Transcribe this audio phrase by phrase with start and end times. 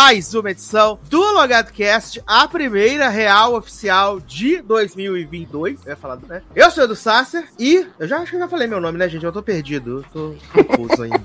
[0.00, 5.80] Mais uma edição do Logado Cast, a primeira real oficial de 2022.
[5.84, 6.40] Eu ia falar, né?
[6.54, 8.96] Eu sou o Edu Sasser e eu já acho que eu já falei meu nome,
[8.96, 9.26] né, gente?
[9.26, 11.24] Eu tô perdido, eu tô confuso ainda.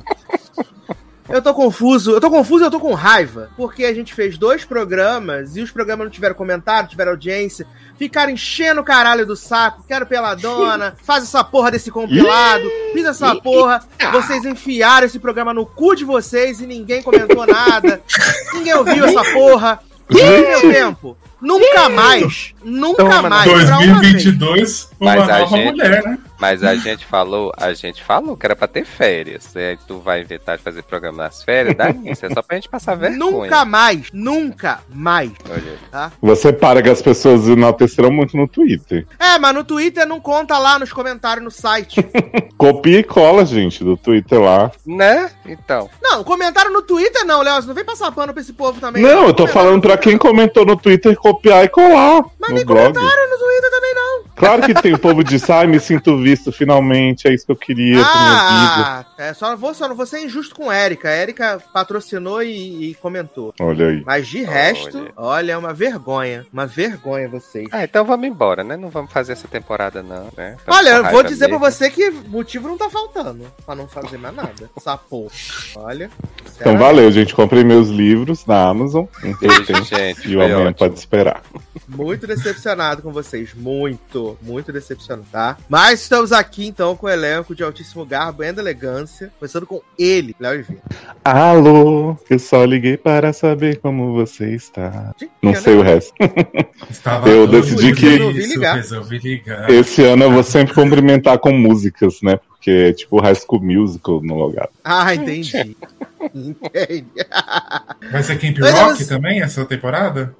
[1.29, 4.65] Eu tô confuso, eu tô confuso eu tô com raiva, porque a gente fez dois
[4.65, 7.67] programas e os programas não tiveram comentário, tiveram audiência,
[8.03, 13.33] ficaram enchendo o caralho do saco, quero peladona, faz essa porra desse compilado, fiz essa
[13.35, 18.01] porra, vocês enfiaram esse programa no cu de vocês e ninguém comentou nada,
[18.53, 19.79] ninguém ouviu essa porra.
[20.09, 21.17] E meu tempo?
[21.41, 23.51] Nunca mais, nunca Toma, mais.
[23.51, 24.23] pra uma vez.
[24.23, 26.17] 2022, uma Mas nova gente- mulher, né?
[26.39, 29.55] Mas a gente falou, a gente falou que era pra ter férias.
[29.55, 32.25] Aí tu vai inventar de fazer programa nas férias, dá nisso.
[32.25, 33.19] É só pra gente passar vergonha.
[33.43, 35.31] Nunca mais, nunca mais.
[35.49, 36.11] Olha, Tá?
[36.21, 39.05] Você para que as pessoas enaltecerão muito no Twitter.
[39.19, 42.01] É, mas no Twitter não conta lá nos comentários no site.
[42.57, 44.71] Copia e cola, gente, do Twitter lá.
[44.85, 45.29] né?
[45.45, 45.89] Então.
[46.01, 47.55] Não, comentário no Twitter não, Léo.
[47.61, 49.01] Você não vem passar pano pra esse povo também.
[49.03, 52.65] Não, eu tô falando pra quem comentou no Twitter copiar e colar Mas no nem
[52.65, 52.93] blog.
[52.93, 53.52] comentaram no Twitter não.
[54.35, 57.55] Claro que tem o povo diz, ai, me sinto visto finalmente, é isso que eu
[57.55, 59.05] queria pra minha vida.
[59.17, 61.09] É, só, vou, só não vou ser injusto com a Erika.
[61.09, 63.53] A Erika patrocinou e, e comentou.
[63.59, 64.03] Olha aí.
[64.05, 65.13] Mas de resto, Olha.
[65.15, 66.45] olha, é uma vergonha.
[66.51, 67.67] Uma vergonha vocês.
[67.71, 68.75] Ah, então vamos embora, né?
[68.75, 70.57] Não vamos fazer essa temporada, não, né?
[70.67, 71.71] Olha, eu vou dizer pra mesmo.
[71.71, 74.69] você que motivo não tá faltando pra não fazer mais nada.
[75.09, 75.31] Porra.
[75.75, 76.09] Olha.
[76.55, 77.33] Então valeu, gente.
[77.33, 79.05] Comprei meus livros na Amazon.
[79.83, 80.75] Gente, e o amanhã ótimo.
[80.75, 81.41] pode esperar.
[81.87, 83.53] Muito decepcionado com vocês.
[83.53, 85.57] Muito, muito decepcionado, tá?
[85.67, 89.03] Mas estamos aqui então com o elenco de altíssimo garbo e elegância.
[89.39, 90.81] Começando com ele, Léo Oliveira.
[91.23, 95.13] Alô, eu só liguei para saber como você está.
[95.41, 96.13] Não sei o resto.
[96.89, 98.75] Estava Eu decidi que- Resolvi ligar.
[98.75, 99.69] Resolvi ligar.
[99.69, 102.37] Esse ano eu vou sempre cumprimentar com músicas, né?
[102.47, 104.69] Porque é tipo High School Musical no lugar.
[104.83, 105.75] Ah, entendi.
[106.33, 107.05] entendi.
[108.11, 110.35] Vai ser Camp Mas Rock eu- também essa temporada?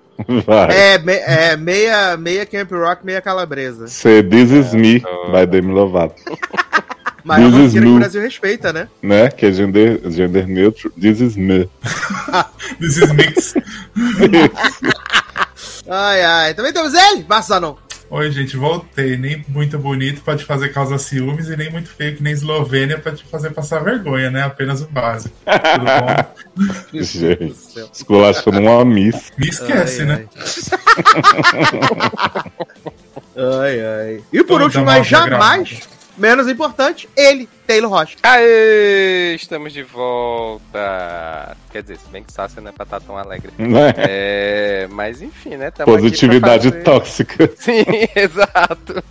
[0.45, 0.69] Vai.
[0.77, 3.87] É, me- é meia, meia Camp Rock, meia calabresa.
[3.87, 6.21] Ser This É, Is Me, by Demi Lovato.
[7.23, 7.99] Mas é This uma is que o.
[7.99, 8.87] Brasil respeita, né?
[9.01, 9.29] Né?
[9.29, 10.91] Que é gender, gender neutro.
[10.99, 11.69] This Is Me.
[12.79, 13.53] This is Mix.
[15.87, 16.53] Ai, ai.
[16.53, 17.75] Também temos ele, Marcos Zanon.
[18.09, 19.17] Oi, gente, voltei.
[19.17, 22.99] Nem muito bonito pra te fazer causar ciúmes e nem muito feio que nem Eslovênia
[22.99, 24.43] pra te fazer passar vergonha, né?
[24.43, 25.35] Apenas o básico.
[25.45, 26.75] Tudo bom?
[27.01, 27.55] Gente,
[27.91, 29.31] esculachando uma miss.
[29.37, 30.25] Me esquece, Ai, né?
[33.35, 34.23] Ai, ai.
[34.31, 35.92] E por Vamos último, uma mas jamais gravada.
[36.17, 38.17] Menos importante, ele, Taylor Rocha.
[38.23, 41.55] Aê, estamos de volta.
[41.71, 43.51] Quer dizer, se bem que Sácia não é pra estar tão alegre.
[43.63, 43.93] Né?
[43.97, 45.71] É, mas enfim, né?
[45.71, 47.51] tamo aqui pra Positividade fazer- tóxica.
[47.57, 47.83] Sim,
[48.15, 49.03] exato.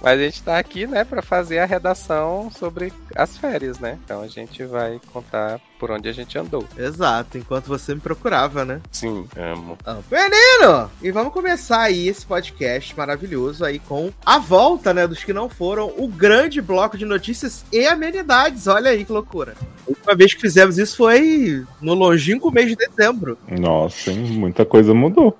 [0.00, 3.98] Mas a gente tá aqui, né, pra fazer a redação sobre as férias, né?
[4.04, 6.66] Então a gente vai contar por onde a gente andou.
[6.76, 8.80] Exato, enquanto você me procurava, né?
[8.90, 9.78] Sim, amo.
[9.84, 10.90] Ah, Menino!
[11.02, 15.48] E vamos começar aí esse podcast maravilhoso aí com a volta, né, dos que não
[15.48, 18.66] foram, o grande bloco de notícias e amenidades.
[18.66, 19.54] Olha aí que loucura.
[19.86, 23.36] A última vez que fizemos isso foi no longínquo mês de dezembro.
[23.48, 24.18] Nossa, hein?
[24.18, 25.36] Muita coisa mudou.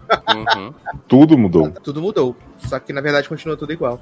[0.56, 0.74] Uhum.
[1.08, 1.70] Tudo mudou.
[1.82, 2.36] Tudo mudou.
[2.68, 4.00] Só que na verdade continua tudo igual.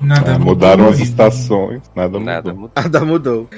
[0.00, 1.82] Nada É, mudou, mudaram as estações.
[1.94, 2.62] Nada, Nada mudou.
[2.68, 2.82] mudou.
[2.82, 3.48] Nada mudou.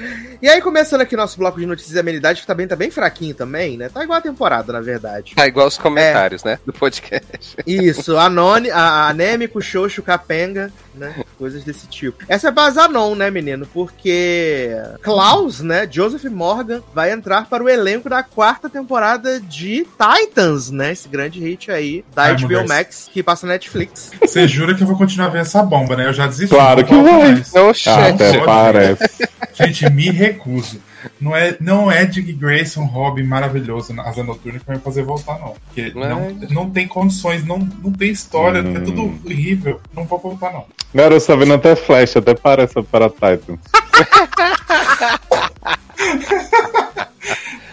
[0.42, 3.34] E aí, começando aqui nosso bloco de notícias e amenidades, que também tá bem fraquinho
[3.34, 3.88] também, né?
[3.88, 5.34] Tá igual a temporada, na verdade.
[5.34, 6.58] Tá igual os comentários, né?
[6.66, 7.56] Do podcast.
[7.66, 11.14] Isso, Anone, a- anêmico, xoxo, capenga, né?
[11.38, 12.24] Coisas desse tipo.
[12.28, 13.66] Essa é pra Zanon, né, menino?
[13.66, 14.70] Porque
[15.02, 20.92] Klaus, né, Joseph Morgan, vai entrar para o elenco da quarta temporada de Titans, né?
[20.92, 22.66] Esse grande hit aí da Ai, HBO.
[22.68, 24.10] Max, que passa na Netflix.
[24.20, 26.06] Você jura que eu vou continuar vendo essa bomba, né?
[26.06, 26.54] Eu já desisti.
[26.54, 27.32] Claro que vai.
[27.32, 27.54] mais.
[27.54, 29.28] Oxê, Até parece.
[29.54, 30.80] Gente, me recuso.
[31.20, 35.02] Não é, não é Dick Grayson, Robin maravilhoso na Asa Noturna que vai me fazer
[35.02, 35.54] voltar, não.
[35.66, 38.76] Porque Mas- não, não tem condições, não, não tem história, Hum.
[38.76, 39.80] é tudo horrível.
[39.94, 40.64] Não vou voltar, não.
[40.94, 43.58] Garoto, tá vendo até Flash, até parece para Titan.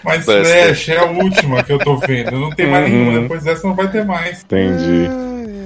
[0.03, 0.25] Mas.
[0.25, 2.31] Flash é a última que eu tô vendo.
[2.39, 2.91] Não tem mais Uhum.
[3.05, 3.21] nenhuma.
[3.21, 4.43] Depois dessa não vai ter mais.
[4.43, 5.07] Entendi.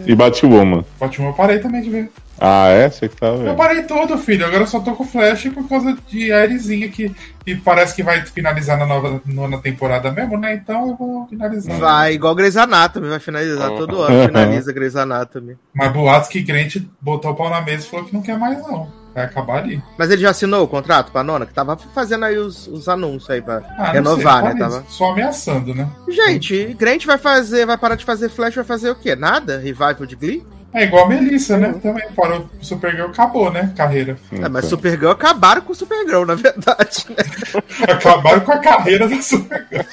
[0.05, 0.83] E Batwoman.
[0.99, 2.11] Batman eu parei também de ver.
[2.39, 2.85] Ah, é?
[2.85, 3.55] Achei que Eu vendo.
[3.55, 4.45] parei todo, filho.
[4.45, 7.13] Agora eu só tô com Flash por causa de Airizinha que,
[7.45, 10.53] que parece que vai finalizar na nova nona temporada mesmo, né?
[10.55, 11.77] Então eu vou finalizar.
[11.77, 13.77] Vai, igual Grey's Anatomy, vai finalizar Uhum.
[13.77, 15.57] todo ano, finaliza Grey's Anatomy.
[15.73, 18.57] Mas boatos que Grant botou o pau na mesa e falou que não quer mais,
[18.61, 18.91] não.
[19.15, 19.81] Vai acabar ali.
[19.97, 21.45] Mas ele já assinou o contrato pra nona?
[21.45, 24.59] Que tava fazendo aí os, os anúncios aí pra Ah, renovar, sei, né?
[24.59, 24.83] Tava...
[24.89, 25.87] Só ameaçando, né?
[26.09, 29.15] Gente, Grant vai fazer, vai parar de fazer Flash, vai fazer o quê?
[29.15, 29.57] Nada?
[29.57, 30.45] Revival de Glee?
[30.75, 31.73] É igual a Melissa, né?
[31.81, 32.49] Também parou.
[32.61, 33.71] O Supergirl acabou, né?
[33.77, 34.17] Carreira.
[34.29, 34.65] É, mas.
[34.65, 37.23] Supergirl acabaram com Supergirl, na verdade, né?
[37.87, 39.85] Acabaram com a carreira da Supergirl.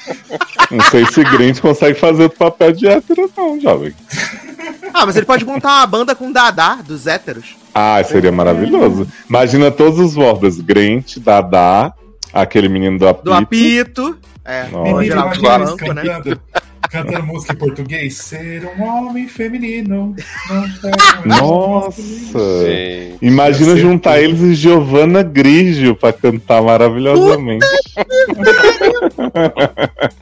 [0.72, 3.94] Não sei se Grant consegue fazer o papel de hétero, não, jovem.
[4.94, 7.56] Ah, mas ele pode montar uma banda com Dadá, dos héteros.
[7.74, 9.08] Ah, seria maravilhoso.
[9.28, 10.60] Imagina todos os Wardas.
[10.60, 11.92] Grant, Dadá,
[12.32, 13.24] aquele menino do apito.
[13.24, 14.18] Do apito.
[14.44, 14.76] É, Nossa.
[14.76, 16.02] o Menino, Geraldo eles Blanco, né?
[16.90, 18.16] Cantando, música em português.
[18.16, 20.14] Ser um homem feminino.
[21.24, 22.38] Não Nossa!
[23.20, 24.24] Imagina juntar tudo.
[24.24, 27.66] eles e Giovanna Grigio pra cantar maravilhosamente.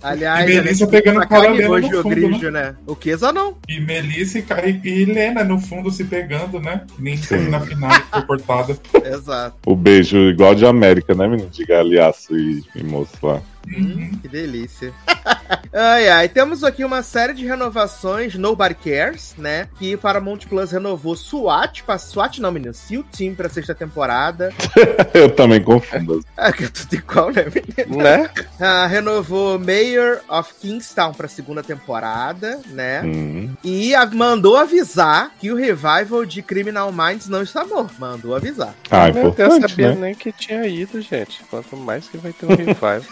[0.02, 2.74] Aliás, E Melissa pegando paralelo no o fundo, Grigio, né?
[2.86, 3.54] O Kesa não.
[3.68, 6.82] E Melissa e, Ca- e Helena no fundo se pegando, né?
[6.96, 8.76] Que Nem teve na final que foi cortada.
[9.04, 9.56] Exato.
[9.66, 11.48] O beijo igual de América, né, menino?
[11.50, 13.40] De galhaço e, e moço lá.
[13.68, 14.18] Uhum.
[14.20, 14.92] Que delícia.
[15.72, 16.28] ai, ai.
[16.28, 19.68] Temos aqui uma série de renovações, Nobody Cares, né?
[19.78, 24.52] Que Paramount Plus renovou SWAT, pra SWAT não, menino, SEAL Team pra sexta temporada.
[25.14, 26.24] Eu também confundo.
[26.36, 28.02] É que é tudo igual, né, menino?
[28.02, 28.30] né?
[28.58, 33.02] Ah, renovou Mayor of Kingstown pra segunda temporada, né?
[33.04, 33.50] Hum.
[33.62, 37.94] E a- mandou avisar que o revival de Criminal Minds não está morto.
[37.98, 38.74] Mandou avisar.
[38.90, 39.96] Ah, Deus, eu importante, sabia né?
[39.96, 41.42] nem que tinha ido, gente.
[41.50, 43.02] Quanto mais que vai ter um revival.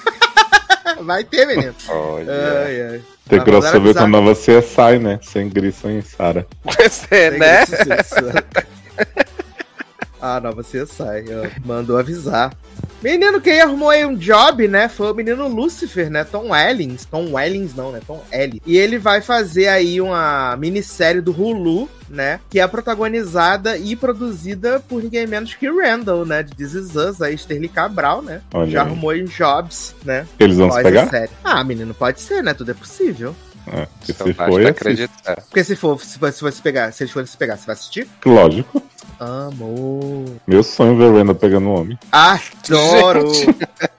[0.97, 1.75] Vai ter, menino.
[1.89, 2.33] Olha.
[2.65, 3.03] Ai, ai.
[3.29, 5.21] Tem crossover com a nova CSI, né?
[5.23, 6.47] Sem Gris, sem Sara.
[6.65, 7.65] Você, né?
[10.21, 11.25] Ah, não, você sai.
[11.31, 11.49] ó.
[11.67, 12.53] Mandou avisar.
[13.03, 14.89] Menino, quem arrumou aí um job, né?
[14.89, 16.25] Foi o menino Lucifer, né?
[16.25, 17.05] Tom Ellings.
[17.05, 18.01] Tom Wellings, não, né?
[18.05, 18.61] Tom Ellie.
[18.67, 22.41] E ele vai fazer aí uma minissérie do Hulu, né?
[22.51, 26.43] Que é protagonizada e produzida por ninguém menos que Randall, né?
[26.43, 28.41] De This Is Us, aí Sterling Cabral, né?
[28.53, 28.87] Olha Já aí.
[28.89, 30.27] arrumou aí jobs, né?
[30.41, 31.11] Eles vão se Após a pegar?
[31.11, 31.31] série.
[31.45, 32.53] Ah, menino, pode ser, né?
[32.53, 33.35] Tudo é possível.
[33.73, 35.43] É, porque Só se basta for, eu acreditar.
[35.43, 37.67] Porque se for, se for, se for se pegar, se eles forem se pegar, você
[37.67, 38.09] vai assistir?
[38.25, 38.83] Lógico.
[39.19, 40.37] Amor.
[40.47, 41.99] Meu sonho é ver Randall pegando um homem.
[42.13, 43.33] Adoro!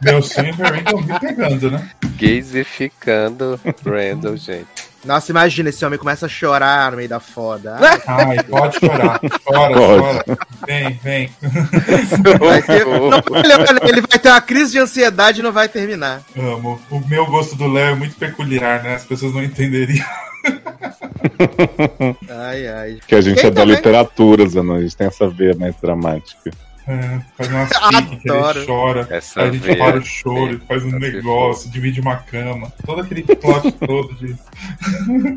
[0.01, 1.89] Meu sonho é ver Randall me pegando, né?
[2.17, 4.88] Gaysificando Randall, gente.
[5.05, 7.77] Nossa, imagina, esse homem começa a chorar no meio da foda.
[8.05, 9.19] Ai, pode chorar.
[9.45, 9.73] Chora, Pode.
[9.75, 10.25] chora.
[10.67, 11.29] Vem, vem.
[12.39, 16.21] Vai ter- não, ele, ele vai ter uma crise de ansiedade e não vai terminar.
[16.37, 16.79] Amo.
[16.89, 18.95] O meu gosto do Léo é muito peculiar, né?
[18.95, 20.05] As pessoas não entenderiam.
[22.29, 22.99] Ai, ai.
[23.07, 23.75] Que a gente Quem é da também?
[23.75, 24.75] literatura, Zanon.
[24.75, 26.51] A gente tem essa veia mais dramática.
[26.89, 28.57] É, faz umas piques que Adoro.
[28.59, 29.07] ele chora.
[29.11, 32.73] Essa Aí a gente para o choro, faz um negócio, divide uma cama.
[32.83, 34.35] Todo aquele plot todo de.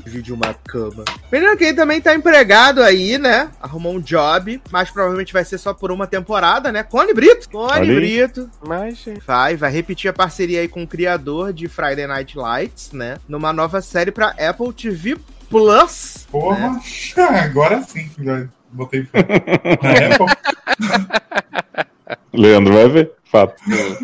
[0.03, 1.05] Divide uma cama.
[1.31, 3.51] Menino que também tá empregado aí, né?
[3.61, 6.83] Arrumou um job, mas provavelmente vai ser só por uma temporada, né?
[6.83, 7.51] Cone Brito.
[7.51, 7.95] Cone aí.
[7.95, 8.49] Brito.
[8.67, 12.93] Mas, gente, Vai, vai repetir a parceria aí com o criador de Friday Night Lights,
[12.93, 13.19] né?
[13.29, 15.19] Numa nova série pra Apple TV
[15.51, 16.27] Plus.
[16.31, 16.81] Porra,
[17.45, 19.19] agora sim já botei fé.
[19.83, 20.27] Na Apple,
[22.33, 23.13] Leandro vai ver.
[23.25, 23.55] Fato.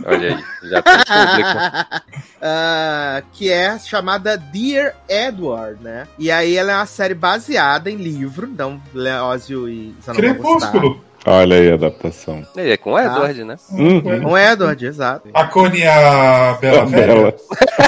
[0.06, 2.18] olha aí, já tem público.
[2.40, 6.06] Ah, que é chamada Dear Edward, né?
[6.16, 10.14] E aí ela é uma série baseada em livro, então Leózio e gostar.
[10.14, 11.04] Crepúsculo.
[11.26, 12.46] Olha aí a adaptação.
[12.56, 13.56] É com o Edward, né?
[13.72, 14.22] Uhum.
[14.22, 15.28] Com Edward, exato.
[15.34, 17.06] A Cone a Bela A Velha.
[17.06, 17.34] Bela,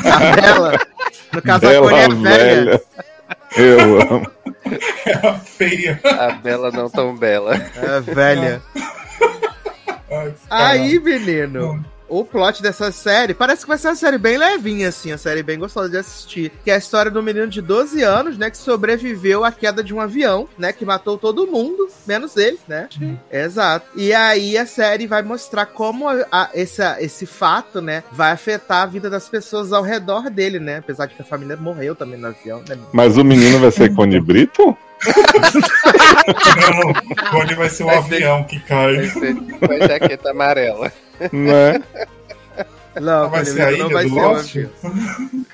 [0.05, 0.81] A Bela.
[1.33, 2.65] No caso, a Bela Cone é velha.
[2.65, 2.83] velha.
[3.57, 4.31] Eu amo.
[5.25, 6.01] A feia.
[6.05, 7.55] A Bela não tão bela.
[7.55, 8.63] É velha.
[10.51, 11.85] Ai, Aí, menino.
[12.11, 15.43] O plot dessa série parece que vai ser uma série bem levinha, assim, uma série
[15.45, 16.51] bem gostosa de assistir.
[16.65, 18.51] Que é a história do menino de 12 anos, né?
[18.51, 20.73] Que sobreviveu à queda de um avião, né?
[20.73, 22.89] Que matou todo mundo, menos ele, né?
[23.31, 23.87] Exato.
[23.97, 28.03] E aí a série vai mostrar como a- a- essa, esse fato, né?
[28.11, 30.79] Vai afetar a vida das pessoas ao redor dele, né?
[30.79, 32.77] Apesar de que a família morreu também no avião, né?
[32.93, 34.77] Mas o menino vai ser Cone Brito?
[36.71, 39.07] Não, Cone vai ser o Vai ser- avião que Vai cai.
[39.09, 40.93] ser com a jaqueta amarela.
[41.33, 41.83] Né?
[43.01, 44.57] Não, vai Cone ser a Brito não vai do ser Lost?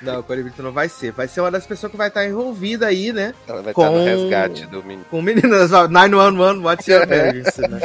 [0.01, 1.11] Não, Cone não vai ser.
[1.11, 3.33] Vai ser uma das pessoas que vai estar envolvida aí, né?
[3.47, 5.05] Ela vai Com- estar no resgate do menino.
[5.09, 7.79] Com meninas, ó, 911, what's your emergency, né?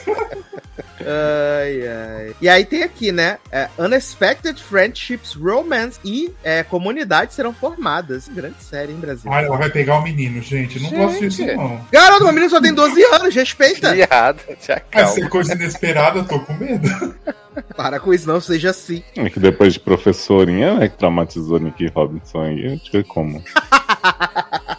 [1.06, 2.34] Ai, ai.
[2.40, 3.38] E aí tem aqui, né?
[3.50, 8.28] é, Unexpected Friendships, Romance e é, Comunidades serão formadas.
[8.28, 9.30] Grande série, hein, Brasil?
[9.32, 10.80] Ah, ela vai pegar o menino, gente.
[10.80, 11.80] Não gosto disso, não.
[11.92, 13.92] Garoto, meu menino só tem 12 anos, respeita.
[13.92, 15.08] Piada, já Vai calma.
[15.08, 16.88] ser coisa inesperada, eu tô com medo.
[17.76, 19.02] Para com isso, não seja assim.
[19.14, 23.42] É que depois de professorinha, né, que traumatizou Nick Robinson aí, eu tive como.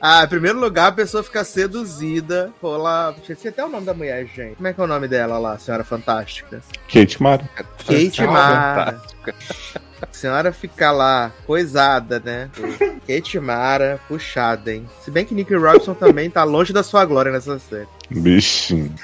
[0.00, 3.14] Ah, em primeiro lugar, a pessoa fica seduzida pela.
[3.18, 4.56] Esqueci até o nome da mulher, gente.
[4.56, 6.62] Como é que é o nome dela lá, Senhora Fantástica?
[6.92, 7.48] Kate Mara.
[7.78, 9.02] Kate Senhora Mara.
[10.02, 12.50] A senhora fica lá, coisada, né?
[13.06, 14.86] Kate Mara, puxada, hein?
[15.02, 17.88] Se bem que Nick Robinson também tá longe da sua glória nessa série.
[18.10, 18.94] Bichinho.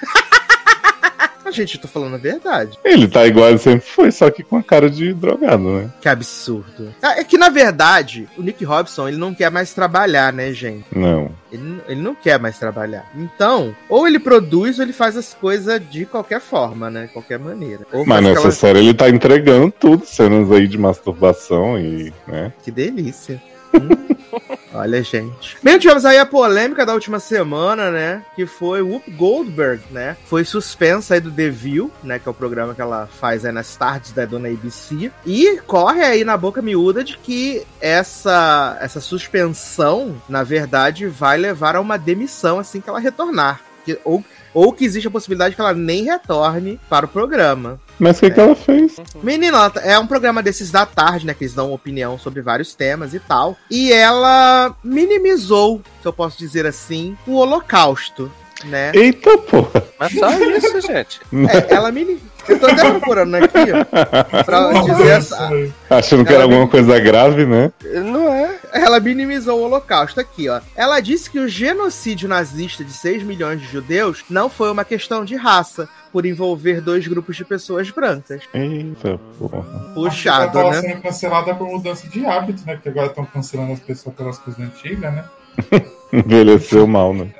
[1.52, 2.78] Mas, gente, eu tô falando a verdade.
[2.82, 5.90] Ele tá igual ele sempre foi, só que com a cara de drogado, né?
[6.00, 6.94] Que absurdo.
[7.02, 10.86] Ah, É que, na verdade, o Nick Robinson, ele não quer mais trabalhar, né, gente?
[10.96, 11.30] Não.
[11.52, 13.04] Ele, ele não quer mais trabalhar.
[13.14, 17.06] Então, ou ele produz ou ele faz as coisas de qualquer forma, né?
[17.06, 17.86] De qualquer maneira.
[17.92, 22.50] Ou Mas nessa aquela- série ele tá entregando tudo, cenas aí de masturbação e, né?
[22.64, 23.42] Que delícia.
[24.74, 25.58] Olha, gente.
[25.62, 28.24] Bem, tivemos aí a polêmica da última semana, né?
[28.34, 30.16] Que foi Whoop Goldberg, né?
[30.24, 32.18] Foi suspensa aí do The View, né?
[32.18, 35.12] Que é o programa que ela faz aí nas tardes da dona ABC.
[35.26, 41.76] E corre aí na boca miúda de que essa, essa suspensão, na verdade, vai levar
[41.76, 43.60] a uma demissão assim que ela retornar.
[43.84, 44.24] Que- ou,
[44.54, 47.80] ou que existe a possibilidade que ela nem retorne para o programa.
[47.98, 48.96] Mas o que, que ela fez?
[49.22, 51.34] Menina, ela tá- é um programa desses da tarde, né?
[51.34, 53.56] Que eles dão opinião sobre vários temas e tal.
[53.70, 58.30] E ela minimizou, se eu posso dizer assim, o holocausto,
[58.64, 58.92] né?
[58.94, 59.82] Eita porra!
[59.98, 61.20] Mas só isso, gente.
[61.48, 62.31] É, ela minimizou.
[62.48, 64.42] Eu tô até procurando aqui, ó.
[64.44, 65.50] Pra dizer essa,
[65.88, 67.72] Achando que era alguma coisa grave, né?
[68.04, 68.58] Não é?
[68.72, 70.60] ela minimizou o holocausto aqui, ó.
[70.74, 75.24] Ela disse que o genocídio nazista de 6 milhões de judeus não foi uma questão
[75.24, 78.42] de raça, por envolver dois grupos de pessoas brancas.
[78.52, 79.62] Eita porra.
[79.94, 80.76] Puxado, que ela né?
[80.76, 82.74] tava sendo cancelada por mudança de hábito, né?
[82.74, 85.24] Porque agora estão cancelando as pessoas pelas coisas antigas, né?
[86.12, 87.32] Envelheceu mal, né?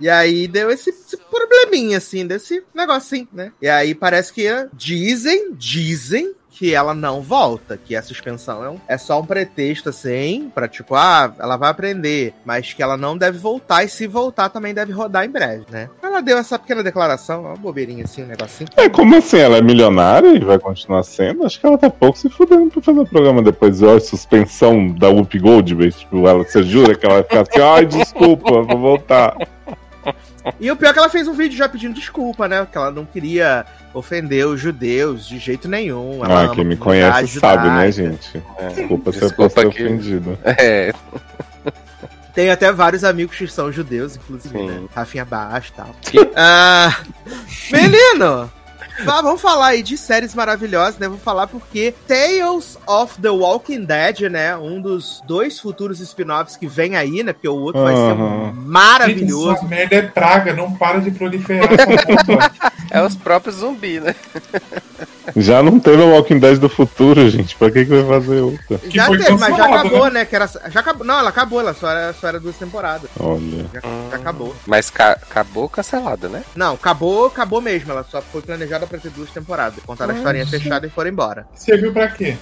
[0.00, 3.52] E aí deu esse, esse probleminha, assim, desse negocinho, né?
[3.60, 8.78] E aí parece que dizem, dizem que ela não volta, que a suspensão é, um-
[8.86, 13.18] é só um pretexto, assim, pra tipo, ah, ela vai aprender, mas que ela não
[13.18, 15.90] deve voltar, e se voltar também deve rodar em breve, né?
[16.00, 18.70] Ela deu essa pequena declaração, uma bobeirinha assim, um negocinho.
[18.76, 19.38] É, como assim?
[19.38, 21.44] Ela é milionária e vai continuar sendo?
[21.44, 23.82] Acho que ela tá pouco se fudendo pra fazer o programa depois.
[23.82, 25.92] Ó, suspensão da Whoop Goldberg.
[25.96, 29.36] Tipo, ela, você jura que ela vai ficar assim, ai, desculpa, vou voltar.
[30.60, 32.66] E o pior é que ela fez um vídeo já pedindo desculpa, né?
[32.70, 36.24] Que ela não queria ofender os judeus de jeito nenhum.
[36.24, 38.42] Ela Ah, quem me conhece sabe, né, gente?
[38.58, 38.68] É.
[38.68, 40.38] Desculpa se eu posso que- ofendido.
[40.44, 40.92] É,
[42.34, 44.66] Tem até vários amigos que são judeus, inclusive, Sim.
[44.66, 44.82] né?
[44.94, 45.90] Rafinha Baixo e tal.
[46.34, 46.96] Ah,
[47.70, 48.50] menino!
[49.04, 51.08] Vá- Vamos falar aí de séries maravilhosas, né?
[51.08, 54.56] Vou falar porque Tales of the Walking Dead, né?
[54.56, 57.32] Um dos dois futuros spin-offs que vem aí, né?
[57.32, 58.14] Porque o outro vai ser
[58.64, 59.52] maravilhoso.
[59.52, 61.68] Essa merda é praga, não para de proliferar
[62.90, 64.14] é os próprios zumbis, né?
[65.36, 67.54] Já não teve o Walking Dead do futuro, gente.
[67.56, 68.78] Pra que, que vai fazer outra?
[68.78, 70.24] Que Já teve, mas já acabou, né?
[70.24, 73.08] Que era, já acabou, não, ela acabou, ela só era, só era duas temporadas.
[73.18, 73.64] Olha.
[73.72, 73.80] Já,
[74.10, 74.54] já acabou.
[74.66, 76.42] Mas ca- acabou cancelada, né?
[76.56, 77.92] Não, acabou, acabou mesmo.
[77.92, 79.82] Ela só foi planejada pra ter duas temporadas.
[79.84, 81.46] Contaram a historinha fechada e foram embora.
[81.54, 82.36] Serviu pra quê?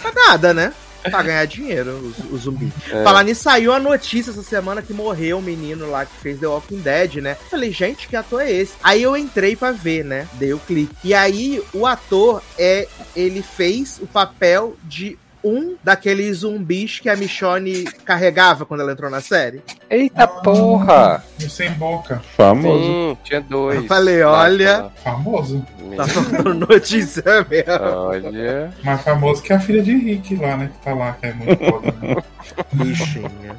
[0.00, 0.72] Pra nada, né?
[1.02, 2.72] Pra ganhar dinheiro, o, o zumbi.
[2.88, 3.02] É.
[3.02, 6.46] Falar nisso, saiu a notícia essa semana que morreu um menino lá que fez The
[6.46, 7.36] Walking Dead, né?
[7.50, 8.74] Falei, gente, que ator é esse?
[8.82, 10.28] Aí eu entrei pra ver, né?
[10.34, 10.94] Dei o clique.
[11.02, 17.16] E aí, o ator, é ele fez o papel de um daqueles zumbis que a
[17.16, 19.62] Michonne carregava quando ela entrou na série.
[19.90, 21.22] Eita porra!
[21.40, 22.22] No sem boca.
[22.36, 22.78] Famoso.
[22.84, 23.76] Sim, tinha dois.
[23.82, 25.64] Eu falei, olha- Famoso.
[25.96, 27.84] Tá faltando notícia mesmo.
[27.96, 28.72] Olha.
[28.82, 30.70] Mais famoso que a filha de Rick lá, né?
[30.72, 31.94] Que tá lá, que é muito foda.
[32.00, 32.16] Né?
[32.72, 33.56] Bichinha.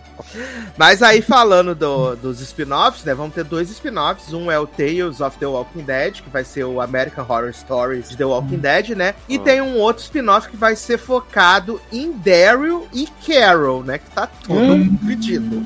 [0.77, 3.13] Mas aí, falando do- dos spin-offs, né?
[3.13, 4.33] Vamos ter dois spin-offs.
[4.33, 8.09] Um é o Tales of the Walking Dead, que vai ser o American Horror Stories
[8.09, 9.13] de The Walking Dead, né?
[9.29, 9.43] E Hum.
[9.43, 13.97] tem um outro spin-off que vai ser focado em Daryl e Carol, né?
[13.97, 14.97] Que tá tudo Hum.
[15.05, 15.63] pedido.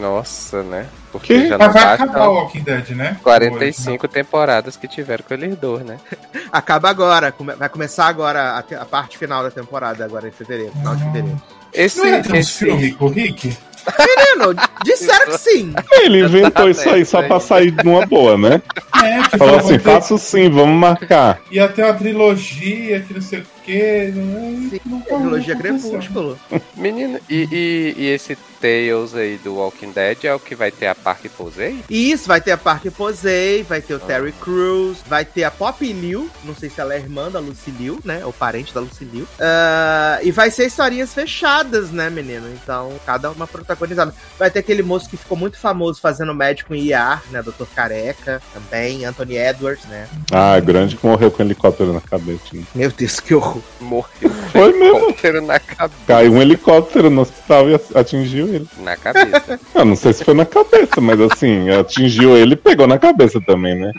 [0.00, 0.86] Nossa, né?
[1.10, 1.48] Porque Que?
[1.48, 3.16] já não vai acabar o Walking Dead, né?
[3.22, 5.98] 45 temporadas que tiveram com eles dois, né?
[6.50, 7.30] Acaba agora.
[7.30, 10.96] come- Vai começar agora a, te- a parte final da temporada, agora em fevereiro, final
[10.96, 11.42] de fevereiro.
[11.72, 13.56] Esse, Não é esse, filmes com o Rick?
[13.98, 14.54] Menino,
[14.84, 15.72] disseram que sim.
[16.02, 18.62] Ele inventou isso aí só pra sair numa boa, né?
[19.02, 21.40] É, Falou assim, ter- faço sim, vamos marcar.
[21.50, 24.12] Ia ter uma trilogia, que não sei o quê.
[24.14, 24.80] né?
[24.84, 25.56] Nunca- Trilogia.
[25.56, 26.38] Crepúsculo.
[26.76, 30.86] Menino, e, e, e esse Tales aí do Walking Dead é o que vai ter
[30.86, 31.82] a Park Posey?
[31.90, 35.50] E isso, vai ter a Park Posey, vai ter o Terry Crews, vai ter a
[35.50, 38.24] Poppy Liu, não sei se ela é irmã da Lucy Liu, né?
[38.24, 39.26] Ou parente da Lucy Liu.
[39.40, 42.48] Ah, e vai ser historinhas fechadas, né, menino?
[42.62, 44.14] Então, cada uma protagonizada.
[44.38, 47.42] Vai ter aquele moço que ficou muito famoso fazendo médico em IAR, né?
[47.42, 47.64] Dr.
[47.74, 50.06] Careca, também, Anthony Edwards, né?
[50.30, 52.42] Ah, grande que morreu com um helicóptero na cabeça.
[52.52, 52.62] né?
[52.76, 53.51] Meu Deus, que horror.
[53.80, 54.96] Morreu Foi mesmo.
[54.96, 56.00] helicóptero na cabeça.
[56.06, 58.68] Caiu um helicóptero no hospital e atingiu ele.
[58.78, 59.58] Na cabeça.
[59.74, 63.40] Eu não sei se foi na cabeça, mas assim, atingiu ele e pegou na cabeça
[63.40, 63.92] também, né?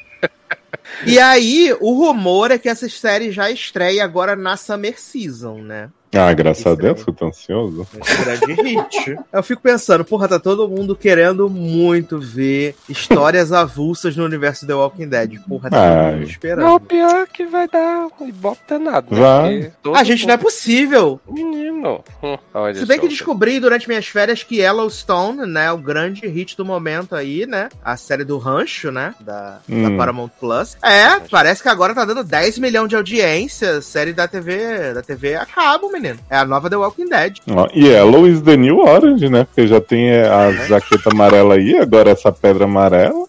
[1.05, 5.89] E aí, o rumor é que essa série já estreia agora na Summer Season, né?
[6.15, 7.05] Ah, graças a Deus, aí.
[7.07, 7.87] eu tô ansioso.
[8.23, 9.19] Grande hit.
[9.31, 14.73] Eu fico pensando, porra, tá todo mundo querendo muito ver histórias avulsas no universo The
[14.73, 15.39] Walking Dead.
[15.47, 16.15] Porra, tá todo Ai.
[16.15, 16.65] mundo esperando.
[16.65, 19.19] Não, pior que vai dar ibope danado, né?
[19.21, 19.71] Vai.
[19.81, 21.19] Todo Ah, gente, não é possível.
[21.29, 22.03] Menino.
[22.53, 26.63] Olha Se bem que descobri durante minhas férias que Yellowstone, né, o grande hit do
[26.65, 27.69] momento aí, né?
[27.83, 29.15] A série do Rancho, né?
[29.19, 29.97] Da, da Hum.
[29.97, 30.77] Paramount Plus.
[30.83, 33.81] É, parece que agora tá dando 10 milhões de audiência.
[33.81, 36.02] Série da TV, da TV a cabo, menino.
[36.29, 37.37] É a nova The Walking Dead.
[37.49, 39.45] Ó, Yellow is the new orange, né?
[39.45, 43.25] Porque já tem é, a jaqueta amarela aí, agora essa pedra amarela.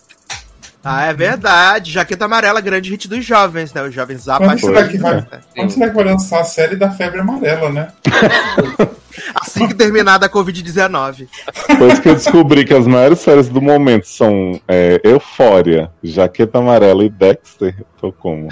[0.85, 1.91] Ah, é verdade.
[1.91, 3.83] Jaqueta amarela, grande hit dos jovens, né?
[3.83, 5.49] Os jovens Quando será que vai, apaixonados.
[5.55, 7.89] quando será que vai lançar a série da febre amarela, né?
[9.35, 11.27] Assim que terminar da Covid-19.
[11.69, 17.05] Depois que eu descobri que as maiores séries do momento são é, Eufória, Jaqueta Amarela
[17.05, 18.49] e Dexter, eu tô como?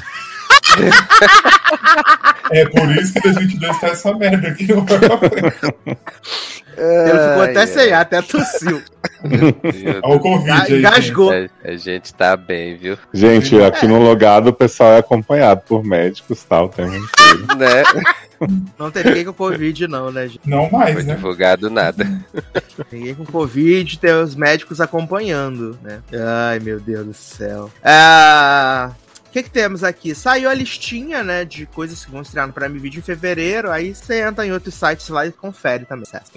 [2.51, 4.67] É por isso que a gente tá essa merda aqui.
[6.77, 8.83] Ele ficou até sem ar, até tossiu.
[10.03, 10.79] Olha o aí.
[10.79, 11.31] Engasgou.
[11.33, 12.99] A, a gente tá bem, viu?
[13.13, 17.13] Gente, aqui no logado o pessoal é acompanhado por médicos tal, tem um inteiro.
[17.57, 17.83] Né?
[18.77, 20.41] Não tem ninguém com Covid, não, né, gente?
[20.45, 21.15] Não Foi mais, né?
[21.15, 22.05] divulgado nada.
[22.91, 26.01] Ninguém com Covid, tem os médicos acompanhando, né?
[26.13, 27.71] Ai, meu Deus do céu.
[27.83, 28.91] Ah,
[29.33, 30.15] O que, que temos aqui?
[30.15, 33.71] Saiu a listinha, né, de coisas que vão estrear no Prime Video em fevereiro.
[33.71, 36.05] Aí você entra em outros sites lá e confere também.
[36.05, 36.31] certo?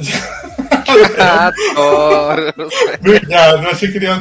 [1.19, 2.53] Adoro.
[3.03, 4.15] Eu achei que ele ia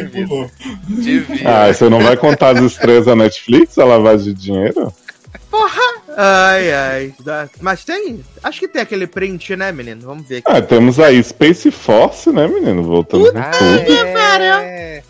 [0.00, 0.50] e pulou.
[0.88, 1.66] Devia.
[1.66, 4.90] Ah, você não vai contar as estrelas da Netflix, a lavagem de dinheiro?
[6.16, 7.14] Ai, ai.
[7.20, 8.24] Dá- Mas tem.
[8.42, 10.02] Acho que tem aquele print, né, menino?
[10.02, 10.46] Vamos ver aqui.
[10.50, 12.82] Ah, temos aí Space Force, né, menino?
[12.82, 13.92] Voltando Ah, tudo.
[13.92, 15.02] é.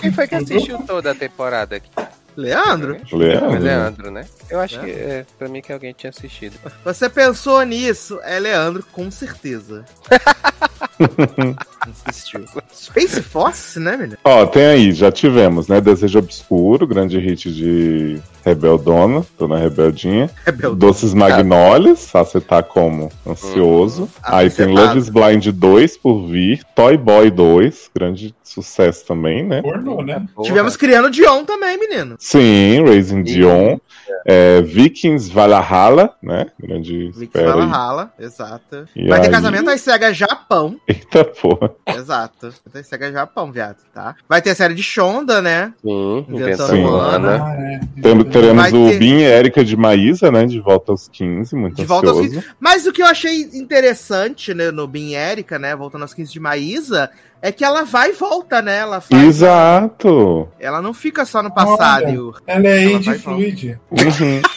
[0.00, 1.88] Quem foi que assistiu toda a temporada aqui?
[2.34, 3.58] Leandro, Foi Leandro.
[3.60, 4.24] Leandro, né?
[4.48, 4.84] Eu acho É.
[4.84, 6.54] que é pra mim que alguém tinha assistido.
[6.82, 8.18] você pensou nisso?
[8.24, 9.84] É Leandro, com certeza.
[12.08, 12.44] Assistiu.
[12.74, 14.16] Space Force, né, menino?
[14.24, 15.78] Ó, tem aí, já tivemos, né?
[15.80, 20.30] Desejo Obscuro, grande hit de Rebeldona, Dona Rebeldinha.
[20.44, 20.76] Rebelde.
[20.76, 23.10] Doces Magnólias, ah, você tá como?
[23.26, 24.02] Ansioso.
[24.02, 24.08] Uhum.
[24.22, 24.86] Aí tem Aficionado.
[24.88, 29.62] Love is Blind 2 por vir, Toy Boy 2, grande sucesso também, né?
[29.62, 30.26] Pornô, né?
[30.34, 30.46] Porra.
[30.46, 32.16] Tivemos criando Dion também, menino.
[32.18, 33.78] Sim, Raising Dion.
[34.26, 36.46] É, Vikings Valhalla, né?
[36.60, 37.44] Grande aí.
[37.44, 38.86] Valhalla, exato.
[38.94, 39.32] E Vai ter aí?
[39.32, 40.76] casamento às cegas Japão.
[40.86, 41.72] Eita porra.
[41.86, 42.50] Exato.
[42.64, 44.14] Vai ter cegas Japão, viado, tá?
[44.28, 45.72] Vai ter a série de Shonda, né?
[45.82, 47.28] Sim, Inventando Inventando Ana.
[47.30, 47.44] Ana.
[47.44, 47.80] Ah, é.
[48.02, 50.44] Tem- teremos Vai o ter- Bin e Erika de Maísa, né?
[50.46, 52.44] De volta aos 15, muito De volta aos ansioso.
[52.58, 55.74] Mas o que eu achei interessante né, no Bin Erika, né?
[55.76, 58.78] Voltando aos 15 de Maísa, é que ela vai e volta, né?
[58.78, 59.22] Ela faz.
[59.22, 60.48] Exato.
[60.58, 62.04] Ela não fica só no passado.
[62.04, 62.12] Olha.
[62.12, 63.78] e Ela é age fluid.
[63.90, 64.42] Uhum.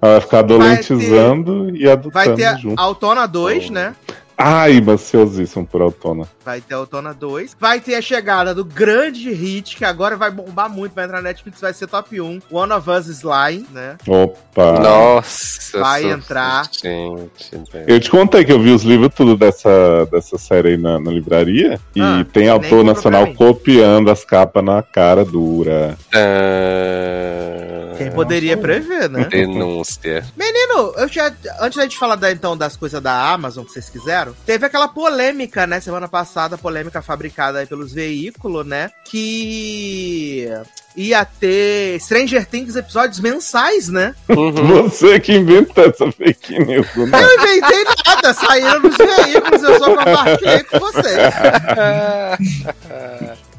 [0.00, 2.80] Ela vai ficar adolentizando e adotando Vai ter a junto.
[2.80, 3.72] Autona 2, Oh.
[3.72, 3.94] né?
[4.40, 6.28] Ai, ansiosíssimo por Autona.
[6.44, 7.56] Vai ter a Autona 2.
[7.58, 11.28] Vai ter a chegada do grande hit, que agora vai bombar muito, vai entrar na
[11.28, 12.42] Netflix, vai ser top 1.
[12.50, 13.96] One of Us Slime, né?
[14.06, 14.78] Opa.
[14.80, 15.80] Nossa.
[15.80, 16.68] Vai entrar.
[16.70, 17.50] Gente.
[17.86, 21.10] Eu te contei que eu vi os livros tudo dessa, dessa série aí na, na
[21.10, 25.98] livraria e Ah, tem autor nacional copiando as capas na cara dura.
[26.14, 29.24] Ah, Quem poderia prever, né?
[29.24, 30.24] Denúncia.
[30.36, 33.88] Menino, eu já, antes da gente falar da, então das coisas da Amazon que vocês
[33.88, 40.48] quiseram, teve aquela polêmica, né, semana passada, polêmica fabricada aí pelos veículos, né, que
[40.96, 44.14] ia ter Stranger Things episódios mensais, né?
[44.28, 44.82] Uhum.
[44.88, 47.22] Você que inventou essa fake news, né?
[47.22, 51.18] Eu inventei nada, saíram nos veículos, eu só compartilhei com vocês.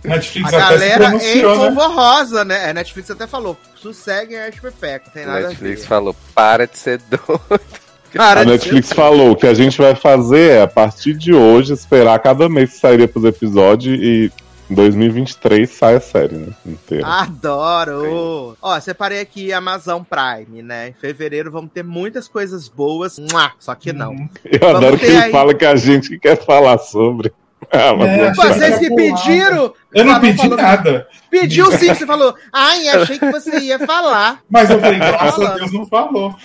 [0.04, 1.66] Netflix A galera em pronunciou, né?
[1.66, 2.70] polvorosa, né?
[2.70, 5.88] A Netflix até falou, sosseguem a não tem nada Netflix a ver.
[5.88, 7.79] falou, para de ser doido.
[8.12, 12.19] Cara, A Netflix falou que a gente vai fazer é, a partir de hoje, esperar
[12.19, 14.32] cada mês que sairia pros episódios e
[14.69, 16.54] Em 2023 sai a série, né?
[16.63, 17.08] Inteira.
[17.08, 18.56] Adoro!
[18.62, 20.89] Ó, separei aqui Amazon Prime, né?
[20.89, 23.19] Em fevereiro vamos ter muitas coisas boas,
[23.60, 24.30] só que não.
[24.45, 27.32] Eu vamos adoro que ele aí- fala que a gente que quer falar sobre.
[27.72, 28.34] Ah, mas É.
[28.34, 29.74] Vocês que pediram!
[29.94, 31.08] Eu não pedi falou- nada.
[31.30, 32.34] Pediu sim, você falou.
[32.52, 34.42] Ai, achei que você ia falar.
[34.50, 35.54] Mas eu falei, graças a.
[35.56, 36.36] Deus não falou.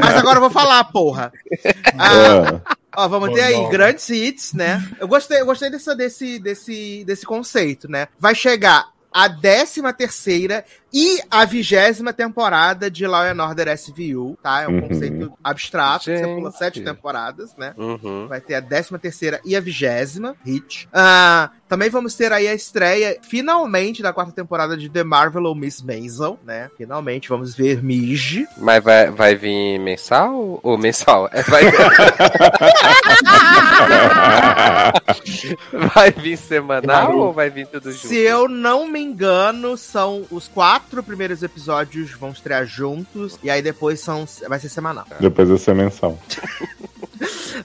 [0.00, 1.32] Mas agora eu vou falar, porra.
[1.98, 2.78] Ah, É.
[2.96, 3.68] Ó, vamos Bom, ter aí bom.
[3.68, 4.82] grandes hits, né?
[5.00, 8.08] Eu gostei, eu gostei dessa, desse, desse, desse conceito, né?
[8.18, 14.62] Vai chegar a 13 terceira e a vigésima temporada de Law and Order SVU, tá?
[14.62, 14.88] É um Uhum.
[14.88, 16.58] conceito abstrato, você pula Gente.
[16.58, 17.74] sete temporadas, né?
[17.76, 18.26] Uhum.
[18.28, 20.88] Vai ter a 13 terceira e a vigésima hit.
[20.92, 25.54] Ah, também vamos ter aí a estreia, finalmente, da quarta temporada de The Marvel ou
[25.54, 26.70] Miss Maisel, né?
[26.76, 28.46] Finalmente vamos ver Midge.
[28.56, 31.28] Mas vai, vai vir mensal ou mensal?
[31.32, 31.62] É, Vai,
[35.94, 38.06] vai vir semanal ou vai vir tudo junto?
[38.06, 43.62] Se eu não me engano, são os quatro primeiros episódios vão estrear juntos e aí
[43.62, 45.06] depois são vai ser semanal.
[45.20, 46.18] Depois vai ser mensal.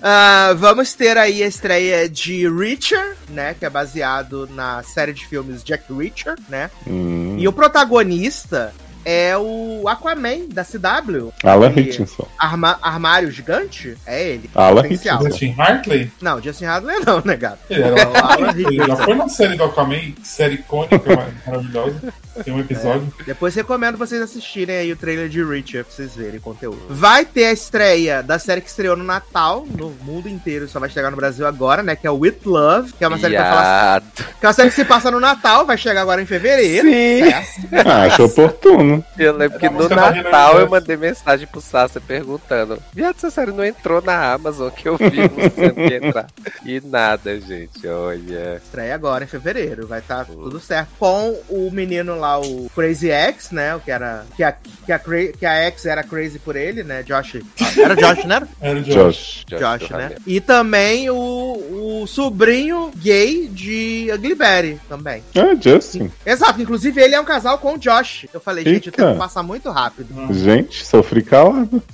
[0.05, 5.25] Ah, vamos ter aí a estreia de Reacher, né, que é baseado na série de
[5.25, 6.69] filmes Jack Reacher, né?
[6.85, 7.37] Hum.
[7.39, 8.73] E o protagonista
[9.05, 11.31] é o Aquaman da CW.
[11.43, 12.27] Alan Hitchinson.
[12.37, 13.97] Arma- armário gigante?
[14.05, 14.49] É ele.
[14.55, 14.85] Alan.
[14.87, 15.23] Hitchinson.
[15.23, 16.11] Justin Hartley?
[16.21, 17.59] Não, Justin Hadley não, né, gato?
[17.69, 21.01] Ele, É era, o Alan ele já foi na série do Aquaman, série icônica,
[21.45, 22.13] maravilhosa.
[22.43, 23.13] Tem um episódio.
[23.27, 26.81] Depois recomendo vocês assistirem aí o trailer de Reacher pra vocês verem conteúdo.
[26.89, 30.89] Vai ter a estreia da série que estreou no Natal, no mundo inteiro, só vai
[30.89, 31.95] chegar no Brasil agora, né?
[31.95, 33.63] Que é o With Love, que é uma série que vai falar.
[34.01, 34.25] Viado.
[34.39, 36.87] Que é uma série que se passa no Natal, vai chegar agora em fevereiro.
[36.89, 37.19] Sim.
[37.29, 37.87] Certo?
[37.87, 38.92] Ah, acho oportuno.
[39.17, 43.63] Eu lembro que no Natal eu mandei mensagem pro Sasha perguntando: Viado, essa série não
[43.63, 46.27] entrou na Amazon que eu vi, que entrar.
[46.65, 48.61] E nada, gente, olha.
[48.63, 50.89] Estreia agora em fevereiro, vai estar tudo certo.
[50.97, 53.75] Com o menino lá, o Crazy X, né?
[53.75, 54.25] O que era.
[54.35, 57.03] Que a, que a, que a X era crazy por ele, né?
[57.03, 57.41] Josh.
[57.77, 58.47] Era Josh, né?
[58.61, 59.43] Era o Josh.
[59.47, 59.59] Josh.
[59.59, 60.15] Josh, do né?
[60.25, 65.23] E também o, o sobrinho gay de Ugly Betty também.
[65.35, 66.11] Ah, Justin.
[66.25, 68.25] Exato, inclusive ele é um casal com o Josh.
[68.33, 69.05] Eu falei, gente, o Eita.
[69.07, 70.33] tempo passa muito rápido.
[70.33, 71.81] Gente, sofri calado.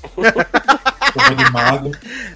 [1.13, 1.91] Tô animado.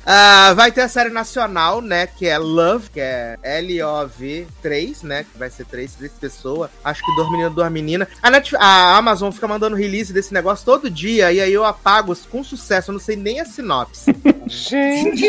[0.06, 2.08] Ah, vai ter a série nacional, né?
[2.08, 5.24] Que é Love, que é L-O-V 3, né?
[5.32, 6.70] Que vai ser três, três pessoas.
[6.84, 8.08] Acho que dois meninos, duas meninas.
[8.22, 8.30] A,
[8.66, 11.32] a Amazon fica mandando release desse negócio todo dia.
[11.32, 12.92] E aí eu apago com sucesso.
[12.92, 14.14] Eu não sei nem a sinopse.
[14.46, 15.26] Gente,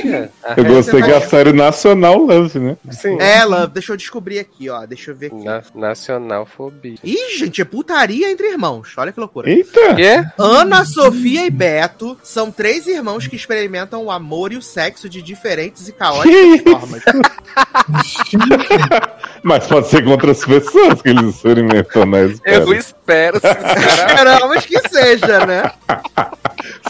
[0.57, 2.77] Eu gostei vai- que a série nacional Love, né?
[2.91, 3.17] Sim.
[3.21, 4.85] é, Love, deixa eu descobrir aqui, ó.
[4.87, 5.45] Deixa eu ver aqui.
[5.45, 6.99] Na, nacionalfobia.
[7.03, 8.93] Ih, gente, é putaria entre irmãos.
[8.97, 9.49] Olha que loucura.
[9.49, 9.95] Eita!
[9.95, 10.25] Quê?
[10.37, 15.23] Ana, Sofia e Beto são três irmãos que experimentam o amor e o sexo de
[15.23, 17.03] diferentes e caóticas formas.
[19.43, 22.35] Mas pode ser com outras pessoas que eles experimentam, né?
[22.45, 23.37] Eu Espero.
[23.37, 24.09] espero, sinceramente.
[24.09, 25.71] Esperamos que seja, né?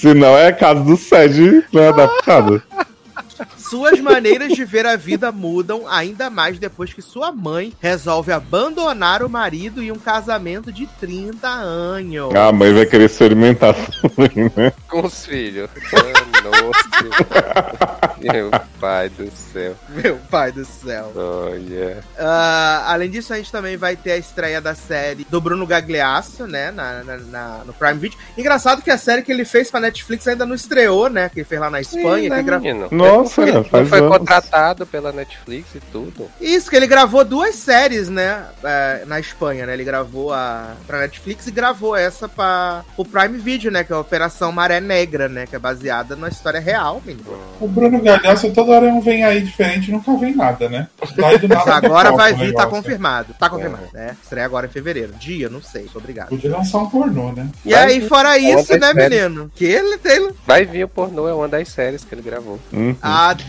[0.01, 2.63] Senão é a casa do Sede não é adaptada.
[3.75, 9.21] Suas maneiras de ver a vida mudam ainda mais depois que sua mãe resolve abandonar
[9.21, 12.33] o marido e um casamento de 30 anos.
[12.37, 14.73] A mãe vai querer experimentar também, né?
[14.89, 15.69] Com os filhos.
[15.93, 18.15] Ah, Nossa.
[18.25, 19.75] Meu pai do céu.
[19.89, 21.13] Meu pai do céu.
[21.15, 21.99] Olha.
[22.19, 26.47] Ah, além disso, a gente também vai ter a estreia da série do Bruno Gagliasso,
[26.47, 26.71] né?
[26.71, 28.17] Na, na- na- no Prime Video.
[28.39, 31.29] Engraçado que a série que ele fez pra Netflix ainda não estreou, né?
[31.29, 32.31] Que ele fez lá na Espanha.
[32.31, 32.61] que ele gra-.
[32.91, 34.19] Nossa, foi, faz foi anos.
[34.19, 36.31] contratado pela Netflix e tudo.
[36.41, 38.45] Isso, que ele gravou duas séries, né?
[38.63, 39.75] é, na Espanha, né?
[39.75, 43.85] Ele gravou a pra Netflix e gravou essa pra o Prime Video, né?
[43.85, 45.47] Que é a Operação Maré Negra, né?
[45.47, 47.25] Que é baseada numa história real, menino.
[47.61, 50.89] O Bruno Galhaço toda hora um vem aí diferente e nunca vem nada, né?
[51.17, 52.71] Nada agora vai o vir, tá negócio.
[52.71, 53.35] confirmado.
[53.39, 54.17] Tá confirmado, né?
[54.23, 55.13] Estreia agora em fevereiro.
[55.15, 56.29] Dia, não sei, obrigado.
[56.29, 57.49] Podia lançar um pornô, né?
[57.65, 58.09] E Vai aí, vir.
[58.09, 59.51] fora isso, né, menino?
[59.55, 60.31] Que ele tem.
[60.47, 62.59] Vai vir o pornô, é uma das séries que ele gravou.
[62.73, 62.97] Uhum.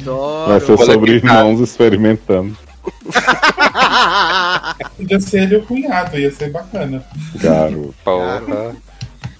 [0.01, 0.49] Adoro.
[0.49, 1.37] Vai ser sobre Conectado.
[1.39, 2.57] irmãos experimentando.
[4.97, 7.03] Podia ser ele o cunhado, ia ser bacana.
[7.35, 7.93] Garoto.
[8.03, 8.75] Porra.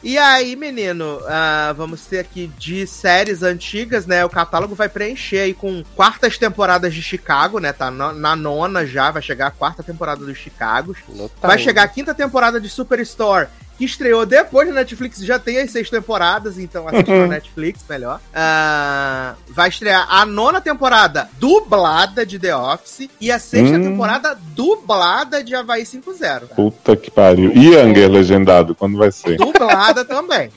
[0.05, 4.23] E aí, menino, ah, vamos ter aqui de séries antigas, né?
[4.23, 7.73] O catálogo vai preencher aí com quartas temporadas de Chicago, né?
[7.73, 10.99] Tá na, na nona já, vai chegar a quarta temporada dos Chicagos.
[11.41, 15.71] Vai chegar a quinta temporada de Superstore, que estreou depois na Netflix, já tem as
[15.71, 18.19] seis temporadas, então assiste na Netflix, melhor.
[18.33, 23.83] Ah, vai estrear a nona temporada dublada de The Office e a sexta Hum.
[23.83, 26.47] temporada dublada de Havaí 5.0.
[26.55, 27.51] Puta que pariu.
[27.53, 29.37] E Younger legendado, quando vai ser?
[29.37, 30.49] Dublada também.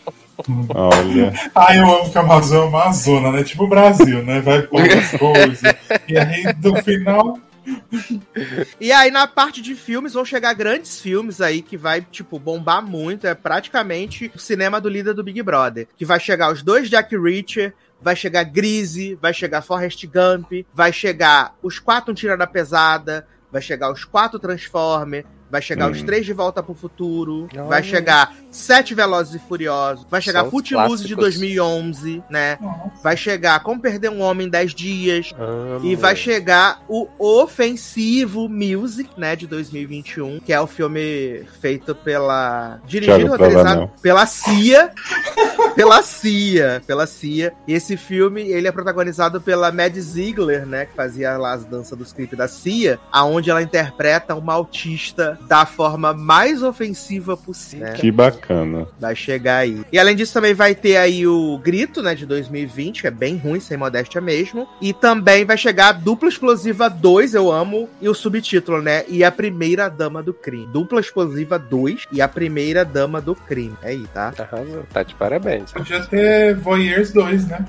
[0.75, 1.33] Olha.
[1.55, 3.43] Ai, eu amo que a Amazônia é uma zona, né?
[3.43, 4.41] Tipo o Brasil, né?
[4.41, 5.61] Vai pôr as coisas.
[6.07, 7.39] E aí, no final,
[8.81, 12.83] E aí, na parte de filmes, vão chegar grandes filmes aí que vai, tipo, bombar
[12.83, 13.27] muito.
[13.27, 15.89] É praticamente o cinema do líder do Big Brother.
[15.97, 20.93] Que vai chegar os dois Jack Reacher, vai chegar Greasy, vai chegar Forrest Gump, vai
[20.93, 26.03] chegar os quatro Um Tira da Pesada, vai chegar os quatro Transformers, vai chegar os
[26.03, 27.65] três de Volta pro Futuro, Olha.
[27.65, 31.39] vai chegar Sete Velozes e Furiosos, vai chegar Footloose de clássicos.
[31.39, 32.59] 2011, né?
[32.61, 32.93] Nossa.
[33.03, 35.85] Vai chegar Como Perder um Homem em 10 Dias, Amo.
[35.87, 42.81] e vai chegar o Ofensivo Music, né, de 2021, que é o filme feito pela.
[42.87, 44.93] dirigido e roteirizado pela CIA.
[45.75, 46.83] pela CIA.
[46.87, 47.53] Pela CIA.
[47.67, 51.97] E esse filme, ele é protagonizado pela Mad Ziegler, né, que fazia lá as danças
[51.97, 57.87] dos clipes da CIA, aonde ela interpreta uma autista da forma mais ofensiva possível.
[57.87, 57.93] né?
[57.95, 58.87] Que bacana.
[58.99, 59.83] Vai chegar aí.
[59.93, 63.37] E além disso, também vai ter aí o Grito, né, de 2020, que é bem
[63.37, 64.69] ruim, sem modéstia mesmo.
[64.81, 69.05] E também vai chegar a Dupla Explosiva 2, eu amo, e o subtítulo, né?
[69.09, 70.67] E a Primeira Dama do Crime.
[70.67, 73.77] Dupla Explosiva 2 e a Primeira Dama do Crime.
[73.83, 74.33] É aí, tá?
[74.39, 74.85] Arrasou.
[74.93, 75.73] Tá de parabéns.
[75.73, 77.65] Podia ter Voyeurs 2, né?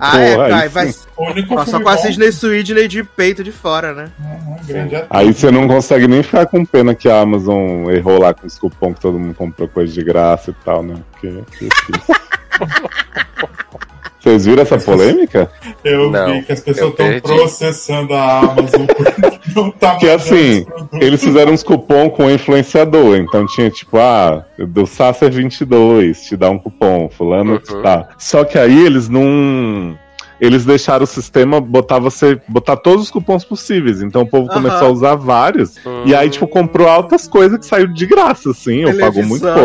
[0.00, 0.94] Ah, é, Porra, Kai, aí vai.
[1.18, 1.96] único Só com a.
[1.96, 4.10] Sidney Sweeney de peito de fora, né?
[4.18, 5.06] Uhum.
[5.10, 8.58] Aí você não consegue nem ficar com pena que a Amazon errou lá com os
[8.58, 10.94] cupom que todo mundo comprou coisa de graça e tal, né?
[11.12, 11.32] Porque.
[14.22, 15.50] Vocês viram essa polêmica?
[15.82, 19.20] Eu Não, vi que as pessoas estão processando a Amazon porque
[19.54, 20.66] não tá Que mandando assim.
[21.00, 26.48] Eles fizeram uns cupom com influenciador, então tinha tipo, ah, do Sasser 22, te dá
[26.50, 27.82] um cupom, fulano, Uhum.
[27.82, 28.10] tá.
[28.16, 29.98] Só que aí eles não...
[30.42, 34.02] Eles deixaram o sistema botar você botar todos os cupons possíveis.
[34.02, 34.60] Então o povo Aham.
[34.60, 35.76] começou a usar vários.
[36.04, 38.78] E aí, tipo, comprou altas coisas que saiu de graça, assim.
[38.78, 39.60] Eu pago muito pouco.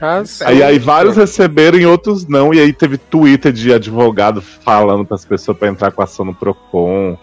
[0.00, 0.44] Arrasou.
[0.44, 2.52] Aí, aí vários receberam e outros não.
[2.52, 6.34] E aí teve Twitter de advogado falando para as pessoas para entrar com ação no
[6.34, 7.16] Procon,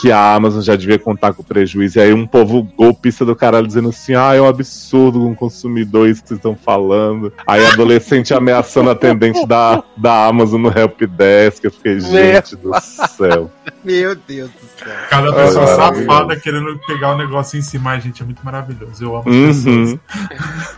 [0.00, 1.98] que a Amazon já devia contar com prejuízo.
[1.98, 6.08] E aí um povo golpista do caralho dizendo assim: ah, é um absurdo com consumidor
[6.08, 7.32] isso que vocês estão falando.
[7.46, 11.64] Aí adolescente ameaçando a atendente da, da Amazon no Helpdesk.
[11.64, 13.50] Eu fiquei, gente do céu.
[13.84, 14.94] Meu Deus do céu.
[15.10, 17.90] Cada pessoa safada querendo pegar o negócio em cima.
[17.90, 19.02] Ai, gente, é muito maravilhoso.
[19.02, 19.98] Eu amo as pessoas.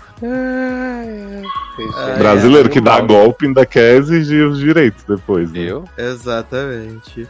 [0.23, 5.51] Ah, Brasileiro é, que dá golpe ainda quer exigir os direitos depois.
[5.51, 5.61] Né?
[5.61, 5.85] Viu?
[5.97, 7.27] Exatamente.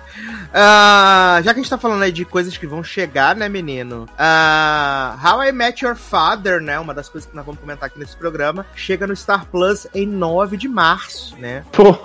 [0.53, 4.07] Ah, já que a gente tá falando aí de coisas que vão chegar, né, menino?
[4.19, 6.79] Ah, How I Met Your Father, né?
[6.79, 10.07] Uma das coisas que nós vamos comentar aqui nesse programa, chega no Star Plus em
[10.07, 11.65] 9 de março, né?
[11.73, 11.97] Pô,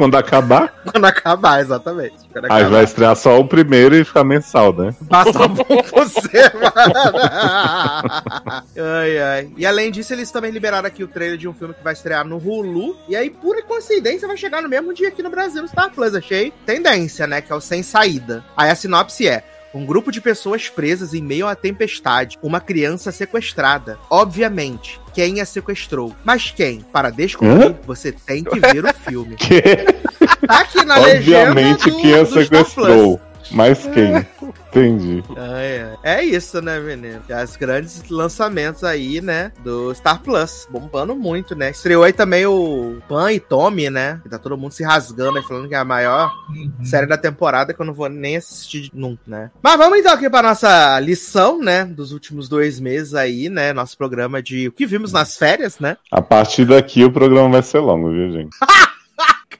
[0.00, 2.14] quando acabar, Quando acabar, exatamente.
[2.32, 2.70] Quando aí acabar.
[2.70, 4.94] vai estrear só o primeiro e ficar mensal, né?
[5.10, 7.20] Passa bom você, mano.
[8.96, 9.50] ai, ai.
[9.58, 12.26] E além disso, eles também liberaram aqui o trailer de um filme que vai estrear
[12.26, 12.96] no Hulu.
[13.10, 16.14] E aí, pura coincidência, vai chegar no mesmo dia aqui no Brasil, no Star Plus.
[16.14, 17.42] Achei tendência, né?
[17.42, 18.42] Que é o Sem Saída.
[18.56, 19.44] Aí a sinopse é.
[19.72, 22.36] Um grupo de pessoas presas em meio à tempestade.
[22.42, 23.98] Uma criança sequestrada.
[24.10, 26.14] Obviamente, quem a sequestrou.
[26.24, 26.80] Mas quem?
[26.80, 29.36] Para descobrir, você tem que ver o filme.
[29.40, 29.90] Que,
[30.46, 33.20] Tá aqui na legenda obviamente, do, quem a sequestrou.
[33.52, 34.26] Mas quem?
[34.70, 35.24] Entendi.
[35.36, 36.20] É, é.
[36.20, 37.20] é isso, né, menino?
[37.42, 41.70] Os grandes lançamentos aí, né, do Star Plus, bombando muito, né?
[41.70, 44.20] Estreou aí também o Pan e Tommy, né?
[44.22, 46.84] Que tá todo mundo se rasgando aí, falando que é a maior Uhum.
[46.84, 49.50] série da temporada que eu não vou nem assistir nunca, né?
[49.62, 53.72] Mas vamos então aqui pra nossa lição, né, dos últimos dois meses aí, né?
[53.72, 55.96] Nosso programa de o que vimos nas férias, né?
[56.10, 58.50] A partir daqui o programa vai ser longo, viu, gente?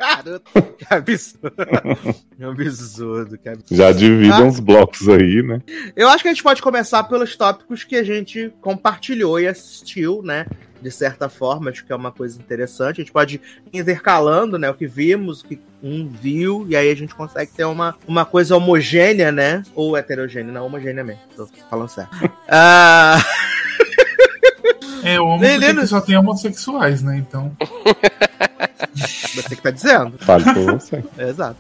[0.01, 0.41] Cara,
[0.79, 1.53] que absurdo.
[2.37, 3.77] que absurdo, que absurdo.
[3.77, 4.49] Já dividam Ah.
[4.49, 5.61] os blocos aí, né?
[5.95, 10.23] Eu acho que a gente pode começar pelos tópicos que a gente compartilhou e assistiu,
[10.23, 10.47] né?
[10.81, 13.03] De certa forma, acho que é uma coisa interessante.
[13.03, 13.39] A gente pode
[13.71, 14.71] ir intercalando, né?
[14.71, 18.25] O que vimos, o que um viu, e aí a gente consegue ter uma, uma
[18.25, 19.63] coisa homogênea, né?
[19.75, 21.21] Ou heterogênea, não homogênea mesmo.
[21.37, 22.11] Tô falando certo.
[22.49, 23.23] Ah,
[25.05, 27.17] É, o homem só tem homossexuais, né?
[27.19, 27.55] Então.
[28.95, 30.15] você que tá dizendo.
[30.19, 31.05] Fale por você.
[31.19, 31.57] Exato.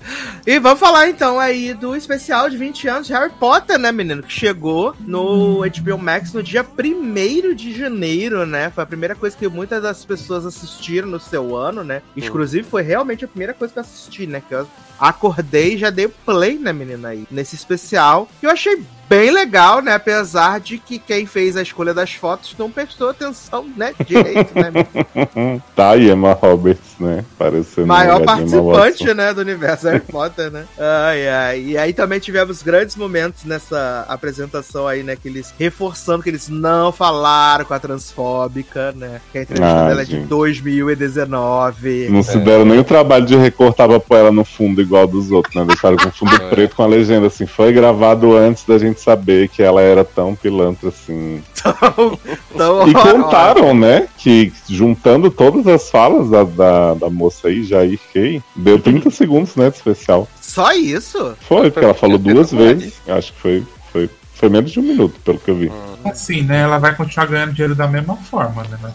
[0.47, 4.23] E vamos falar então aí do especial de 20 anos de Harry Potter, né, menino?
[4.23, 8.71] Que chegou no HBO Max no dia 1 de janeiro, né?
[8.71, 12.03] Foi a primeira coisa que muitas das pessoas assistiram no seu ano, né?
[12.17, 14.43] Inclusive, foi realmente a primeira coisa que eu assisti, né?
[14.47, 18.29] Que eu acordei e já dei play, né, menina, aí, nesse especial.
[18.41, 19.93] Que eu achei bem legal, né?
[19.93, 23.93] Apesar de que quem fez a escolha das fotos não prestou atenção, né?
[24.07, 24.71] Direito, né?
[25.75, 27.25] Tá aí, Emma Roberts, né?
[27.37, 30.65] Parecendo Maior participante, né, do universo Harry Potter, né?
[30.79, 31.61] Ai, ai.
[31.61, 35.17] E aí também tivemos grandes momentos nessa apresentação aí, né?
[35.17, 39.21] Que eles reforçando que eles não falaram com a transfóbica, né?
[39.33, 40.27] Que a entrevista Ah, dela é de gente.
[40.27, 42.09] 2019.
[42.11, 45.31] Não se deram nem o trabalho de recortar pra pôr ela no fundo igual dos
[45.33, 45.65] outros, né?
[45.65, 47.47] Deixaram com fundo preto com a legenda assim.
[47.47, 51.43] Foi gravado antes da gente saber que ela era tão pilantra assim.
[51.61, 52.19] Tão,
[52.57, 58.01] tão E contaram, né, que juntando todas as falas da, da, da moça aí, Jair
[58.15, 60.27] Kay, deu 30 segundos, né, de especial.
[60.41, 61.37] Só isso?
[61.41, 62.95] Foi, porque ela falou duas vezes.
[63.07, 65.71] Acho que foi, foi, foi menos de um minuto, pelo que eu vi.
[66.05, 66.61] Assim, né?
[66.61, 68.79] Ela vai continuar ganhando dinheiro da mesma forma, né?
[68.83, 68.95] Mas.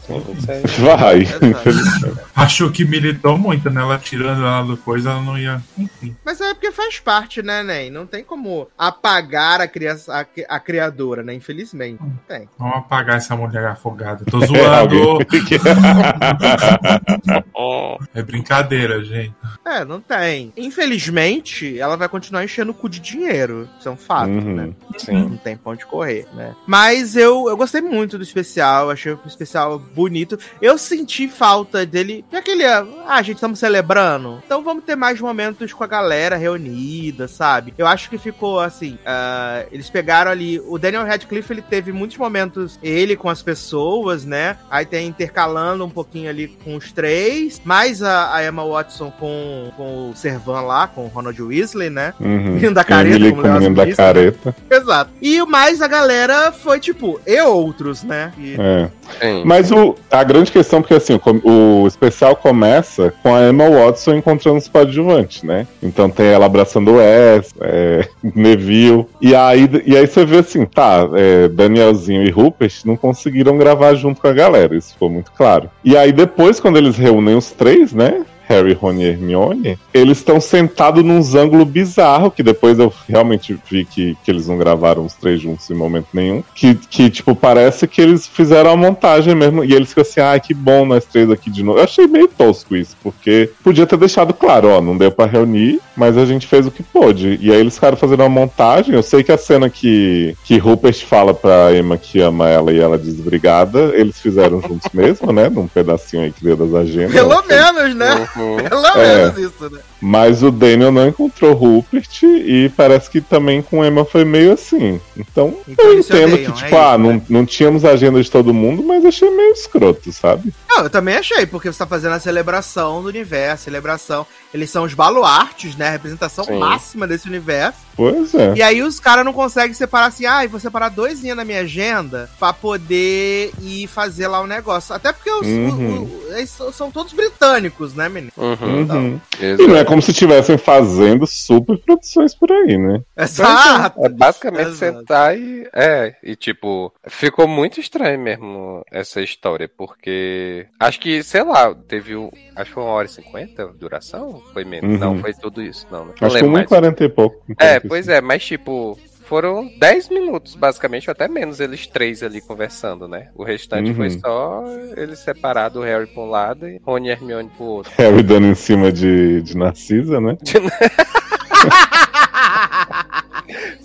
[0.77, 2.19] Vai, infelizmente.
[2.35, 3.81] Achou que militou muito, né?
[3.81, 5.61] Ela tirando ela do coisa, ela não ia.
[5.77, 6.15] Enfim.
[6.25, 7.89] Mas é porque faz parte, né, Nen?
[7.91, 11.33] Não tem como apagar a, cria a, a criadora, né?
[11.33, 12.01] Infelizmente.
[12.01, 12.49] Não tem.
[12.57, 14.23] Vamos apagar essa mulher afogada.
[14.25, 15.19] Tô É, zoando.
[18.13, 19.33] é brincadeira, gente.
[19.65, 20.53] É, não tem.
[20.55, 23.67] Infelizmente, ela vai continuar enchendo o cu de dinheiro.
[23.79, 24.53] Isso é um fato, Uhum.
[24.55, 24.69] né?
[24.97, 25.29] Sim.
[25.29, 26.53] Não tem pra onde correr, né?
[26.67, 30.37] Mas eu, eu gostei muito do especial, achei o especial bonito.
[30.61, 32.23] Eu senti falta dele.
[32.31, 32.63] E aquele.
[32.65, 34.41] Ah, gente, estamos celebrando.
[34.45, 37.73] Então vamos ter mais momentos com a galera reunida, sabe?
[37.77, 38.97] Eu acho que ficou assim.
[39.05, 40.59] ah, eles pegaram ali.
[40.59, 44.57] O Daniel Radcliffe, ele teve muitos momentos, ele com as pessoas, né?
[44.69, 47.61] Aí tem intercalando um pouquinho ali com os três.
[47.63, 52.13] Mais a, a Emma Watson com, com o Servan lá, com o Ronald Weasley, né?
[52.19, 52.53] Uhum.
[52.53, 54.55] Menino da careta, como com o menino da careta.
[54.69, 55.11] Exato.
[55.21, 58.31] E mais a galera foi tipo, e outros, né?
[58.37, 59.43] E- É.
[59.43, 64.13] Mas o, a grande questão, porque assim, o, o especial começa com a Emma Watson
[64.15, 65.67] encontrando os coadjuvantes, né?
[65.81, 69.05] Então tem ela abraçando o Wes, é, Neville.
[69.21, 73.93] E aí, e aí você vê assim, tá, é, Danielzinho e Rupert não conseguiram gravar
[73.95, 75.69] junto com a galera, isso ficou muito claro.
[75.83, 78.23] E aí depois, quando eles reúnem os três, né?
[78.47, 83.85] Harry, Rony e Hermione, eles estão sentados num ângulo bizarro, que depois eu realmente vi
[83.85, 86.43] que, que eles não gravaram os três juntos em momento nenhum.
[86.53, 89.63] Que, que, tipo, parece que eles fizeram a montagem mesmo.
[89.63, 91.79] E eles ficam assim, ai, que bom nós três aqui de novo.
[91.79, 95.79] Eu achei meio tosco isso, porque podia ter deixado claro, ó, não deu pra reunir,
[95.95, 97.37] mas a gente fez o que pôde.
[97.41, 98.93] E aí eles ficaram fazendo uma montagem.
[98.95, 102.79] Eu sei que a cena que, que Rupert fala pra Emma que ama ela e
[102.79, 105.49] ela diz obrigada, eles fizeram juntos mesmo, né?
[105.49, 107.13] Num pedacinho aí que veio das agendas.
[107.13, 108.27] Pelo menos, né?
[108.69, 109.17] Pelo É.
[109.31, 109.79] menos isso, né?
[110.01, 114.99] Mas o Daniel não encontrou Rupert e parece que também com Emma foi meio assim.
[115.17, 117.21] Então, Então eu entendo odeiam, que, é tipo, ah, isso, não, né?
[117.29, 120.53] não tínhamos a agenda de todo mundo, mas achei meio escroto, sabe?
[120.69, 124.27] Não, eu também achei, porque você tá fazendo a celebração do universo, celebração.
[124.55, 125.87] Eles são os baluartes, né?
[125.89, 126.57] A representação Sim.
[126.57, 127.77] máxima desse universo.
[127.93, 128.53] Pois é.
[128.55, 131.43] E aí os caras não conseguem separar assim, ah, eu vou separar dois dias na
[131.43, 134.95] minha agenda pra poder ir fazer lá o negócio.
[134.95, 135.97] Até porque os, Uhum.
[135.97, 138.31] o- o- eles são todos britânicos, né, menino?
[138.37, 138.55] Uhum.
[138.61, 139.21] Uhum.
[139.41, 139.63] Exato.
[139.63, 143.01] E não é como se estivessem fazendo super produções por aí, né?
[143.17, 144.05] Exato.
[144.05, 144.99] É basicamente Exato.
[144.99, 145.67] sentar e.
[145.73, 150.65] É, e tipo, ficou muito estranho mesmo essa história, porque.
[150.79, 152.29] Acho que, sei lá, teve um.
[152.55, 154.41] Acho que foi uma hora e cinquenta duração?
[154.53, 154.93] Foi menos.
[154.93, 154.97] Uhum.
[154.97, 156.05] Não, foi tudo isso, não.
[156.05, 156.67] Não Acho que lembro mais.
[156.67, 157.41] 1,40 e pouco.
[157.59, 158.97] É, pois é, mas tipo.
[159.25, 163.29] Foram 10 minutos, basicamente, ou até menos, eles três ali conversando, né?
[163.33, 163.95] O restante Uhum.
[163.95, 164.63] foi só
[164.95, 167.91] eles separados, o Harry pra um lado e Rony e Hermione pro outro.
[167.97, 170.37] Harry dando em cima de, de Narcisa, né?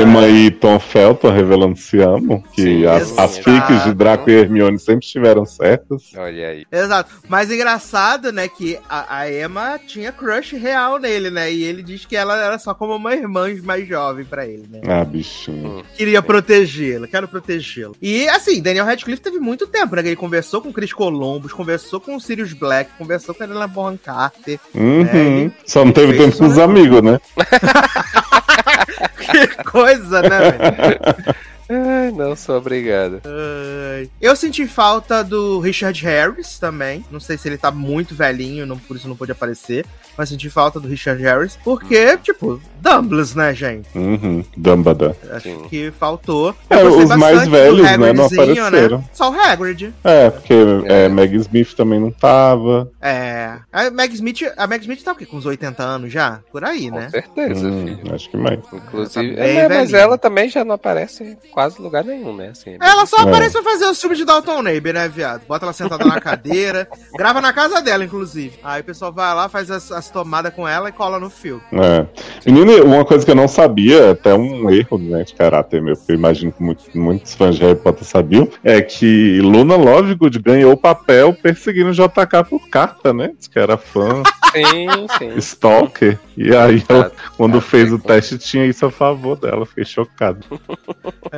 [0.03, 4.35] Emma e Tom Felton revelando se amam, que Sim, as, as fics de Draco e
[4.35, 6.13] Hermione sempre estiveram certas.
[6.17, 6.65] Olha aí.
[6.71, 7.11] Exato.
[7.29, 11.53] Mas engraçado, né, que a, a Emma tinha crush real nele, né?
[11.53, 14.81] E ele diz que ela era só como uma irmã mais jovem pra ele, né?
[14.87, 15.85] Ah, bichinho.
[15.97, 17.97] Queria protegê-lo, quero protegê-lo.
[18.01, 20.03] E assim, Daniel Radcliffe teve muito tempo, né?
[20.03, 23.67] que Ele conversou com Chris Columbus, conversou com o Sirius Black, conversou com a Helena
[23.67, 24.59] Bonham Carter.
[24.75, 25.07] Uhum.
[25.07, 26.63] É, ele- Só não teve tempo com os né?
[26.63, 27.19] amigos, né?
[29.19, 31.35] que coisa, né, velho?
[31.69, 33.21] Ai, não sou obrigado.
[33.25, 34.09] Ai.
[34.21, 37.05] Eu senti falta do Richard Harris também.
[37.11, 39.85] Não sei se ele tá muito velhinho, não, por isso não pôde aparecer.
[40.17, 41.59] Mas senti falta do Richard Harris.
[41.65, 43.89] Porque, tipo, Dumbledore, né, gente?
[43.97, 44.45] Uhum.
[44.57, 45.17] Dumbledore.
[45.33, 45.63] Acho Sim.
[45.69, 46.55] que faltou.
[46.71, 49.05] É, os mais velhos, né, não Hagridzinho, apareceram.
[49.13, 49.93] Só o Hagrid.
[50.05, 50.55] É, porque
[50.87, 51.05] É.
[51.07, 52.89] é, Meg Smith também não tava.
[53.03, 53.57] É.
[53.73, 55.27] A Meg Smith, a Meg Smith tá o quê?
[55.27, 56.41] Com uns 80 anos já?
[56.53, 57.09] Por aí, Com né?
[57.11, 58.15] certeza, Hum, filho.
[58.15, 58.61] acho que mais.
[58.73, 59.35] Inclusive.
[59.35, 62.49] Tá é, mas ela também já não aparece quase lugar nenhum, né?
[62.49, 63.23] Assim, Ela só É.
[63.23, 65.43] aparece pra fazer o filme de Dalton Neighbor, né, viado?
[65.47, 68.59] Bota ela sentada na cadeira, grava na casa dela, inclusive.
[68.65, 71.63] Aí o pessoal vai lá, faz as, as tomadas com ela e cola no filme.
[71.73, 72.05] É.
[72.45, 76.11] Menino, uma coisa que eu não sabia, até um erro né, de caráter meu, que
[76.13, 80.73] eu imagino que muito- muitos fãs de Harry Potter sabiam, é que Luna Lovegood ganhou
[80.73, 83.31] o papel perseguindo o JK por carta, né?
[83.39, 85.37] Diz que era fã, Sim, sim.
[85.39, 86.19] stalker.
[86.37, 89.65] E aí, ela, quando Ah, fez o teste, tinha isso a favor dela.
[89.65, 90.41] Fiquei chocado.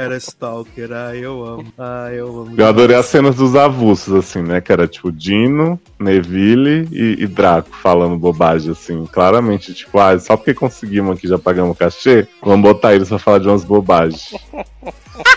[0.07, 1.73] Era Stalker, ai, eu amo.
[1.77, 2.55] Ai, eu amo.
[2.57, 4.61] Eu adorei as cenas dos avulsos, assim, né?
[4.61, 9.05] Que era tipo Dino, Neville e, e Draco falando bobagem, assim.
[9.07, 12.29] Claramente, tipo, ah, só porque conseguimos aqui já pagamos cachê.
[12.41, 14.33] Vamos botar eles pra falar de umas bobagens.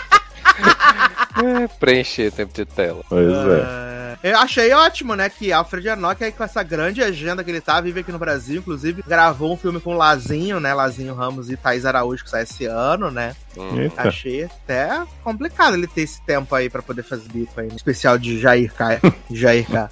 [1.44, 3.02] É, preencher tempo de tela.
[3.08, 4.16] Pois é.
[4.22, 7.60] É, Eu achei ótimo, né, que Alfred Enoch, aí com essa grande agenda que ele
[7.60, 11.50] tá, vive aqui no Brasil, inclusive gravou um filme com o Lazinho, né, Lazinho Ramos
[11.50, 13.34] e Thaís Araújo, que sai esse ano, né.
[13.56, 13.80] Hum.
[13.80, 14.02] Eita.
[14.08, 18.18] Achei até complicado ele ter esse tempo aí pra poder fazer bico aí, no especial
[18.18, 19.88] de Jair K, Jair K,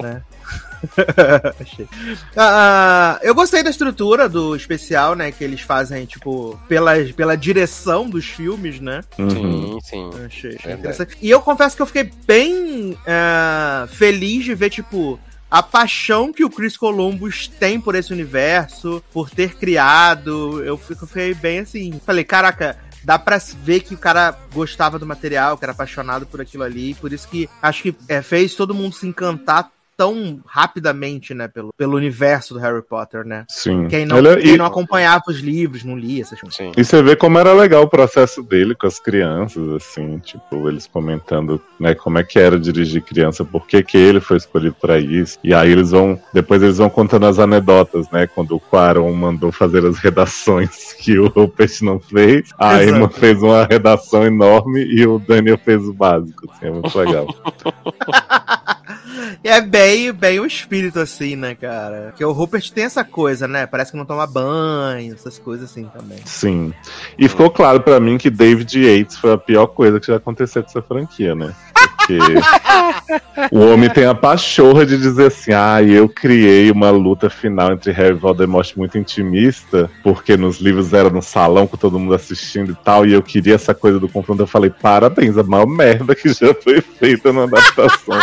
[0.00, 0.22] né.
[1.60, 1.88] Achei.
[2.36, 5.30] Ah, eu gostei da estrutura do especial, né?
[5.30, 9.02] Que eles fazem, tipo, pela, pela direção dos filmes, né?
[9.18, 9.78] Uhum.
[9.80, 10.10] Sim, sim.
[10.24, 10.78] Achei, achei Verdade.
[10.78, 11.16] interessante.
[11.20, 15.18] E eu confesso que eu fiquei bem ah, feliz de ver, tipo,
[15.50, 20.62] a paixão que o Chris Columbus tem por esse universo, por ter criado.
[20.64, 22.00] Eu fico- fiquei bem assim.
[22.04, 22.76] Falei, caraca.
[23.04, 26.94] Dá pra ver que o cara gostava do material, que era apaixonado por aquilo ali.
[26.94, 31.48] Por isso que acho que é, fez todo mundo se encantar tão rapidamente, né?
[31.48, 33.44] Pelo, pelo universo do Harry Potter, né?
[33.48, 33.86] Sim.
[33.88, 36.56] Quem não, Ele- é- quem e- não acompanhava os livros, não lia essas coisas.
[36.56, 36.72] Sim.
[36.76, 40.86] E você vê como era legal o processo dele com as crianças, assim, tipo, eles
[40.86, 44.98] comentando, né, como é que era dirigir criança, por que que ele foi escolhido pra
[44.98, 45.38] isso.
[45.44, 49.52] E aí eles vão, depois eles vão contando as anedotas, né, quando o Quaron mandou
[49.52, 52.96] fazer as redações que o Rupert não fez, a Exato.
[52.98, 57.26] Emma fez uma redação enorme e o Daniel fez o básico, assim, é muito legal.
[59.44, 62.08] E é bem, bem o espírito, assim, né, cara?
[62.10, 63.66] Porque o Rupert tem essa coisa, né?
[63.66, 66.18] Parece que não toma banho, essas coisas assim também.
[66.24, 66.72] Sim.
[67.18, 70.62] E ficou claro pra mim que David Yates foi a pior coisa que já aconteceu
[70.62, 71.54] com essa franquia, né?
[71.96, 72.18] Porque
[73.50, 77.92] o homem tem a pachorra de dizer assim: ah, eu criei uma luta final entre
[77.92, 82.72] Harry e Voldemort muito intimista, porque nos livros era no salão com todo mundo assistindo
[82.72, 84.42] e tal, e eu queria essa coisa do confronto.
[84.42, 88.18] Eu falei: parabéns, a maior merda que já foi feita na adaptação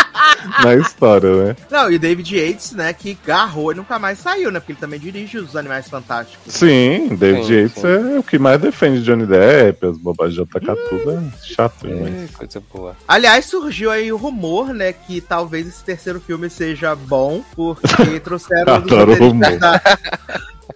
[0.64, 1.55] na história, né?
[1.70, 4.60] Não, e o David Yates, né, que garrou e nunca mais saiu, né?
[4.60, 6.53] Porque ele também dirige os Animais Fantásticos.
[6.53, 7.88] Sim, David Sim, Yates sim.
[7.88, 11.88] é o que mais defende Johnny Depp, as bobagens de JK, tudo é chato.
[11.88, 12.95] É, coisa boa.
[13.07, 18.77] Aliás, surgiu aí o rumor, né, que talvez esse terceiro filme seja bom, porque trouxeram
[18.77, 19.81] um dos roteiristas da...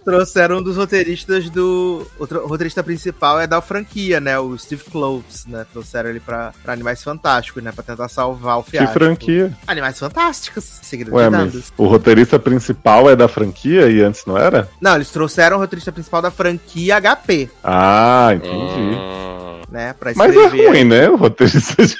[0.04, 2.06] Trouxeram um dos roteiristas do.
[2.18, 4.38] O roteirista principal é da franquia, né?
[4.38, 5.64] O Steve Kloves, né?
[5.72, 7.72] Trouxeram ele pra, pra Animais Fantásticos, né?
[7.72, 8.92] Pra tentar salvar o Que fiasco.
[8.92, 9.56] franquia?
[9.66, 11.72] Animais Fantásticos, segredo Ué, de mas dados.
[11.78, 14.68] o roteirista principal é da franquia e antes não era?
[14.78, 18.54] Não, eles trouxeram o roteirista principal da franquia HP, Ah, entendi.
[18.96, 19.92] Hum, né?
[19.94, 20.64] Pra Mas escrever.
[20.64, 21.08] é ruim, né?
[21.08, 21.96] O roteirista de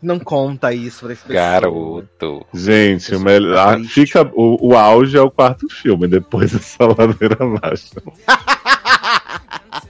[0.00, 1.44] Não conta isso pra esse pessoal.
[1.44, 2.46] garoto.
[2.52, 7.36] Gente, o, melhor, é fica, o, o auge é o quarto filme, depois essa ladeira
[7.40, 7.90] abaixo.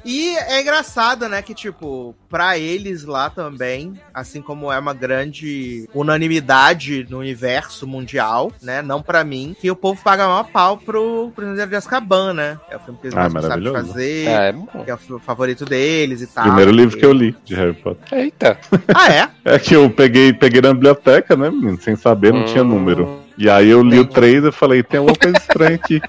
[0.05, 5.89] E é engraçado, né, que, tipo, pra eles lá também, assim como é uma grande
[5.95, 11.31] unanimidade no universo mundial, né, não pra mim, que o povo paga maior pau pro
[11.35, 12.59] Prisioneiro de Azkaban, né?
[12.71, 14.67] É o filme que eles Ah, mais sabem fazer, é bom.
[14.85, 16.45] que é o favorito deles e tal.
[16.45, 18.19] Primeiro livro que eu li de Harry Potter.
[18.19, 18.59] Eita.
[18.95, 19.29] Ah, é?
[19.45, 21.81] É que eu peguei, peguei na biblioteca, né, menino?
[21.81, 22.69] Sem saber, não tinha Hum.
[22.69, 23.21] número.
[23.37, 26.01] E aí eu li o 3 e falei, tem alguma coisa estranha aqui.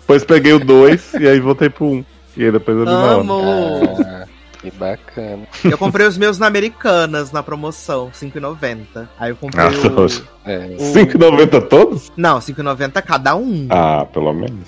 [0.00, 1.92] Depois peguei o 2 e aí voltei pro 1.
[1.96, 2.04] Um.
[2.42, 2.88] E depois eu.
[2.88, 3.40] Amo!
[4.04, 4.24] Ah,
[4.60, 5.42] que bacana.
[5.64, 9.08] Eu comprei os meus na Americanas, na promoção, R$5,90.
[9.18, 9.90] Aí eu comprei Ah, o...
[9.90, 10.22] nossa.
[10.44, 10.58] É.
[10.78, 12.12] o- 5,90 todos?
[12.16, 13.66] Não, R$5,90 cada um.
[13.70, 14.58] Ah, pelo menos.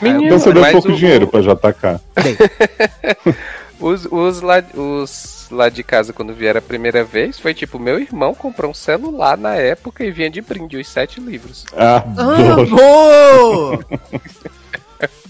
[0.00, 2.00] Menino, Então você deu mas pouco o- dinheiro pra JK.
[3.80, 7.98] Os, os, lá, os lá de casa, quando vieram a primeira vez, foi tipo: meu
[7.98, 11.64] irmão comprou um celular na época e vinha de brinde os sete livros.
[11.74, 12.68] Adoro.
[12.78, 13.84] Amo!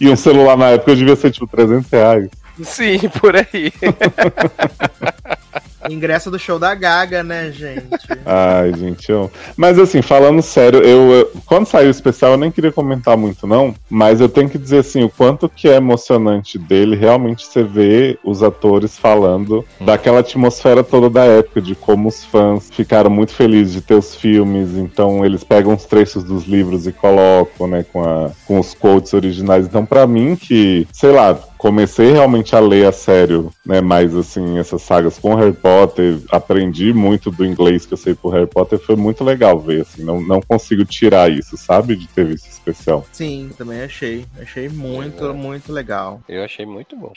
[0.01, 2.29] E um celular na época devia ser tipo 300 reais.
[2.62, 3.73] Sim, por aí.
[5.89, 7.89] Ingresso do show da Gaga, né, gente?
[8.26, 9.31] Ai, gente, eu...
[9.57, 13.47] Mas assim, falando sério, eu, eu- quando saiu o especial eu nem queria comentar muito
[13.47, 17.62] não, mas eu tenho que dizer assim, o quanto que é emocionante dele realmente você
[17.62, 23.33] vê os atores falando daquela atmosfera toda da época, de como os fãs ficaram muito
[23.33, 27.85] felizes de ter os filmes, então eles pegam os trechos dos livros e colocam, né,
[27.93, 29.66] com, a, com os quotes originais.
[29.66, 34.58] Então, pra mim que, sei lá, comecei realmente a ler a sério, né, mais assim,
[34.58, 38.78] essas sagas com Harry Potter, aprendi muito do inglês que eu sei por Harry Potter,
[38.78, 43.06] foi muito legal ver, assim, não, não consigo tirar isso, sabe, de ter visto especial.
[43.12, 44.24] Sim, também achei.
[44.40, 45.32] Achei muito, É.
[45.34, 46.22] muito legal.
[46.26, 47.12] Eu achei muito bom.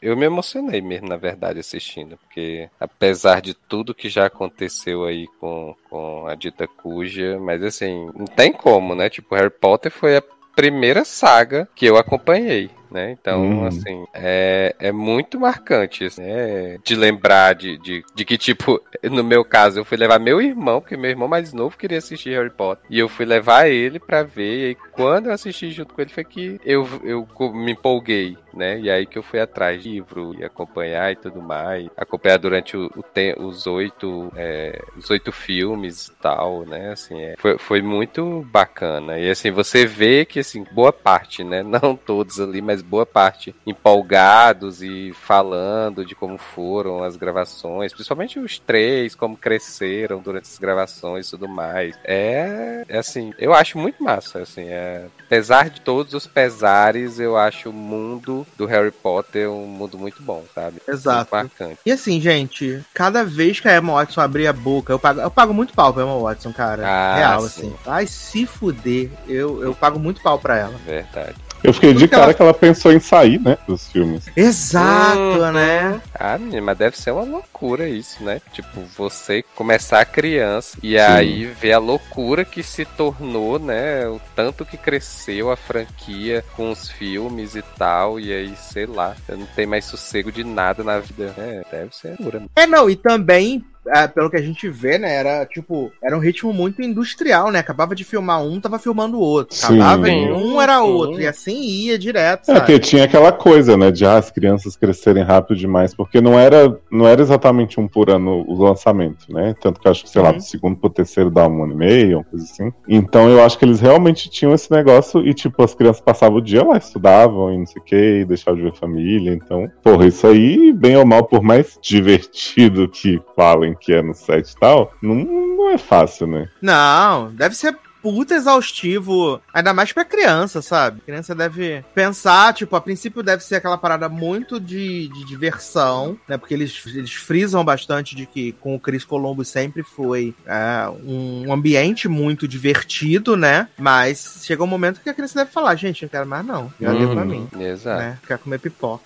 [0.00, 2.16] Eu me emocionei mesmo, na verdade, assistindo.
[2.16, 8.10] Porque apesar de tudo que já aconteceu aí com, com a dita cuja, mas assim,
[8.16, 9.10] não tem como, né?
[9.10, 10.22] Tipo, Harry Potter foi a
[10.54, 12.70] primeira saga que eu acompanhei.
[12.94, 13.10] Né?
[13.10, 13.66] Então, Hum.
[13.66, 19.24] assim, é, é muito marcante, assim, é, de lembrar de, de, de que, tipo, no
[19.24, 22.50] meu caso, eu fui levar meu irmão, porque meu irmão mais novo queria assistir Harry
[22.50, 26.00] Potter, e eu fui levar ele pra ver, e aí quando eu assisti junto com
[26.00, 28.78] ele foi que eu, eu me empolguei, né?
[28.78, 32.76] E aí que eu fui atrás de livro e acompanhar e tudo mais, acompanhar durante
[32.76, 33.04] o, o
[33.46, 36.92] os oito é, os oito filmes e tal, né?
[36.92, 39.18] Assim, é, foi, foi muito bacana.
[39.18, 41.62] E assim, você vê que assim, boa parte, né?
[41.74, 48.38] Não todos ali, mas boa parte empolgados e falando de como foram as gravações, principalmente
[48.38, 51.98] os três, como cresceram durante as gravações e tudo mais.
[52.04, 57.36] É, é assim, eu acho muito massa, assim, é, apesar de todos os pesares, eu
[57.36, 60.80] acho o mundo do Harry Potter um mundo muito bom, sabe?
[60.86, 61.18] Exato.
[61.18, 61.80] Muito marcante.
[61.84, 65.30] E assim, gente, cada vez que a Emma Watson abrir a boca, eu pago, eu
[65.30, 66.86] pago muito pau pra Emma Watson, cara.
[66.86, 67.46] Ah, Real, sim.
[67.46, 67.76] assim.
[67.86, 70.74] Ai, se fuder, eu, eu pago muito pau pra ela.
[70.84, 71.36] Verdade.
[71.64, 74.24] Eu fiquei de cara ela- que ela pensou em sair, né, dos filmes.
[74.36, 75.52] Exato, Uhum.
[75.52, 76.00] né?
[76.14, 78.40] Ah, menina, mas deve ser uma loucura isso, né?
[78.52, 84.06] Tipo, você começar criança e aí ver a loucura que se tornou, né?
[84.06, 89.16] O tanto que cresceu a franquia com os filmes e tal, e aí, sei lá,
[89.28, 91.34] não tem mais sossego de nada na vida.
[91.38, 92.42] É, deve ser loucura.
[92.54, 93.64] É, não, e também,
[94.14, 97.58] pelo que a gente vê, né, era tipo, era um ritmo muito industrial, né?
[97.58, 99.56] Acabava de filmar um, tava filmando o outro.
[99.56, 99.76] Sim.
[99.80, 100.82] Acabava em um, era Sim.
[100.84, 101.20] outro.
[101.20, 102.60] E assim ia direto, É, sabe?
[102.60, 106.78] porque tinha aquela coisa, né, de ah, as crianças crescerem rápido demais, porque não era,
[106.90, 109.54] não era exatamente um por ano o lançamento, né?
[109.60, 110.36] Tanto que eu acho que, sei lá, Uhum.
[110.36, 112.72] do segundo pro terceiro dá um ano e meio, uma coisa assim.
[112.88, 116.42] Então eu acho que eles realmente tinham esse negócio e, tipo, as crianças passavam o
[116.42, 119.32] dia lá, estudavam e não sei o que, e deixavam de ver família.
[119.32, 124.14] Então, porra, isso aí, bem ou mal, por mais divertido que falem que é no
[124.14, 126.48] set e tal, não, não é fácil, né?
[126.60, 131.00] Não, deve ser puta exaustivo, ainda mais pra criança, sabe?
[131.02, 136.18] A criança deve pensar, tipo, a princípio deve ser aquela parada muito de, de diversão,
[136.28, 136.36] né?
[136.36, 141.50] Porque eles, eles frisam bastante de que com o Chris Columbus sempre foi é, um
[141.50, 143.68] ambiente muito divertido, né?
[143.78, 146.92] Mas chega um momento que a criança deve falar, gente, não quero mais não, já
[146.92, 147.26] deu pra Uhum.
[147.26, 147.48] mim.
[147.58, 147.98] Exato.
[148.02, 148.18] Né?
[148.26, 149.02] Quer comer pipoca.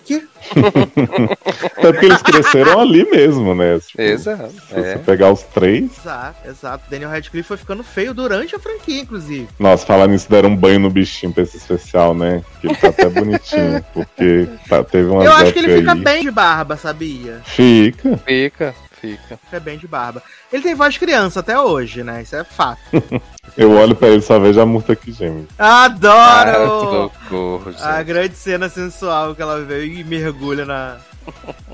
[1.81, 3.79] Tanto que eles cresceram ali mesmo, né?
[3.79, 4.51] Tipo, Exato.
[4.51, 4.97] Se você É.
[4.97, 5.89] pegar os três.
[5.99, 6.83] Exato, exato.
[6.89, 9.47] Daniel Radcliffe foi ficando feio durante a franquia, inclusive.
[9.59, 12.41] Nossa, falar nisso, deram um banho no bichinho pra esse especial, né?
[12.59, 13.83] Que ele tá até bonitinho.
[13.93, 15.99] Porque tá, teve uma Eu acho que ele fica aí.
[15.99, 17.41] bem de barba, sabia?
[17.45, 18.17] Fica.
[18.25, 19.37] Fica, fica.
[19.37, 20.23] Fica bem de barba.
[20.51, 22.21] Ele tem voz de criança até hoje, né?
[22.23, 22.79] Isso é fato.
[23.57, 24.93] Eu olho pra ele e só vejo a murta.
[24.93, 27.09] Ah, que Adoro!
[27.29, 28.05] loucura, a gente.
[28.05, 30.97] grande cena sensual que ela veio e mergulha na.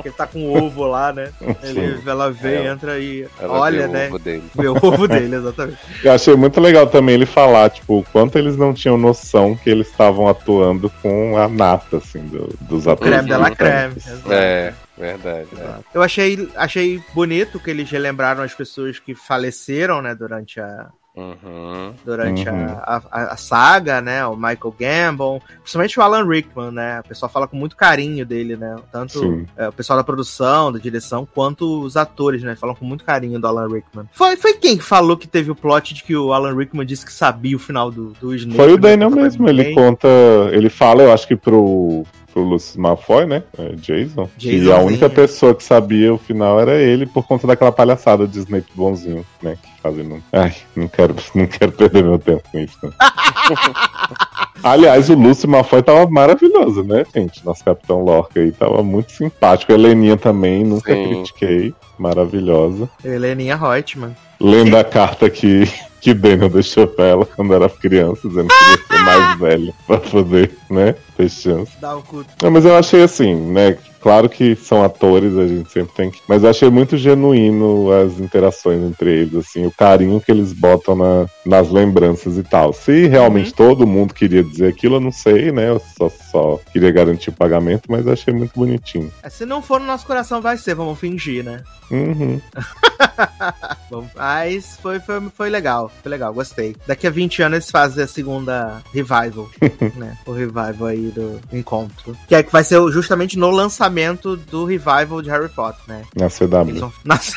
[0.07, 1.31] Ele tá com o ovo lá, né?
[1.63, 4.07] Ele, ela vem, Ela- entra e olha, né?
[4.07, 4.43] ovo dele.
[4.55, 5.77] Vê o ovo dele, exatamente.
[6.03, 9.69] Eu achei muito legal também ele falar, tipo, o quanto eles não tinham noção que
[9.69, 13.11] eles estavam atuando com a nata, assim, do- dos atores.
[13.13, 14.03] Creme de la britânicos.
[14.03, 14.35] creme.
[14.35, 15.47] É, verdade.
[15.57, 15.75] é.
[15.93, 21.93] Eu achei, achei bonito que eles relembraram as pessoas que faleceram, né, durante a, Uhum.
[22.03, 22.65] durante Uhum.
[22.65, 24.25] a, a, a saga, né?
[24.25, 26.99] O Michael Gambon, principalmente o Alan Rickman, né?
[26.99, 28.75] O pessoal fala com muito carinho dele, né?
[28.91, 32.55] Tanto é, o pessoal da produção, da direção, quanto os atores, né?
[32.55, 34.05] Falam com muito carinho do Alan Rickman.
[34.11, 37.05] Foi, foi quem que falou que teve o plot de que o Alan Rickman disse
[37.05, 38.57] que sabia o final do, do Snape?
[38.57, 38.81] Foi o né?
[38.81, 40.07] Daniel mesmo, ele conta.
[40.51, 42.05] Ele fala, eu acho que pro.
[42.35, 43.43] Pro Lucius Malfoy, né?
[43.57, 44.29] É, Jason.
[44.41, 48.39] E a única pessoa que sabia o final era ele, por conta daquela palhaçada de
[48.39, 49.57] Snape bonzinho, né?
[49.63, 50.21] Que fazendo.
[50.33, 52.77] Ai, não quero, não quero perder meu tempo com isso.
[52.83, 52.91] Né?
[54.61, 57.45] Aliás, o Lúcio Malfoy tava maravilhoso, né, gente?
[57.45, 59.71] Nosso Capitão Lorca aí tava muito simpático.
[59.71, 61.07] A Heleninha também, nunca Sim.
[61.07, 61.73] critiquei.
[61.97, 62.89] Maravilhosa.
[63.01, 64.13] Heleninha Reutemann.
[64.41, 65.71] Lendo a carta que,
[66.05, 69.97] que Daniel deixou pra ela quando era criança, dizendo que queria ser mais velho pra
[69.97, 71.71] poder, né, ter chance.
[71.81, 72.23] Dá o cu.
[72.43, 73.75] Não, mas eu achei assim, né?
[74.05, 76.21] Claro que são atores, a gente sempre tem que.
[76.27, 80.95] Mas eu achei muito genuíno as interações entre eles, assim, o carinho que eles botam
[80.95, 82.71] na- nas lembranças e tal.
[82.71, 85.69] Se realmente todo mundo queria dizer aquilo, eu não sei, né?
[85.69, 89.11] Eu só, só queria garantir o pagamento, mas achei muito bonitinho.
[89.23, 91.63] É, Se não for no nosso coração, vai ser, vamos fingir, né?
[91.89, 92.39] Uhum.
[93.89, 96.75] Bom, mas foi, foi, foi legal, foi legal, gostei.
[96.85, 99.49] Daqui a 20 anos eles fazem a segunda revival,
[99.97, 100.15] né?
[100.27, 102.15] O revival aí do encontro.
[102.27, 103.94] Que é que vai ser justamente no lançamento
[104.35, 106.03] do revival de Harry Potter, né?
[106.15, 106.79] Na CW.
[106.79, 106.93] vão...
[107.03, 107.35] Nossa.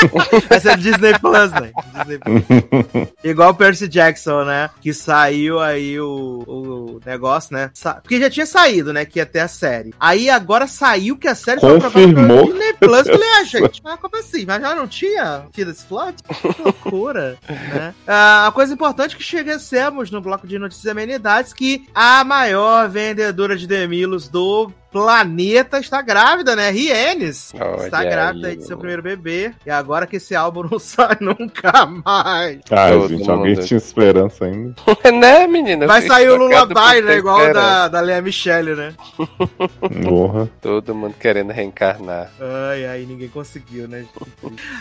[0.48, 1.72] Vai ser Disney Plus, né?
[1.94, 3.08] Disney Plus.
[3.24, 4.70] Igual o Percy Jackson, né?
[4.80, 7.70] Que saiu aí o, o negócio, né?
[7.74, 9.04] Sa Porque já tinha saído, né?
[9.04, 9.94] Que ia ter a série.
[9.98, 12.46] Aí agora saiu que a série foi Confirmou.
[12.46, 13.06] Disney Plus.
[13.06, 14.44] Falei, ah, gente, mas como assim?
[14.46, 16.16] Mas já não tinha tido esse plot?
[16.22, 17.94] Que loucura, né?
[18.06, 22.24] Ah, a coisa importante é que chegamos no bloco de notícias e amenidades que a
[22.24, 26.70] maior vendedora de Demilos do planeta está grávida, né?
[26.70, 29.52] Rienes Olha está aí, grávida aí de seu primeiro bebê.
[29.64, 32.60] E agora que esse álbum não sai nunca mais.
[32.70, 34.74] Ai, Todo gente, alguém tinha esperança ainda.
[35.12, 35.86] né, menina?
[35.86, 37.16] Vai sair o Lullaby, né?
[37.16, 37.68] Igual o esperança.
[37.68, 38.94] da, da Lea Michele, né?
[40.04, 40.48] Porra.
[40.60, 42.30] Todo mundo querendo reencarnar.
[42.70, 44.04] Ai, ai, ninguém conseguiu, né?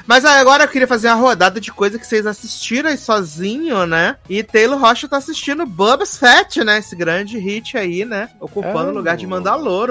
[0.05, 3.85] Mas aí, agora eu queria fazer uma rodada de coisa que vocês assistiram aí sozinho,
[3.85, 4.17] né?
[4.29, 6.79] E Taylor Rocha tá assistindo Bubba's Fett, né?
[6.79, 8.29] Esse grande hit aí, né?
[8.39, 8.91] Ocupando Ah.
[8.91, 9.27] o lugar de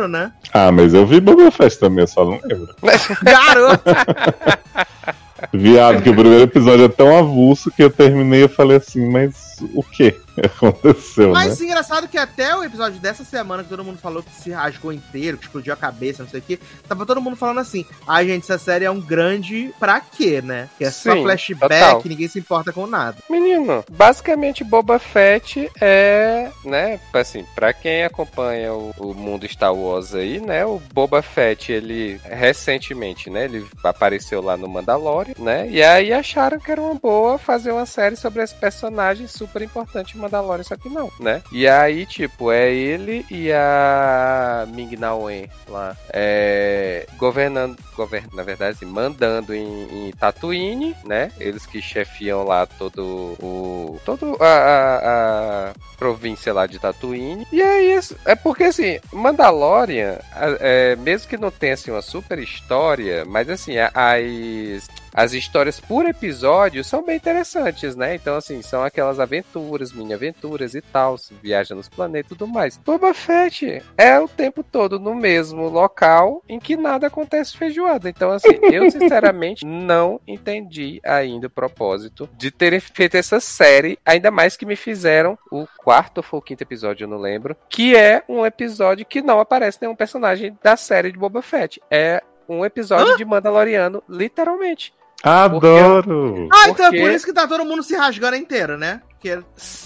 [0.08, 0.32] Né?
[0.52, 2.74] Ah, mas eu vi Boba Fett também, eu só não lembro.
[3.22, 3.84] Garoto!
[5.52, 9.47] Viado, que o primeiro episódio é tão avulso que eu terminei e falei assim, mas
[9.74, 11.66] o que aconteceu, Mas né?
[11.66, 15.36] engraçado que até o episódio dessa semana, que todo mundo falou que se rasgou inteiro,
[15.36, 18.44] que explodiu a cabeça, não sei o que, tava todo mundo falando assim: ai, gente,
[18.44, 20.68] essa série é um grande pra quê, né?
[20.78, 22.02] Que é só Sim, flashback, total.
[22.04, 23.16] ninguém se importa com nada.
[23.28, 30.14] Menino, basicamente Boba Fett é, né, assim, pra quem acompanha o, o mundo Star Wars
[30.14, 35.82] aí, né, o Boba Fett, ele recentemente, né, ele apareceu lá no Mandalorian, né, e
[35.82, 40.20] aí acharam que era uma boa fazer uma série sobre esse personagem super importante em
[40.20, 45.48] Mandalorian, só que não, né, e aí, tipo, é ele e a Ming Na Wen
[45.68, 52.66] lá, é, governando, govern, na verdade, mandando em, em Tatooine, né, eles que chefiam lá
[52.66, 54.00] todo o.
[54.04, 57.46] todo a, a- a província lá de Tatooine.
[57.52, 58.16] E é isso.
[58.24, 60.16] É porque assim, Mandalorian,
[60.60, 64.88] é, mesmo que não tenha assim, uma super história, mas assim, as.
[65.18, 68.14] As histórias por episódio são bem interessantes, né?
[68.14, 72.76] Então, assim, são aquelas aventuras, mini-aventuras e tal, viaja nos planetas e tudo mais.
[72.76, 78.08] Boba Fett é o tempo todo no mesmo local em que nada acontece feijoada.
[78.08, 84.30] Então, assim, eu sinceramente não entendi ainda o propósito de terem feito essa série, ainda
[84.30, 88.22] mais que me fizeram o quarto ou o quinto episódio, eu não lembro, que é
[88.28, 91.82] um episódio que não aparece nenhum personagem da série de Boba Fett.
[91.90, 94.96] É um episódio de Mandaloriano, literalmente.
[95.22, 96.48] Adoro!
[96.52, 99.00] Ah, então é Porque- por isso que tá todo mundo se rasgando inteiro, né?
[99.10, 99.38] Porque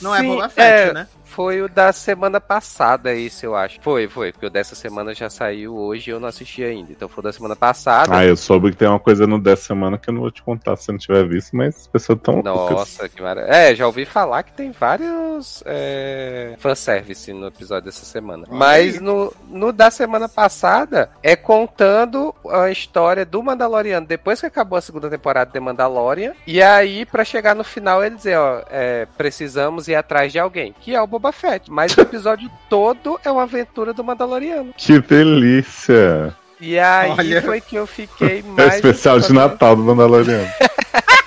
[0.02, 1.06] não é Sim, Boba Fett, é, né?
[1.32, 3.80] Foi o da semana passada, esse eu acho.
[3.80, 6.92] Foi, foi, porque o dessa semana já saiu hoje e eu não assisti ainda.
[6.92, 8.14] Então foi o da semana passada.
[8.14, 10.42] Ah, eu soube que tem uma coisa no dessa semana que eu não vou te
[10.42, 12.42] contar se eu não tiver visto, mas as pessoas tão.
[12.42, 13.50] Nossa, que maravilha.
[13.50, 18.46] É, já ouvi falar que tem vários é, fanservice no episódio dessa semana.
[18.50, 24.76] Mas no, no da semana passada é contando a história do Mandaloriano depois que acabou
[24.76, 26.34] a segunda temporada de Mandalorian.
[26.46, 30.74] E aí, pra chegar no final, ele dizer, ó, é, precisamos ir atrás de alguém,
[30.78, 31.70] que é o Boba Fett.
[31.70, 34.72] Mas o episódio todo é uma aventura do Mandaloriano.
[34.76, 36.34] Que delícia!
[36.60, 37.42] E aí Olha.
[37.42, 38.74] foi que eu fiquei É mais.
[38.76, 40.48] especial de Natal do Mandaloriano.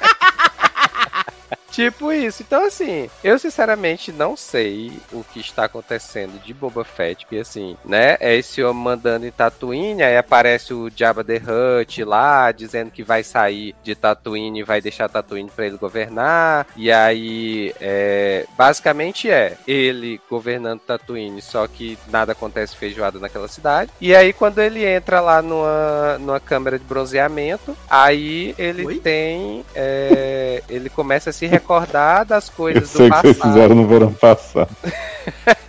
[1.76, 2.41] Tipo isso.
[2.41, 7.76] Então, assim, eu sinceramente não sei o que está acontecendo de Boba Fett, porque assim,
[7.84, 8.15] né?
[8.21, 13.03] É esse homem mandando em Tatooine, aí aparece o Jabba the Hutt lá, dizendo que
[13.03, 16.65] vai sair de Tatooine e vai deixar Tatooine para ele governar.
[16.78, 23.91] E aí, é, basicamente é ele governando Tatooine, só que nada acontece feijoada naquela cidade.
[23.99, 28.99] E aí, quando ele entra lá numa, numa câmera de bronzeamento, aí ele Oi?
[28.99, 29.65] tem.
[29.76, 33.53] é, ele começa a se recordar das Eu coisas sei do que vocês passado.
[33.53, 34.70] fizeram no verão passado.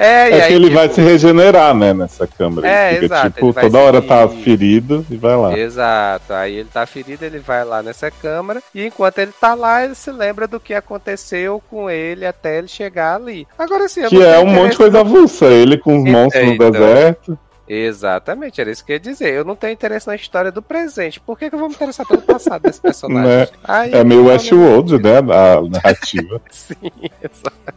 [0.00, 2.68] É, É aí, que ele tipo, vai se regenerar, né, nessa câmera.
[2.68, 5.58] É, Ele fica, exato, tipo, toda hora se- tá ferido e vai lá.
[5.58, 9.84] Exato, aí ele tá ferido, ele vai lá nessa câmara e enquanto ele tá lá,
[9.84, 13.44] ele se lembra do que aconteceu com ele até ele chegar ali.
[13.58, 15.46] Agora sim, eu Que é um monte de coisa avulsa.
[15.46, 16.70] Ele com os Então, monstros no então.
[16.70, 17.38] deserto.
[17.68, 19.34] Exatamente, era isso que eu ia dizer.
[19.34, 21.20] Eu não tenho interesse na história do presente.
[21.20, 23.30] Por que, que eu vou me interessar pelo passado desse personagem?
[23.30, 23.48] Né?
[23.64, 25.18] Aí, É meio não, Westworld, né?
[25.18, 26.40] A narrativa.
[26.50, 26.90] Sim,
[27.22, 27.74] exato.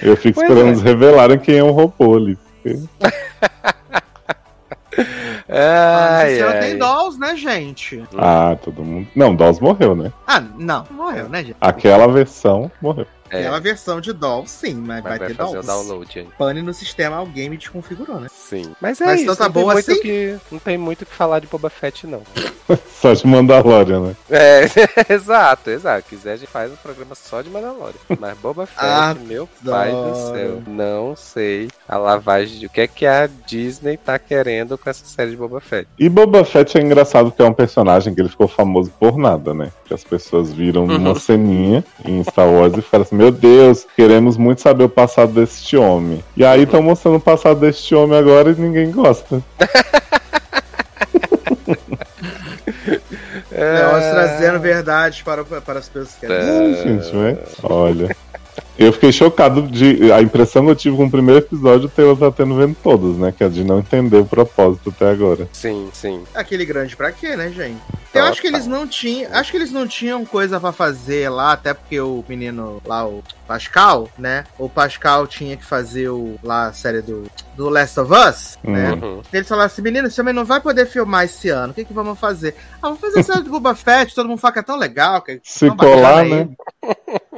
[0.00, 0.70] Eu fico Pois esperando é.
[0.70, 2.38] eles revelarem quem é o robô ali.
[5.48, 6.60] Ai, ai.
[6.60, 8.02] tem dolls, né, gente?
[8.16, 9.06] Ah, todo mundo.
[9.14, 10.12] Não, Dawes morreu, né?
[10.26, 10.86] Ah, não.
[10.90, 11.56] Morreu, né, gente?
[11.60, 13.06] Aquela versão morreu.
[13.40, 15.66] Aquela versão de doll, sim, mas, Mas vai, vai ter fazer o dolls.
[15.88, 16.28] download aí.
[16.38, 18.28] Pane no sistema, alguém me desconfigurou, né?
[18.30, 18.72] Sim.
[18.80, 20.00] Mas é Mas isso, então tá não tem boa muito assim?
[20.02, 22.22] que Não tem muito o que falar de Boba Fett, não.
[23.00, 24.16] Só de Mandalorian, né?
[24.30, 24.64] É,
[25.12, 26.08] exato, exato.
[26.08, 27.94] Quiser, a gente faz um programa só de Mandalorian.
[28.18, 30.62] Mas Boba Fett, Ah, meu pai do céu.
[30.66, 35.04] Não sei a lavagem de o que é que a Disney tá querendo com essa
[35.04, 35.88] série de Boba Fett.
[35.98, 39.52] E Boba Fett é engraçado porque é um personagem que ele ficou famoso por nada,
[39.52, 39.70] né?
[39.84, 40.98] Que as pessoas viram Uhum.
[40.98, 45.32] numa ceninha em Star Wars e ficaram assim: Meu Deus, queremos muito saber o passado
[45.32, 46.24] deste homem.
[46.36, 49.40] E aí estão mostrando o passado deste homem agora e ninguém gosta.
[53.52, 56.72] Nós trazendo verdades para, para as pessoas que querem.
[56.72, 57.38] É, gente, né?
[57.62, 58.16] Olha.
[58.78, 60.12] Eu fiquei chocado de.
[60.12, 63.16] A impressão que eu tive com o primeiro episódio, o Taylor tá tendo vendo todos,
[63.18, 63.32] né?
[63.36, 65.48] Que é de não entender o propósito até agora.
[65.52, 66.22] Sim, sim.
[66.34, 67.80] Aquele grande pra quê, né, gente?
[68.14, 69.32] Eu acho que eles não tinham.
[69.32, 73.22] Acho que eles não tinham coisa pra fazer lá, até porque o menino lá, o
[73.46, 74.44] Pascal, né?
[74.58, 77.24] O Pascal tinha que fazer o, lá a série do,
[77.56, 78.92] do Last of Us, né?
[78.92, 79.22] Uhum.
[79.32, 81.72] Eles falaram assim, menino, esse homem não vai poder filmar esse ano.
[81.72, 82.54] O que, que vamos fazer?
[82.76, 85.22] Ah, vamos fazer a série do Boba Fett, todo mundo fala que é tão legal.
[85.22, 86.48] Que é Se colar, né?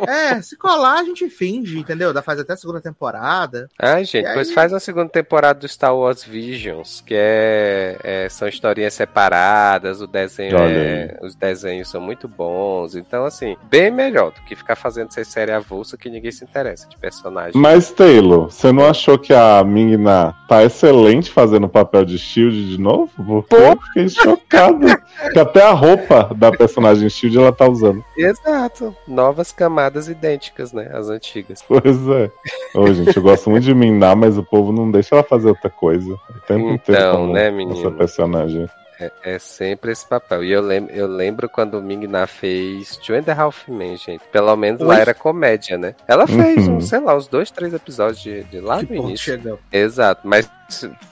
[0.07, 2.13] É, se colar a gente finge, entendeu?
[2.13, 3.69] Dá faz até a segunda temporada.
[3.81, 4.55] Ai, gente, E depois aí?
[4.55, 10.07] faz uma segunda temporada do Star Wars Visions, que é, é- são historinhas separadas, o
[10.07, 15.09] desenho é- os desenhos são muito bons, então assim, bem melhor do que ficar fazendo
[15.09, 17.53] essa série avulsa que ninguém se interessa de personagem.
[17.61, 22.69] Mas, Taylor, você não achou que a Ming-Na tá excelente fazendo o papel de Shield
[22.77, 23.11] de novo?
[23.49, 24.87] Porque eu fiquei chocado.
[25.33, 28.05] que até a roupa da personagem Shield ela tá usando.
[28.17, 28.95] Exato.
[29.07, 30.91] Novas camadas idênticas, né?
[30.93, 31.63] As antigas.
[31.67, 32.31] Pois é.
[32.75, 35.71] Ô, gente, eu gosto muito de Ming-Na, mas o povo não deixa ela fazer outra
[35.71, 36.13] coisa.
[36.13, 37.93] O tempo inteiro Então, como né, essa menino?
[37.93, 38.69] personagem.
[39.01, 40.45] É, é sempre esse papel.
[40.45, 44.23] E eu lembro, eu lembro quando o Ming-Na fez Two and a Half Men, gente.
[44.31, 45.01] Pelo menos lá Oi?
[45.01, 45.95] era comédia, né?
[46.07, 46.77] Ela fez, Uhum.
[46.77, 49.25] uns, sei lá, uns dois, três episódios de, de lá que no início.
[49.33, 49.59] chegou.
[49.73, 50.49] Exato, mas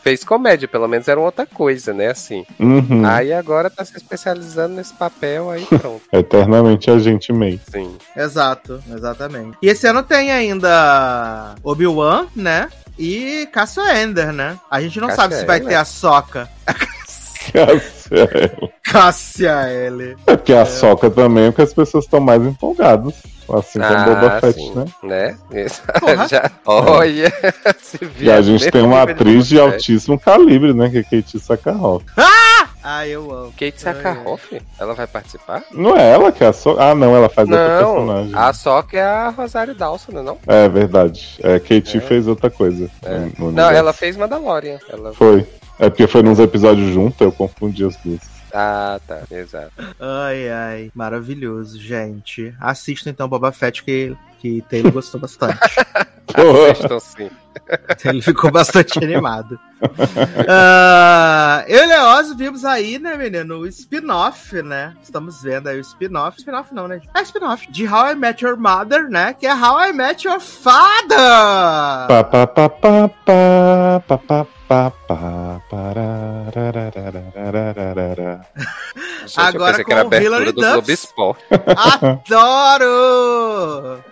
[0.02, 2.08] fez comédia, pelo menos era outra coisa, né?
[2.08, 2.46] Assim.
[2.58, 3.04] Uhum.
[3.04, 6.02] Aí agora tá se especializando nesse papel, aí pronto.
[6.12, 7.60] Eternamente a gente May.
[7.70, 7.96] Sim.
[8.16, 9.58] Exato, exatamente.
[9.60, 12.68] E esse ano tem ainda Obi-Wan, né?
[12.98, 14.58] E Cassio Ender, né?
[14.70, 16.48] A gente não Cassia sabe se vai ter a Soca.
[17.54, 20.16] É Cassia L.
[20.26, 23.14] porque a Soca também, porque as pessoas estão mais empolgadas.
[23.52, 24.84] Assim como Boba Fett, sim, né?
[25.02, 25.36] né?
[26.00, 26.26] Porra.
[26.28, 27.32] Já, olha,
[27.82, 30.88] se E via a gente tem uma atriz de altíssimo calibre, né?
[30.88, 32.02] Que é Kate Sakarov.
[32.84, 33.52] Ah, eu amo.
[33.58, 35.62] Kate Sakarhoff, ela vai participar?
[35.72, 36.82] Não é ela que é a Soca?
[36.82, 38.32] Ah, não, ela faz outra Não, personagem.
[38.34, 40.38] a Soca é a Rosário Dawson, não?
[40.46, 41.38] É verdade.
[41.42, 42.00] É, Kate É.
[42.00, 42.88] fez outra coisa.
[43.04, 43.18] É.
[43.18, 43.74] no- no Não, universo.
[43.74, 44.78] ela fez Mandalorian.
[44.88, 45.12] Ela...
[45.12, 45.46] Foi.
[45.78, 48.20] É porque foi nos episódios juntos, eu confundi as duas.
[48.52, 49.72] Ah, tá, exato.
[49.98, 50.90] Ai, ai.
[50.94, 52.54] Maravilhoso, gente.
[52.60, 55.58] Assistam então Boba Fett, que, que Taylor gostou bastante.
[56.70, 57.30] Assistam sim.
[58.04, 64.94] Ele ficou bastante animado uh, eu e Leoz vimos aí, né, menino, o spin-off, né?
[65.02, 66.38] Estamos vendo aí o spin-off.
[66.38, 67.00] Spin-off não, né?
[67.14, 69.34] É spin-off de How I Met Your Mother, né?
[69.34, 71.18] Que é How I Met Your Father!
[72.08, 74.46] Pa, pa, pa, pa, pa, pa, pa.
[79.36, 81.08] Agora com que era Hillary Duff.
[82.30, 84.02] Adoro!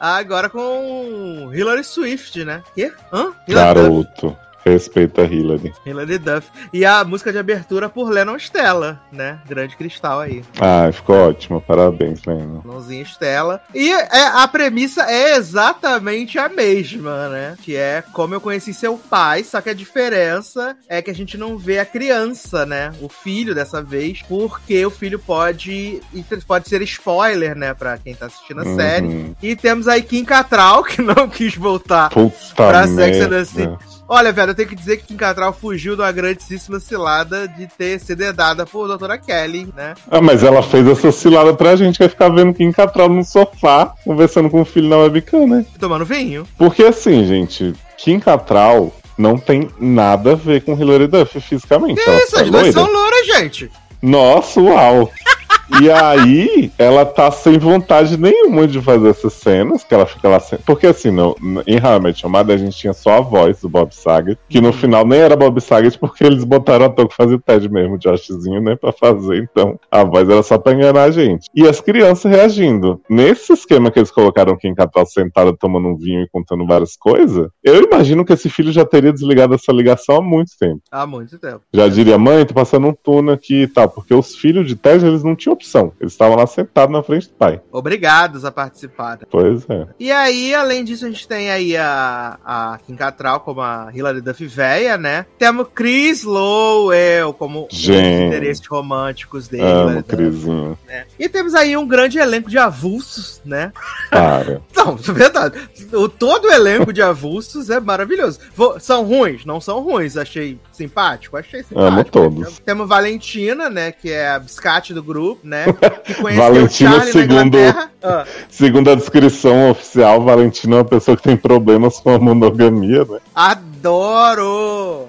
[0.00, 2.64] Agora com Hillary Swift, né?
[2.74, 2.92] Quê?
[3.12, 3.32] Hã?
[3.48, 4.30] Garoto.
[4.30, 4.45] Duff.
[4.66, 5.72] Respeita a Hillary.
[5.86, 6.50] Hilary Duff.
[6.72, 9.38] E a música de abertura por Lennon Stella, né?
[9.48, 10.42] Grande cristal aí.
[10.60, 11.60] Ah, ficou ótimo.
[11.60, 12.62] Parabéns, Leno.
[12.64, 13.62] Mãozinha Estela.
[13.72, 17.56] E é, a premissa é exatamente a mesma, né?
[17.62, 21.38] Que é como eu conheci seu pai, só que a diferença é que a gente
[21.38, 22.92] não vê a criança, né?
[23.00, 26.00] O filho dessa vez, porque o filho pode
[26.46, 27.72] pode ser spoiler, né?
[27.72, 29.06] Pra quem tá assistindo a série.
[29.06, 29.36] Uhum.
[29.40, 33.38] E temos aí Kim Catral, que não quis voltar Puta Pra Sex and merda.
[33.38, 33.95] the City.
[34.08, 37.66] Olha, velho, eu tenho que dizer que Kim Catral fugiu de uma grandíssima cilada de
[37.66, 39.94] ter sido dedada por doutora Kelly, né?
[40.10, 43.24] Ah, mas ela fez essa cilada pra gente, que é ficar vendo Kim Catral no
[43.24, 45.66] sofá, conversando com o filho na webcam, né?
[45.78, 46.46] Tomando vinho.
[46.56, 52.02] Porque assim, gente, Kim Catral não tem nada a ver com Hilary Duff fisicamente.
[52.02, 53.70] Que isso, só as duas são louras, gente.
[54.00, 55.10] Nossa, uau!
[55.80, 60.38] E aí, ela tá sem vontade nenhuma de fazer essas cenas, que ela fica lá
[60.38, 60.58] sem...
[60.60, 61.36] Porque assim, no,
[61.66, 65.06] em Hamlet chamada, a gente tinha só a voz do Bob Saget, que no final
[65.06, 68.60] nem era Bob Saget, porque eles botaram ator que fazia o Ted mesmo, o Joshzinho,
[68.60, 71.48] né, pra fazer, então a voz era só pra enganar a gente.
[71.54, 73.00] E as crianças reagindo.
[73.10, 77.48] Nesse esquema que eles colocaram Kim Catral sentada tomando um vinho e contando várias coisas,
[77.62, 80.80] eu imagino que esse filho já teria desligado essa ligação há muito tempo.
[80.90, 81.60] Há muito tempo.
[81.72, 85.04] Já diria, mãe, tô passando um turno aqui e tal, porque os filhos de Ted,
[85.04, 85.92] eles não tinham opção.
[86.00, 87.60] Eles estavam lá sentados na frente do pai.
[87.72, 89.18] Obrigados a participar.
[89.30, 89.86] Pois é.
[89.98, 94.20] E aí, além disso, a gente tem aí a, a Kim Cattrall como a Hilary
[94.20, 95.26] Duff véia, né?
[95.38, 98.26] Temos Chris Lowell como os Gente.
[98.26, 99.62] interesses românticos dele.
[99.64, 100.78] Amo Duff, Crisinho.
[100.86, 101.06] né?
[101.18, 103.72] E temos aí um grande elenco de avulsos, né?
[104.10, 104.60] Para.
[104.76, 105.68] Não, é verdade.
[105.92, 108.38] O, todo o elenco de avulsos é maravilhoso.
[108.54, 109.44] Vou- são ruins?
[109.44, 110.16] Não são ruins.
[110.16, 111.36] Achei simpático?
[111.36, 111.80] Achei simpático.
[111.92, 112.58] Amo todos.
[112.60, 113.92] Temos Valentina, né?
[113.92, 115.64] Que é a biscate do grupo, né?
[116.04, 117.58] Que conheceu Valentina, o Charlie segundo-.
[118.02, 123.04] Ah, Segundo a descrição oficial, Valentina é uma pessoa que tem problemas com a monogamia,
[123.04, 123.18] né?
[123.34, 123.75] adoro!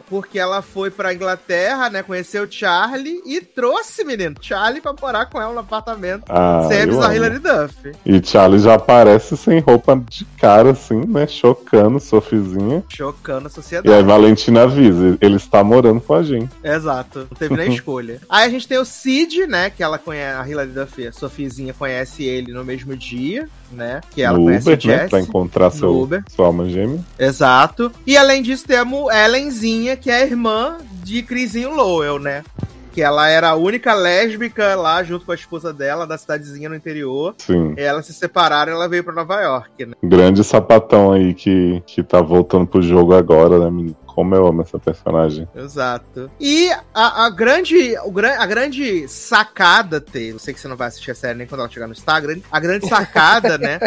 [0.10, 2.04] Porque ela foi pra Inglaterra, né?
[2.04, 6.24] Conheceu o Charlie e trouxe, menino, Charlie pra morar com ela no apartamento.
[6.30, 7.16] Ah, eu a.
[7.16, 7.92] Hilary Duff.
[8.06, 11.28] E Charlie já aparece sem roupa de cara, assim, né?
[11.28, 12.84] Chocando, Sofizinha.
[12.90, 13.94] Chocando a E sociedade.
[13.94, 16.50] aí Valentina avisa, ele está morando com a gente.
[16.64, 18.22] Exato, não teve nem escolha.
[18.30, 19.70] Aí a gente tem o Cid, né?
[19.70, 24.02] Que ela conhece, a Hilary Duff, a Sofizinha conhece ele no mesmo dia, né?
[24.12, 24.98] Que ela no conhece Uber, o né?
[24.98, 25.10] Jesse.
[25.10, 26.24] Pra encontrar seu, Uber.
[26.30, 27.00] sua alma gêmea.
[27.18, 27.92] Exato.
[28.06, 32.44] E além disso, temos Ellenzinha, que é a irmã de Crisinho Lowell, né?
[32.92, 36.76] Que ela era a única lésbica lá, junto com a esposa dela, da cidadezinha no
[36.76, 37.34] interior.
[37.38, 37.74] Sim.
[37.78, 39.94] E elas se separaram e ela veio pra Nova York, né?
[40.04, 43.96] Grande sapatão aí que, que tá voltando pro jogo agora, né, menino?
[44.18, 45.48] Como eu amo essa personagem.
[45.56, 46.32] Exato.
[46.40, 50.88] E a, a grande, o, a grande sacada, T, eu sei que você não vai
[50.88, 53.78] assistir a série nem quando ela chegar no Instagram, a grande sacada, né,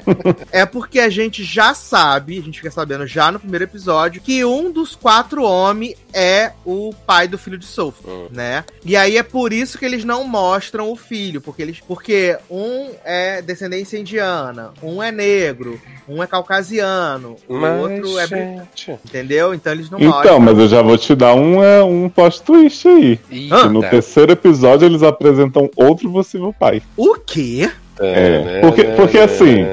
[0.53, 4.45] é porque a gente já sabe, a gente fica sabendo já no primeiro episódio, que
[4.45, 8.29] um dos quatro homens é o pai do filho de Sophie, Hum.
[8.31, 8.65] né?
[8.85, 12.91] E aí é por isso que eles não mostram o filho, porque eles, porque um
[13.05, 18.91] é descendência indiana, um é negro, um é caucasiano, o outro é, gente...
[19.05, 19.55] entendeu?
[19.55, 20.21] Então eles não mostram.
[20.21, 23.17] Então, mas eu já vou te dar um, é, um plot twist aí.
[23.17, 23.91] Que no Eita.
[23.91, 26.83] terceiro episódio eles apresentam outro possível pai.
[26.97, 27.71] O quê?
[28.01, 29.65] É, porque- porque assim,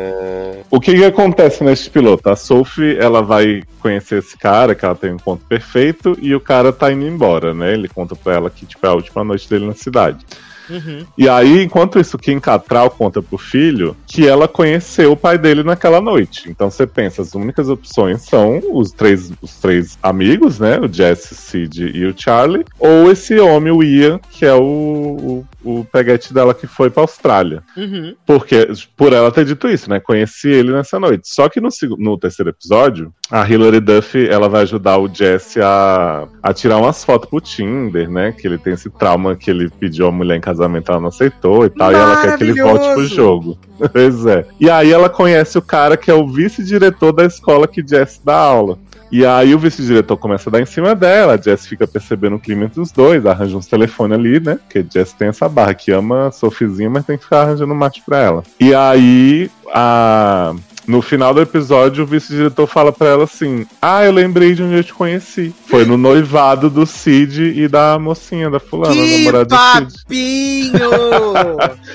[0.70, 2.30] O que que acontece neste piloto?
[2.30, 6.42] A Sophie, ela vai conhecer esse cara, que ela tem um encontro perfeito, e o
[6.42, 7.74] cara tá indo embora, né?
[7.74, 10.26] Ele conta pra ela que, tipo, é a última noite dele na cidade.
[10.70, 11.06] Uhum.
[11.18, 15.64] E aí, enquanto isso, Kim Cattrall conta pro filho que ela conheceu o pai dele
[15.64, 16.50] naquela noite.
[16.50, 20.80] Então você pensa, as únicas opções são os três, os três amigos, né?
[20.80, 25.80] O Jesse, Sid e o Charlie, ou esse homem, o Ian, que é o, o,
[25.80, 27.64] o peguete dela que foi pra Austrália.
[27.76, 28.16] Uhum.
[28.26, 30.00] Porque, por ela ter dito isso, né?
[30.00, 31.28] Conheci ele nessa noite.
[31.28, 36.28] Só que no, no terceiro episódio, a Hilary Duff ela vai ajudar o Jesse a,
[36.42, 38.32] a tirar umas fotos pro Tinder, né?
[38.32, 41.66] Que ele tem esse trauma que ele pediu a mulher em casamento, ela não aceitou
[41.66, 41.92] e tal.
[41.92, 43.58] E ela quer que ele volte pro jogo.
[43.94, 44.46] pois é.
[44.60, 48.36] E aí ela conhece o cara que é o vice-diretor da escola que Jesse dá
[48.36, 48.78] aula.
[49.10, 52.40] E aí o vice-diretor começa a dar em cima dela, a Jess fica percebendo o
[52.40, 54.56] clima entre os dois, arranja uns telefones ali, né?
[54.56, 58.02] Porque Jess tem essa barra que ama a Sofizinha, mas tem que ficar arranjando macho
[58.06, 58.44] pra ela.
[58.60, 60.54] E aí, a...
[60.88, 64.76] no final do episódio, o vice-diretor fala pra ela assim: Ah, eu lembrei de onde
[64.76, 65.54] eu te conheci.
[65.68, 69.56] Foi no noivado do Cid e da mocinha, da fulana, Que namorada do
[69.90, 70.04] Cid.
[70.06, 70.90] papinho!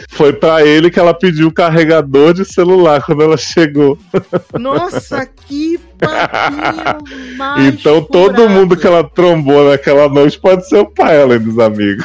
[0.12, 3.98] Foi pra ele que ela pediu o carregador de celular quando ela chegou.
[4.58, 11.22] Nossa, que papinho então todo mundo que ela trombou naquela noite pode ser o pai,
[11.22, 12.04] além dos amigos.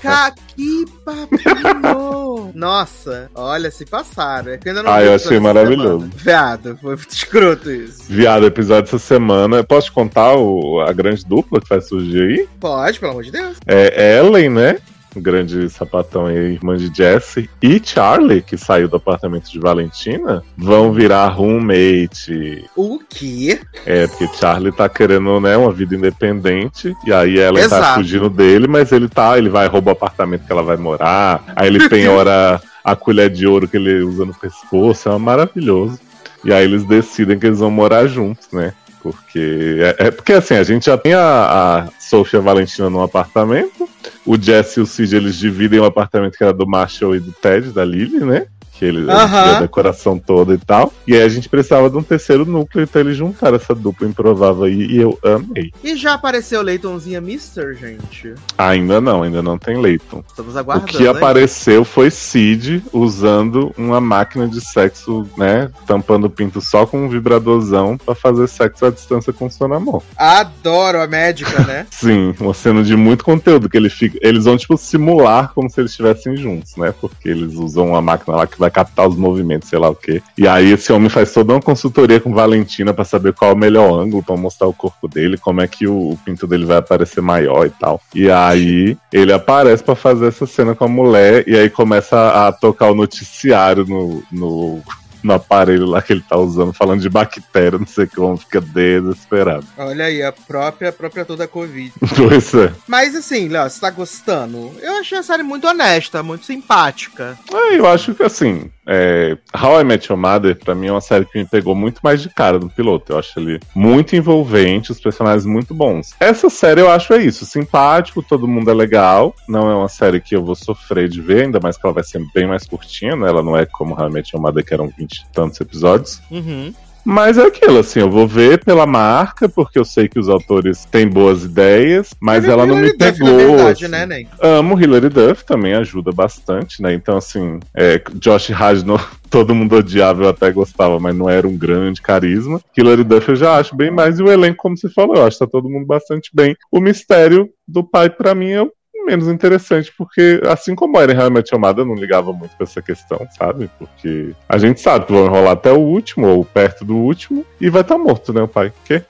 [0.00, 2.52] Ca- Que papinho!
[2.54, 4.52] Nossa, olha, se passaram.
[4.52, 6.10] É que eu ainda não Ah, eu achei maravilhoso.
[6.16, 8.04] Viado, foi muito escroto isso.
[8.08, 9.56] Viado, episódio dessa semana.
[9.58, 12.48] Eu Posso te contar o- a grande dupla que vai surgir aí?
[12.60, 13.56] Pode, pelo amor de Deus.
[13.66, 14.78] É Ellen, né?
[15.14, 17.48] O grande sapatão aí, irmã de Jesse.
[17.62, 22.64] E Charlie, que saiu do apartamento de Valentina, vão virar roommate.
[22.76, 23.60] O quê?
[23.86, 26.94] É, porque Charlie tá querendo, né, uma vida independente.
[27.06, 27.94] E aí ela tá Exato.
[27.94, 31.44] fugindo dele, mas ele tá, ele vai roubar o apartamento que ela vai morar.
[31.54, 35.98] Aí ele tem hora a colher de ouro que ele usa no pescoço, é maravilhoso.
[36.44, 38.74] E aí eles decidem que eles vão morar juntos, né?
[39.04, 39.76] Porque.
[39.98, 43.86] É, é porque assim, a gente já tem a, a Sofia Valentina num apartamento.
[44.24, 47.30] O Jesse e o Cid eles dividem o apartamento que era do Marshall e do
[47.30, 48.46] Ted, da Lily, né?
[48.78, 49.42] Que eles Aham.
[49.42, 50.92] tinham a decoração toda e tal.
[51.06, 54.64] E aí a gente precisava de um terceiro núcleo, então eles juntaram essa dupla improvável
[54.64, 55.72] aí e eu amei.
[55.82, 58.34] E já apareceu Leitonzinha Mister, gente?
[58.58, 60.24] Ainda não, ainda não tem Leighton.
[60.26, 60.86] Estamos O aguardando.
[60.92, 61.08] que hein?
[61.08, 65.70] apareceu foi Cid usando uma máquina de sexo, né?
[65.86, 70.02] Tampando o pinto só com um vibradorzão pra fazer sexo à distância com seu namoro.
[70.16, 71.86] Adoro a médica, né?
[71.92, 75.80] Sim, uma cena de muito conteúdo que ele fica, eles vão tipo simular como se
[75.80, 76.92] eles estivessem juntos, né?
[77.00, 80.22] Porque eles usam uma máquina lá que vai captar os movimentos, sei lá o quê.
[80.36, 83.58] E aí esse homem faz toda uma consultoria com Valentina pra saber qual é o
[83.58, 86.78] melhor ângulo pra mostrar o corpo dele, como é que o, o pinto dele vai
[86.78, 88.00] aparecer maior e tal.
[88.14, 92.48] E aí ele aparece pra fazer essa cena com a mulher e aí começa a,
[92.48, 94.82] a tocar o noticiário no, no,
[95.24, 99.66] no aparelho lá que ele tá usando, falando de bactéria, não sei como, fica desesperado.
[99.76, 101.92] Olha aí, a própria, a própria toda Covid.
[102.14, 102.72] Pois é.
[102.86, 104.72] Mas assim, Léo, você tá gostando?
[104.80, 107.38] Eu achei a série muito honesta, muito simpática.
[107.52, 111.00] É, eu acho que assim, é, How I Met Your Mother, pra mim, é uma
[111.00, 113.12] série que me pegou muito mais de cara no piloto.
[113.12, 116.14] Eu acho ele muito envolvente, os personagens muito bons.
[116.20, 119.34] Essa série eu acho é isso, simpático, todo mundo é legal.
[119.48, 122.04] Não é uma série que eu vou sofrer de ver, ainda mais que ela vai
[122.04, 123.28] ser bem mais curtinha, né?
[123.28, 126.20] Ela não é como How I Met Your Mother, que eram 20 e tantos episódios.
[126.30, 126.72] Uhum.
[127.04, 130.86] Mas é aquilo, assim, eu vou ver pela marca, porque eu sei que os autores
[130.86, 133.32] têm boas ideias, mas ela não me Hilary Duff, pegou.
[133.32, 133.92] Na verdade, assim.
[133.92, 134.28] né, Ney?
[134.40, 136.94] Amo Hilary Duff, também ajuda bastante, né?
[136.94, 141.56] Então, assim, é, Josh Radnor, todo mundo odiava, eu até gostava, mas não era um
[141.56, 142.60] grande carisma.
[142.76, 145.38] Hilary Duff eu já acho bem mais, e o elenco, como você falou, eu acho
[145.38, 146.56] que tá todo mundo bastante bem.
[146.70, 148.72] O mistério do pai, pra mim, é o
[149.04, 152.82] menos interessante, porque assim como era em realmente chamada, eu não ligava muito pra essa
[152.82, 153.70] questão, sabe?
[153.78, 157.68] Porque a gente sabe que vão enrolar até o último, ou perto do último, e
[157.70, 158.72] vai estar morto, né, o pai?
[158.84, 159.02] Quê?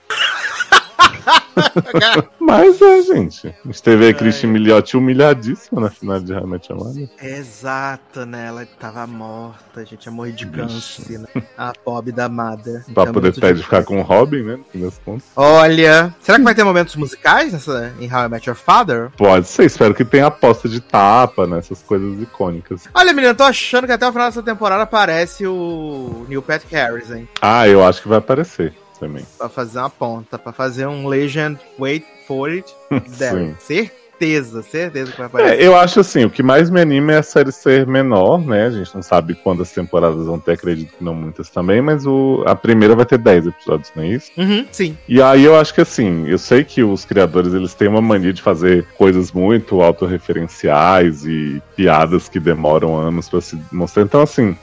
[2.39, 3.47] Mas é, gente.
[3.47, 7.09] A gente teve a Christian Milioti humilhadíssima na final de Realmente Amada.
[7.21, 8.47] Exato, né?
[8.47, 11.27] Ela tava morta, a gente tinha morrido de câncer, né?
[11.57, 12.83] A pobre da amada.
[12.93, 13.63] Pra Então, poder Ted difícil.
[13.63, 14.55] ficar com o Robin, né?
[14.57, 15.23] No fim das contas.
[15.35, 19.09] Olha, será que vai ter momentos musicais nessa, em How I Met Your Father?
[19.17, 21.57] Pode ser, espero que tenha aposta de tapa, né?
[21.59, 22.83] Essas coisas icônicas.
[22.93, 26.73] Olha, menina, eu tô achando que até o final dessa temporada aparece o Neil Patrick
[26.75, 27.27] Harris, hein?
[27.41, 28.73] Ah, eu acho que vai aparecer
[29.05, 29.25] também.
[29.37, 32.73] Pra fazer uma ponta, pra fazer um Legend Wait for It.
[33.17, 33.55] There.
[33.59, 35.59] Certeza, certeza que vai aparecer.
[35.59, 38.67] É, eu acho assim, o que mais me anima é a série ser menor, né?
[38.67, 42.41] A gente não sabe quantas temporadas vão ter, acredito que não muitas também, mas o,
[42.47, 44.31] a primeira vai ter 10 episódios, não é isso?
[44.37, 44.97] Uhum, sim.
[45.07, 48.31] E aí eu acho que assim, eu sei que os criadores eles têm uma mania
[48.31, 54.03] de fazer coisas muito autorreferenciais e piadas que demoram anos pra se mostrar.
[54.03, 54.55] Então, assim,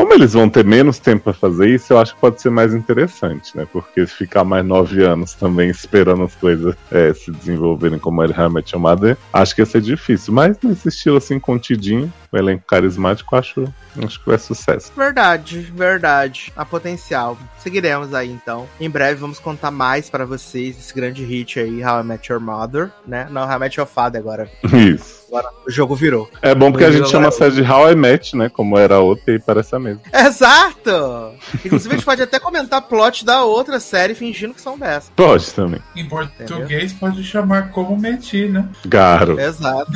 [0.00, 2.72] como eles vão ter menos tempo pra fazer isso, eu acho que pode ser mais
[2.72, 3.68] interessante, né?
[3.70, 8.70] Porque ficar mais nove anos também esperando as coisas é, se desenvolverem como era realmente
[8.70, 10.32] chamada, acho que ia ser difícil.
[10.32, 13.70] Mas nesse estilo assim, contidinho, o elenco carismático, acho,
[14.02, 14.90] acho que vai sucesso.
[14.96, 16.50] Verdade, verdade.
[16.56, 17.36] A potencial.
[17.58, 18.66] Seguiremos aí então.
[18.80, 22.40] Em breve vamos contar mais pra vocês esse grande hit aí, How I Met Your
[22.40, 23.28] Mother, né?
[23.30, 24.50] Não, How I Met Your Father agora.
[24.72, 25.19] Isso.
[25.30, 26.28] Agora o jogo virou.
[26.42, 28.48] É bom porque a gente chama a série de How I Met, né?
[28.48, 30.02] Como era a outra e parece a mesma.
[30.12, 31.34] Exato!
[31.64, 35.12] Inclusive a gente pode até comentar plot da outra série fingindo que são dessa.
[35.14, 35.80] Pode também.
[35.94, 38.68] Em português pode chamar como meti, né?
[38.84, 39.38] Garo.
[39.38, 39.92] Exato.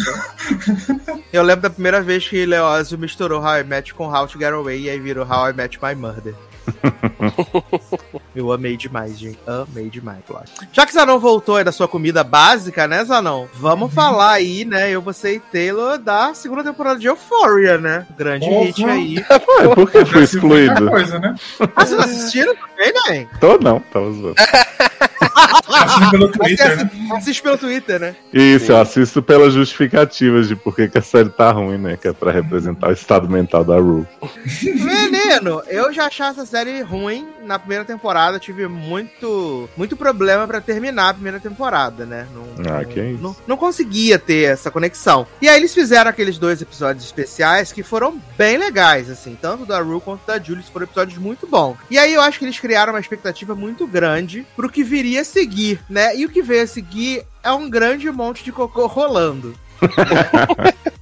[1.32, 4.52] Eu lembro da primeira vez que Leózio misturou How I Met com How to Get
[4.52, 6.34] Away e aí virou How I Met My Murder.
[8.34, 9.38] Eu amei demais, gente.
[9.46, 10.50] Amei demais, plot.
[10.72, 13.46] Já que Zanon voltou aí da sua comida básica, né, Zanon?
[13.54, 18.06] Vamos falar aí, né, eu, você e Taylor, da segunda temporada de Euphoria, né?
[18.18, 18.64] Grande Porra.
[18.64, 19.16] hit aí.
[19.18, 20.90] Ué, por que foi excluído?
[20.90, 21.34] Coisa, né?
[21.76, 22.92] Ah, vocês assistiram também,
[23.22, 23.28] né?
[23.40, 24.34] Tô não, tava zoando.
[25.66, 26.82] Assim pelo Twitter, né?
[26.82, 28.16] assi- assiste pelo Twitter, né?
[28.32, 31.96] Isso, eu assisto pelas justificativas de por que a série tá ruim, né?
[31.96, 34.06] Que é pra representar o estado mental da Ru.
[35.34, 38.38] Menino, eu já achava essa série ruim na primeira temporada.
[38.38, 42.26] Tive muito, muito problema pra terminar a primeira temporada, né?
[42.34, 43.22] Não, Ah, que isso.
[43.22, 45.26] Não, não conseguia ter essa conexão.
[45.40, 49.36] E aí eles fizeram aqueles dois episódios especiais que foram bem legais, assim.
[49.40, 51.76] Tanto da Rue quanto da Julie foram episódios muito bons.
[51.90, 55.24] E aí eu acho que eles criaram uma expectativa muito grande pro que viria a
[55.24, 56.16] seguir, né?
[56.16, 59.54] E o que veio a seguir é um grande monte de cocô rolando.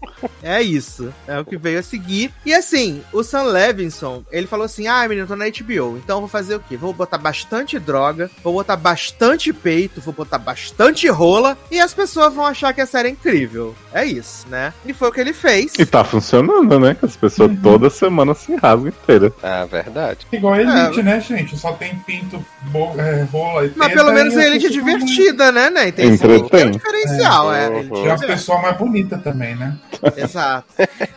[0.43, 1.12] É isso.
[1.27, 2.33] É o que veio a seguir.
[2.45, 5.99] E assim, o Sam Levinson, ele falou assim: ah, menino, tô na HBO.
[5.99, 6.77] Então eu vou fazer o quê?
[6.77, 11.57] Vou botar bastante droga, vou botar bastante peito, vou botar bastante rola.
[11.70, 13.75] E as pessoas vão achar que a série é incrível.
[13.93, 14.73] É isso, né?
[14.87, 15.75] E foi o que ele fez.
[15.79, 16.95] E tá funcionando, né?
[16.95, 19.33] Que as pessoas toda semana se rasgam inteira.
[19.43, 20.27] Ah, verdade.
[20.33, 21.57] Igual a Elite, né, gente?
[21.59, 25.53] Só tem pinto, bo- é, rola e Mas pelo menos e a Elite é divertida,
[25.53, 25.93] né, né?
[25.93, 26.49] Tem esse Entretém.
[26.49, 27.66] tem um diferencial, é.
[27.66, 28.07] É.
[28.07, 28.27] E as é.
[28.62, 29.76] Mais bonitas também, né?
[30.16, 30.66] Exato.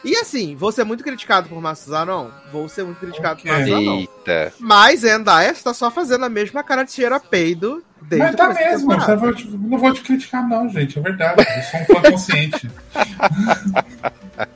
[0.03, 2.27] E assim, vou ser muito criticado por Márcio Zanon?
[2.51, 3.51] Vou ser muito criticado por Ok.
[3.51, 3.95] Márcio Zanon.
[3.99, 4.53] Eita.
[4.59, 8.49] Mas Zendaya está só fazendo a mesma cara de cheiro a peido desde Mas tá
[8.49, 8.87] mesmo,
[9.19, 10.99] vou te- não vou te criticar, não, gente.
[10.99, 11.43] É verdade.
[11.57, 12.69] Eu sou um fã consciente.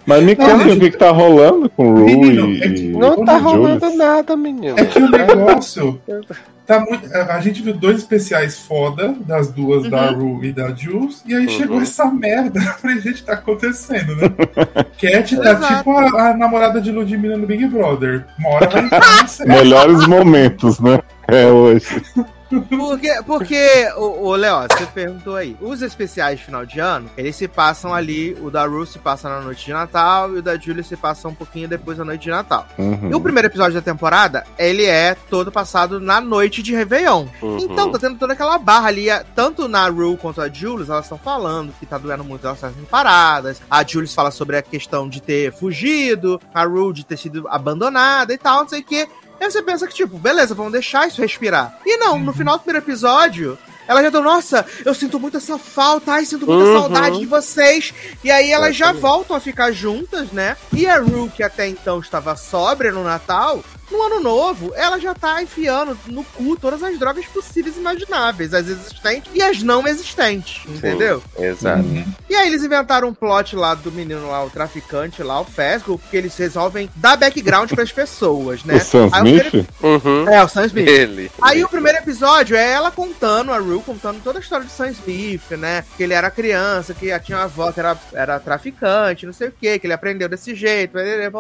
[0.06, 2.64] Mas me Não, conta gente- o que, que tá rolando com o Ru Menino, e,
[2.64, 4.78] é que Não tá rolando nada, menino.
[4.78, 6.02] É que o negócio
[6.70, 7.12] tá muito.
[7.16, 9.90] A gente viu dois especiais foda das duas, Uhum.
[9.90, 11.50] da Ru e da Jules, e aí Uhum.
[11.50, 12.60] chegou essa merda.
[12.64, 14.30] Eu falei, gente, tá acontecendo, né?
[15.02, 15.78] Cat tá Exato.
[15.78, 18.26] tipo a, a namorada de Ludmilla no Big Brother.
[18.38, 19.50] Uma hora vai entrar na série.
[19.50, 21.00] Melhores momentos, né?
[21.28, 22.02] É hoje.
[22.50, 27.36] Porque, porque o, o Léo, você perguntou aí, os especiais de final de ano, eles
[27.36, 30.58] se passam ali, o da Ruth se passa na noite de Natal e o da
[30.58, 32.68] Julia se passa um pouquinho depois da noite de Natal.
[32.78, 33.10] Uhum.
[33.12, 37.28] E o primeiro episódio da temporada, ele é todo passado na noite de Réveillon.
[37.42, 37.58] Uhum.
[37.60, 41.06] Então, tá tendo toda aquela barra ali, é, tanto na Rue quanto a Julius, elas
[41.06, 43.62] estão falando que tá doendo muito, elas estão paradas.
[43.70, 48.34] A Julius fala sobre a questão de ter fugido, a Rue de ter sido abandonada
[48.34, 49.08] e tal, não sei o quê.
[49.40, 51.78] Aí você pensa que, tipo, beleza, vamos deixar isso respirar.
[51.86, 55.58] E não, no final do primeiro episódio, elas já estão, nossa, eu sinto muito essa
[55.58, 56.80] falta, ai, sinto muita Uhum.
[56.82, 57.94] saudade de vocês.
[58.24, 60.56] E aí elas já voltam a ficar juntas, né?
[60.74, 65.14] E a Rue, que até então estava sóbria no Natal, no ano novo, ela já
[65.14, 69.88] tá enfiando no cu todas as drogas possíveis e imagináveis, as existentes e as não
[69.88, 71.22] existentes, entendeu?
[71.38, 71.84] Exato.
[72.30, 75.98] E aí eles inventaram um plot lá do menino lá, o traficante lá, o Fesco,
[75.98, 78.76] porque eles resolvem dar background pras pessoas, né?
[78.76, 79.50] O Sam Aí o Smith?
[79.50, 80.30] primeiro- Uhum.
[80.30, 80.88] É, o Sam Smith.
[80.88, 81.32] Ele.
[81.42, 84.90] Aí o primeiro episódio é ela contando, a Rue contando toda a história de Sam
[84.92, 85.84] Smith, né?
[85.98, 89.48] Que ele era criança, que já tinha uma avó que era, era traficante, não sei
[89.48, 90.98] o que, que ele aprendeu desse jeito,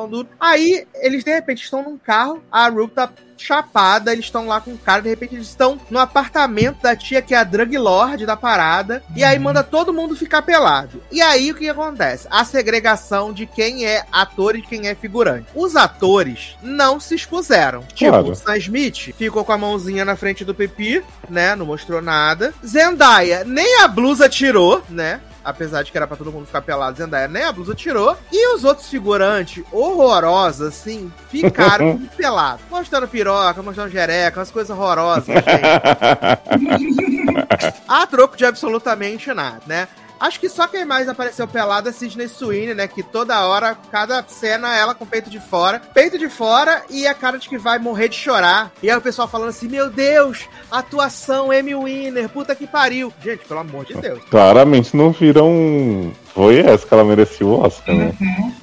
[0.09, 0.27] duro.
[0.39, 4.71] Aí eles de repente estão num carro, a Rue tá chapada, eles estão lá com
[4.71, 8.25] o cara, de repente eles estão no apartamento da tia que é a drug lord
[8.25, 11.01] da parada, e aí manda todo mundo ficar pelado.
[11.09, 12.27] E aí o que acontece?
[12.29, 15.47] A segregação de quem é ator e quem é figurante.
[15.55, 17.81] Os atores não se expuseram.
[17.93, 18.31] Tipo, Claro.
[18.31, 21.55] o Sam Smith ficou com a mãozinha na frente do pipi, né?
[21.55, 22.53] Não mostrou nada.
[22.65, 25.21] Zendaya nem a blusa tirou, né?
[25.49, 28.17] Apesar de que era pra todo mundo ficar pelado, Zendaya nem a blusa tirou.
[28.31, 32.61] E os outros figurantes, horrorosos, assim, ficaram pelados.
[32.69, 35.45] Mostrando piroca, mostrando jereca, umas coisas horrorosas, gente.
[37.87, 39.87] a troco de absolutamente nada, né?
[40.19, 42.87] Acho que só quem mais apareceu pelada é Sidney Sweeney, né?
[42.87, 45.81] Que toda hora, cada cena, ela com peito de fora.
[45.93, 48.71] Peito de fora e a cara de que vai morrer de chorar.
[48.83, 53.13] E aí o pessoal falando assim, meu Deus, atuação Amy Winner, puta que pariu.
[53.23, 54.21] Gente, pelo amor de Deus.
[54.29, 56.11] Claramente não viram.
[56.33, 58.13] Foi essa que ela merecia o Oscar, né?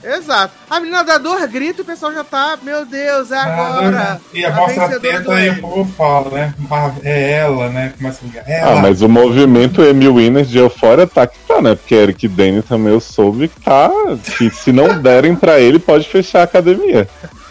[0.02, 0.54] Exato.
[0.70, 4.20] A menina dá dor, grita e o pessoal já tá, meu Deus, é agora.
[4.32, 6.54] E a A mostra a vencedora teta do e o povo fala, né?
[6.70, 7.92] Ah, É ela, né?
[7.96, 8.44] Começa a ligar.
[8.48, 8.72] É ela.
[8.72, 11.74] Ah, mas o movimento Emmy Winners de Euphoria tá que tá, né?
[11.74, 13.90] Porque Eric Dane também eu soube que tá.
[14.38, 17.08] Que se não derem pra ele, pode fechar a academia.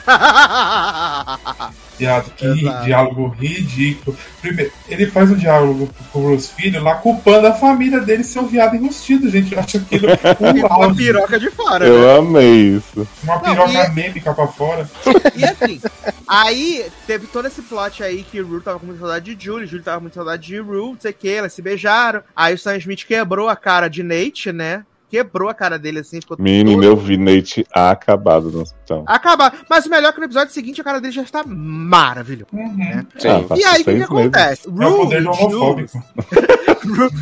[1.97, 2.85] Diálogo, que Exato.
[2.85, 4.17] diálogo ridículo.
[4.41, 8.39] Primeiro, ele faz um diálogo com o Bruce Filho lá culpando a família dele ser
[8.39, 9.53] um viado enrustido, gente.
[9.53, 10.07] Eu acho aquilo
[10.41, 10.97] um com a auge.
[10.97, 11.89] piroca de fora, né?
[11.89, 13.07] Eu amei isso.
[13.23, 14.89] Uma Não, piroca e mêmica pra fora.
[15.35, 15.81] E assim,
[16.27, 19.83] aí teve todo esse plot aí que Rue tava com muita saudade de Julie, Julie
[19.83, 22.21] tava com muita saudade de Rue, não sei o que, elas se beijaram.
[22.35, 24.83] Aí o Sam Smith quebrou a cara de Nate, né?
[25.15, 29.03] Quebrou a cara dele assim, ficou Menino, todo- eu vi Nate acabado no hospital.
[29.07, 29.53] Acabar.
[29.69, 32.49] Mas o melhor é que no episódio seguinte a cara dele já está maravilhoso.
[32.53, 33.05] Uhum.
[33.17, 33.27] Sim.
[33.29, 34.03] Ah, E aí o que, que seis meses.
[34.03, 34.67] acontece?
[34.67, 35.91] É o poder do e Jules.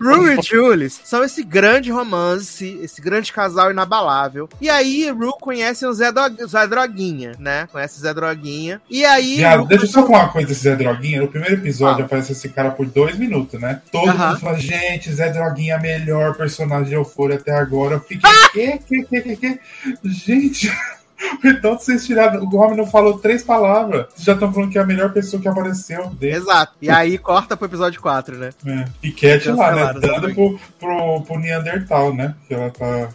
[0.00, 4.48] Rue e Jules são esse grande romance, esse grande casal inabalável.
[4.60, 7.68] E aí Rue conhece o Zé, Dro- Zé Droguinha, né?
[7.70, 8.80] Conhece o Zé Droguinha.
[8.90, 9.36] E aí.
[9.36, 11.20] Viado, Rue deixa eu só falar uma coisa desse Zé Droguinha.
[11.22, 12.06] No primeiro episódio Ah.
[12.06, 13.80] aparece esse cara por dois minutos, né?
[13.92, 14.28] Todo Aham.
[14.30, 17.94] mundo fala, gente, Zé Droguinha é a melhor personagem de Euphoria até agora.
[17.96, 18.48] Eu fiquei, Ah!
[18.52, 19.60] que, que, que, que, que?
[20.04, 20.70] Gente,
[21.44, 22.44] então vocês tiraram.
[22.44, 24.06] O homem não falou três palavras.
[24.10, 26.36] Vocês já estão falando que é a melhor pessoa que apareceu dele.
[26.36, 26.74] Exato.
[26.80, 28.50] E aí corta pro episódio 4, né?
[28.66, 28.84] É.
[29.02, 29.84] E Cat lá, né?
[29.94, 30.34] Dando exatamente.
[30.34, 32.34] pro, pro, pro Neandertal, né?
[32.46, 33.08] Que ela tá.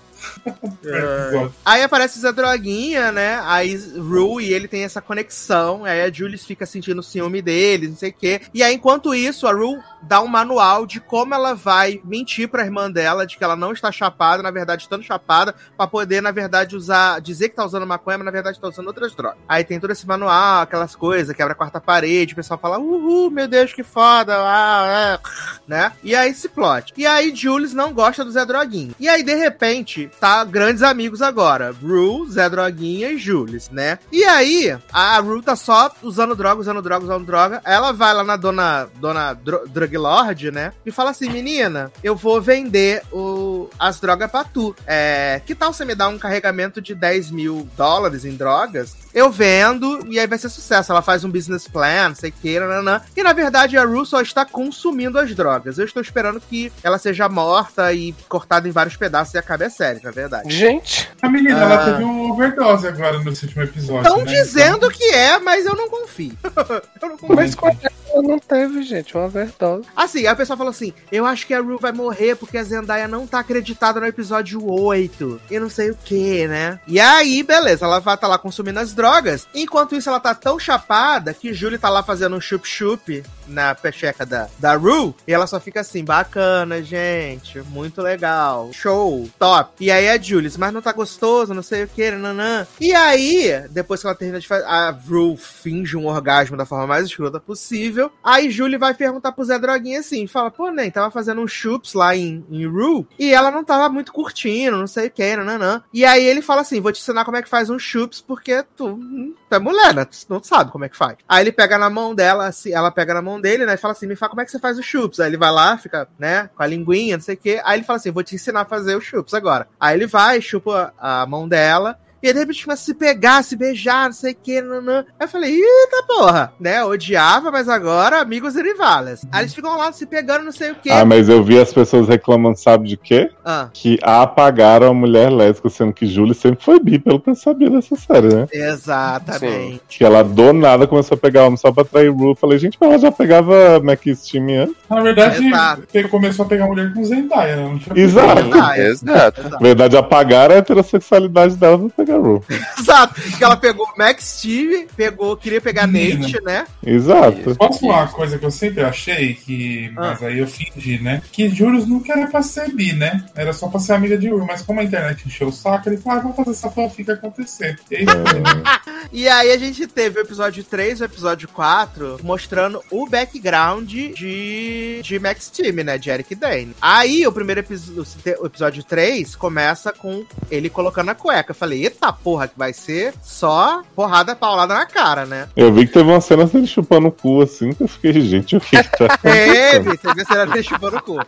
[0.45, 1.53] Episódio.
[1.65, 3.41] Aí aparece o Zé Droguinha, né?
[3.43, 5.86] Aí Rue e ele tem essa conexão.
[5.86, 8.41] Aí a Julius fica sentindo ciúme deles, não sei o quê.
[8.53, 12.63] E aí, enquanto isso, a Rue dá um manual de como ela vai mentir pra
[12.63, 16.32] irmã dela de que ela não está chapada, na verdade, estando chapada, pra poder, na
[16.32, 17.20] verdade, usar.
[17.22, 19.39] dizer que tá usando maconha, mas na verdade tá usando outras drogas.
[19.47, 23.30] Aí tem todo esse manual, aquelas coisas, quebra a quarta parede, o pessoal fala, uhul,
[23.30, 25.20] meu Deus, que foda, ah, é,
[25.67, 25.91] né?
[26.03, 26.93] E aí esse plot.
[26.97, 28.93] E aí Julius não gosta do Zé Droguinha.
[28.99, 31.72] E aí, de repente, tá grandes amigos agora.
[31.72, 33.99] Rue, Zé Droguinha e Julius, né?
[34.12, 37.62] E aí, a Rue tá só usando droga, usando droga, usando droga.
[37.64, 40.74] Ela vai lá na dona, dona Dro Drug Lord, né?
[40.86, 44.76] E fala assim, menina, eu vou vender o, as drogas pra tu.
[44.86, 48.97] É, que tal você me dar um carregamento de 10 mil dólares em drogas?
[49.14, 50.91] Eu vendo e aí vai ser sucesso.
[50.91, 53.01] Ela faz um business plan, sei que, nananã.
[53.16, 55.78] E na verdade a Rue só está consumindo as drogas.
[55.78, 59.70] Eu estou esperando que ela seja morta e cortada em vários pedaços e acabe a
[59.70, 59.98] série.
[60.03, 60.49] Na verdade.
[60.55, 61.63] Gente, A menina, Ah.
[61.63, 64.01] ela teve um overdose agora no último episódio.
[64.01, 64.31] Estão né?
[64.31, 66.33] dizendo que é, mas eu não confio.
[67.01, 67.35] eu não confio.
[67.35, 69.87] mas quando ela não teve, gente, uma overdose.
[69.95, 73.07] Assim, a pessoa falou assim: Eu acho que a Rue vai morrer porque a Zendaya
[73.07, 75.41] não tá acreditada no episódio 8.
[75.51, 76.80] E não sei o que, né?
[76.88, 79.47] E aí, beleza, ela vai estar lá consumindo as drogas.
[79.53, 84.26] Enquanto isso, ela tá tão chapada que Julie tá lá fazendo um chup-chup na pecheca
[84.26, 85.13] da, da Rue.
[85.27, 87.59] E ela só fica assim: bacana, gente.
[87.61, 88.69] Muito legal.
[88.73, 89.73] Show, top.
[89.80, 92.65] E aí a Julie, mas não tá gostoso, não sei o que, nanã.
[92.80, 94.65] E aí, depois que ela termina de fazer.
[94.65, 98.11] A Rue finge um orgasmo da forma mais escrota possível.
[98.23, 101.93] Aí Julie vai perguntar pro Zé Droguinha assim: fala, pô, nem, tava fazendo um chups
[101.93, 103.07] lá em, em Rue.
[103.17, 105.81] E ela não tava muito curtindo, não sei o que, nanã.
[105.93, 108.63] E aí ele fala assim: vou te ensinar como é que faz um chups, porque
[108.76, 110.05] tu, hum, tu é mulher, né?
[110.05, 111.17] Tu não sabe como é que faz.
[111.27, 113.74] Aí ele pega na mão dela, assim, ela pega na mão dele, né?
[113.74, 115.20] E fala assim: me fala como é que você faz o chups.
[115.20, 117.61] Aí ele vai lá, fica, né, com a linguinha, não sei o que.
[117.64, 119.68] Aí ele fala assim: vou te ensinar a fazer o chups agora.
[119.80, 121.99] Aí ele vai, chupa a mão dela.
[122.21, 125.05] E aí, de repente, começa a se pegar, se beijar, não sei o que, nanã.
[125.19, 126.83] Aí eu falei, eita porra, né?
[126.83, 129.21] Odiava, mas agora amigos e rivales.
[129.31, 130.89] Aí eles ficam lá se pegando, não sei o que.
[130.91, 133.29] Ah, mas eu vi as pessoas reclamando, sabe de quê?
[133.45, 137.35] Ah, Que apagaram a mulher lésbica, sendo que Julie sempre foi bi, pelo que eu
[137.35, 138.47] sabia dessa série, né?
[138.51, 139.81] exatamente.
[139.87, 142.31] Que ela do nada começou a pegar homem só pra trair Ru.
[142.31, 144.75] Eu Falei, gente, mas ela já pegava Mac Steam antes.
[144.89, 146.09] Na verdade, Exato.
[146.09, 147.79] começou a pegar mulher com Zendaya, né?
[147.95, 148.79] Exato.
[148.79, 149.49] Exato.
[149.49, 152.09] Na verdade, apagaram a heterossexualidade dela pra pegar
[152.80, 153.22] Exato.
[153.22, 156.19] Porque ela pegou o Max Steve, pegou, queria pegar Menina.
[156.19, 156.68] Nate, né?
[156.86, 157.56] Exato.
[157.56, 159.91] Posso falar uma coisa que eu sempre achei, que.
[159.95, 160.11] Ah.
[160.11, 161.22] Mas aí eu fingi, né?
[161.31, 163.26] Que Julius nunca era pra ser bi, né?
[163.36, 164.45] Era só pra ser amiga de Ur.
[164.45, 167.80] Mas como a internet encheu o saco, ele falou: ah, vamos fazer essa fanfic acontecer.
[167.91, 168.90] E aí, foi.
[169.11, 173.90] E aí a gente teve o episódio 3 e o episódio 4 mostrando o background
[173.90, 175.98] de, de Max Team, né?
[175.98, 176.76] De Eric Dane.
[176.81, 178.06] Aí o primeiro episódio,
[178.40, 181.52] o episódio 3 começa com ele colocando a cueca.
[181.52, 185.47] Eu falei, eita porra, que vai ser só porrada paulada na cara, né?
[185.55, 188.55] Eu vi que teve uma cena dele chupando o cu assim, que eu fiquei, gente,
[188.55, 189.84] o que que tá acontecendo?
[189.84, 191.19] Teve, teve a cena dele chupando o cu.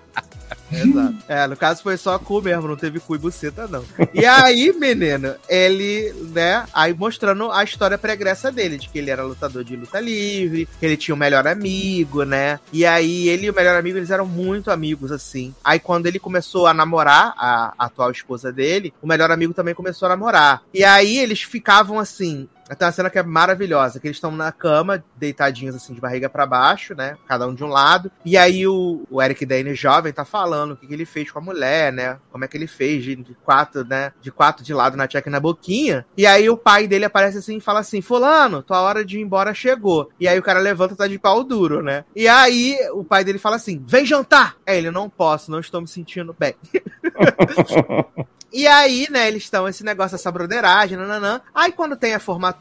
[0.71, 1.15] Exato.
[1.27, 3.85] É, no caso foi só cu mesmo, não teve cu e buceta, não.
[4.13, 9.23] E aí, menino, ele, né, aí mostrando a história pregressa dele, de que ele era
[9.23, 12.59] lutador de luta livre, que ele tinha um melhor amigo, né?
[12.73, 15.53] E aí ele e o melhor amigo, eles eram muito amigos, assim.
[15.63, 19.73] Aí quando ele começou a namorar a, a atual esposa dele, o melhor amigo também
[19.73, 20.63] começou a namorar.
[20.73, 22.47] E aí eles ficavam assim,
[22.77, 26.29] tem uma cena que é maravilhosa, que eles estão na cama, deitadinhos assim, de barriga
[26.29, 27.17] pra baixo, né?
[27.27, 28.11] Cada um de um lado.
[28.23, 31.39] E aí o, o Eric Dane, jovem, tá falando o que, que ele fez com
[31.39, 32.17] a mulher, né?
[32.31, 34.13] Como é que ele fez de, de quatro, né?
[34.21, 36.05] De quatro de lado na tcheca e na boquinha.
[36.15, 39.21] E aí o pai dele aparece assim e fala assim: Fulano, tua hora de ir
[39.21, 40.09] embora chegou.
[40.19, 42.05] E aí o cara levanta e tá de pau duro, né?
[42.15, 44.55] E aí o pai dele fala assim: vem jantar!
[44.65, 46.55] É, ele, não posso, não estou me sentindo bem.
[48.53, 51.39] E aí, né, eles estão esse negócio, essa broderagem, nananã.
[51.55, 52.60] Aí quando tem a formatura,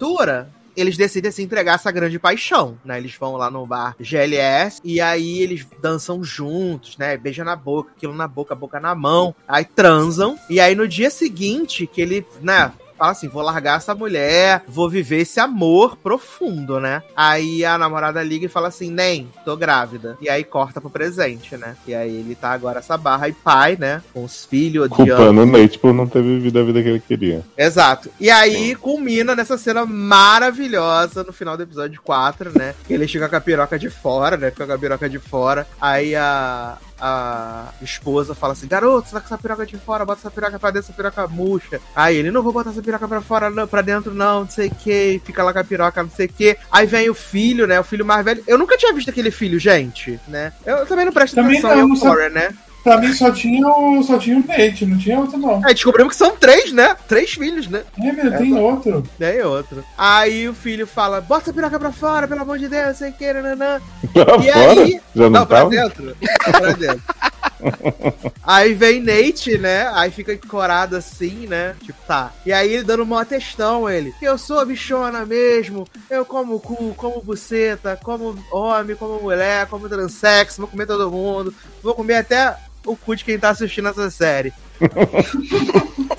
[0.77, 2.99] eles decidem se entregar essa grande paixão, né?
[2.99, 7.17] Eles vão lá no bar GLS e aí eles dançam juntos, né?
[7.17, 9.35] Beija na boca, aquilo na boca, boca na mão.
[9.47, 10.39] Aí transam.
[10.49, 12.73] E aí no dia seguinte, que ele, né?
[13.01, 17.03] Fala assim, vou largar essa mulher, vou viver esse amor profundo, né?
[17.17, 20.19] Aí a namorada liga e fala assim, nem, tô grávida.
[20.21, 21.77] E aí corta pro presente, né?
[21.87, 24.03] E aí ele tá agora essa barra e pai, né?
[24.13, 25.17] Com os filhos odiando.
[25.17, 27.43] Culpando o Nate por não ter vivido a vida que ele queria.
[27.57, 28.11] Exato.
[28.21, 32.75] E aí culmina nessa cena maravilhosa no final do episódio 4, né?
[32.87, 34.51] Que ele fica com a piroca de fora, né?
[34.51, 35.67] Fica com a piroca de fora.
[35.81, 40.21] Aí a, a esposa fala assim: garoto, você tá com essa piroca de fora, bota
[40.21, 41.81] essa piroca pra dentro, essa piroca murcha.
[41.95, 44.69] Aí ele, não vou botar essa piroca pra fora, não, pra dentro, não, não sei
[44.69, 45.21] o que.
[45.25, 46.57] Fica lá com a piroca, não sei o que.
[46.71, 47.81] Aí vem o filho, né?
[47.81, 48.43] O filho mais velho.
[48.47, 50.53] Eu nunca tinha visto aquele filho, gente, né?
[50.65, 52.55] Eu também não presto Também atenção não, em Euphoria, né?
[52.83, 55.57] Pra mim só tinha, o, só tinha o Nate, não tinha outro, não.
[55.65, 56.97] Aí descobrimos que são três, né?
[57.07, 57.83] Três filhos, né?
[57.99, 59.03] É, meu, tem outro.
[59.19, 59.85] Nem outro.
[59.99, 63.33] Aí o filho fala: bota a piroca pra fora, pelo amor de Deus, sei que,
[63.33, 63.81] nananã.
[64.13, 64.81] Pra E fora?
[64.83, 65.01] aí.
[65.15, 66.17] Já não, Não, pra dentro.
[66.45, 67.03] pra dentro.
[68.43, 69.89] aí vem Nate, né?
[69.95, 71.75] Aí fica encorado assim, né?
[71.85, 72.33] Tipo, tá.
[72.45, 74.15] E aí ele dando uma textão, ele.
[74.21, 75.87] Eu sou bichona mesmo.
[76.09, 81.55] Eu como cu, como buceta, como homem, como mulher, como transexo, vou comer todo mundo.
[81.83, 84.53] Vou comer até o cu de quem tá assistindo essa série.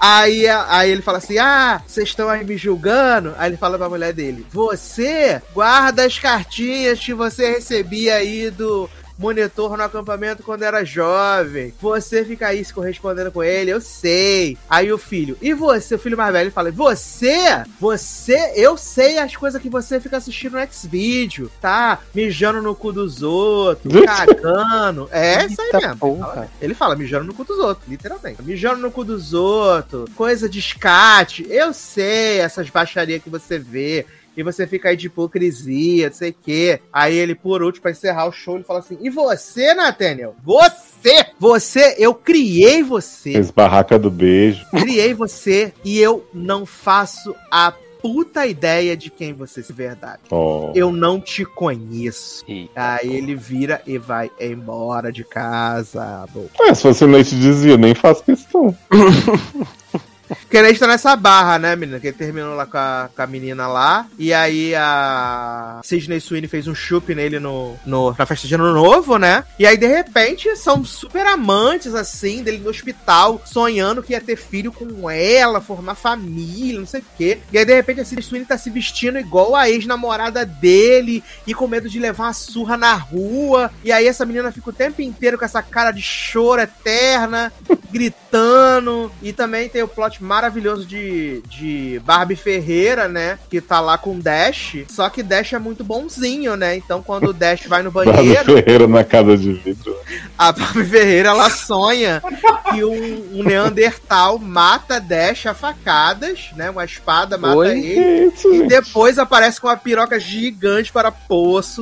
[0.00, 3.34] Aí, aí ele fala assim: Ah, vocês estão aí me julgando?
[3.38, 8.88] Aí ele fala pra mulher dele: Você guarda as cartinhas que você recebia aí do,
[9.18, 11.72] monitor no acampamento quando era jovem.
[11.80, 14.56] Você fica aí se correspondendo com ele, eu sei.
[14.68, 15.94] Aí o filho, e você?
[15.94, 17.62] O filho mais velho fala: Você?
[17.80, 18.52] Você?
[18.56, 22.00] Eu sei as coisas que você fica assistindo no X-Video, tá?
[22.14, 25.08] Mijando no cu dos outros, cagando.
[25.10, 25.96] É isso aí Eita mesmo.
[25.96, 26.50] porra.
[26.60, 28.42] Ele fala mijando no cu dos outros, literalmente.
[28.42, 31.46] Mijando no cu dos outros, coisa de escate.
[31.48, 34.06] Eu sei essas baixarias que você vê.
[34.36, 36.80] E você fica aí de hipocrisia, não sei o quê.
[36.92, 40.34] Aí ele, por último, pra encerrar o show, ele fala assim: E você, Nathaniel?
[40.44, 41.26] Você!
[41.38, 43.32] Você, eu criei você.
[43.32, 44.64] Fez barraca do beijo.
[44.72, 47.72] Criei você e eu não faço a
[48.04, 50.20] puta ideia de quem você é de verdade.
[50.30, 50.72] Ó.
[50.74, 52.44] Eu não te conheço.
[52.46, 56.26] Ih, Aí ele vira e vai embora de casa.
[56.32, 56.46] Bom.
[56.60, 58.76] É, se fosse noite dizia, nem faço questão.
[60.40, 62.00] Porque ele está nessa barra, né, menina?
[62.00, 64.06] Que ele terminou lá com a, com a menina lá.
[64.18, 68.72] E aí a Sidney Sweeney fez um chup nele no, no, na festa de ano
[68.72, 69.44] novo, né?
[69.58, 74.36] E aí, de repente, são super amantes, assim, dele no hospital, sonhando que ia ter
[74.36, 77.38] filho com ela, formar família, não sei o quê.
[77.52, 81.54] E aí, de repente, a Sidney Sweeney tá se vestindo igual a ex-namorada dele e
[81.54, 83.70] com medo de levar uma surra na rua.
[83.84, 87.52] E aí, essa menina fica o tempo inteiro com essa cara de choro eterna,
[87.92, 89.12] gritando.
[89.22, 93.38] E também tem o plot maravilhoso de, de Barbie Ferreira, né?
[93.48, 94.78] Que tá lá com o Dash.
[94.88, 96.76] Só que Dash é muito bonzinho, né?
[96.76, 99.94] Então quando o Dash vai no banheiro, Ferreira na casa de vidro.
[100.38, 102.22] a Barbie Ferreira ela sonha
[102.70, 106.70] que um, um Neandertal mata Dash a facadas, né?
[106.70, 107.70] Uma espada mata Oi?
[107.78, 108.24] ele.
[108.34, 108.68] Isso, E gente?
[108.68, 111.10] depois aparece com uma piroca gigante para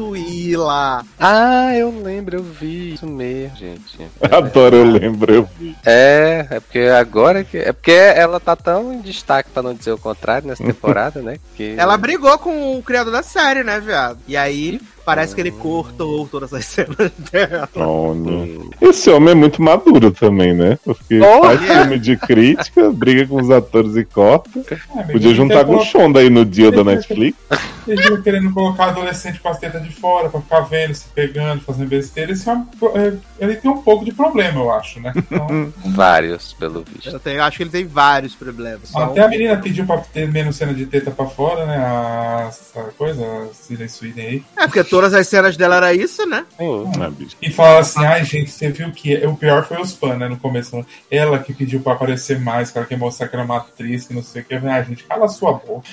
[0.03, 1.05] possuí-la.
[1.19, 3.99] Ah, eu lembro, eu vi isso mesmo, gente.
[4.21, 5.33] Adoro, eu lembro.
[5.35, 5.77] Eu vi.
[5.85, 7.59] É, é porque agora que.
[7.59, 11.39] É porque ela tá tão em destaque, pra não dizer o contrário, nessa temporada, né?
[11.57, 11.75] Que...
[11.77, 14.19] Ela brigou com o criador da série, né, viado?
[14.27, 17.69] E aí parece que ele cortou todas as cenas dela.
[17.77, 20.79] Hum, Esse homem é muito maduro também, né?
[20.85, 21.57] Porque Porra!
[21.57, 24.51] faz filme de crítica, briga com os atores e corta.
[24.97, 27.37] É, Podia juntar com o Shonda aí no dia da Netflix.
[27.87, 31.61] Eles ficam querendo colocar adolescente com as tetas de fora pra ficar vendo, se pegando,
[31.63, 32.31] fazendo besteira.
[32.33, 32.65] Esse um-
[32.95, 35.13] é, ele tem um pouco de problema, eu acho, né?
[35.17, 37.11] Então, vários, pelo visto.
[37.11, 38.89] Eu tenho- acho que ele tem vários problemas.
[38.89, 41.77] Só até a menina pediu pra ter menos cena de teta pra fora, né?
[41.77, 44.43] A, a coisa, a Sidney Sweden aí.
[44.57, 46.45] É, porque todas as cenas dela era isso, né?
[46.59, 46.93] Sim.
[47.01, 47.35] Ah, bicho.
[47.41, 50.29] E fala assim, ai gente, você viu que o pior foi os fãs, né?
[50.29, 50.85] No começo, né?
[51.11, 54.13] ela que pediu pra aparecer mais, que ela quer mostrar que era uma atriz, que
[54.13, 54.55] não sei o que.
[54.55, 55.89] Ai, gente, cala a sua boca.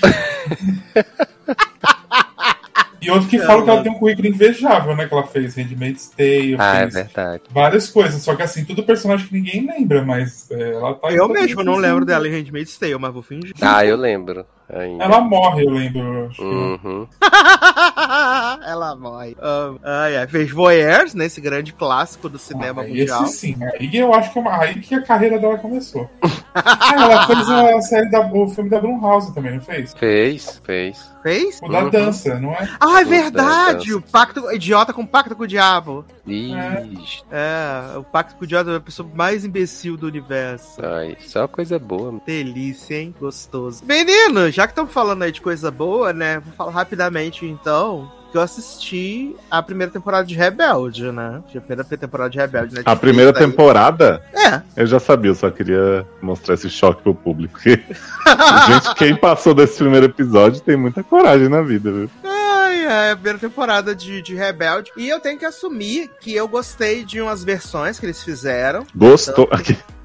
[3.00, 5.06] e outro que fala que ela tem um currículo invejável, né?
[5.08, 7.42] Que ela fez Handmaid's Tale, Ah, é fez verdade.
[7.50, 8.22] várias coisas.
[8.22, 11.10] Só que assim, tudo personagem que ninguém lembra, mas é, ela tá.
[11.10, 13.54] Eu mesmo não lembro dela em Handmaid's Tale, mas vou fingir.
[13.62, 14.44] Ah, eu lembro.
[14.72, 15.04] Ainda.
[15.04, 16.26] Ela morre, eu lembro.
[16.26, 17.06] Acho que- Uhum.
[18.66, 19.36] Ela morre.
[19.40, 20.26] Ah, ai, ai.
[20.26, 21.26] Fez Voyeurs, né?
[21.26, 23.24] Esse grande clássico do cinema Ah, mundial.
[23.24, 26.08] Esse sim, aí eu acho que é uma- aí que a carreira dela começou.
[26.54, 29.92] ah, ela fez a série da, o filme da Blumhouse também, não fez?
[29.94, 31.10] Fez, fez.
[31.22, 31.60] Fez?
[31.62, 31.90] O da Uhum.
[31.90, 32.66] dança, não é?
[32.80, 33.92] Ah, é verdade!
[33.92, 36.02] O pacto idiota com o pacto com o diabo.
[36.26, 37.22] Ixi.
[37.30, 40.80] É, o pacto com o diabo é a pessoa mais imbecil do universo.
[40.82, 42.18] Ai, só coisa boa.
[42.24, 43.14] Delícia, hein?
[43.20, 43.84] Gostoso.
[43.84, 46.38] Menino, já que estamos falando aí de coisa boa, né?
[46.40, 48.12] Vou falar rapidamente então.
[48.30, 51.42] Que eu assisti a primeira temporada de Rebelde, né?
[51.48, 52.82] A primeira temporada de Rebelde, né?
[52.84, 54.60] A primeira temporada, É.
[54.76, 57.58] eu já sabia, eu só queria mostrar esse choque pro público.
[57.64, 62.10] Gente, quem passou desse primeiro episódio tem muita coragem na vida, viu?
[62.22, 64.92] Ai, ai, a primeira temporada de, de Rebelde.
[64.96, 68.86] E eu tenho que assumir que eu gostei de umas versões que eles fizeram.
[68.94, 69.48] Gostou.
[69.50, 69.76] Aqui.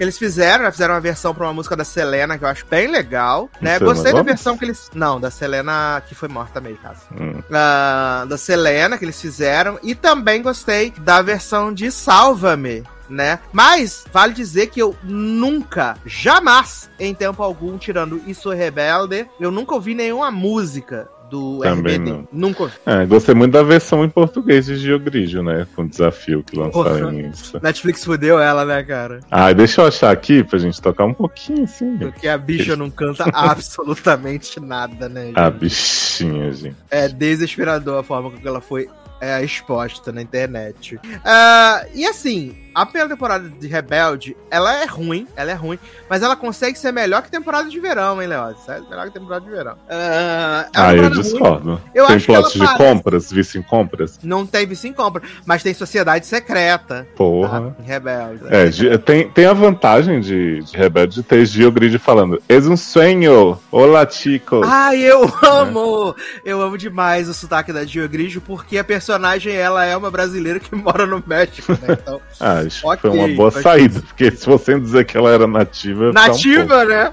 [0.00, 0.70] Eles fizeram, né?
[0.70, 3.50] Fizeram uma versão pra uma música da Selena, que eu acho bem legal.
[3.60, 3.78] Né?
[3.78, 4.90] Gostei da versão que eles.
[4.94, 7.02] Não, da Selena que foi morta meio caso.
[7.12, 7.42] Hum.
[7.52, 9.78] Ah, da Selena que eles fizeram.
[9.82, 12.82] E também gostei da versão de Salva-me.
[13.10, 13.40] Né?
[13.52, 19.74] Mas vale dizer que eu nunca, jamais, em tempo algum, tirando Isso Rebelde, eu nunca
[19.74, 22.10] ouvi nenhuma música do Também RBD.
[22.10, 22.28] não.
[22.32, 22.74] Nunca ouvi.
[22.84, 25.66] É, gostei muito da versão em português de Gio Grigio, né?
[25.74, 27.58] Com o desafio que lançaram nisso.
[27.62, 29.20] Netflix fudeu ela, né, cara?
[29.30, 31.96] Ah, deixa eu achar aqui pra gente tocar um pouquinho, assim.
[31.98, 35.26] Porque a bicha não canta absolutamente nada, né?
[35.26, 35.38] gente?
[35.38, 36.76] A bichinha, gente.
[36.90, 38.88] É desesperador a forma com que ela foi
[39.20, 40.98] é, exposta na internet.
[41.24, 45.78] Ah, e assim, a primeira temporada de Rebelde, ela é ruim, ela é ruim,
[46.08, 48.28] mas ela consegue ser melhor que temporada de verão, hein?
[48.68, 49.76] É melhor que temporada de verão.
[49.88, 51.10] Ah, é uma Ah, eu ruim.
[51.22, 51.80] discordo.
[51.94, 54.18] Eu tem acho plot de parece- compras, vice em compras?
[54.22, 57.06] Não teve sim compra, mas tem sociedade secreta.
[57.16, 57.60] Porra.
[57.76, 57.82] Tá?
[57.82, 58.40] Em Rebelde.
[58.48, 62.76] É, tem, tem a vantagem de, de Rebelde de ter Gio Grigio falando És um
[62.76, 63.58] sonho!
[63.70, 64.66] Olá, chicos!
[64.68, 66.14] Ai, eu amo!
[66.44, 70.60] Eu amo demais o sotaque da Gio Grigio, porque a personagem, ela é uma brasileira
[70.60, 71.96] que mora no México, né?
[72.00, 75.30] Então, Ah, acho que Ok, foi uma boa saída, porque se você dizer que ela
[75.30, 76.08] era nativa.
[76.08, 77.12] ficar um nativa, né?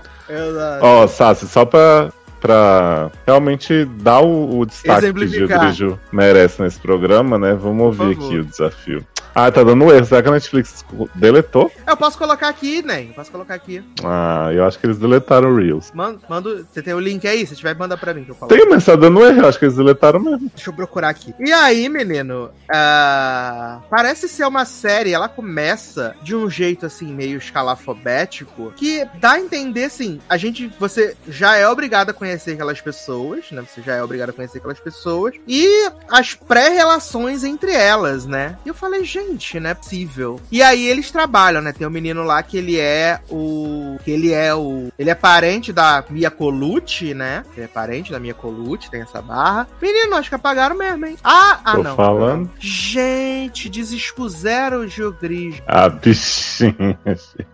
[0.82, 5.48] Ó, Sassi, só pra, pra realmente dar o, o destaque que o Gil.
[5.48, 7.54] Grigio merece nesse programa, né?
[7.54, 9.06] Vamos ouvir aqui o desafio.
[9.40, 10.04] Ah, tá dando erro.
[10.04, 10.84] Será que a Netflix
[11.14, 11.72] deletou?
[11.86, 13.04] Eu posso colocar aqui, né?
[13.16, 13.84] Posso colocar aqui.
[14.04, 15.92] Ah, eu acho que eles deletaram o Reels.
[15.94, 17.46] Manda, manda, você tem o link aí?
[17.46, 18.48] Se tiver, manda pra mim que eu.
[18.48, 19.42] Tem, mas tá dando erro.
[19.42, 20.50] Eu acho que eles deletaram mesmo.
[20.56, 21.36] Deixa eu procurar aqui.
[21.40, 22.50] E aí, menino?
[22.74, 29.34] ah, parece ser uma série, ela começa de um jeito assim, meio escalafobético, que dá
[29.34, 33.64] a entender assim, a gente, você já é obrigado a conhecer aquelas pessoas, né?
[33.68, 35.36] Você já é obrigado a conhecer aquelas pessoas.
[35.48, 38.58] E as pré-relações entre elas, né?
[38.66, 40.40] E eu falei, gente, não é possível.
[40.52, 41.74] E aí eles trabalham, né?
[41.74, 43.98] Tem um menino lá que ele é o.
[44.04, 44.91] que ele é o.
[44.98, 47.44] Ele é parente da Mia Colucci, né?
[47.56, 49.68] Ele é parente da Mia Colucci, tem essa barra.
[49.82, 51.18] Menino, acho que apagaram mesmo, hein?
[51.24, 51.95] Ah, ah, Tô não.
[51.95, 52.49] falando.
[52.60, 55.62] Gente, desexpuseram o Gil Gris.
[55.68, 56.98] Ah, bichinha.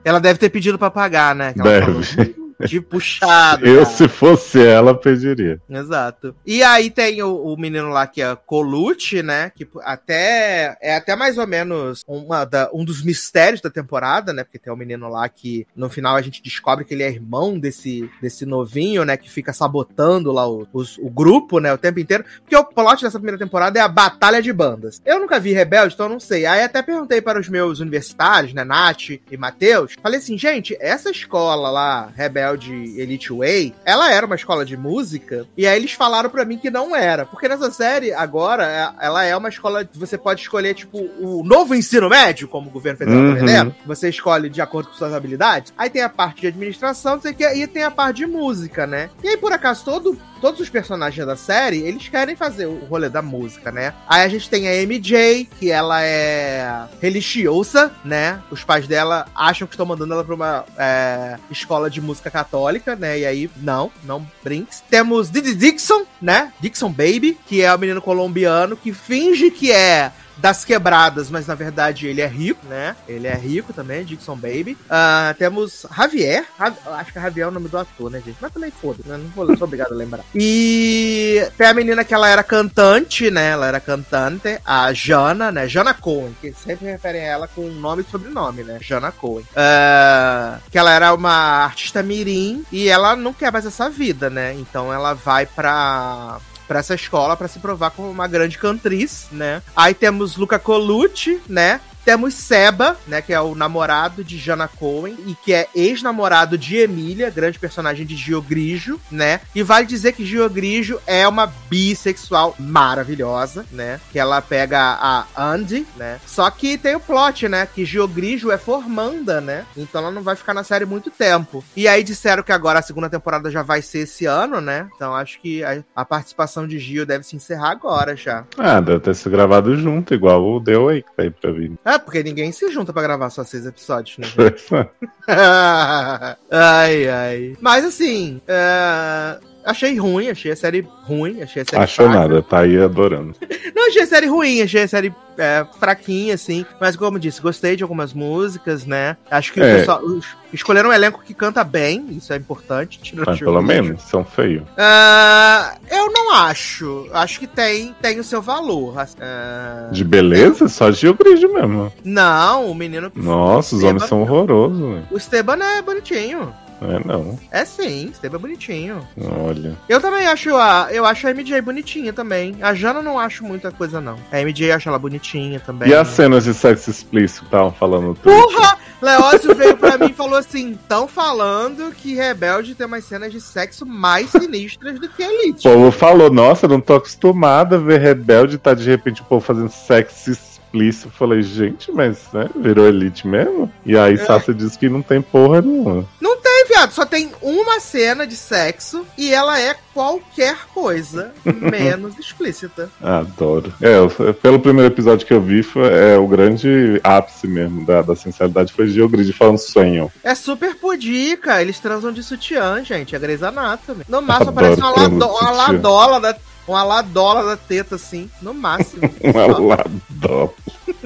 [0.03, 1.53] Ela deve ter pedido pra pagar, né?
[1.55, 2.03] Deve.
[2.03, 3.65] falou, De puxado.
[3.65, 3.95] Eu, cara.
[3.95, 5.59] se fosse ela, pediria.
[5.69, 6.35] Exato.
[6.45, 9.51] E aí tem o, o menino lá que é Colucci, né?
[9.55, 14.43] Que até é até mais ou menos uma da, um dos mistérios da temporada, né?
[14.43, 17.57] Porque tem o menino lá que no final a gente descobre que ele é irmão
[17.59, 19.17] desse, desse novinho, né?
[19.17, 21.73] Que fica sabotando lá o, os- o grupo, né?
[21.73, 22.23] O tempo inteiro.
[22.41, 25.01] Porque o plot dessa primeira temporada é a batalha de bandas.
[25.05, 26.45] Eu nunca vi Rebelde, então eu não sei.
[26.45, 28.63] Aí até perguntei para os meus universitários, né?
[28.63, 29.95] Nath e Matheus.
[30.01, 32.52] Falei assim, gente, essa escola lá, Rebelde
[32.99, 35.45] Elite Way, ela era uma escola de música.
[35.57, 37.25] E aí eles falaram pra mim que não era.
[37.25, 38.65] Porque nessa série, agora,
[38.99, 42.67] é- ela é uma escola que você pode escolher, tipo, o novo ensino médio, como
[42.69, 43.33] o governo federal Uhum.
[43.33, 43.75] tá vendendo.
[43.85, 45.73] Você escolhe de acordo com suas habilidades.
[45.77, 48.25] Aí tem a parte de administração, não sei o que, e tem a parte de
[48.27, 49.09] música, né?
[49.23, 53.07] E aí, por acaso, todo, todos os personagens da série, eles querem fazer o rolê
[53.07, 53.93] da música, né?
[54.05, 58.41] Aí a gente tem a MJ, que ela é religiosa, né?
[58.51, 62.93] Os pais dela acham que estão mandando ela pra uma é, escola de música católica,
[62.93, 63.19] né?
[63.19, 64.83] E aí, não, não brinks.
[64.89, 66.51] Temos Didi Dixon, né?
[66.59, 71.55] Dixon Baby, que é o menino colombiano que finge que é das quebradas, mas na
[71.55, 72.95] verdade ele é rico, né?
[73.07, 74.77] Ele é rico também, Dixon Baby.
[74.89, 78.37] Ah, temos Javier, Jav- acho que Javier é o nome do ator, né, gente?
[78.41, 79.17] Mas também foda, né?
[79.17, 80.23] Não vou, sou obrigado a lembrar.
[80.35, 83.49] E tem a menina que ela era cantante, né?
[83.51, 85.67] Ela era cantante, a Jana, né?
[85.67, 88.77] Jana Cohen, que sempre referem a ela com nome e sobrenome, né?
[88.81, 89.45] Jana Cohen.
[89.55, 94.53] Ah, que ela era uma artista mirim e ela não quer mais essa vida, né?
[94.55, 99.61] Então ela vai pra pra essa escola pra se provar como uma grande cantriz, né?
[99.75, 101.79] Aí temos Luca Colucci, né?
[102.05, 106.77] Temos Seba, né, que é o namorado de Jana Cohen e que é ex-namorado de
[106.77, 109.41] Emília, grande personagem de Gio Grigio, né?
[109.55, 113.99] E vale dizer que Gio Grigio é uma bissexual maravilhosa, né?
[114.11, 116.19] Que ela pega a Andy, né?
[116.25, 117.65] Só que tem o plot, né?
[117.65, 119.65] Que Gio Grigio é formanda, né?
[119.75, 121.63] Então ela não vai ficar na série muito tempo.
[121.75, 124.87] E aí disseram que agora a segunda temporada já vai ser esse ano, né?
[124.95, 128.43] Então acho que a, a participação de Gio deve se encerrar agora já.
[128.57, 131.73] Ah, deve ter se gravado junto, igual o The Way que tá aí pra vir.
[131.85, 134.27] É, porque ninguém se junta pra gravar só seis episódios, né?
[136.51, 137.57] ai, ai.
[137.61, 142.19] Mas assim, é, achei ruim, achei a série ruim, achei a série Achou fraca.
[142.21, 143.33] nada, tá aí adorando.
[143.75, 146.65] Não, achei a série ruim, achei a série é, fraquinha, assim.
[146.79, 149.17] Mas como eu disse, gostei de algumas músicas, né?
[149.29, 149.79] Acho que o É.
[149.79, 152.99] pessoal, os- escolheram um elenco que canta bem, isso é importante.
[153.01, 154.63] tirando Mas o pelo menos, são feios.
[154.77, 157.07] Ah, eu não acho.
[157.13, 158.93] Acho que tem, tem o seu valor.
[159.19, 161.91] Ah, De beleza, só Gil Grigio mesmo.
[162.05, 163.11] não, o menino.
[163.15, 165.03] Nossa, os Esteban- homens são horrorosos, né?
[165.11, 166.53] O Esteban é bonitinho.
[166.83, 167.39] Não é não.
[167.51, 169.07] É sim, Esteban é bonitinho.
[169.47, 169.77] Olha.
[169.87, 170.89] Eu também acho a.
[170.91, 172.57] Eu acho a MJ bonitinha também.
[172.61, 174.17] A Jana não acho muita coisa, não.
[174.31, 175.89] A MJ eu acho ela bonitinha também.
[175.89, 178.41] E as cenas de sexo explícito que estavam falando Twitter?
[178.41, 178.77] Porra!
[179.01, 183.41] Leózio veio pra mim e falou assim: tão falando que Rebelde tem umas cenas de
[183.41, 185.63] sexo mais sinistras do que O Elite.
[185.63, 189.41] povo falou, nossa, eu não tô acostumada a ver rebelde, tá de repente o povo
[189.41, 190.31] fazendo sexo
[190.73, 191.09] explícito.
[191.11, 193.71] Falei, gente, mas né, virou elite mesmo?
[193.85, 196.05] E aí Sasha disse que não tem porra nenhuma.
[196.19, 202.17] Não tem, viado, só tem uma cena de sexo e ela é qualquer coisa menos
[202.17, 202.89] explícita.
[203.01, 203.73] Adoro.
[203.79, 208.15] É, pelo primeiro episódio que eu vi, foi, é o grande ápice mesmo da, da
[208.15, 210.11] sensualidade foi Grigio falando sonho.
[210.23, 213.15] É super pudica, eles transam de sutiã, gente.
[213.15, 214.03] É Grey's Anatomy.
[214.07, 216.35] No máximo Adoro aparece uma, lado, uma ladola da.
[216.67, 219.01] Uma ladola da teta, assim, no máximo.
[219.21, 220.53] Uma ladó.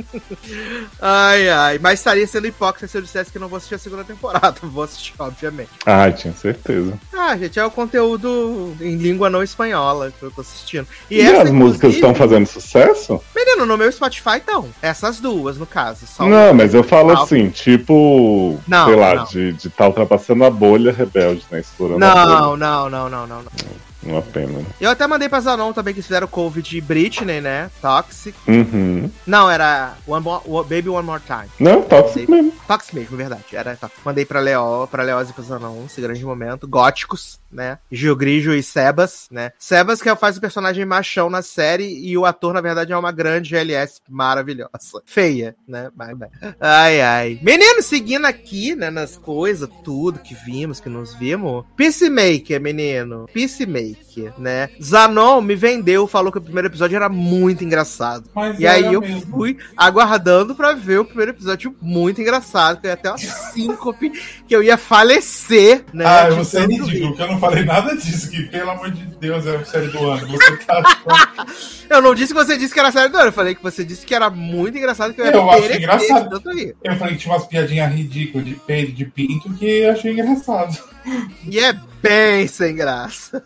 [1.01, 1.79] Ai, ai.
[1.79, 4.55] Mas estaria sendo hipócrita se eu dissesse que não vou assistir a segunda temporada.
[4.67, 5.69] Vou assistir, obviamente.
[5.85, 6.93] Ah, tinha certeza.
[7.13, 10.87] Ah, gente, é o conteúdo em língua não espanhola que eu tô assistindo.
[11.09, 13.21] E, essa, as músicas estão fazendo sucesso?
[13.35, 14.69] Menino, no meu Spotify estão.
[14.81, 16.05] Essas duas, no caso.
[16.05, 19.23] Só Não, mas eu falo assim, tipo, Não, sei lá, não.
[19.25, 21.59] de estar tá ultrapassando a bolha rebelde, né?
[21.59, 22.25] Explorando a bolha.
[22.25, 23.86] Não, não, não, não, não, não.
[24.07, 24.61] Uma pena.
[24.79, 27.69] Eu até mandei pra Zanon também que eles fizeram cover de Britney, né?
[27.81, 28.35] Toxic.
[28.47, 29.09] Uhum.
[29.25, 31.49] Não, era One More, Baby One More Time.
[31.59, 32.53] Não, tóxico mesmo.
[32.67, 33.43] Toxic mesmo, verdade.
[33.51, 33.99] Era Toxic.
[34.05, 36.67] Mandei pra Leo, pra Leoz e pra Zanon, esse grande momento.
[36.67, 37.79] Góticos, né?
[37.91, 39.51] Gil Grigio e Sebas, né?
[39.57, 43.11] Sebas que faz o personagem machão na série e o ator, na verdade, é uma
[43.11, 44.69] grande GLS maravilhosa.
[45.05, 45.89] Feia, né?
[45.95, 46.29] Bye, bye.
[46.59, 47.39] Ai, ai.
[47.41, 51.65] Menino, seguindo aqui, né, nas coisas, tudo que vimos, que nos vimos.
[51.75, 53.27] Peacemaker, menino.
[53.33, 54.06] Peacemaker,
[54.37, 54.69] né?
[54.81, 58.29] Zanon me vendeu, falou que o primeiro episódio era muito engraçado.
[58.33, 59.21] Mas E aí eu mesmo.
[59.31, 63.17] fui aguardando pra ver o primeiro episódio muito engraçado, que eu ia ter uma
[63.53, 64.11] síncope,
[64.47, 66.05] que eu ia falecer, né?
[66.05, 69.45] Ah, você é ridículo, que eu não falei nada disso, que pelo amor de Deus
[69.45, 70.27] é a série do ano.
[70.27, 70.81] Você tá.
[71.89, 73.81] Eu não disse que você disse que era série do ano, eu falei que você
[73.81, 76.41] disse que era muito engraçado, que eu Eu acho engraçado.
[76.83, 80.77] Eu falei que tinha umas piadinhas ridículas de peido, de pinto, que eu achei engraçado.
[81.45, 83.41] E é bem sem graça.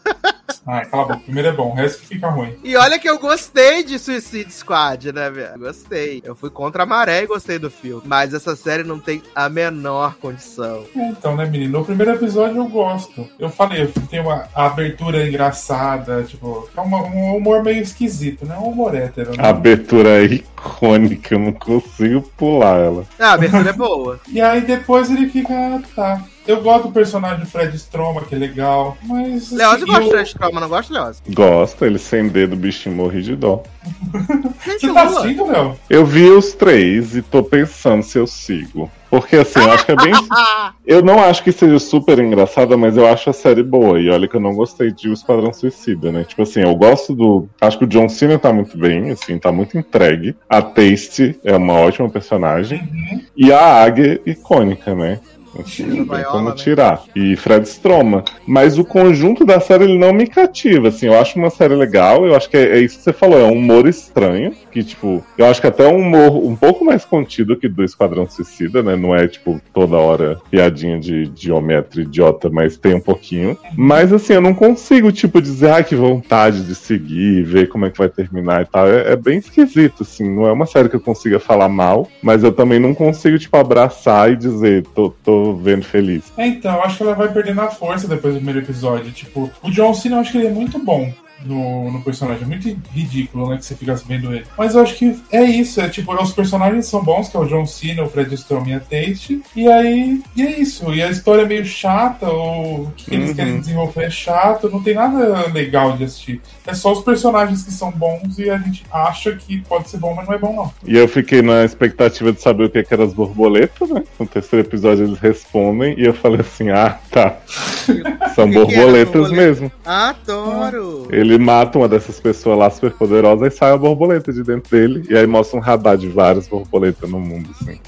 [0.67, 1.19] Ai, cala a boca.
[1.23, 2.55] Primeiro é bom, o resto que fica ruim.
[2.63, 5.57] E olha que eu gostei de Suicide Squad, né, velho?
[5.57, 6.21] Gostei.
[6.23, 8.03] Eu fui contra a maré e gostei do filme.
[8.05, 10.85] Mas essa série não tem a menor condição.
[10.95, 11.79] Então, né, menino?
[11.79, 13.27] No primeiro episódio eu gosto.
[13.39, 18.45] Eu falei, eu tenho uma a abertura engraçada, tipo, é uma- um humor meio esquisito,
[18.45, 18.55] né?
[18.57, 19.37] Um humor hétero, né?
[19.47, 23.05] Abertura icônica, eu não consigo pular ela.
[23.19, 24.19] Ah, a abertura é boa.
[24.27, 26.21] E aí depois ele fica, ah, tá.
[26.47, 29.51] Eu gosto do personagem do Fred Stroma, que é legal, mas.
[29.51, 31.21] Leoz assim, gosta eu- de Fred Trauma, não gosta, Leoz?
[31.29, 33.61] Gosto, ele sem dedo, o bichinho morri de dó.
[34.65, 35.75] Você tá assistindo, Léo?
[35.89, 38.89] Eu vi os três e tô pensando se eu sigo.
[39.09, 40.13] Porque assim, eu acho que é bem.
[40.85, 43.99] Eu não acho que seja super engraçada, mas eu acho a série boa.
[43.99, 46.23] E olha que eu não gostei de O Esquadrão Suicida, né?
[46.23, 47.47] Tipo assim, eu gosto do.
[47.61, 50.35] Acho que o John Cena tá muito bem, assim, tá muito entregue.
[50.49, 52.89] A Taste é uma ótima personagem.
[53.37, 55.19] E a Águia, icônica, né?
[55.55, 56.55] Não tem como né?
[56.55, 57.03] tirar.
[57.15, 58.23] E Fred Stroma.
[58.47, 61.07] Mas o conjunto da série ele não me cativa, assim.
[61.07, 62.25] Eu acho uma série legal.
[62.25, 64.53] Eu acho que é, é isso que você falou, é um humor estranho.
[64.71, 68.29] Que, tipo, eu acho que até um humor um pouco mais contido que do Esquadrão
[68.29, 68.95] Suicida, né?
[68.95, 73.57] Não é, tipo, toda hora piadinha de, de homem hétero idiota, mas tem um pouquinho.
[73.75, 77.89] Mas, assim, eu não consigo, tipo, dizer, ai, que vontade de seguir, ver como é
[77.89, 78.87] que vai terminar e tal.
[78.87, 80.29] É, é bem esquisito, assim.
[80.33, 83.57] Não é uma série que eu consiga falar mal, mas eu também não consigo, tipo,
[83.57, 86.31] abraçar e dizer, tô, tô vendo feliz.
[86.37, 89.11] É, então, eu acho que ela vai perdendo a força depois do primeiro episódio.
[89.11, 91.11] Tipo, o John Cena, eu acho que ele é muito bom
[91.45, 92.43] no, no personagem.
[92.43, 94.45] É muito ridículo, né, que você fica vendo ele.
[94.57, 95.79] Mas eu acho que é isso.
[95.81, 98.73] É tipo, os personagens são bons, que é o John Cena, o Fred Storm e
[98.73, 99.41] a Tate.
[99.55, 100.93] E aí, e é isso.
[100.93, 103.35] E a história é meio chata, ou o que eles Uhum.
[103.35, 104.69] querem desenvolver é chato.
[104.69, 106.41] Não tem nada legal de assistir.
[106.65, 110.13] É só os personagens que são bons e a gente acha que pode ser bom,
[110.13, 110.71] mas não é bom, não.
[110.85, 114.03] E eu fiquei na expectativa de saber o que, que eram as borboletas, né?
[114.19, 117.37] No terceiro episódio eles respondem e eu falei assim: ah, tá.
[118.35, 119.35] São borboletas borboleta?
[119.35, 119.71] mesmo.
[119.85, 121.07] Adoro!
[121.11, 125.05] Ele mata uma dessas pessoas lá super poderosas e sai a borboleta de dentro dele.
[125.09, 127.79] E aí mostra um radar de várias borboletas no mundo, assim.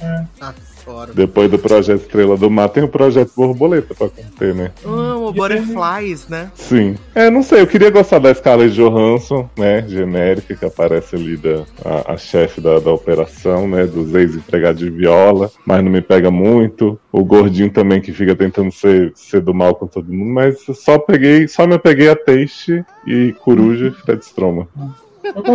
[0.87, 1.13] Adoro.
[1.13, 4.71] Depois do projeto Estrela do Mar, tem o projeto Borboleta pra conter, né?
[4.85, 6.51] Amo Butterflies, né?
[6.55, 6.95] Sim.
[7.13, 9.85] É, não sei, eu queria gostar da Scarlett Johansson, né?
[9.87, 13.85] Genérica, que aparece ali da a, a chefe da, da operação, né?
[13.85, 16.99] Dos ex-empregados de viola, mas não me pega muito.
[17.11, 20.97] O gordinho também que fica tentando ser, ser do mal com todo mundo, mas só
[20.97, 24.67] peguei, só me apeguei a Teixe e Coruja e Fred Stroma.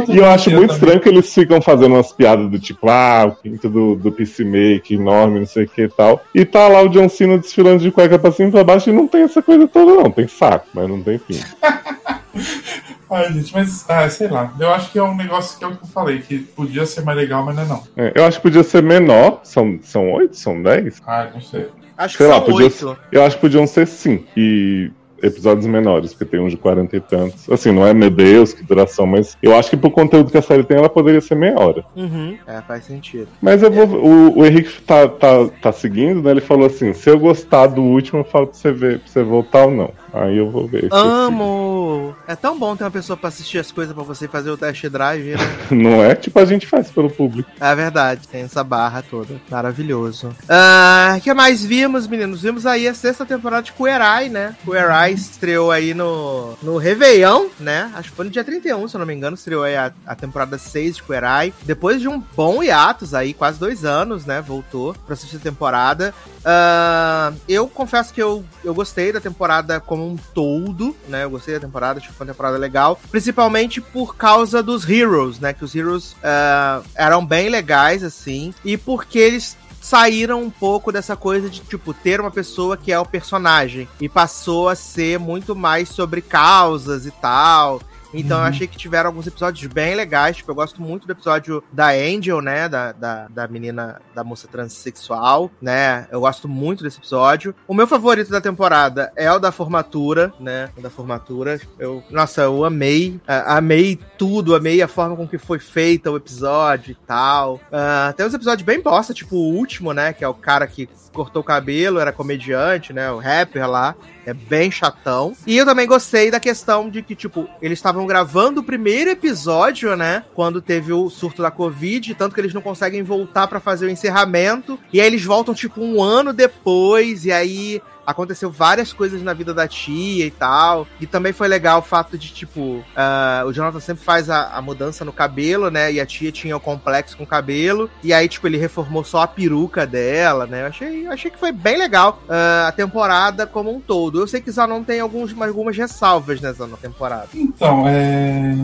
[0.08, 0.74] E eu acho muito também.
[0.74, 4.98] estranho que eles ficam fazendo umas piadas do tipo, ah, o pinto do, do Peacemaker
[4.98, 6.22] enorme, não sei o que e tal.
[6.34, 8.92] E tá lá o John Cena desfilando de cueca pra cima e pra baixo e
[8.92, 10.10] não tem essa coisa toda, não.
[10.10, 11.40] Tem saco, mas não tem fim.
[13.10, 14.52] Ai, gente, mas, ah, sei lá.
[14.58, 17.02] Eu acho que é um negócio que é o que eu falei, que podia ser
[17.02, 17.82] mais legal, mas não é não.
[17.96, 19.40] É, eu acho que podia ser menor.
[19.44, 20.36] São, são oito?
[20.36, 21.00] São dez?
[21.06, 21.68] Ah, não sei.
[21.96, 22.98] Acho que Sei lá, são podia oito.
[23.10, 24.26] Eu acho que podiam ser sim.
[24.36, 24.90] E
[25.22, 27.50] episódios menores, porque tem uns de 40 e tantos.
[27.50, 30.42] Assim, não é meu Deus, que duração, mas eu acho que pro conteúdo que a
[30.42, 31.84] série tem, ela poderia ser meia hora.
[31.96, 32.36] Uhum.
[32.46, 33.28] É, faz sentido.
[33.40, 33.86] Mas eu vou.
[33.86, 36.30] O, o Henrique tá, tá, tá seguindo, né?
[36.30, 39.22] Ele falou assim: se eu gostar do último, eu falo pra você ver, pra você
[39.22, 39.90] voltar ou não.
[40.12, 40.88] Aí eu vou ver.
[40.90, 42.14] Amo!
[42.26, 44.56] É tão bom ter uma pessoa pra assistir as coisas pra você e fazer o
[44.56, 45.36] test drive, né?
[45.70, 47.50] Não é tipo a gente faz pelo público.
[47.60, 49.34] É verdade, tem essa barra toda.
[49.50, 50.34] Maravilhoso.
[50.48, 52.42] Ah, O que mais vimos, meninos?
[52.42, 54.54] Vimos aí a sexta temporada de Queer Eye, né?
[54.64, 57.90] Queer Eye estreou aí no, no Réveillon, né?
[57.94, 60.14] Acho que foi no dia 31, se eu não me engano, estreou aí a, a
[60.14, 61.54] temporada 6 de Queer Eye.
[61.62, 64.40] Depois de um bom hiatus aí, quase dois anos, né?
[64.40, 66.14] Voltou pra assistir a temporada.
[66.38, 71.24] Uh, eu confesso que eu, eu gostei da temporada como um todo, né?
[71.24, 73.00] Eu gostei da temporada, acho que foi uma temporada legal.
[73.10, 75.52] Principalmente por causa dos Heroes, né?
[75.52, 78.54] Que os Heroes uh, eram bem legais, assim.
[78.64, 82.98] E porque eles saíram um pouco dessa coisa de, tipo, ter uma pessoa que é
[82.98, 83.88] o personagem.
[84.00, 87.80] E passou a ser muito mais sobre causas e tal.
[88.12, 88.44] Então uhum.
[88.44, 90.36] eu achei que tiveram alguns episódios bem legais.
[90.36, 92.68] Tipo, eu gosto muito do episódio da Angel, né?
[92.68, 96.06] Da, da, da menina, da moça transexual, né?
[96.10, 97.54] Eu gosto muito desse episódio.
[97.66, 100.70] O meu favorito da temporada é o da formatura, né?
[100.76, 101.60] O da formatura.
[101.78, 103.20] Eu, nossa, eu amei.
[103.28, 107.56] Uh, amei tudo, amei a forma com que foi feita o episódio e tal.
[107.56, 110.12] Uh, tem uns episódios bem bosta, tipo o último, né?
[110.12, 113.10] Que é o cara que cortou o cabelo, era comediante, né?
[113.10, 113.96] O rapper lá.
[114.24, 115.32] É bem chatão.
[115.46, 119.96] E eu também gostei da questão de que, tipo, eles estavam gravando o primeiro episódio,
[119.96, 120.22] né?
[120.34, 123.90] Quando teve o surto da Covid, tanto que eles não conseguem voltar para fazer o
[123.90, 124.78] encerramento.
[124.92, 129.52] E aí eles voltam, tipo, um ano depois, e aí aconteceu várias coisas na vida
[129.52, 130.86] da tia e tal.
[130.98, 134.62] E também foi legal o fato de, tipo, uh, o Jonathan sempre faz a, a,
[134.62, 135.92] mudança no cabelo, né?
[135.92, 137.90] E a tia tinha o complexo com o cabelo.
[138.02, 140.62] E aí, tipo, ele reformou só a peruca dela, né?
[140.62, 144.20] Eu achei, eu achei que foi bem legal uh, a temporada como um todo.
[144.20, 147.28] Eu sei que Zanon tem alguns, algumas ressalvas nessa temporada.
[147.34, 148.54] Então, é.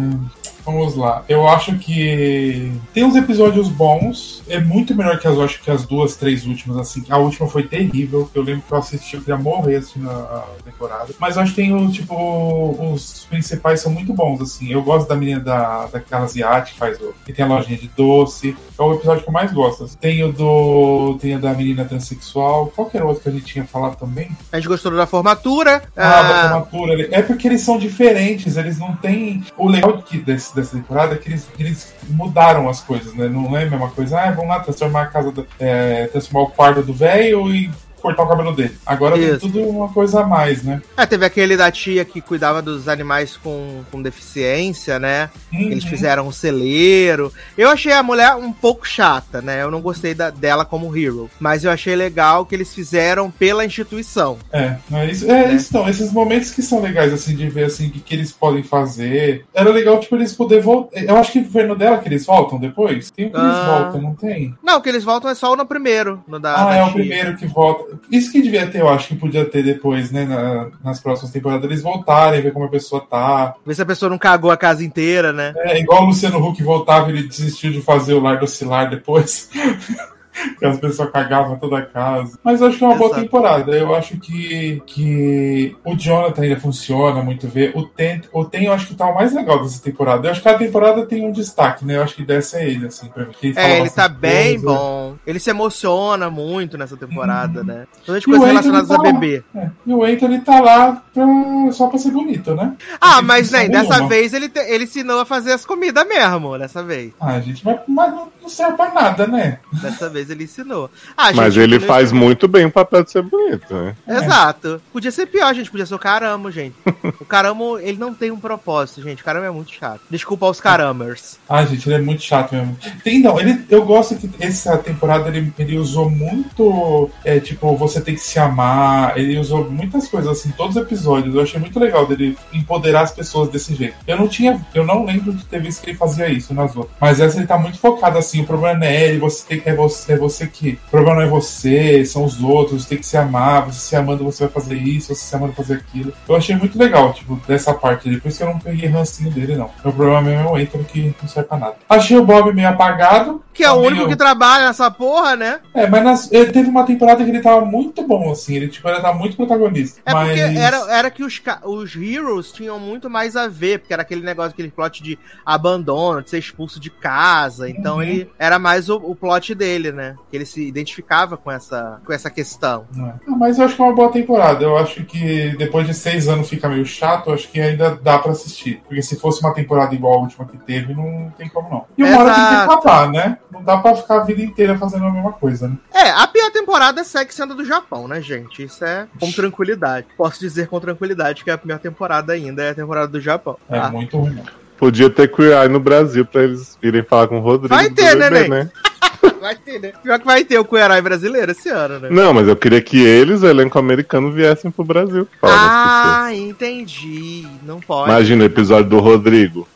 [0.65, 1.25] Vamos lá.
[1.29, 4.43] Eu acho que tem uns episódios bons.
[4.49, 7.05] É muito melhor que as, acho que as duas, três últimas, assim.
[7.11, 8.31] A última foi terrível.
[8.35, 11.13] Eu lembro que eu assisti, eu queria morrer assistindo a, temporada.
[11.19, 14.73] Mas eu acho que tem o, tipo, os principais são muito bons, assim.
[14.73, 17.15] Eu gosto da menina da, daquela asiática que faz o.
[17.25, 18.57] que tem a lojinha de doce.
[18.79, 19.85] É o episódio que eu mais gosto.
[19.85, 19.97] Assim.
[19.99, 21.19] Tem o do.
[21.21, 22.73] Tem o da menina transexual.
[22.75, 24.31] Qual que era o outro que a gente tinha falado também?
[24.51, 25.83] A gente gostou da formatura.
[25.95, 26.23] Ah, ah...
[26.23, 27.09] da formatura.
[27.11, 29.45] É porque eles são diferentes, eles não têm.
[29.59, 33.29] O legal desse dessa temporada que eles, eles mudaram as coisas, né?
[33.29, 36.51] Não é a mesma coisa, ah, vamos lá transformar a casa, do, é, transformar o
[36.51, 37.71] quarto do velho e
[38.05, 38.77] cortar o cabelo dele.
[38.85, 39.41] Agora Isso.
[39.41, 40.83] tem tudo uma coisa a mais, né?
[40.95, 45.31] É, teve aquele da tia que cuidava dos animais com, com deficiência, né?
[45.51, 45.61] Uhum.
[45.61, 47.33] Eles fizeram um celeiro.
[47.57, 49.63] Eu achei a mulher um pouco chata, né?
[49.63, 51.31] Eu não gostei da, dela como hero.
[51.41, 54.37] Mas eu achei legal que eles fizeram pela instituição.
[54.53, 55.25] É, é isso.
[55.25, 55.55] É, né?
[55.55, 55.89] isso não.
[55.89, 59.47] Esses momentos que são legais, assim, de ver assim, o que, que eles podem fazer.
[59.55, 61.03] Era legal, tipo, eles poder voltar.
[61.03, 63.11] Eu acho que foi no dela que eles voltam depois.
[63.11, 63.41] Tem o que ah.
[63.41, 64.55] eles voltam, não tem?
[64.63, 66.23] Não, o que eles voltam é só no primeiro.
[66.29, 66.87] No da, ah, da é tia.
[66.87, 67.94] o primeiro que volta.
[68.11, 70.25] Isso que devia ter, eu acho que podia ter depois, né?
[70.25, 73.55] Na, nas próximas temporadas, eles voltarem, ver como a pessoa tá.
[73.65, 75.53] Ver se a pessoa não cagou a casa inteira, né?
[75.57, 79.51] É, igual o Luciano Huck voltava, ele desistiu de fazer o lar do oscilar depois.
[80.59, 82.39] que as pessoas cagavam toda a casa.
[82.43, 83.09] Mas eu acho que é uma Exato.
[83.09, 83.77] boa temporada.
[83.77, 87.73] Eu acho que, que o Jonathan ainda funciona muito ver.
[87.75, 90.27] O Ten, o Ten eu acho que tá o mais legal dessa temporada.
[90.27, 91.97] Eu acho que a temporada tem um destaque, né?
[91.97, 93.35] Eu acho que dessa é ele, assim, pra mim.
[93.43, 94.67] Ele é, ele tá bem coisa.
[94.67, 95.15] bom.
[95.27, 97.65] Ele se emociona muito nessa temporada, hum.
[97.65, 97.87] né?
[98.05, 99.43] Todas as coisas relacionadas tá a bebê.
[99.55, 99.71] É.
[99.87, 101.25] E o Anthony tá lá pra,
[101.73, 102.75] só pra ser bonito, né?
[103.01, 106.83] Ah, mas, né, dessa vez ele, te, ele ensinou a fazer as comidas mesmo, dessa
[106.83, 107.13] vez.
[107.21, 109.59] Ah, gente, mas, mas não serve pra nada, né?
[109.73, 110.91] Dessa vez ele ensinou.
[111.17, 113.97] Ah, Mas ele faz muito bem o papel de ser bonito, né?
[114.07, 114.81] Exato.
[114.93, 115.71] Podia ser pior, gente.
[115.71, 116.75] Podia ser o caramo, gente.
[117.21, 119.23] o caramo, ele não tem um propósito, gente.
[119.23, 120.01] O caramo é muito chato.
[120.11, 121.39] Desculpa aos caramers.
[121.49, 122.77] Ah, gente, ele é muito chato mesmo.
[123.03, 128.01] Tem, não, ele, eu gosto que essa temporada ele, ele usou muito, é, tipo, você
[128.01, 129.17] tem que se amar.
[129.19, 131.35] Ele usou muitas coisas, assim, todos os episódios.
[131.35, 133.97] Eu achei muito legal dele empoderar as pessoas desse jeito.
[134.07, 136.95] Eu não tinha, eu não lembro de ter visto que ele fazia isso nas outras.
[137.01, 139.75] Mas essa ele tá muito focado, assim, o problema não é ele, você tem, é,
[139.75, 140.79] você, é você que.
[140.87, 143.97] O problema não é você, são os outros, você tem que se amar, você se
[143.97, 146.13] amando, você vai fazer isso, você se amando, fazer aquilo.
[146.29, 148.21] Eu achei muito legal, tipo, dessa parte dele.
[148.21, 149.71] Por isso que eu não peguei rancinho dele, não.
[149.85, 151.77] O problema mesmo é o Anthony que não serve pra nada.
[151.89, 153.43] Achei o Bob meio apagado.
[153.53, 155.61] Que é o único que trabalha nessa porra, né?
[155.73, 158.57] É, mas nas, ele teve uma temporada que ele tava muito bom, assim.
[158.57, 160.01] Ele, tipo, ele tava muito protagonista.
[160.05, 160.27] É mas...
[160.27, 164.23] porque era, era que os, os Heroes tinham muito mais a ver, porque era aquele
[164.23, 167.71] negócio, aquele plot de abandono, de ser expulso de casa.
[167.71, 168.03] Então uhum.
[168.03, 170.17] ele era mais o, o plot dele, né?
[170.31, 172.87] Que ele se identificava com essa, com essa questão.
[172.97, 173.31] É.
[173.39, 174.65] mas eu acho que é uma boa temporada.
[174.65, 178.19] Eu acho que depois de seis anos fica meio chato, eu acho que ainda dá
[178.19, 178.83] pra assistir.
[178.87, 181.87] Porque se fosse uma temporada igual a última que teve, não tem como não.
[181.97, 183.39] E uma hora tem que acabar, né?
[183.51, 185.77] Não dá pra ficar a vida inteira fazendo a mesma coisa, né?
[185.93, 188.65] É, a pior temporada é Sex sendo do Japão, né, gente?
[188.65, 190.07] Isso é com tranquilidade.
[190.17, 193.57] Posso dizer com tranquilidade que a pior temporada ainda é a temporada do Japão.
[193.69, 193.91] É tá?
[193.91, 194.43] muito ruim,
[194.77, 197.75] Podia ter Queer Eye no Brasil pra eles irem falar com o Rodrigo.
[197.75, 198.71] Vai ter, bebê, né?
[199.41, 199.93] Vai ter, né?
[200.03, 202.09] Pior que vai ter o Herói brasileiro esse ano, né?
[202.11, 205.29] Não, mas eu queria que eles, o elenco americano, viessem pro Brasil.
[205.43, 207.47] Ah, entendi.
[207.63, 208.11] Não pode.
[208.11, 209.69] Imagina o episódio do Rodrigo.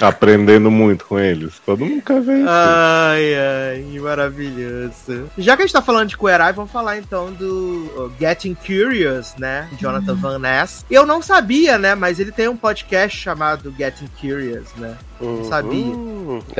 [0.00, 1.54] Aprendendo muito com eles.
[1.64, 2.48] Todo mundo quer ver isso.
[2.48, 5.30] Ai, ai, maravilhoso.
[5.38, 8.54] Já que a gente tá falando de Queer Eye, vamos falar então do uh, Getting
[8.54, 9.68] Curious, né?
[9.78, 10.84] Jonathan Van Ness.
[10.90, 11.94] Eu não sabia, né?
[11.94, 14.96] Mas ele tem um podcast chamado Getting Curious, né?
[15.20, 15.92] Não sabia.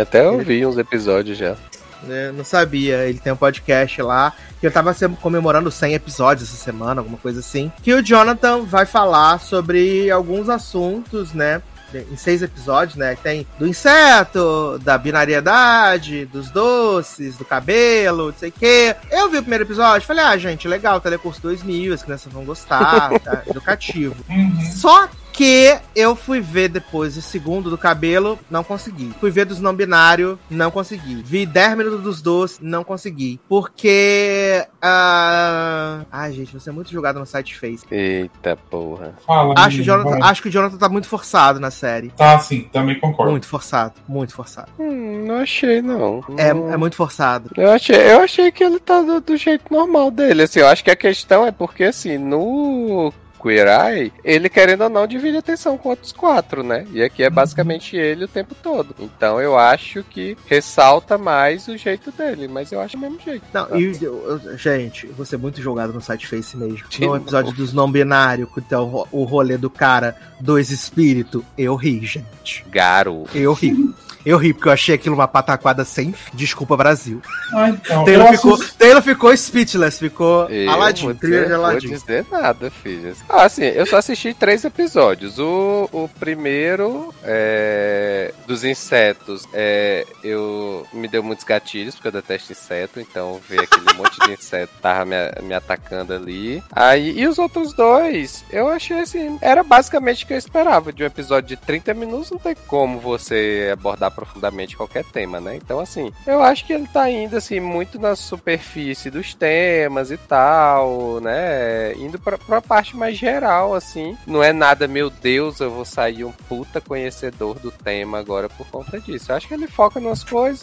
[0.02, 1.56] Até ouvi uns episódios já.
[2.02, 2.32] né?
[2.32, 3.06] Não sabia.
[3.08, 4.32] Ele tem um podcast lá.
[4.60, 7.70] Que eu tava comemorando 100 episódios essa semana, alguma coisa assim.
[7.82, 11.60] Que o Jonathan vai falar sobre alguns assuntos, né?
[11.94, 13.16] Em seis episódios, né?
[13.16, 18.96] Tem do inseto, da binariedade, dos doces, do cabelo, não sei o quê.
[19.10, 23.18] Eu vi o primeiro episódio, falei, ah, gente, legal, Telecurso 2000, as crianças vão gostar,
[23.20, 23.42] tá?
[23.48, 24.16] Educativo.
[24.28, 24.60] Uhum.
[24.74, 29.12] Só que eu fui ver depois o segundo do cabelo, não consegui.
[29.20, 31.22] Fui ver dos não binário, não consegui.
[31.22, 33.38] Vi 10 minutos dos doces, não consegui.
[33.46, 34.66] Porque.
[34.80, 37.84] ah, Ai, gente, você é muito julgado no site Face.
[37.90, 39.14] Eita porra.
[39.26, 42.08] Fala, Acho, menino, Jonathan, acho que o Jonathan tá muito forçado na série.
[42.16, 43.32] Tá, sim, também concordo.
[43.32, 44.72] Muito forçado, muito forçado.
[44.78, 46.24] Hum, não achei, não.
[46.38, 47.50] É, é muito forçado.
[47.56, 50.44] Eu achei, eu achei que ele tá do, do jeito normal dele.
[50.44, 54.90] Assim, eu acho que a questão é porque, assim, no Queer Eye, ele querendo ou
[54.90, 56.86] não divide atenção com outros quatro, né?
[56.92, 58.94] E aqui é basicamente ele o tempo todo.
[58.98, 63.44] Então eu acho que ressalta mais o jeito dele, mas eu acho o mesmo jeito.
[63.52, 66.88] Não, e, eu- gente, vou ser muito julgado no site Face mesmo.
[66.88, 72.04] De No episódio dos não binários, então o rolê do cara, dois espíritos, eu ri,
[72.04, 72.64] gente.
[72.70, 73.24] Garo.
[73.34, 73.94] Eu ri.
[74.26, 76.32] Eu ri, porque eu achei aquilo uma pataquada sem fim.
[76.34, 77.22] Desculpa, Brasil.
[77.54, 78.04] Ah, então.
[78.04, 81.46] Taylor ficou, assisti- Taylor ficou speechless, ficou Eu Aladdin, vou trilha
[81.78, 83.14] de dizer nada, filha.
[83.28, 85.38] Ah, assim, eu só assisti três episódios.
[85.38, 92.50] O, o primeiro é, dos insetos, é, eu me deu muitos gatilhos, porque eu detesto
[92.50, 96.60] inseto, então ver aquele monte de inseto tava me, me atacando ali.
[96.72, 101.04] Aí, e os outros dois, eu achei assim, era basicamente o que eu esperava de
[101.04, 105.54] um episódio de 30 minutos, não tem como você abordar profundamente qualquer tema, né?
[105.54, 110.16] Então, assim, eu acho que ele tá indo, assim, muito na superfície dos temas e
[110.16, 111.92] tal, né?
[111.94, 114.16] Indo pra, pra parte mais geral, assim.
[114.26, 118.66] Não é nada, meu Deus, eu vou sair um puta conhecedor do tema agora por
[118.68, 119.30] conta disso.
[119.30, 120.62] Eu acho que ele foca nas coisas.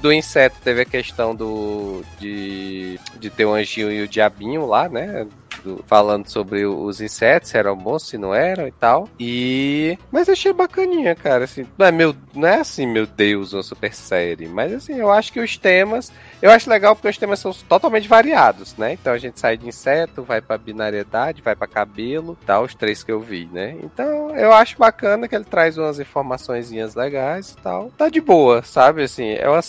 [0.00, 4.88] Do inseto teve a questão do de, de ter o anjinho e o diabinho lá,
[4.88, 5.26] né?
[5.64, 9.08] do- falando sobre os insetos, se eram bons, se não eram e tal.
[9.18, 9.98] E.
[10.10, 11.44] Mas achei bacaninha, cara.
[11.44, 14.46] Assim, não, é meu, não é assim, meu Deus, uma super série.
[14.48, 16.10] Mas assim, eu acho que os temas.
[16.42, 18.94] Eu acho legal porque os temas são totalmente variados, né?
[18.94, 23.02] Então a gente sai de inseto, vai pra binariedade, vai pra cabelo, tal, os três
[23.02, 23.76] que eu vi, né?
[23.82, 27.90] Então eu acho bacana que ele traz umas informaçõezinhas legais e tal.
[27.96, 29.02] Tá de boa, sabe?
[29.02, 29.60] Assim, é uma-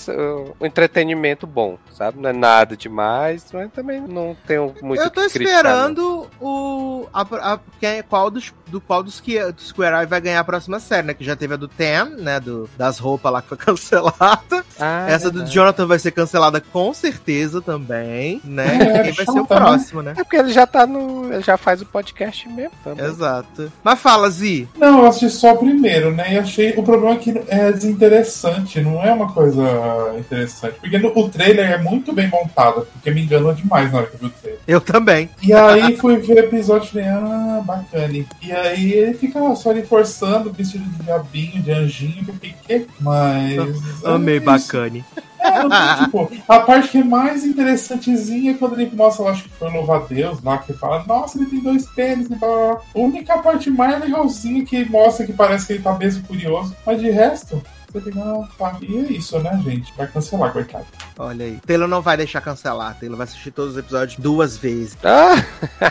[0.61, 2.19] um entretenimento bom, sabe?
[2.19, 6.30] Não é nada demais, mas também não tenho muito Eu tô o que criticar, esperando
[6.39, 7.07] o.
[7.14, 7.22] A,
[7.53, 7.60] a-
[8.07, 11.14] qual dos, do qual dos que do Square Eye vai ganhar a próxima série, né?
[11.14, 12.39] Que já teve a do Ten, né?
[12.39, 14.64] Do, das roupas lá que foi cancelada.
[14.80, 15.53] Ah, Essa do verdade.
[15.53, 18.77] Jonathan vai ser cancelada com certeza também, né?
[18.81, 19.45] É, Quem vai ser o né?
[19.48, 20.14] próximo, né?
[20.18, 21.31] É porque ele já tá no.
[21.34, 23.06] Ele já faz o podcast mesmo também.
[23.06, 23.72] Exato.
[23.84, 24.68] Mas fala, Zi.
[24.77, 26.34] Não, eu assisti só o primeiro, né?
[26.34, 26.73] E achei.
[26.77, 29.61] O problema é que é desinteressante, não é uma coisa
[30.18, 30.76] interessante.
[30.80, 34.15] Porque no- o trailer é muito bem montado, porque me enganou demais na hora que
[34.15, 34.60] eu vi o trailer.
[34.68, 35.30] Eu também.
[35.41, 38.11] E aí fui ver o episódio e falei, ah, bacana.
[38.41, 44.03] E aí ele fica só ali forçando, vestido de diabinho, de anjinho, que eu mas.
[44.03, 45.03] Amei é bacane.
[45.39, 49.43] É, tem, tipo, a parte que é mais interessantezinha é quando ele mostra, lá, acho
[49.43, 52.47] que foi louva a Deus, lá que fala, nossa, ele tem dois pênis, e blá,
[52.47, 52.81] blá, blá.
[52.95, 56.99] A única parte mais legalzinha que mostra que parece que ele tá mesmo curioso, mas
[56.99, 57.61] de resto,
[57.91, 58.77] você fica, ah, tá.
[58.81, 59.93] E é isso, né, gente?
[59.97, 60.85] Vai cancelar, coitado.
[61.19, 61.59] Olha aí.
[61.65, 62.97] Taylor não vai deixar cancelar.
[62.97, 64.97] Taylor vai assistir todos os episódios duas vezes.
[65.03, 65.35] Ah,
[65.81, 65.90] O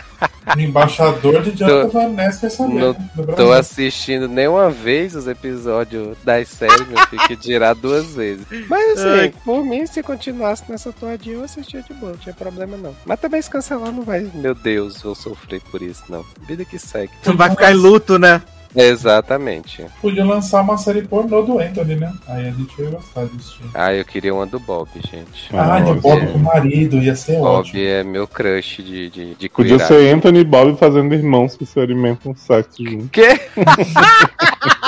[0.57, 2.73] embaixador de Jonathan Van Ness quer saber.
[2.73, 8.13] Não né, tô assistindo nenhuma vez os episódios das séries, meu filho, que dirá duas
[8.13, 8.45] vezes.
[8.67, 9.33] Mas assim, Ai.
[9.43, 12.95] por mim, se continuasse nessa toadinha, eu assistia de boa, não tinha problema não.
[13.05, 16.25] Mas também se cancelar não vai, meu Deus, vou sofrer por isso, não.
[16.47, 17.11] Vida que segue.
[17.23, 18.41] Tu vai ficar em luto, né?
[18.75, 19.85] Exatamente.
[20.01, 22.13] Podia lançar uma série pornô do Anthony, né?
[22.27, 23.59] Aí a gente ia gostar disso.
[23.73, 25.49] Ah, eu queria uma do Bob, gente.
[25.53, 27.79] Ah, Ah, de Bob Bob é- com o marido, ia ser Bob ótimo.
[27.81, 31.79] é meu crush de, de, de Podia ser Anthony e Bob fazendo irmãos que se
[31.79, 33.09] alimentam sexo juntos.
[33.11, 33.39] Quê?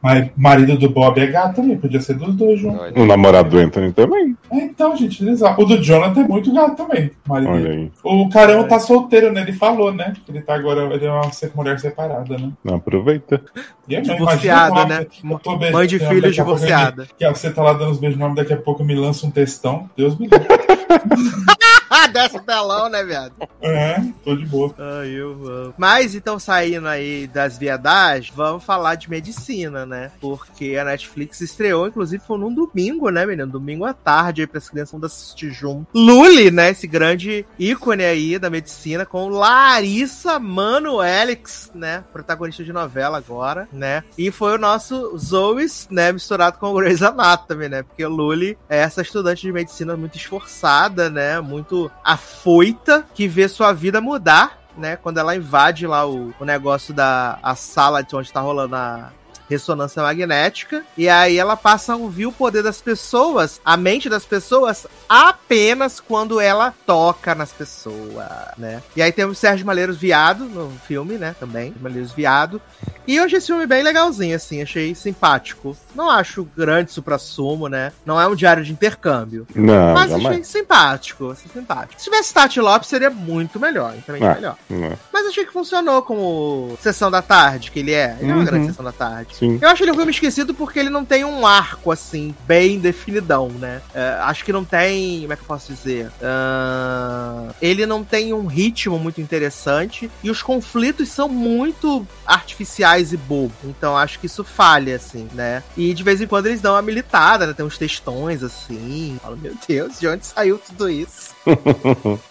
[0.00, 2.92] Mas marido do Bob é gato também, podia ser dos dois juntos.
[2.96, 4.36] O namorado do Anthony também.
[4.50, 5.24] É, então, gente.
[5.24, 7.10] O do Jonathan é muito gato também.
[7.26, 7.74] marido Olha dele.
[7.82, 7.90] aí.
[8.02, 9.42] O Carão tá solteiro, né?
[9.42, 10.14] Ele falou, né?
[10.28, 12.50] Ele tá agora, ele é uma mulher separada, né?
[12.64, 13.40] Não aproveita.
[13.88, 15.70] E é Divorciada, imagina né?
[15.72, 17.06] Mãe de filho pouco divorciada.
[17.18, 19.30] Que você tá lá dando os beijos no nome, daqui a pouco me lança um
[19.30, 19.88] textão.
[19.96, 20.46] Deus me livre.
[22.02, 23.34] Ah, desce o telão, né, viado?
[23.60, 24.74] é, tô de boa.
[24.78, 25.74] Ai, eu amo.
[25.76, 30.10] Mas então, saindo aí das viadagens, vamos falar de medicina, né?
[30.20, 33.52] Porque a Netflix estreou, inclusive, foi num domingo, né, menino?
[33.52, 35.86] Domingo à tarde aí pras crianças vão assistir junto.
[35.94, 36.70] Lully, né?
[36.70, 42.04] Esse grande ícone aí da medicina, com Larissa Manoelix, né?
[42.10, 44.02] Protagonista de novela agora, né?
[44.16, 46.10] E foi o nosso Zoes, né?
[46.10, 47.82] Misturado com o Grey's Anatomy, né?
[47.82, 51.38] Porque o Lully é essa estudante de medicina muito esforçada, né?
[51.40, 54.96] Muito afoita, que vê sua vida mudar né?
[54.96, 59.12] Quando ela invade lá o, o negócio da a sala de onde tá rolando a
[59.48, 60.82] ressonância magnética.
[60.96, 66.00] E aí ela passa a ouvir o poder das pessoas, a mente das pessoas, apenas
[66.00, 68.26] quando ela toca nas pessoas,
[68.58, 68.82] né?
[68.96, 71.34] E aí temos Sérgio Malheiros Viado no filme, né?
[71.38, 72.60] Também, Malheiros Viado.
[73.06, 75.76] E eu achei esse filme bem legalzinho, assim, achei simpático.
[75.94, 77.92] Não acho grande supra-sumo, né?
[78.06, 79.46] Não é um diário de intercâmbio.
[79.54, 80.46] Não, Mas achei jamais.
[80.46, 82.00] simpático, achei simpático.
[82.00, 84.34] Se tivesse Tati Lopes, seria muito melhor, também Ah.
[84.34, 84.56] melhor.
[84.70, 84.96] É.
[85.12, 88.16] Mas achei que funcionou como sessão da tarde, que ele é.
[88.20, 88.44] Ele é uma Uhum.
[88.44, 89.31] grande sessão da tarde.
[89.32, 89.58] Sim.
[89.60, 93.48] Eu acho ele um filme esquecido porque ele não tem um arco, assim, bem definidão,
[93.48, 93.80] né?
[93.94, 95.20] É, acho que não tem.
[95.22, 96.10] Como é que eu posso dizer?
[96.22, 103.16] Ah, ele não tem um ritmo muito interessante e os conflitos são muito artificiais e
[103.16, 103.56] bobos.
[103.64, 105.62] Então acho que isso falha, assim, né?
[105.76, 107.52] E de vez em quando eles dão uma militada, né?
[107.52, 109.18] Tem uns textões assim.
[109.22, 111.34] Falo, meu Deus, de onde saiu tudo isso?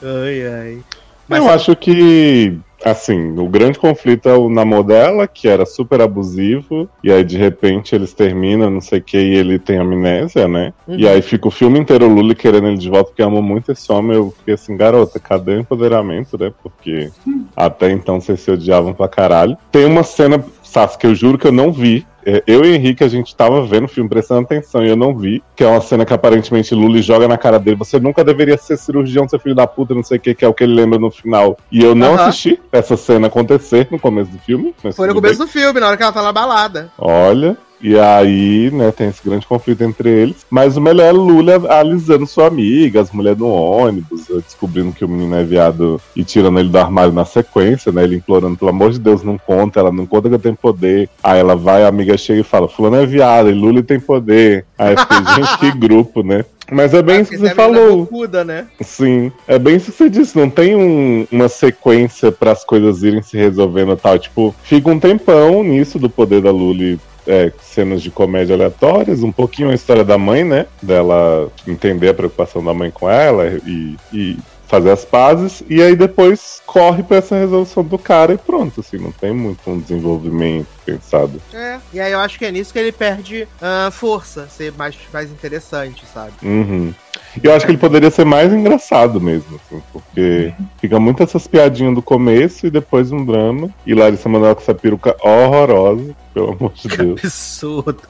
[0.02, 0.84] ai, ai.
[1.30, 6.90] Eu acho que, assim, o grande conflito é o namoro dela, que era super abusivo,
[7.04, 10.74] e aí de repente eles terminam, não sei o que, e ele tem amnésia, né?
[10.88, 10.96] Uhum.
[10.98, 13.72] E aí fica o filme inteiro o Lully querendo ele de volta, porque amou muito
[13.72, 14.18] esse homem.
[14.18, 16.52] Eu fiquei assim, garota, cadê o empoderamento, né?
[16.62, 17.10] Porque
[17.56, 19.58] até então vocês se odiavam pra caralho.
[19.72, 22.06] Tem uma cena, Sassi, que eu juro que eu não vi.
[22.26, 24.96] É, Eu e o Henrique, a gente tava vendo o filme, prestando atenção, e eu
[24.96, 25.44] não vi.
[25.56, 27.78] Que é uma cena que aparentemente Lully joga na cara dele.
[27.78, 30.48] Você nunca deveria ser cirurgião, seu filho da puta, não sei o que, que é
[30.48, 31.58] o que ele lembra no final.
[31.72, 32.28] E eu não Aham.
[32.28, 34.74] assisti essa cena acontecer no começo do filme.
[34.94, 35.48] Foi no começo bem.
[35.48, 36.92] do filme, na hora que ela tá na balada.
[36.98, 37.58] Olha.
[37.84, 40.46] E aí, né, tem esse grande conflito entre eles.
[40.50, 45.10] Mas o melhor é Lula alisando sua amiga, as mulheres no ônibus, descobrindo que o
[45.10, 48.04] menino é viado e tirando ele do armário na sequência, né?
[48.04, 51.10] Ele implorando, pelo amor de Deus, não conta, ela não conta que eu tenho poder.
[51.24, 54.66] Aí ela vai, a amiga chega e fala, fulano é viado, e Lula tem poder.
[54.78, 56.46] Aí eu fiquei, gente, que grupo, né?
[56.72, 57.98] Mas é bem isso que você falou.
[58.06, 58.68] Bocuda, né?
[58.80, 63.04] Sim, é bem isso que você disse, não tem um- uma sequência para as coisas
[63.04, 64.18] irem se resolvendo e tal.
[64.18, 67.00] Tipo, fica um tempão nisso do poder da Lully.
[67.28, 70.66] É, cenas de comédia aleatórias, um pouquinho a história da mãe, né?
[70.82, 74.38] Dela entender a preocupação da mãe com ela e, e
[74.72, 75.62] fazer as pazes.
[75.70, 79.70] E aí depois corre pra essa resolução do cara e pronto, assim, não tem muito
[79.70, 81.42] um desenvolvimento pensado.
[81.54, 81.78] É.
[81.94, 85.30] E aí eu acho que é nisso que ele perde ah, força, ser mais, mais
[85.30, 86.34] interessante, sabe?
[86.42, 86.94] Uhum.
[87.42, 91.48] E eu acho que ele poderia ser mais engraçado mesmo, assim, porque fica muito essas
[91.48, 93.70] piadinhas do começo e depois um drama.
[93.86, 97.20] E Larissa Manoela com essa peruca horrorosa, pelo amor de Deus.
[97.24, 98.02] Absurdo.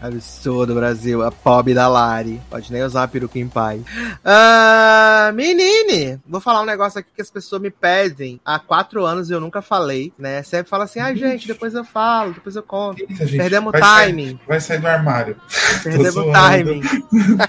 [0.00, 1.22] Absurdo, Brasil.
[1.22, 2.40] A pobre da Lari.
[2.50, 3.80] Pode nem usar uma peruca em pai.
[4.24, 9.28] Ah, menine, vou falar um negócio aqui que as pessoas me pedem há quatro anos
[9.30, 10.42] e eu nunca falei, né?
[10.42, 13.00] Sempre fala assim, ah, gente, depois eu falo, depois eu conto.
[13.00, 14.40] Eita, Perdemos o vai sair- timing.
[14.48, 15.36] vai sair do armário.
[15.82, 16.80] Perdemos o timing.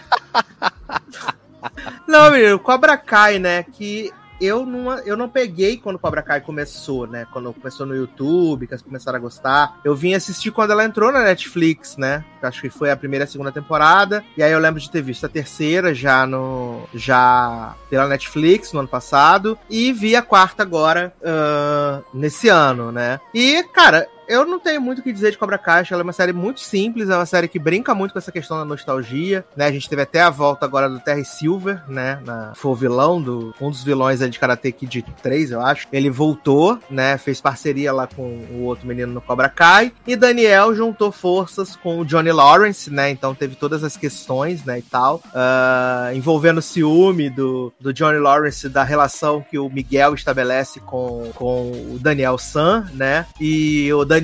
[2.07, 3.64] não, menino, Cobra Kai, né?
[3.64, 7.26] Que eu não, eu não peguei quando Cobra Kai começou, né?
[7.32, 9.80] Quando começou no YouTube, que elas começaram a gostar.
[9.84, 12.23] Eu vim assistir quando ela entrou na Netflix, né?
[12.41, 14.23] Acho que foi a primeira e a segunda temporada.
[14.38, 16.82] E aí eu lembro de ter visto a terceira já no.
[16.94, 19.57] já pela Netflix no ano passado.
[19.69, 23.19] E vi a quarta agora ah, nesse ano, né?
[23.34, 26.14] E, cara, eu não tenho muito o que dizer de Cobra acho ela é uma
[26.14, 29.65] série muito simples, é uma série que brinca muito com essa questão da nostalgia, né?
[29.65, 32.19] A gente teve até a volta agora do Terry Silver, né?
[32.26, 35.88] Na, foi o vilão do um dos vilões de Karate Kid 3, eu acho.
[35.91, 37.18] Ele voltou, né?
[37.18, 41.99] Fez parceria lá com o outro menino no Cobra Kai e Daniel juntou forças com
[41.99, 43.10] o Johnny Lawrence, né?
[43.10, 48.19] Então teve todas as questões, né, e tal, ah, envolvendo o ciúme do, do Johnny
[48.19, 53.26] Lawrence da relação que o Miguel estabelece com, com o Daniel San, né?
[53.39, 54.14] E o Daniel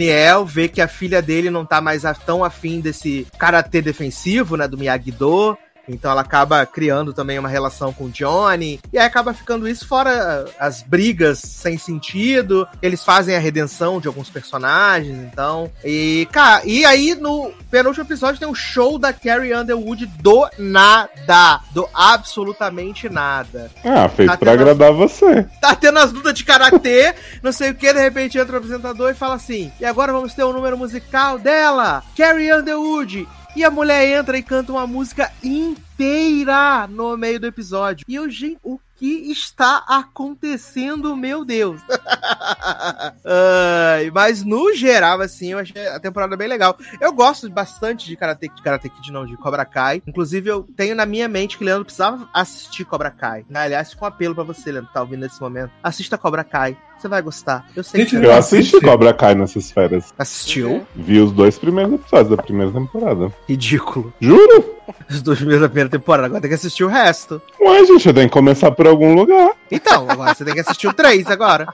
[0.46, 4.78] vê que a filha dele não tá mais tão afim desse karatê defensivo, né, do
[4.78, 5.58] Miyagi-Do,
[5.88, 8.80] Então ela acaba criando também uma relação com o Johnny.
[8.92, 12.68] E aí acaba ficando isso fora as brigas sem sentido.
[12.82, 15.72] Eles fazem a redenção de alguns personagens, então.
[15.84, 21.62] E, cara, e aí no penúltimo episódio tem um show da Carrie Underwood do nada.
[21.72, 23.72] Do absolutamente nada.
[23.84, 25.46] Ah, feito Tá pra agradar você.
[25.60, 29.12] Tá tendo as lutas de karatê, não sei o que, de repente entra o apresentador
[29.12, 33.28] e fala assim: e agora vamos ter o número musical dela, Carrie Underwood.
[33.56, 38.06] E a mulher entra e canta uma música inteira no meio do episódio.
[38.08, 41.82] E eu, gente, o que está acontecendo, meu Deus?
[43.26, 46.78] Ai, mas no geral, assim, eu achei a temporada bem legal.
[47.02, 50.02] Eu gosto bastante de Karate, de Karate Kid, não, de Cobra Kai.
[50.08, 53.44] Inclusive, eu tenho na minha mente que Leandro precisava assistir Cobra Kai.
[53.54, 55.72] Aliás, com um apelo pra você, Leandro, tá ouvindo nesse momento.
[55.84, 56.78] Assista Cobra Kai.
[57.02, 57.66] Você vai gostar.
[57.76, 58.80] Eu sei Gente, que Eu assisti.
[58.80, 60.14] Cobra Kai nessas férias.
[60.20, 60.86] assistiu.
[60.96, 63.34] Vi os dois primeiros episódios da primeira temporada.
[63.50, 64.14] Ridículo.
[64.22, 64.76] Juro?
[65.10, 66.28] Os dois primeiros da primeira temporada.
[66.28, 67.42] Agora tem que assistir o resto.
[67.60, 69.54] Ué, gente, eu tenho que começar por algum lugar.
[69.72, 71.68] Então, agora você tem que assistir o três agora.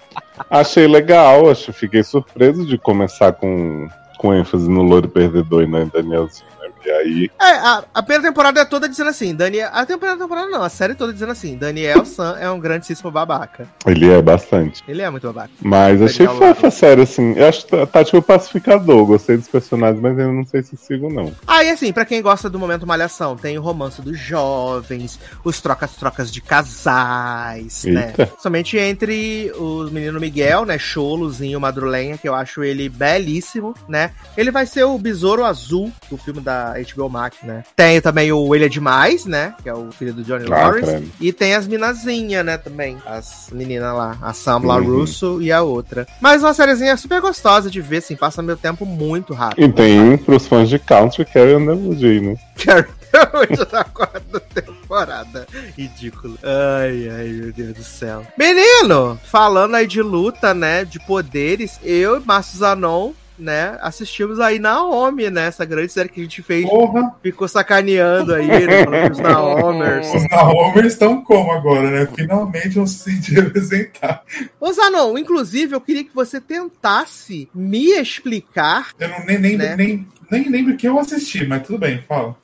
[0.49, 5.83] Achei legal, acho, fiquei surpreso de começar com, com ênfase no loiro perdedor e na
[5.83, 6.47] Danielzinho?
[6.85, 9.69] E aí, É, a, a primeira temporada é toda dizendo assim, Daniel.
[9.73, 13.67] A temporada temporada não, a série toda dizendo assim, Daniel San é um grandíssimo babaca.
[13.85, 14.83] ele é bastante.
[14.87, 15.51] Ele é muito babaca.
[15.61, 17.33] Mas achei Daniel fofa a série, assim.
[17.33, 21.11] Eu acho tá, tá tipo pacificador, gostei dos personagens, mas eu não sei se sigo,
[21.11, 21.33] não.
[21.45, 25.61] Ah, e assim, pra quem gosta do momento malhação, tem o romance dos jovens, os
[25.61, 28.07] trocas-trocas de casais, né?
[28.17, 28.31] Eita.
[28.39, 30.77] Somente entre o menino Miguel, né?
[30.77, 34.11] Cholozinho Madrulenha, que eu acho ele belíssimo, né?
[34.35, 37.63] Ele vai ser o Besouro Azul do filme da HBO Max, né?
[37.75, 39.53] Tem também o Ele é Demais, né?
[39.61, 40.91] Que é o filho do Johnny Ah, Lawrence.
[40.91, 41.11] credo.
[41.19, 42.97] E tem as minazinhas, né, também.
[43.05, 44.99] As meninas lá, a Samla Uhum.
[44.99, 46.07] Russo e a outra.
[46.21, 49.63] Mas uma sériezinha super gostosa de ver, assim, passa meu tempo muito rápido.
[49.63, 52.35] E tem pros fãs de country Carrie Underwood, né?
[52.57, 52.87] Quero
[53.33, 55.47] muito na quarta temporada.
[55.77, 56.37] Ridículo.
[56.43, 58.25] Ai, ai, meu Deus do céu.
[58.37, 60.83] Menino, falando aí de luta, né?
[60.85, 63.13] De poderes, eu e Márcio Zanon.
[63.37, 65.45] Né, assistimos aí Naomi, né?
[65.45, 68.83] Essa grande série que a gente fez, Porra, ficou sacaneando aí, né?
[68.83, 70.13] falando dos Naomers.
[70.13, 72.07] os Naomers estão como agora, né?
[72.15, 74.23] Finalmente vão se sentir representar.
[74.59, 79.75] Ô Zanon, inclusive, eu queria que você tentasse me explicar, Eu não, nem, nem, Né?
[79.75, 82.35] nem, nem lembro que eu assisti, mas tudo bem, fala.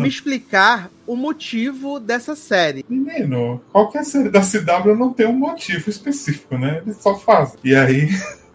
[0.00, 2.84] me explicar o motivo dessa série.
[2.88, 6.82] Menino, qualquer série da CW não tem um motivo específico, né?
[6.84, 7.56] Eles só fazem.
[7.64, 8.08] E aí,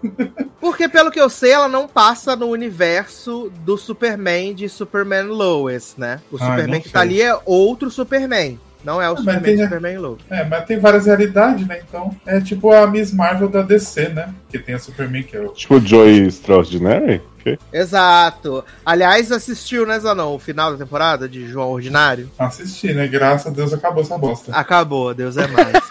[0.59, 5.95] Porque, pelo que eu sei, ela não passa no universo do Superman de Superman Lois,
[5.97, 6.19] né?
[6.31, 8.59] O Ai, Superman que tá ali é outro Superman.
[8.83, 10.17] Não é o mas Superman tem- de Superman Lois.
[10.29, 11.81] é, mas tem várias realidades, né?
[11.87, 14.33] Então, é tipo a Miss Marvel da DC, né?
[14.49, 15.49] Que tem a Superman, que é o.
[15.49, 17.21] Tipo Joy Extraordinary?
[17.43, 17.57] Que?
[17.73, 18.63] Exato.
[18.85, 22.29] Aliás, assistiu, né, Zanon, o final da temporada de João Ordinário?
[22.39, 23.07] Assisti, né?
[23.07, 24.51] Graças a Deus acabou essa bosta.
[24.55, 25.73] Acabou, Deus é mais.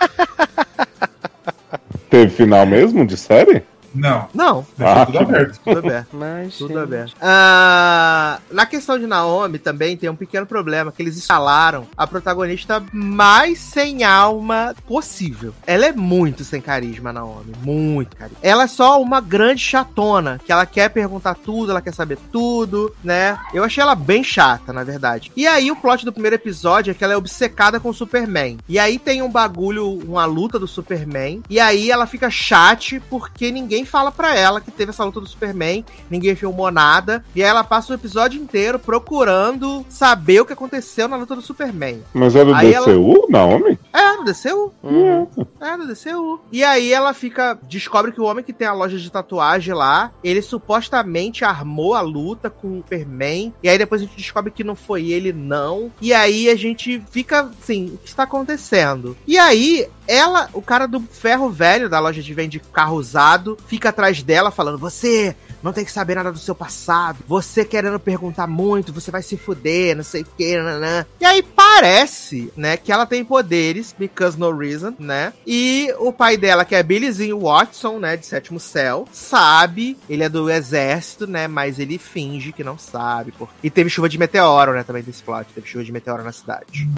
[2.10, 3.62] Teve final mesmo de série?
[3.94, 5.60] Não, não, Ah, tudo aberto.
[5.64, 6.08] tudo aberto.
[6.16, 7.14] Mas, Tudo gente, aberto.
[7.20, 12.82] Ah, na questão de Naomi também tem um pequeno problema, que eles instalaram a protagonista
[12.92, 15.54] mais sem alma possível.
[15.66, 17.52] Ela é muito sem carisma, Naomi.
[17.62, 18.38] Muito carisma.
[18.42, 22.94] Ela é só uma grande chatona, que ela quer perguntar tudo, ela quer saber tudo,
[23.02, 23.38] né?
[23.52, 25.32] Eu achei ela bem chata, na verdade.
[25.36, 28.58] E aí o plot do primeiro episódio é que ela é obcecada com o Superman.
[28.68, 31.42] E aí tem um bagulho, uma luta do Superman.
[31.50, 35.28] E aí ela fica chate porque ninguém fala pra ela que teve essa luta do
[35.28, 37.24] Superman, ninguém filmou nada.
[37.34, 41.42] E aí ela passa o episódio inteiro procurando saber o que aconteceu na luta do
[41.42, 42.02] Superman.
[42.12, 43.78] Mas era do Aí DCU, Naomi?
[43.92, 44.72] É, no DCU.
[44.82, 45.26] Uhum.
[45.60, 46.40] É, no DCU.
[46.52, 47.58] E aí ela fica.
[47.62, 52.00] Descobre que o homem que tem a loja de tatuagem lá, ele supostamente armou a
[52.00, 53.52] luta com o Superman.
[53.62, 55.90] E aí depois a gente descobre que não foi ele, não.
[56.00, 59.16] E aí a gente fica assim, o que está acontecendo?
[59.26, 63.90] E aí, ela, o cara do ferro velho da loja de vende carro usado, fica
[63.90, 67.18] atrás dela falando: Você não tem que saber nada do seu passado.
[67.28, 71.06] Você querendo perguntar muito, você vai se fuder, não sei o que, nanã.
[71.20, 71.42] E aí
[71.74, 75.32] parece, né, que ela tem poderes, because no reason, né?
[75.46, 80.28] E o pai dela, que é Billyzinho Watson, né, de Sétimo Céu, sabe, ele é
[80.28, 83.32] do exército, né, mas ele finge que não sabe.
[83.32, 83.48] Por...
[83.62, 85.46] E teve chuva de meteoro, né, também desse plot.
[85.54, 86.88] Teve chuva de meteoro na cidade.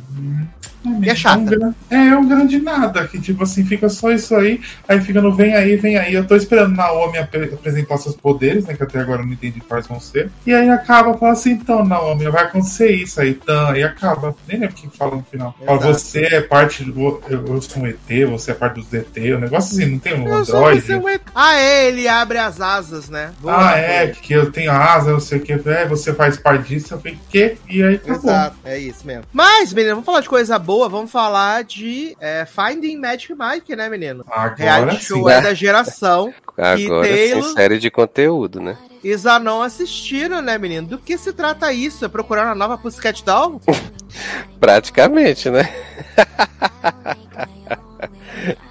[1.03, 1.39] E é chata.
[1.39, 5.01] um gran- É, é um grande nada, que tipo assim, fica só isso aí, aí
[5.01, 6.15] fica no vem aí, vem aí.
[6.15, 8.75] Eu tô esperando Naomi ap apresentar seus poderes, né?
[8.75, 10.31] Que até agora eu não entendi quais vão ser.
[10.47, 14.35] E aí acaba, fala assim, então, Naomi, vai acontecer isso aí, então, e acaba.
[14.49, 14.69] Nem né?
[14.69, 15.55] Porque fala no final.
[15.65, 17.21] Fala, você é parte do.
[17.29, 17.99] Eu, eu sou um ET,
[18.31, 19.35] você é parte dos DT.
[19.35, 20.95] O negócio assim, não tem um Eu Android.
[20.95, 21.21] um ET.
[21.35, 23.33] Ah, é, ele abre as asas, né?
[23.45, 25.53] Ah, é, que eu tenho asa, não sei o que.
[25.53, 26.95] É, você faz parte disso.
[26.95, 27.57] Eu falei, quê?
[27.69, 28.29] E aí tá bom.
[28.29, 29.25] Exato, é isso mesmo.
[29.33, 33.89] Mas, menino, vamos falar de coisa boa, vamos falar de é, Finding Magic Mike, né,
[33.89, 34.25] menino?
[34.31, 35.07] Agora Reality sim.
[35.07, 36.33] show é da geração.
[36.57, 38.77] Agora sim, série de conteúdo, né?
[39.05, 40.87] Já não assistiram, né, menino?
[40.87, 42.05] Do que se trata isso?
[42.05, 43.61] É procurar uma nova Pussycat Doll?
[44.61, 45.69] Praticamente, né?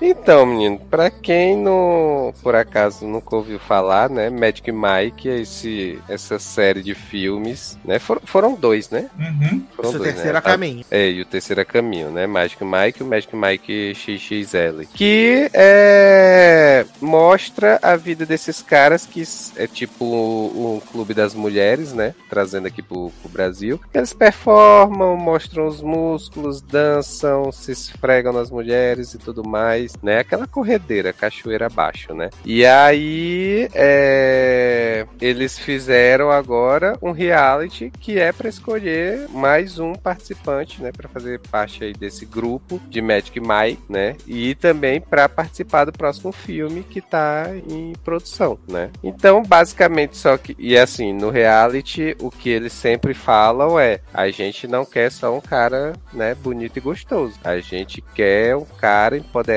[0.01, 5.99] Então, menino, pra quem não, por acaso nunca ouviu falar, né, Magic Mike, é esse,
[6.09, 9.09] essa série de filmes, né, foram, foram dois, né?
[9.17, 9.63] Uhum.
[9.75, 10.39] Foram Isso é o dois, terceiro né?
[10.39, 10.85] a caminho.
[10.89, 12.27] É, e o terceiro é caminho, né?
[12.27, 14.85] Magic Mike e o Magic Mike XXL.
[14.93, 19.23] Que é, mostra a vida desses caras que
[19.55, 22.13] é tipo um, um clube das mulheres, né?
[22.29, 23.79] Trazendo aqui pro, pro Brasil.
[23.93, 29.60] Eles performam, mostram os músculos, dançam, se esfregam nas mulheres e tudo mais,
[30.01, 30.19] né?
[30.19, 32.29] Aquela corredeira, cachoeira abaixo, né?
[32.45, 40.81] E aí é, eles fizeram agora um reality que é para escolher mais um participante,
[40.81, 44.15] né, para fazer parte aí desse grupo de Magic Mike, né?
[44.27, 48.89] E também para participar do próximo filme que tá em produção, né?
[49.03, 54.29] Então, basicamente só que e assim, no reality o que eles sempre falam é: a
[54.29, 57.39] gente não quer só um cara, né, bonito e gostoso.
[57.43, 59.50] A gente quer um cara empoderado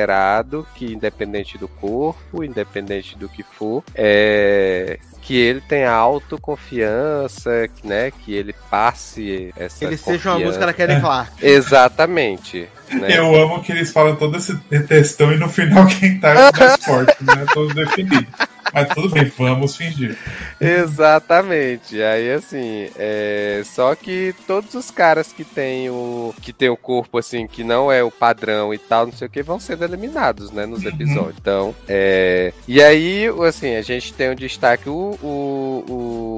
[0.75, 8.11] que independente do corpo, independente do que for, é que ele tenha autoconfiança, que, né,
[8.11, 11.33] que ele passe essa Ele seja uma música da Kelly Clark.
[11.45, 12.69] Exatamente.
[12.93, 13.19] Né?
[13.19, 14.55] Eu amo que eles falam todo esse
[14.87, 17.47] textão e no final quem tá é o mais forte, né?
[17.53, 18.27] Todo definido.
[18.73, 20.19] Mas tudo bem, vamos fingir.
[20.61, 22.03] Exatamente.
[22.03, 23.63] Aí assim, é...
[23.65, 27.93] só que todos os caras que tem o que tem o corpo assim que não
[27.93, 31.37] é o padrão e tal, não sei o que, vão sendo eliminados, né, nos episódios.
[31.41, 32.53] Então, é...
[32.67, 36.34] e aí, assim, a gente tem um destaque o o, o...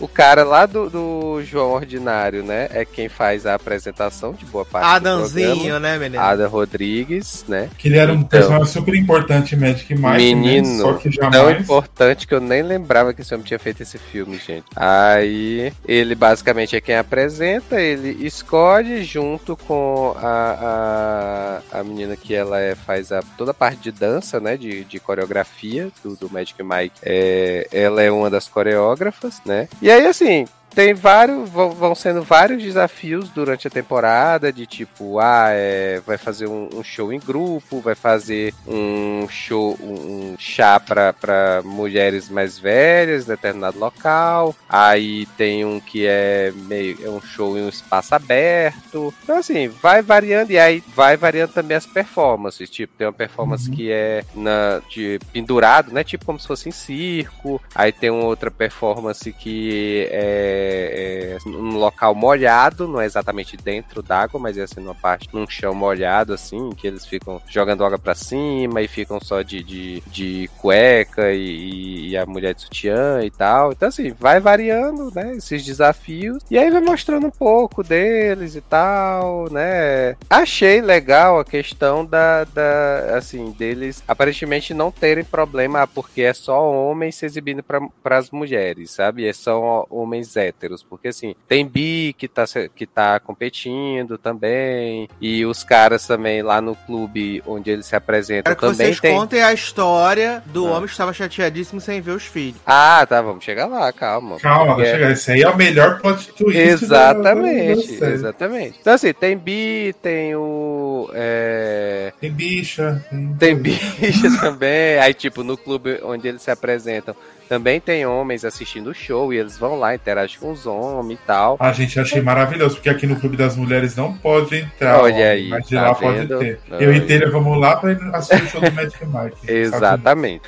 [0.00, 2.68] o cara lá do, do João Ordinário, né?
[2.72, 5.80] É quem faz a apresentação de boa parte do Adamzinho, programa.
[5.80, 6.22] né, menino?
[6.22, 7.68] Ada Rodrigues, né?
[7.78, 8.28] Que ele era um Então.
[8.28, 10.78] personagem super importante em Magic Mike, Menino, né?
[10.82, 11.60] Só que Tão jamais.
[11.62, 14.64] importante que eu nem lembrava que esse homem tinha feito esse filme, gente.
[14.76, 22.34] Aí ele basicamente é quem apresenta, ele escolhe junto com a, a, a menina que
[22.34, 24.56] ela é, faz a, toda a parte de dança, né?
[24.56, 26.94] De, de coreografia do, do Magic Mike.
[27.02, 29.68] É, ela é uma das coreógrafas, né?
[29.80, 35.48] E aí, assim, tem vários, vão, sendo vários desafios durante a temporada, de tipo, ah,
[35.50, 40.78] é, vai fazer um, um show em grupo, vai fazer um show, um, um chá
[40.80, 44.54] para mulheres mais velhas em determinado local.
[44.68, 49.12] Aí tem um que é meio é um show em um espaço aberto.
[49.22, 52.70] Então assim, vai variando e aí vai variando também as performances.
[52.70, 53.74] Tipo, tem uma performance Uhum.
[53.74, 56.04] que é na de pendurado, né?
[56.04, 57.60] Tipo como se fosse em circo.
[57.74, 64.02] Aí tem uma outra performance que é, é num local molhado, não é exatamente dentro
[64.02, 67.98] d'água, mas é assim numa parte num chão molhado assim, que eles ficam jogando água
[67.98, 73.22] pra cima e ficam só de, de, de cueca e, e a mulher de sutiã
[73.22, 73.72] e tal.
[73.72, 78.60] Então assim, vai variando, né, esses desafios e aí vai mostrando um pouco deles e
[78.60, 80.16] tal, né?
[80.28, 86.70] Achei legal a questão da, da assim, deles aparentemente não terem problema porque é só
[86.70, 89.26] homens se exibindo para as mulheres, sabe?
[89.26, 90.47] É só homens héteros,
[90.88, 92.44] porque assim, tem bi que tá,
[92.74, 98.54] que tá competindo também, e os caras também lá no clube onde eles se apresentam
[98.54, 99.14] Quero que também vocês tem.
[99.14, 100.70] contem a história do Ah.
[100.72, 102.60] homem que estava chateadíssimo sem ver os filhos.
[102.66, 104.38] Ah, tá, vamos chegar lá, calma.
[104.38, 105.10] Calma, Porque- chegar.
[105.12, 106.58] Esse aí é o melhor plot twist.
[106.58, 108.78] Exatamente, da exatamente.
[108.80, 111.10] Então assim, tem bi, tem o.
[111.14, 113.04] é, Tem bicha.
[113.38, 114.98] Tem bichas também.
[114.98, 117.14] Aí, tipo, no clube onde eles se apresentam,
[117.48, 121.26] também tem homens assistindo o show e eles vão lá, interagem com os homens e
[121.26, 121.56] tal.
[121.58, 125.00] A gente achei maravilhoso, porque aqui no Clube das Mulheres não pode entrar.
[125.02, 126.28] Olha aí, Mas de tá lá vendo?
[126.28, 126.60] pode ter.
[126.70, 127.06] Olha Eu e aí.
[127.06, 129.50] Telha vamos lá pra ir assistir o show do Magic Mike.
[129.50, 130.42] Exatamente.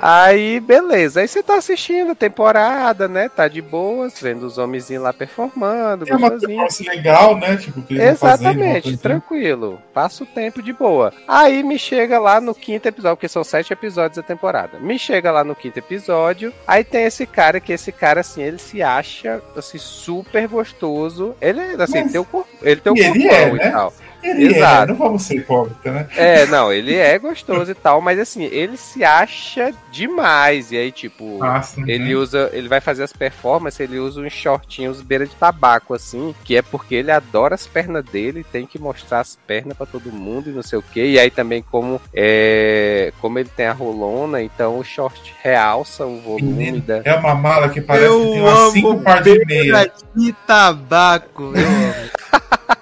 [0.00, 1.20] Aí, beleza.
[1.20, 3.28] Aí você tá assistindo a temporada, né?
[3.28, 7.56] Tá de boas, vendo os homenzinhos lá performando, É uma performance legal, né?
[7.56, 9.78] Tipo, Exatamente, tranquilo.
[9.92, 11.12] Passa o tempo de boa.
[11.28, 14.78] Aí me chega lá no quinto episódio, porque são sete episódios da temporada.
[14.78, 18.58] Me chega lá no quinto episódio, aí tem esse cara que esse cara, assim, ele
[18.58, 21.34] se acha, assim, super gostoso.
[21.40, 23.70] Ele, assim, Mas- tem o corpo, ele tem o e corpão é, e né?
[23.70, 23.92] tal.
[24.30, 24.82] Ele Exato.
[24.82, 26.08] é, não vamos ser hipócritas, né?
[26.16, 30.72] É, não, ele é gostoso e tal, mas assim, ele se acha demais.
[30.72, 32.14] E aí, tipo, Ah, sim, ele né?
[32.14, 32.50] usa.
[32.52, 36.62] Ele vai fazer as performances, ele usa uns shortinhos beira de tabaco, assim, que é
[36.62, 40.52] porque ele adora as pernas dele, tem que mostrar as pernas pra todo mundo e
[40.52, 41.04] não sei o que.
[41.04, 43.12] E aí também, como é.
[43.20, 47.00] Como ele tem a rolona, então o short realça o volume da.
[47.04, 49.46] É uma mala que parece eu que tem umas amo cinco par de meia.
[49.46, 51.52] beira de tabaco.
[51.54, 52.10] Eu amo.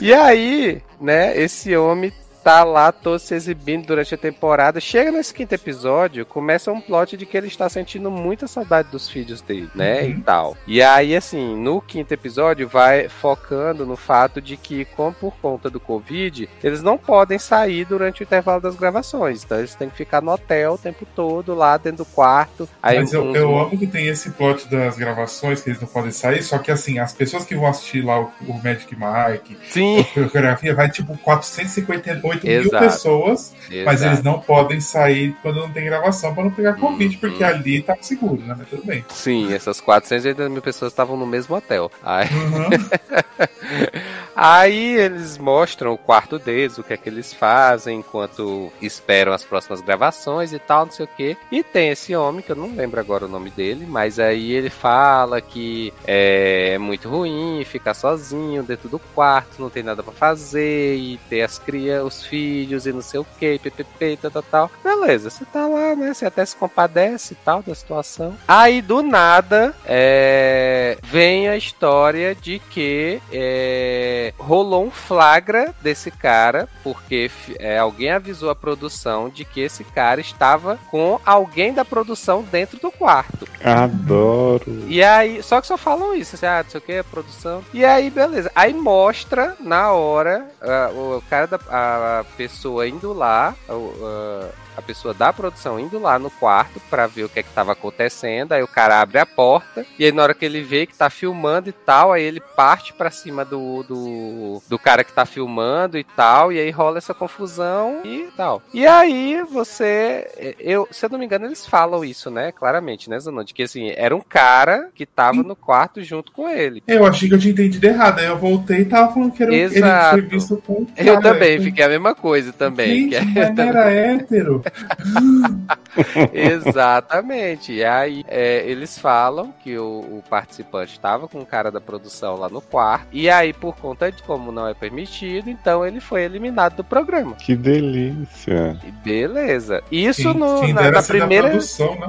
[0.00, 2.12] E aí, né, esse homem
[2.42, 4.80] tá lá todo se exibindo durante a temporada.
[4.80, 9.08] Chega nesse quinto episódio, começa um plot de que ele está sentindo muita saudade dos
[9.08, 10.08] filhos dele, né, Uhum.
[10.10, 10.56] e tal.
[10.66, 15.70] E aí, assim, no quinto episódio vai focando no fato de que, como por conta
[15.70, 19.44] do Covid, eles não podem sair durante o intervalo das gravações.
[19.44, 22.68] Então eles têm que ficar no hotel o tempo todo, lá dentro do quarto.
[22.82, 25.88] Aí Mas eu, uns- eu amo que tem esse plot das gravações que eles não
[25.88, 29.56] podem sair, só que assim, as pessoas que vão assistir lá o, o Magic Mike,
[29.70, 32.02] Sim, a coreografia, vai tipo 458
[32.42, 32.84] mil Exato.
[32.84, 33.54] pessoas,
[33.84, 34.04] mas exato.
[34.04, 37.20] eles não podem sair quando não tem gravação pra não pegar Covid, Uhum.
[37.20, 38.54] porque ali tá seguro, né?
[38.58, 39.04] Mas tudo bem.
[39.10, 41.90] Sim, essas 480 mil pessoas estavam no mesmo hotel.
[42.02, 42.70] Aí, Uhum.
[44.34, 49.44] aí eles mostram o quarto deles, o que é que eles fazem enquanto esperam as
[49.44, 51.36] próximas gravações e tal, não sei o que.
[51.50, 54.70] E tem esse homem, que eu não lembro agora o nome dele, mas aí ele
[54.70, 60.96] fala que é muito ruim ficar sozinho dentro do quarto, não tem nada pra fazer,
[60.96, 64.70] e ter as crias, os filhos e não sei o que, ppp, tal, tal, tal.
[64.82, 66.14] Beleza, você tá lá, né?
[66.14, 68.36] Você até se compadece e tal da situação.
[68.46, 76.68] Aí do nada é, vem a história de que é, rolou um flagra desse cara,
[76.82, 82.42] porque é, alguém avisou a produção de que esse cara estava com alguém da produção
[82.42, 83.48] dentro do quarto.
[83.64, 84.84] Adoro.
[84.86, 87.64] E aí, só que só falam isso, assim, ah, não sei o que, a produção.
[87.72, 88.50] E aí, beleza.
[88.54, 95.12] Aí mostra na hora ah, o cara da a pessoa indo lá, ah, a pessoa
[95.14, 98.52] da produção indo lá no quarto pra ver o que é que tava acontecendo.
[98.52, 101.10] Aí o cara abre a porta e aí na hora que ele vê que tá
[101.10, 105.98] filmando e tal, aí ele parte pra cima do, do, do cara que tá filmando
[105.98, 108.62] e tal, e aí rola essa confusão e tal.
[108.72, 112.52] E aí você, eu, se eu não me engano, eles falam isso, né?
[112.52, 113.44] Claramente, né, Zanon?
[113.44, 116.82] De que assim, era um cara que tava no quarto junto com ele.
[116.86, 119.52] Eu achei que eu tinha entendido errado, aí eu voltei e tava falando que era,
[119.52, 120.10] um- ele Exato.
[120.12, 121.20] foi visto com um Eu cara.
[121.34, 123.08] também, fiquei a mesma coisa também.
[123.08, 124.61] que Gente, não era hétero.
[126.32, 127.72] Exatamente.
[127.72, 132.36] E aí é, eles falam que o, o participante estava com o cara da produção
[132.36, 133.06] lá no quarto.
[133.12, 137.34] E aí, por conta de como não é permitido, então ele foi eliminado do programa.
[137.36, 138.76] Que delícia.
[139.04, 139.82] Beleza.
[139.90, 141.48] Isso Quem- no, na, na da primeira.
[141.50, 142.08] produção, né?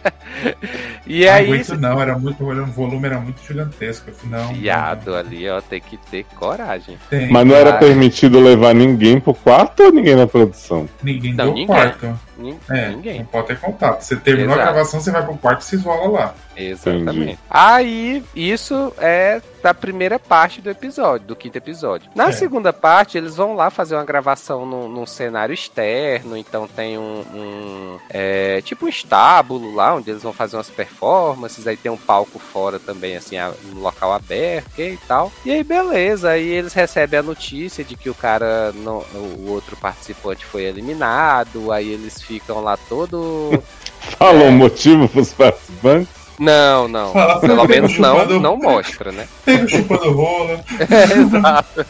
[1.05, 1.45] E Não aí.
[1.45, 4.09] aguento não, era muito, um volume era muito gigantesco.
[4.25, 6.97] Não, Fiado ali, ó, tem que ter coragem.
[7.09, 10.87] Tem, Mas não era permitido levar ninguém pro quarto ou ninguém na produção?
[11.03, 11.67] ninguém Não, deu ninguém.
[11.67, 12.19] quarto.
[12.37, 13.19] Nin- É, Ninguém.
[13.19, 14.01] não pode ter contato.
[14.01, 14.69] Você terminou Exato.
[14.69, 16.35] a gravação, você vai pro quarto e se isola lá.
[16.55, 17.09] Exatamente.
[17.11, 17.39] Entendi.
[17.49, 22.09] Aí, isso é da primeira parte do episódio, do quinto episódio.
[22.13, 22.31] Na É.
[22.33, 27.23] segunda parte, eles vão lá fazer uma gravação num, num cenário externo, então tem um,
[27.33, 31.97] um, é, tipo um estábulo lá, onde eles vão fazer umas performances, aí tem um
[31.97, 33.37] palco fora também, assim,
[33.73, 35.31] um local aberto e tal.
[35.45, 39.77] E aí, beleza, aí eles recebem a notícia de que o cara, não, o outro
[39.77, 43.61] participante foi eliminado, aí eles ficam lá todo...
[44.19, 44.49] Falou É.
[44.49, 46.09] o motivo pros participantes?
[46.37, 47.13] Não, não.
[47.13, 49.27] Fala, Pelo menos não, chupando- não mostra, né?
[49.45, 50.63] Pego chupando rola.
[50.89, 51.85] É, exato.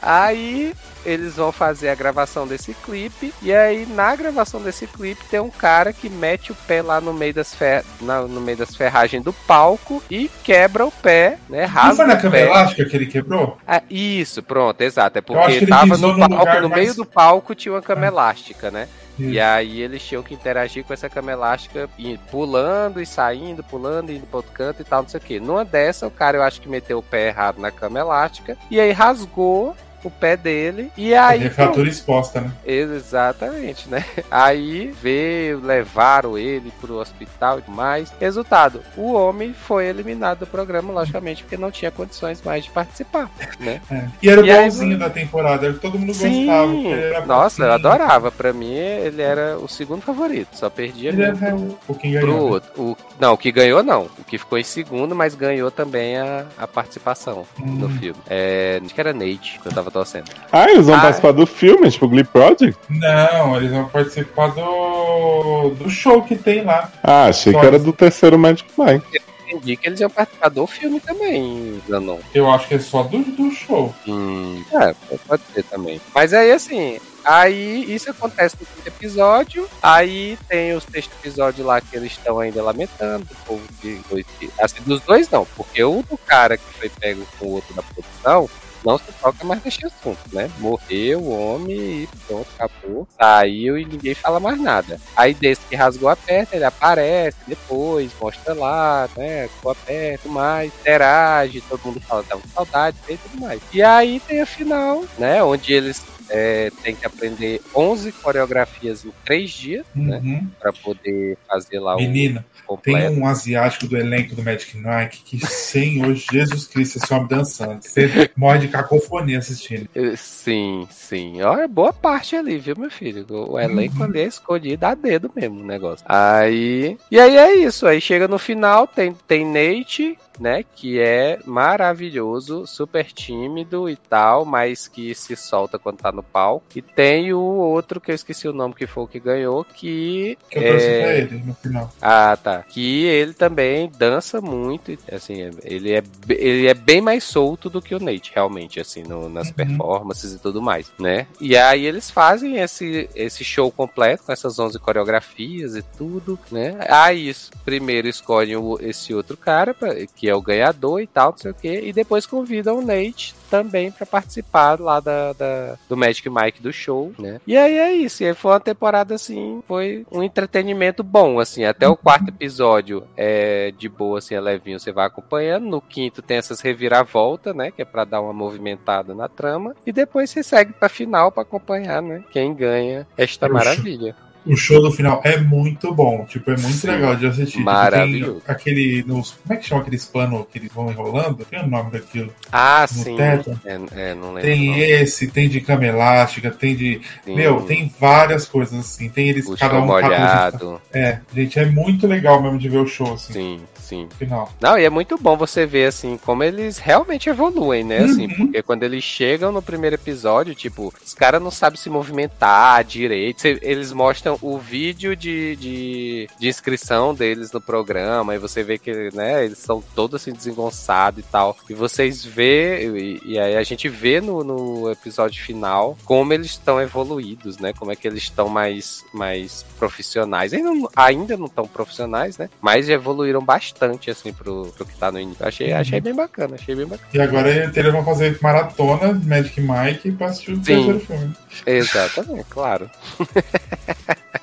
[0.00, 0.72] Aí
[1.04, 3.32] eles vão fazer a gravação desse clipe.
[3.42, 7.12] E aí, na gravação desse clipe, tem um cara que mete o pé lá no
[7.12, 7.84] meio das, fer...
[8.00, 11.62] na- no meio das ferragens do palco e quebra o pé, né?
[11.66, 13.58] Não Rasga foi na cama elástica que ele quebrou?
[13.66, 15.18] Ah, isso, pronto, exato.
[15.18, 18.88] É porque tava no palco, no mais- meio do palco tinha uma cama elástica, né?
[19.18, 19.30] Isso.
[19.30, 24.10] E aí eles tinham que interagir com essa cama elástica, e pulando e saindo, pulando
[24.10, 25.40] e indo pro outro canto e tal, não sei o que.
[25.40, 28.80] Numa dessa, o cara eu acho que meteu o pé errado na cama elástica e
[28.80, 31.46] aí rasgou o pé dele e aí.
[31.46, 32.52] É fratura exposta, né?
[32.64, 34.04] Exatamente, né?
[34.30, 38.12] Aí veio, levaram ele pro hospital e tudo mais.
[38.20, 43.30] Resultado, o homem foi eliminado do programa, logicamente, porque não tinha condições mais de participar,
[43.58, 43.80] né?
[43.90, 44.08] É.
[44.22, 46.72] E era o E aí, bonzinho da temporada, que todo mundo gostava.
[46.72, 48.30] ele era Nossa, eu adorava.
[48.30, 50.48] Pra mim, ele era o segundo favorito.
[50.56, 52.54] Só perdia Ele mesmo era pro, o o pro ganhou.
[52.56, 52.62] né?
[52.76, 54.08] O, não, o que ganhou não.
[54.18, 57.90] O que ficou em segundo, mas ganhou também a, a participação no Hum.
[57.90, 58.20] filme.
[58.28, 60.30] É, acho que era Nate que eu tava torcendo.
[60.52, 61.00] Ah, eles vão Ah.
[61.00, 62.76] participar do filme, tipo Glee Project?
[62.90, 66.90] Não, eles vão participar do, do show que tem lá.
[67.02, 67.84] Ah, achei Só que era isso.
[67.86, 69.06] do terceiro Magic Mike.
[69.06, 72.18] Entendi entendi que eles iam participar do filme também, Zanon.
[72.34, 73.94] Eu acho que é só do, do show.
[74.08, 74.94] Hum, é,
[75.28, 76.00] pode ser também.
[76.14, 79.66] Mas aí, assim, Aí isso acontece no quinto episódio.
[79.82, 83.26] Aí tem o sexto episódio lá que eles estão ainda lamentando.
[83.30, 84.26] O povo de dois.
[84.60, 87.80] Assim, dos dois não, porque o do cara que foi pego com o outro da
[87.82, 88.46] produção
[88.84, 90.50] não se toca mais nesse assunto, né?
[90.58, 93.08] Morreu o homem e pronto, acabou.
[93.18, 95.00] Saiu e ninguém fala mais nada.
[95.16, 99.48] Aí desse que rasgou a perna, ele aparece depois, mostra lá, né?
[99.48, 103.60] Ficou a perna, mais, interage, todo mundo fala, tá com saudade e tudo mais.
[103.72, 105.42] E aí tem a final, né?
[105.42, 110.20] Onde eles é, tem que aprender 11 coreografias em 3 dias, né?
[110.22, 110.48] Uhum.
[110.60, 113.20] Pra poder fazer lá Menina, o tem completo.
[113.20, 117.82] um asiático do elenco do Magic Nike que, Senhor Jesus Cristo, esse homem dançando.
[117.82, 119.88] Você morre de cacofonia assistindo.
[120.16, 121.42] Sim, sim.
[121.42, 123.26] Olha, boa parte ali, viu, meu filho?
[123.28, 126.04] O elenco ali é escolhido a dedo mesmo o negócio.
[126.08, 126.96] Aí.
[127.10, 127.86] E aí é isso.
[127.86, 130.64] Aí chega no final, tem, tem Nate, né?
[130.74, 136.64] Que é maravilhoso, super tímido e tal, mas que se solta quando tá no palco.
[136.74, 140.36] E tem o outro que eu esqueci o nome que foi o que ganhou, que.
[140.50, 141.00] Que eu é...
[141.02, 141.90] pra ele no final.
[142.00, 142.62] Ah, tá.
[142.62, 147.94] Que ele também dança muito, assim, ele é, ele é bem mais solto do que
[147.94, 149.54] o Nate, realmente, assim, no- nas Uhum.
[149.54, 151.26] performances e tudo mais, né?
[151.40, 156.76] E aí eles fazem esse, esse show completo com essas 11 coreografias e tudo, né?
[156.88, 157.34] Aí,
[157.64, 161.50] primeiro escolhem o- esse outro cara, pra- que é o ganhador e tal, não sei
[161.50, 166.28] o quê, e depois convidam o Nate também pra participar lá da, da- do Magic
[166.28, 167.40] Mike do show, né?
[167.46, 171.64] E aí é isso, e aí foi uma temporada assim, foi um entretenimento bom, assim,
[171.64, 176.22] até o quarto episódio é de boa, assim, é levinho, você vai acompanhando, no quinto
[176.22, 180.42] tem essas reviravoltas, né, que é pra dar uma movimentada na trama, e depois você
[180.42, 184.16] segue pra final pra acompanhar, né, quem ganha esta maravilha.
[184.46, 186.26] O show do final é muito bom.
[186.28, 186.88] Tipo, é muito Sim.
[186.88, 187.52] legal de assistir.
[187.52, 188.40] Tipo, Maravilhoso.
[188.44, 189.02] tem aquele.
[189.06, 191.44] Nos, como é que chama aqueles panos que eles vão enrolando?
[191.46, 192.30] Tem o nome daquilo.
[192.52, 193.16] Ah, No sim.
[193.16, 193.58] teto.
[193.64, 193.80] É,
[194.10, 194.42] é, não lembro.
[194.42, 197.00] Tem esse, tem de cama elástica, tem de.
[197.24, 197.34] Sim.
[197.34, 199.08] Meu, tem várias coisas assim.
[199.08, 200.80] Tem eles, o um cada um- molhado.
[200.92, 204.08] É, gente, é muito legal mesmo de ver o show, assim, Sim, sim.
[204.18, 204.50] final.
[204.60, 207.98] Não, e é muito bom você ver, assim, como eles realmente evoluem, né?
[207.98, 208.34] Assim, Uhum.
[208.46, 213.46] porque quando eles chegam no primeiro episódio, tipo, os caras não sabem se movimentar direito.
[213.46, 219.10] Eles mostram o vídeo de, de, de inscrição deles no programa, e você vê que,
[219.14, 221.56] né, eles são todos assim desengonçados e tal.
[221.68, 226.46] E vocês vê, e, e aí a gente vê no, no episódio final como eles
[226.52, 227.72] estão evoluídos, né?
[227.72, 230.52] Como é que eles estão mais, mais profissionais.
[230.54, 232.48] Ainda, não- ainda não tão profissionais, né?
[232.60, 233.73] Mas evoluíram bastante,
[234.10, 235.46] assim, pro, pro que tá no início.
[235.46, 237.08] Achei, achei bem bacana, achei bem bacana.
[237.12, 240.62] E agora eles vão fazer maratona Magic Mike pra assistir o Sim.
[240.62, 241.36] terceiro filme.
[241.66, 242.90] Exatamente, claro.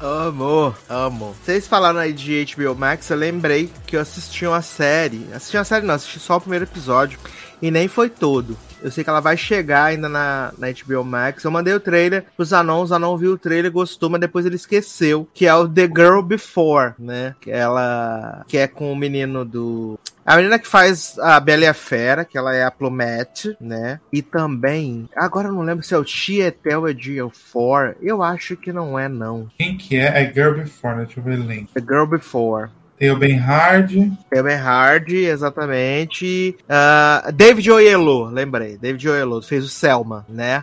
[0.00, 1.34] Amo, amo.
[1.42, 5.26] Vocês falaram aí de HBO Max, eu lembrei que eu assisti uma série.
[5.32, 7.18] Assisti uma série não, assisti só o primeiro episódio.
[7.60, 8.56] E nem foi todo.
[8.82, 11.44] Eu sei que ela vai chegar ainda na, na HBO Max.
[11.44, 14.56] Eu mandei o trailer pros Anon, os Anon viu o trailer, gostou, mas depois ele
[14.56, 15.28] esqueceu.
[15.32, 17.34] Que é o The Girl Before, né?
[17.40, 18.44] Que ela.
[18.46, 19.98] Que é com o menino do.
[20.24, 24.00] A menina que faz a Bela e a Fera, que ela é a Plumette, né?
[24.12, 25.08] E também.
[25.14, 27.96] Agora eu não lembro se é o Tietel Ediel 4.
[28.02, 29.48] Eu acho que não é, não.
[29.56, 30.24] Quem que é?
[30.24, 31.04] É Girl Before, né?
[31.04, 31.70] Deixa eu ver o elenco.
[31.74, 32.70] The Girl Before.
[32.98, 33.92] Tem o Ben Hard.
[34.32, 36.56] Kevin Hardy, exatamente.
[36.68, 38.78] Ah, David Oyelowo, lembrei.
[38.78, 40.62] David Oyelowo fez o Selma, né?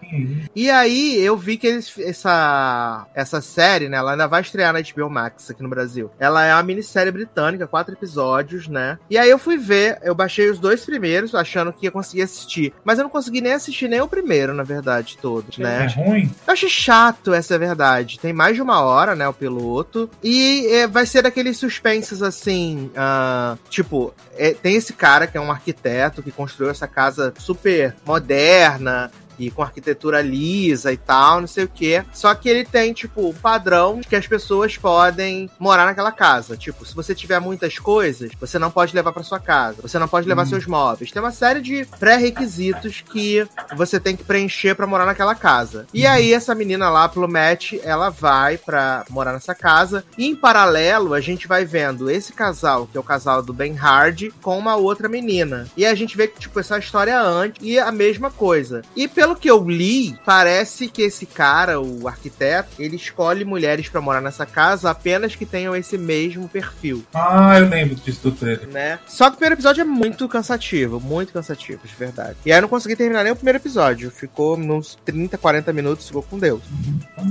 [0.56, 3.98] E aí eu vi que eles, essa, essa série, né?
[3.98, 6.10] Ela ainda vai estrear na HBO Max aqui no Brasil.
[6.20, 8.98] Ela é uma minissérie britânica, quatro episódios, né?
[9.10, 12.74] E aí eu fui ver, eu baixei os dois primeiros, achando que ia conseguir assistir.
[12.84, 15.88] Mas eu não consegui nem assistir nem o primeiro, na verdade, todos, É né?
[15.96, 16.32] ruim?
[16.48, 18.20] Eu achei chato, essa é a verdade.
[18.20, 20.10] Tem mais de uma hora, né, o piloto.
[20.24, 25.42] E é, vai ser daqueles suspensos assim, ah, tipo, é, tem esse cara que é
[25.42, 29.12] um arquiteto que construiu essa casa super moderna.
[29.40, 32.04] E com arquitetura lisa e tal, não sei o que.
[32.14, 36.56] Só que ele tem, tipo, um padrão que as pessoas podem morar naquela casa.
[36.58, 39.82] Tipo, se você tiver muitas coisas, você não pode levar pra sua casa.
[39.82, 40.48] Você não pode levar Hum.
[40.48, 41.12] seus móveis.
[41.12, 43.46] Tem uma série de pré-requisitos que
[43.76, 45.86] você tem que preencher pra morar naquela casa.
[45.94, 50.04] E aí, essa menina lá, Plumette, ela vai pra morar nessa casa.
[50.18, 53.76] E em paralelo, a gente vai vendo esse casal, que é o casal do Ben
[53.78, 55.68] Hardy, com uma outra menina.
[55.76, 58.82] E a gente vê que, tipo, essa história antes e a mesma coisa.
[58.96, 64.02] E pelo que eu li, parece que esse cara, o arquiteto, ele escolhe mulheres pra
[64.02, 68.68] morar nessa casa apenas que tenham esse mesmo perfil Ah, eu lembro disso do trailer.
[68.68, 69.00] né?
[69.08, 72.36] Só que o primeiro episódio é muito cansativo, muito cansativo, de verdade.
[72.46, 74.12] E aí eu não consegui terminar nem o primeiro episódio.
[74.12, 76.62] Ficou uns 30, 40 minutos, ficou com Deus.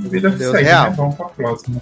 [0.08, 0.90] Vida que Deus segue, real.
[0.90, 0.94] né?
[0.96, 1.80] Vamos pra próxima.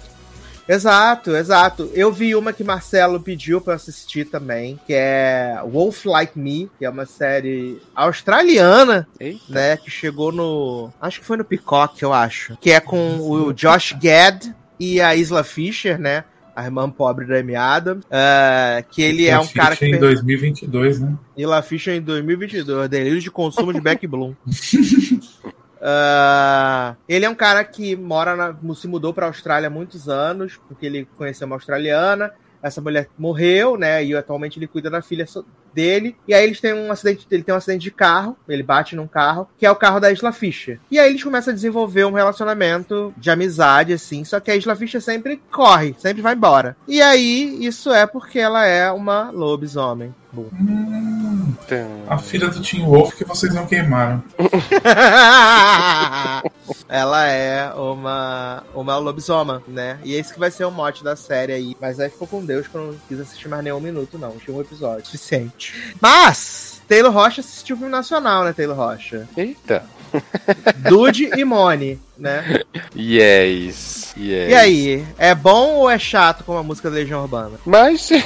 [0.73, 1.89] Exato, exato.
[1.93, 6.69] Eu vi uma que Marcelo pediu pra eu assistir também, que é Wolf Like Me,
[6.79, 9.41] que é uma série australiana, Eita.
[9.49, 9.77] né?
[9.77, 10.89] Que chegou no.
[11.01, 12.57] Acho que foi no Peacock, eu acho.
[12.61, 14.45] Que é com o Josh Gad
[14.79, 16.23] e a Isla Fisher, né?
[16.55, 18.03] A irmã pobre da Amy Adams.
[18.09, 19.85] é, que ele é um Ficha cara que.
[19.85, 21.15] em fez- 2022, né?
[21.37, 24.33] Isla Fisher em 2022, delírio de consumo de Beck Bloom.
[25.81, 30.07] Ah, ele é um cara que mora na, se mudou para a Austrália há muitos
[30.07, 32.31] anos, porque ele conheceu uma australiana.
[32.61, 34.05] Essa mulher morreu, né?
[34.05, 35.25] E atualmente ele cuida da filha
[35.73, 36.15] dele.
[36.27, 39.07] E aí eles têm um acidente, ele tem um acidente de carro, ele bate num
[39.07, 40.79] carro, que é o carro da Isla Fisher.
[40.91, 44.75] E aí eles começam a desenvolver um relacionamento de amizade, assim, só que a Isla
[44.75, 46.77] Fisher sempre corre, sempre vai embora.
[46.87, 50.13] E aí, isso é porque ela é uma lobisomem.
[50.33, 50.47] Bom.
[50.53, 54.23] Hum, Então, a filha do Tim Wolf que vocês não queimaram.
[56.87, 59.99] ela é uma, uma lobisoma, né?
[60.03, 61.77] E esse que vai ser o mote da série aí.
[61.79, 64.31] Mas aí ficou com Deus que eu não quis assistir mais nenhum minuto, não.
[64.37, 65.95] Tinha um episódio suficiente.
[65.99, 69.27] Mas, Taylor Rocha assistiu o filme nacional, né, Taylor Rocha?
[69.35, 69.83] Eita.
[70.89, 72.61] Dude e Mone, né?
[72.95, 74.13] Yes.
[74.17, 74.49] yes.
[74.49, 77.57] E aí, é bom ou é chato como a música da Legião Urbana?
[77.65, 78.09] Mas.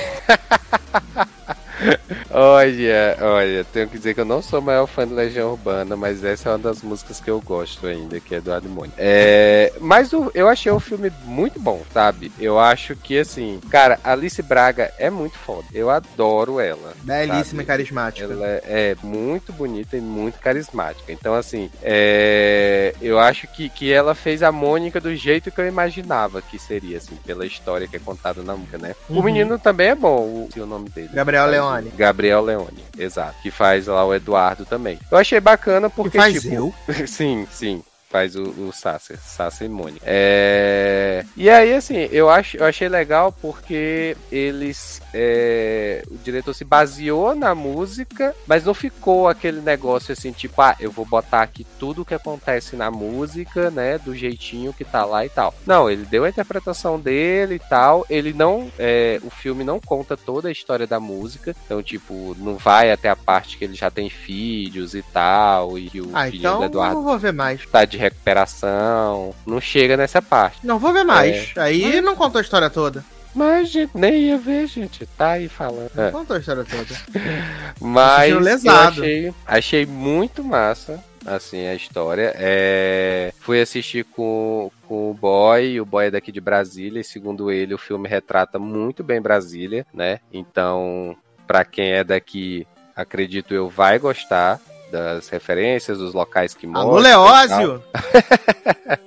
[2.31, 5.95] olha, olha, tenho que dizer que eu não sou o maior fã de Legião Urbana,
[5.95, 8.91] mas essa é uma das músicas que eu gosto ainda, que é do Admônio.
[8.97, 12.31] É, mas o- eu achei o filme muito bom, sabe?
[12.39, 15.65] Eu acho que, assim, cara, Alice Braga é muito foda.
[15.73, 16.93] Eu adoro ela.
[17.03, 17.63] Belíssima sabe?
[17.63, 18.31] e carismática.
[18.33, 21.11] Ela é, é muito bonita e muito carismática.
[21.11, 25.67] Então, assim, é, eu acho que, que ela fez a Mônica do jeito que eu
[25.67, 28.95] imaginava que seria, assim, pela história que é contada na música, né?
[29.09, 29.23] O Uhum.
[29.23, 31.09] menino também é bom, o, se o nome dele.
[31.13, 31.97] Gabriel Faz o- Leone.
[31.97, 33.35] Gabriel Leone, exato.
[33.41, 34.99] Que faz lá o Eduardo também.
[35.11, 36.53] Eu achei bacana porque, que faz tipo...
[36.53, 36.73] eu?
[37.07, 37.83] sim, sim.
[38.15, 39.99] Faz o, o Sasser, Sasser e Mônica.
[40.05, 41.25] É...
[41.35, 45.01] E aí, assim, eu, acho, eu achei legal porque eles.
[45.13, 50.77] é, O diretor se baseou na música, mas não ficou aquele negócio assim, tipo, ah,
[50.79, 53.97] eu vou botar aqui tudo o que acontece na música, né?
[53.97, 55.53] Do jeitinho que tá lá e tal.
[55.65, 58.05] Não, ele deu a interpretação dele e tal.
[58.09, 58.71] Ele não.
[58.79, 61.53] é, O filme não conta toda a história da música.
[61.65, 65.77] Então, tipo, não vai até a parte que ele já tem filhos e tal.
[65.77, 67.65] E o Ah, filho então do eu Eduardo não vou ver mais.
[67.65, 69.33] tá de recuperação.
[69.45, 70.59] Não chega nessa parte.
[70.65, 71.51] Não vou ver mais.
[71.57, 73.03] Aí não contou a história toda.
[73.33, 75.05] Mas, gente, nem ia ver, gente.
[75.17, 75.91] Tá aí falando.
[75.93, 76.11] Não É.
[76.11, 76.87] contou a história toda.
[77.81, 78.31] Mas
[78.63, 81.03] eu achei, achei muito massa.
[81.25, 82.33] Assim, a história.
[82.37, 83.33] É...
[83.39, 87.73] Fui assistir com, com o boy, o boy é daqui de Brasília, e segundo ele,
[87.73, 90.19] o filme retrata muito bem Brasília, né?
[90.31, 91.17] Então,
[91.47, 94.61] pra quem é daqui, acredito eu, vai gostar
[94.91, 97.09] das referências, dos locais que Alô, mostra.
[97.09, 97.25] e tal.
[97.25, 97.83] Leózio!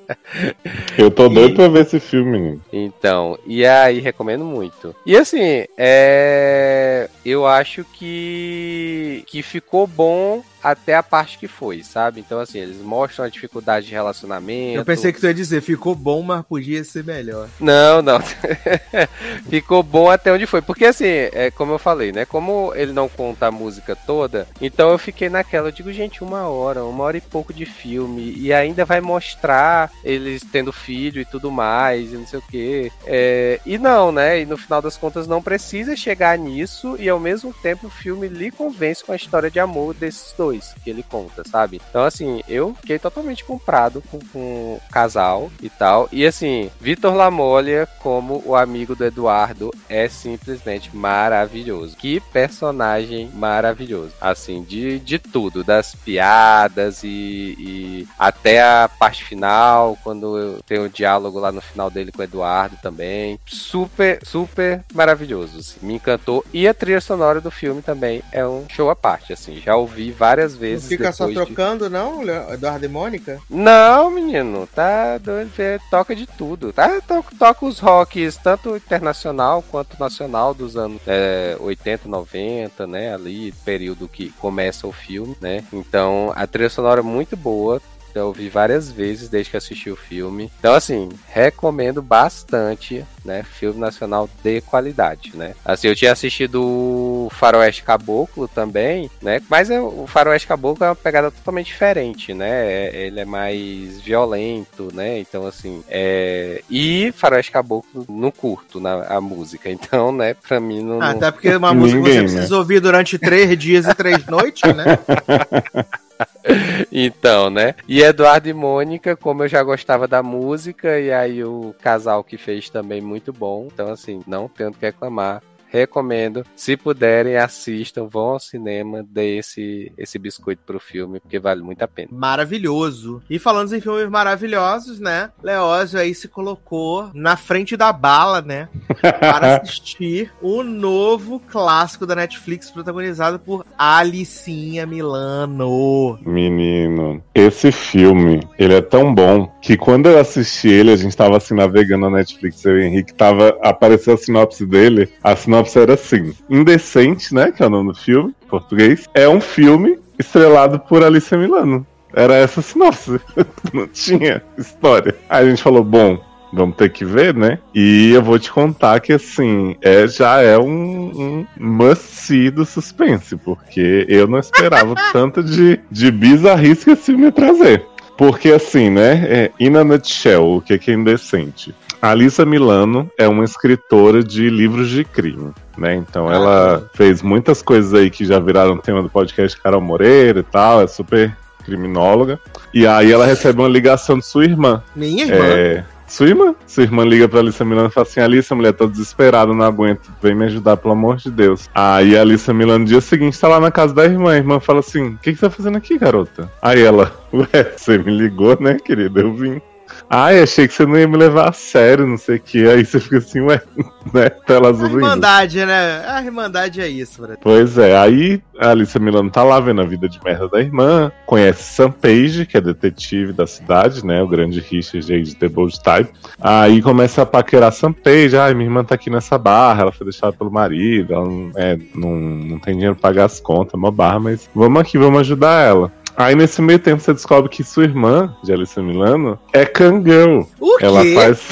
[0.96, 2.62] Eu tô E- doido pra ver esse filme, menino.
[2.72, 4.94] Então, e aí recomendo muito.
[5.06, 7.08] E assim, é...
[7.24, 12.20] eu acho que que ficou bom até a parte que foi, sabe?
[12.20, 14.78] Então assim, eles mostram a dificuldade de relacionamento.
[14.78, 17.48] Eu pensei que tu ia dizer, ficou bom, mas podia ser melhor.
[17.60, 18.18] Não, não.
[19.48, 20.60] Ficou bom até onde foi.
[20.60, 22.24] Porque assim, é como eu falei, né?
[22.24, 25.68] Como ele não conta a música toda, então eu fiquei naquela.
[25.68, 28.34] Eu digo, gente, uma hora, uma hora e pouco de filme.
[28.36, 32.92] E ainda vai mostrar eles tendo filho e tudo mais, e não sei o quê.
[33.06, 34.40] É, e não, né?
[34.40, 36.96] E no final das contas não precisa chegar nisso.
[36.98, 40.48] E ao mesmo tempo o filme lhe convence com a história de amor desses dois
[40.82, 41.80] que ele conta, sabe?
[41.88, 46.08] Então, assim, eu fiquei totalmente comprado com, com o casal e tal.
[46.12, 51.96] E assim, Vitor Lamolha, como o amigo do Eduardo, é simplesmente maravilhoso.
[51.96, 54.12] Que personagem maravilhoso.
[54.20, 60.88] Assim, de, de tudo, das piadas e, e até a parte final, quando tenho o
[60.88, 63.38] diálogo lá no final dele com o Eduardo também.
[63.46, 65.58] Super, super maravilhoso.
[65.58, 65.78] assim.
[65.82, 66.44] Me encantou.
[66.52, 69.60] E a trilha sonora do filme também é um show à parte, assim.
[69.60, 70.88] Já ouvi várias Não vezes.
[70.88, 73.40] fica só depois de- trocando, não, Eduardo e Mônica?
[73.48, 75.50] não, menino, tá doido,
[75.90, 77.00] toca de tudo, tá?
[77.06, 83.14] Toca, toca os rocks, tanto internacional quanto nacional dos anos é, 80, 90, né?
[83.14, 85.64] Ali, período que começa o filme, né?
[85.72, 87.80] Então, a trilha sonora é muito boa.
[88.18, 90.50] Eu ouvi várias vezes desde que assisti o filme.
[90.58, 93.42] Então, assim, recomendo bastante, né?
[93.42, 95.54] Filme nacional de qualidade, né?
[95.64, 99.40] Assim, eu tinha assistido o Faroeste Caboclo também, né?
[99.48, 102.48] Mas é- o Faroeste Caboclo é uma pegada totalmente diferente, né?
[102.70, 105.18] É- Ele é mais violento, né?
[105.18, 106.62] Então, assim, é...
[106.68, 109.68] E Faroeste Caboclo não curto na, a música.
[109.78, 111.00] Então, né, pra mim não...
[111.00, 112.32] Ah, até porque uma música que você Ninguém, né?
[112.34, 114.84] precisa ouvir durante três dias e três noites, né?
[116.90, 117.74] Então, né?
[117.86, 122.36] E Eduardo e Mônica, como eu já gostava da música, e aí o casal que
[122.36, 123.68] fez também muito bom.
[123.72, 126.44] Então, assim, não tenho o que reclamar recomendo.
[126.56, 131.82] Se puderem, assistam, vão ao cinema, dê esse, esse biscoito pro filme, porque vale muito
[131.82, 132.08] a pena.
[132.12, 133.22] Maravilhoso.
[133.28, 135.30] E falando em filmes maravilhosos, né?
[135.42, 138.68] Leózio aí se colocou na frente da bala, né?
[139.20, 146.18] Para assistir o novo clássico da Netflix, protagonizado por Alicinha Milano.
[146.24, 151.36] Menino, esse filme, ele é tão bom que quando eu assisti ele, a gente tava
[151.36, 155.57] assim navegando na Netflix, eu e o Henrique tava, apareceu a sinopse dele, a sinopse
[155.76, 159.98] era assim, Indecente, né, que é o nome do filme, em português, é um filme
[160.18, 161.86] estrelado por Alicia Milano.
[162.12, 163.20] Era essa sinopse,
[163.72, 165.14] não tinha história.
[165.28, 166.18] Aí a gente falou, bom,
[166.52, 167.58] Vamos ter que ver, né?
[167.74, 173.36] E eu vou te contar que, assim, é, já é um, um must do suspense,
[173.36, 177.84] porque eu não esperava tanto de, de bizarrice que esse filme ia trazer.
[178.16, 179.26] Porque, assim, né?
[179.28, 181.74] É, in a nutshell, o que é, que é indecente?
[182.00, 185.96] Alissa Milano é uma escritora de livros de crime, né?
[185.96, 190.44] Então ela fez muitas coisas aí que já viraram tema do podcast Carol Moreira e
[190.44, 192.38] tal, é super criminóloga.
[192.72, 194.82] E aí ela recebe uma ligação de sua irmã.
[194.94, 195.44] Minha irmã.
[195.44, 196.54] É, sua irmã?
[196.66, 200.10] Sua irmã liga pra Alissa Milano e fala assim: Alissa, mulher, tô desesperada, não aguento,
[200.22, 201.68] vem me ajudar, pelo amor de Deus.
[201.74, 204.32] Aí a Alissa Milano, no dia seguinte, tá lá na casa da irmã.
[204.32, 206.50] A irmã fala assim: O que, que você tá fazendo aqui, garota?
[206.62, 209.20] Aí ela, ué, você me ligou, né, querida?
[209.20, 209.60] Eu vim.
[210.08, 212.68] Ai, achei que você não ia me levar a sério, não sei o que.
[212.68, 213.60] Aí você fica assim, ué,
[214.12, 214.28] né?
[214.28, 214.98] Tela A azul indo.
[214.98, 216.04] Irmandade, né?
[216.06, 217.38] A Irmandade é isso, Brad.
[217.40, 221.12] Pois é, aí a Alicia Milano tá lá vendo a vida de merda da irmã,
[221.26, 224.22] conhece Sam Page, que é detetive da cidade, né?
[224.22, 226.10] O grande Richard de The Bold Type.
[226.40, 230.06] Aí começa a paquerar Sam Page, ai, minha irmã tá aqui nessa barra, ela foi
[230.06, 233.90] deixada pelo marido, ela não, é, não, não tem dinheiro pra pagar as contas, uma
[233.90, 235.92] barra, mas vamos aqui, vamos ajudar ela.
[236.18, 240.40] Aí nesse meio tempo você descobre que sua irmã, de Alicia Milano, é Kangirl.
[240.58, 240.84] O quê?
[240.84, 241.48] Ela faz.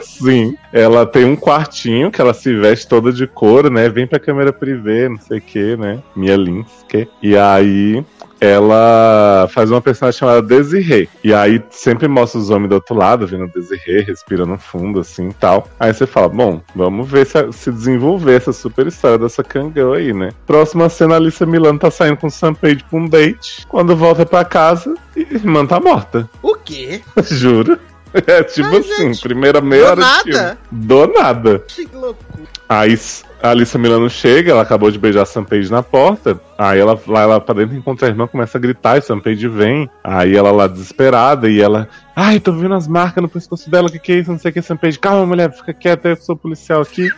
[0.00, 0.56] Sim.
[0.72, 3.86] Ela tem um quartinho que ela se veste toda de couro, né?
[3.90, 6.02] Vem pra câmera privê, não sei o que, né?
[6.16, 7.06] Mia Linsky.
[7.22, 8.02] E aí
[8.40, 11.08] ela faz uma personagem chamada Desirê.
[11.22, 15.28] E aí sempre mostra os homens do outro lado, vendo a Desirê, respirando fundo, assim
[15.28, 15.68] e tal.
[15.78, 20.12] Aí você fala, bom, vamos ver se, se desenvolver essa super história dessa Kangirl aí,
[20.12, 20.30] né?
[20.46, 23.66] Próxima cena, a Alicia Milano tá saindo com o Sam Page pra um date.
[23.68, 26.28] Quando volta pra casa, a irmã tá morta.
[26.42, 27.00] O quê?
[27.30, 27.78] Juro.
[28.26, 30.22] É tipo Ai, assim, gente, primeira meia do hora de nada?
[30.22, 30.86] filme.
[30.86, 31.58] Do nada.
[31.66, 32.48] Que loucura.
[32.68, 32.96] Aí
[33.42, 36.40] a Alissa Milano chega, ela acabou de beijar a Sam Page na porta.
[36.56, 39.88] Aí ela lá pra dentro, encontra a irmã, começa a gritar, e Sam Page vem.
[40.02, 41.88] Aí ela lá desesperada, e ela.
[42.16, 44.30] Ai, tô vendo as marcas no pescoço dela, o que, que é isso?
[44.30, 44.98] Não sei o que, Sam Page.
[44.98, 47.08] Calma, mulher, fica quieta, eu sou policial aqui.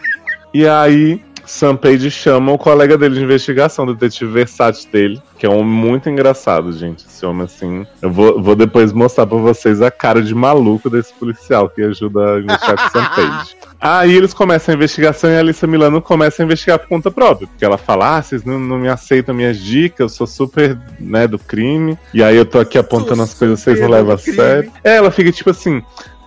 [0.53, 5.47] E aí, Sam Page chama o colega dele de investigação, o detetive versátil dele, que
[5.47, 7.07] é um homem muito engraçado, gente.
[7.07, 7.87] Esse homem, assim.
[8.01, 12.35] Eu vou, vou depois mostrar pra vocês a cara de maluco desse policial que ajuda
[12.35, 13.57] a investigar o Sam Page.
[13.81, 17.49] Aí eles começam a investigação e a Alissa Milano começa a investigar por conta própria.
[17.49, 21.27] Porque ela fala: Ah, vocês não, não me aceitam minhas dicas, eu sou super, né,
[21.27, 21.99] do crime.
[22.13, 24.71] E aí eu tô aqui apontando as coisas, vocês não levam a sério.
[24.85, 25.83] É, ela fica tipo assim.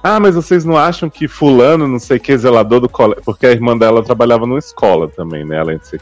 [0.06, 3.24] Ah, mas vocês não acham que fulano, não sei o que, zelador do colégio...
[3.24, 5.58] Porque a irmã dela trabalhava numa escola também, né?
[5.58, 6.02] Além de ser.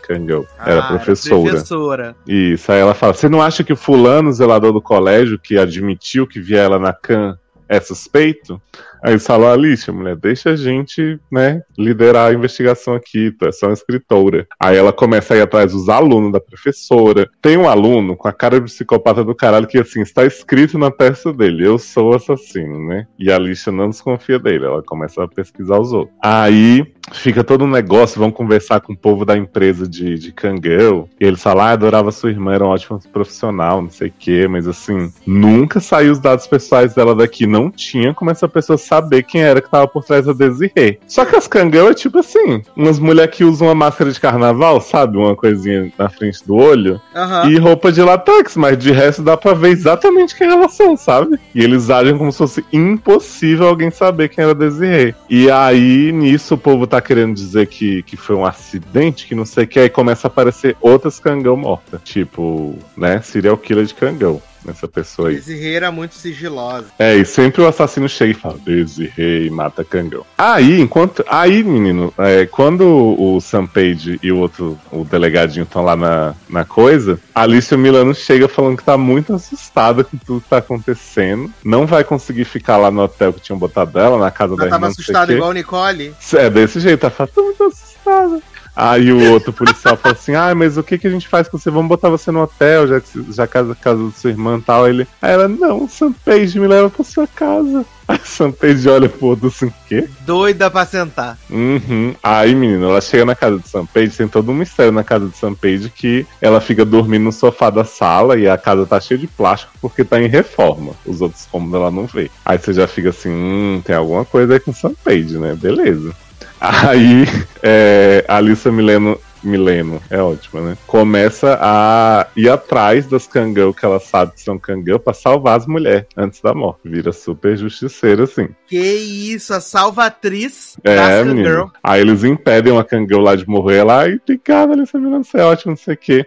[0.66, 1.52] Era Ah, professora.
[1.52, 2.16] Professora.
[2.26, 6.26] Isso, aí ela fala: Você não acha que o fulano, zelador do colégio, que admitiu
[6.26, 7.38] que via ela na CAN,
[7.70, 8.60] é suspeito?
[9.02, 13.52] Aí eles falam: Alicia, mulher, deixa a gente, né, liderar a investigação aqui, tu é
[13.52, 14.48] só uma escritora.
[14.60, 17.30] Aí ela começa a ir atrás dos alunos da professora.
[17.42, 20.92] Tem um aluno com a cara de psicopata do caralho que, assim, está escrito na
[20.92, 23.08] testa dele: Eu sou assassino, né?
[23.18, 26.16] E a Alicia não desconfia dele, ela começa a pesquisar os outros.
[26.22, 31.06] Aí fica todo um negócio, vão conversar com o povo da empresa de, de Kangirl,
[31.20, 34.48] e eles falam, ah, adorava sua irmã, era um ótimo profissional, não sei o quê,
[34.48, 39.24] mas assim, nunca saiu os dados pessoais dela daqui, não tinha como essa pessoa saber
[39.24, 41.00] quem era que tava por trás da Desirê.
[41.08, 44.82] Só que as Kangirl é tipo assim, umas mulheres que usam uma máscara de carnaval,
[44.82, 47.50] sabe, uma coisinha na frente do olho, Aham.
[47.50, 51.40] e roupa de latex, mas de resto dá pra ver exatamente quem elas são, sabe?
[51.56, 55.16] E eles agem como se fosse impossível alguém saber quem era Desirê.
[55.30, 59.46] E aí, nisso, o povo tá querendo dizer que, que foi um acidente, que não
[59.46, 62.02] sei o que, aí começa a aparecer outras cangão mortas.
[62.04, 64.42] Tipo, né, serial killer de cangão.
[64.64, 65.36] Nessa pessoa aí.
[65.36, 66.88] Desirê era muito sigilosa.
[67.00, 70.26] É, e sempre o assassino chega e fala, Desirê, e mata cangão.
[70.38, 71.24] Aí, enquanto.
[71.28, 76.36] Aí, menino, é, quando o Sam Page e o outro, o delegadinho, estão lá na,
[76.50, 80.58] na coisa, a Alicia Milano chega falando que tá muito assustada com tudo que tá
[80.58, 81.52] acontecendo.
[81.64, 84.68] Não vai conseguir ficar lá no hotel que tinham botado ela, na casa da Ela
[84.68, 84.80] irmã.
[84.80, 86.14] tava o assustada igual Nicole.
[86.34, 88.42] É desse jeito, ela fala, tô muito assustada.
[88.76, 91.58] Aí o outro policial fala assim: Ah, mas o que, que a gente faz com
[91.58, 91.70] você?
[91.70, 94.88] Vamos botar você no hotel, já que já casa, casa da sua irmã e tal.
[94.88, 97.86] Ele, aí ela, não, Sampage me leva pra sua casa.
[98.08, 100.10] Aí Sampage olha pro outro assim, o quê?
[100.26, 101.38] Doida pra sentar.
[101.50, 102.14] Uhum.
[102.22, 105.38] Aí, menina, ela chega na casa de Sampage, tem todo um mistério na casa de
[105.38, 109.28] Sampage que ela fica dormindo no sofá da sala e a casa tá cheia de
[109.28, 110.92] plástico porque tá em reforma.
[111.06, 112.30] Os outros cômodos ela não vê.
[112.44, 115.56] Aí você já fica assim, hum, tem alguma coisa aí com Sampage, né?
[115.56, 116.14] Beleza.
[116.62, 117.26] Aí,
[117.64, 120.78] é, a Alissa Mileno Mileno, é ótima, né?
[120.86, 125.66] Começa a ir atrás das Kangirl que ela sabe que são Kangirl pra salvar as
[125.66, 126.82] mulheres antes da morte.
[126.86, 128.50] Vira super justiceira, assim.
[128.68, 131.36] Que isso, a salvatriz É, das.
[131.36, 131.64] Girl.
[131.84, 135.44] Aí eles impedem uma Kangirl lá de morrer lá e obrigada, Alissa Milano, você é
[135.44, 136.26] ótimo, não sei o quê.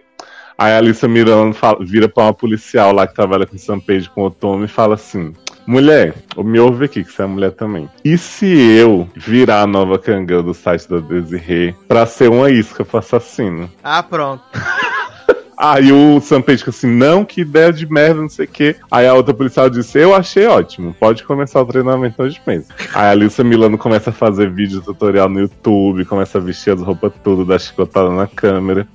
[0.58, 4.22] Aí a Alissa Milano fala- vira pra uma policial lá que trabalha com Sampage com
[4.22, 5.32] o Otome e fala assim:
[5.66, 7.88] Mulher, me ouve aqui, que você é mulher também.
[8.04, 12.84] E se eu virar a nova Kangirl do site da Desirê pra ser uma isca
[12.84, 13.70] pro assassino?
[13.82, 14.42] Ah, pronto.
[15.56, 18.76] Aí o Sampage fica assim, não, que ideia de merda, não sei o quê.
[18.90, 22.66] Aí a outra policial disse, eu achei ótimo, pode começar o treinamento hoje mesmo.
[22.92, 26.82] Aí a Alissa Milano começa a fazer vídeo tutorial no YouTube, começa a vestir as
[26.82, 28.86] roupas tudo, dar chicotada na câmera.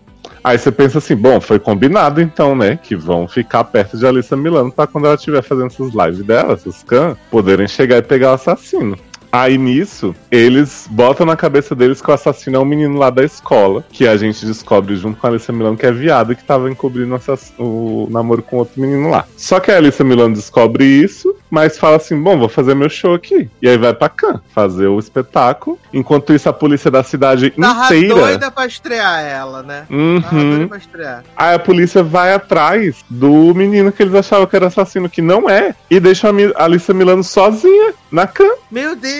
[0.43, 2.77] Aí você pensa assim, bom, foi combinado então, né?
[2.81, 6.53] Que vão ficar perto de Alissa Milano pra quando ela estiver fazendo essas lives dela,
[6.53, 8.97] essas can, poderem chegar e pegar o assassino.
[9.31, 13.23] Aí nisso, eles botam na cabeça deles que o assassino é um menino lá da
[13.23, 16.43] escola, que a gente descobre junto com a Alissa Milano que é viado e que
[16.43, 17.19] tava encobrindo
[17.59, 19.25] o, namoro com outro menino lá.
[19.37, 23.13] Só que a Alissa Milano descobre isso, mas fala assim: bom, vou fazer meu show
[23.13, 23.49] aqui.
[23.61, 25.77] E aí vai pra cá, fazer o espetáculo.
[25.93, 28.15] Enquanto isso, a polícia da cidade Tava inteira.
[28.15, 29.85] doida pra estrear ela, né?
[29.87, 30.49] Tava Uhum.
[30.49, 31.23] doida pra estrear.
[31.37, 35.49] Aí a polícia vai atrás do menino que eles achavam que era assassino, que não
[35.49, 38.55] é, e deixa a Alissa Milano sozinha na cama.
[38.71, 39.18] Meu Deus!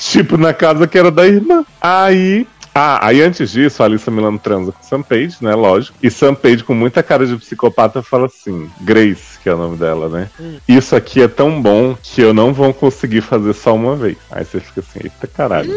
[0.00, 1.64] Tipo, na casa que era da irmã.
[1.80, 2.46] Aí.
[2.72, 5.54] Ah, aí antes disso, a Alissa Milano transa com Sam Page, né?
[5.54, 5.98] Lógico.
[6.00, 9.76] E Sam Page, com muita cara de psicopata, fala assim: Grace, que é o nome
[9.76, 10.30] dela, né?
[10.38, 10.58] Hum.
[10.68, 14.16] Isso aqui é tão bom que eu não vou conseguir fazer só uma vez.
[14.30, 15.72] Aí você fica assim: eita caralho,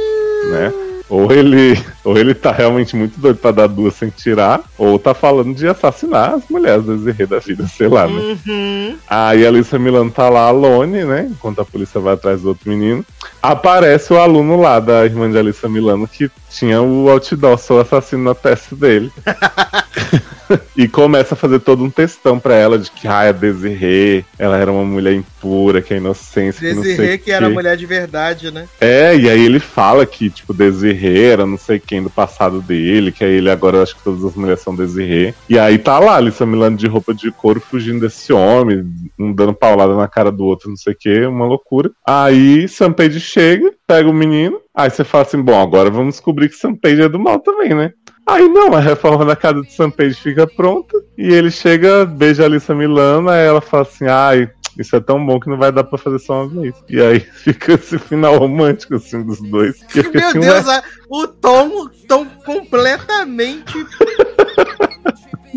[0.52, 0.72] né?
[1.14, 5.14] Ou ele, ou ele tá realmente muito doido pra dar duas sem tirar, ou tá
[5.14, 8.36] falando de assassinar as mulheres do Zerre da vida, sei lá, né?
[8.48, 8.96] Uhum.
[9.08, 11.28] Aí a Alissa Milano tá lá alone, né?
[11.30, 13.06] Enquanto a polícia vai atrás do outro menino.
[13.40, 18.24] Aparece o aluno lá da irmã de Alissa Milano que tinha o outdoor, sou assassino
[18.24, 19.12] na testa dele.
[20.76, 24.58] e começa a fazer todo um textão pra ela de que ah, é Desirê, ela
[24.58, 27.54] era uma mulher impura, que é inocência, que não sei Desirê, que era quê.
[27.54, 28.68] mulher de verdade, né?
[28.80, 33.12] É, e aí ele fala que, tipo, Desirê era não sei quem do passado dele,
[33.12, 35.34] que aí ele agora acho que todas as mulheres são Desirê.
[35.50, 38.86] E aí tá lá, Alissa Milano de roupa de couro fugindo desse homem,
[39.18, 41.92] um dando paulada na cara do outro, não sei o que, uma loucura.
[42.06, 46.56] Aí Sampage chega, pega o menino, aí você fala assim, bom, agora vamos descobrir que
[46.56, 47.92] Sampage é do mal também, né?
[48.26, 52.46] Aí não, a reforma da casa de Sampage fica pronta, e ele chega, beija a
[52.46, 55.84] Alissa Milano, aí ela fala assim, ai, isso é tão bom que não vai dar
[55.84, 56.76] pra fazer só uma vez.
[56.90, 59.80] E aí fica esse final romântico, assim, dos dois.
[59.94, 60.82] Meu assim, Deus, ué.
[61.10, 63.86] o tom, tom completamente.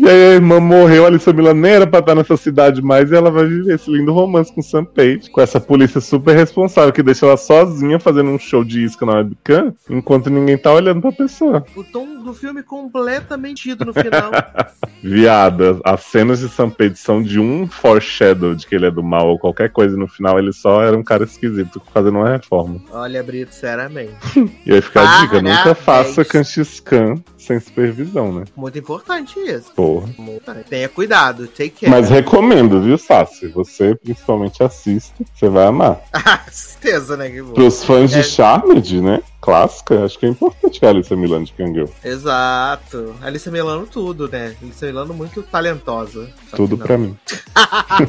[0.07, 3.11] E aí a irmã morreu, a Alissa Milano nem era pra estar nessa cidade mais,
[3.11, 6.93] e ela vai viver esse lindo romance com Sam Page, com essa polícia super responsável
[6.93, 11.01] que deixa ela sozinha fazendo um show de isca na webcam, enquanto ninguém tá olhando
[11.01, 11.65] pra pessoa.
[11.75, 14.31] O tom do filme completamente ido no final.
[15.03, 19.03] Viada, as cenas de Sam Page são de um foreshadow de que ele é do
[19.03, 22.29] mal ou qualquer coisa, e no final ele só era um cara esquisito fazendo uma
[22.29, 22.79] reforma.
[22.93, 24.15] Olha, Brito, sinceramente.
[24.65, 27.15] E aí fica a dica, nunca faça Kanshiskan
[27.47, 28.43] sem supervisão, né?
[28.55, 29.71] Muito importante isso.
[29.75, 30.09] Porra.
[30.09, 30.65] Importante.
[30.69, 31.89] Tenha cuidado, take care.
[31.89, 33.47] Mas recomendo, viu, Sassi?
[33.47, 36.01] Você principalmente assista, você vai amar.
[36.29, 37.29] Ah, certeza, né?
[37.29, 37.53] Que bom.
[37.53, 38.23] Pros fãs de É.
[38.23, 39.21] Charmed, né?
[39.39, 41.89] Clássica, acho que é importante a Alissa Milano de Kangirl.
[42.03, 43.15] Exato.
[43.21, 44.55] Alice Milano tudo, né?
[44.61, 46.27] Alice Milano muito talentosa.
[46.55, 47.15] Tudo que pra mim.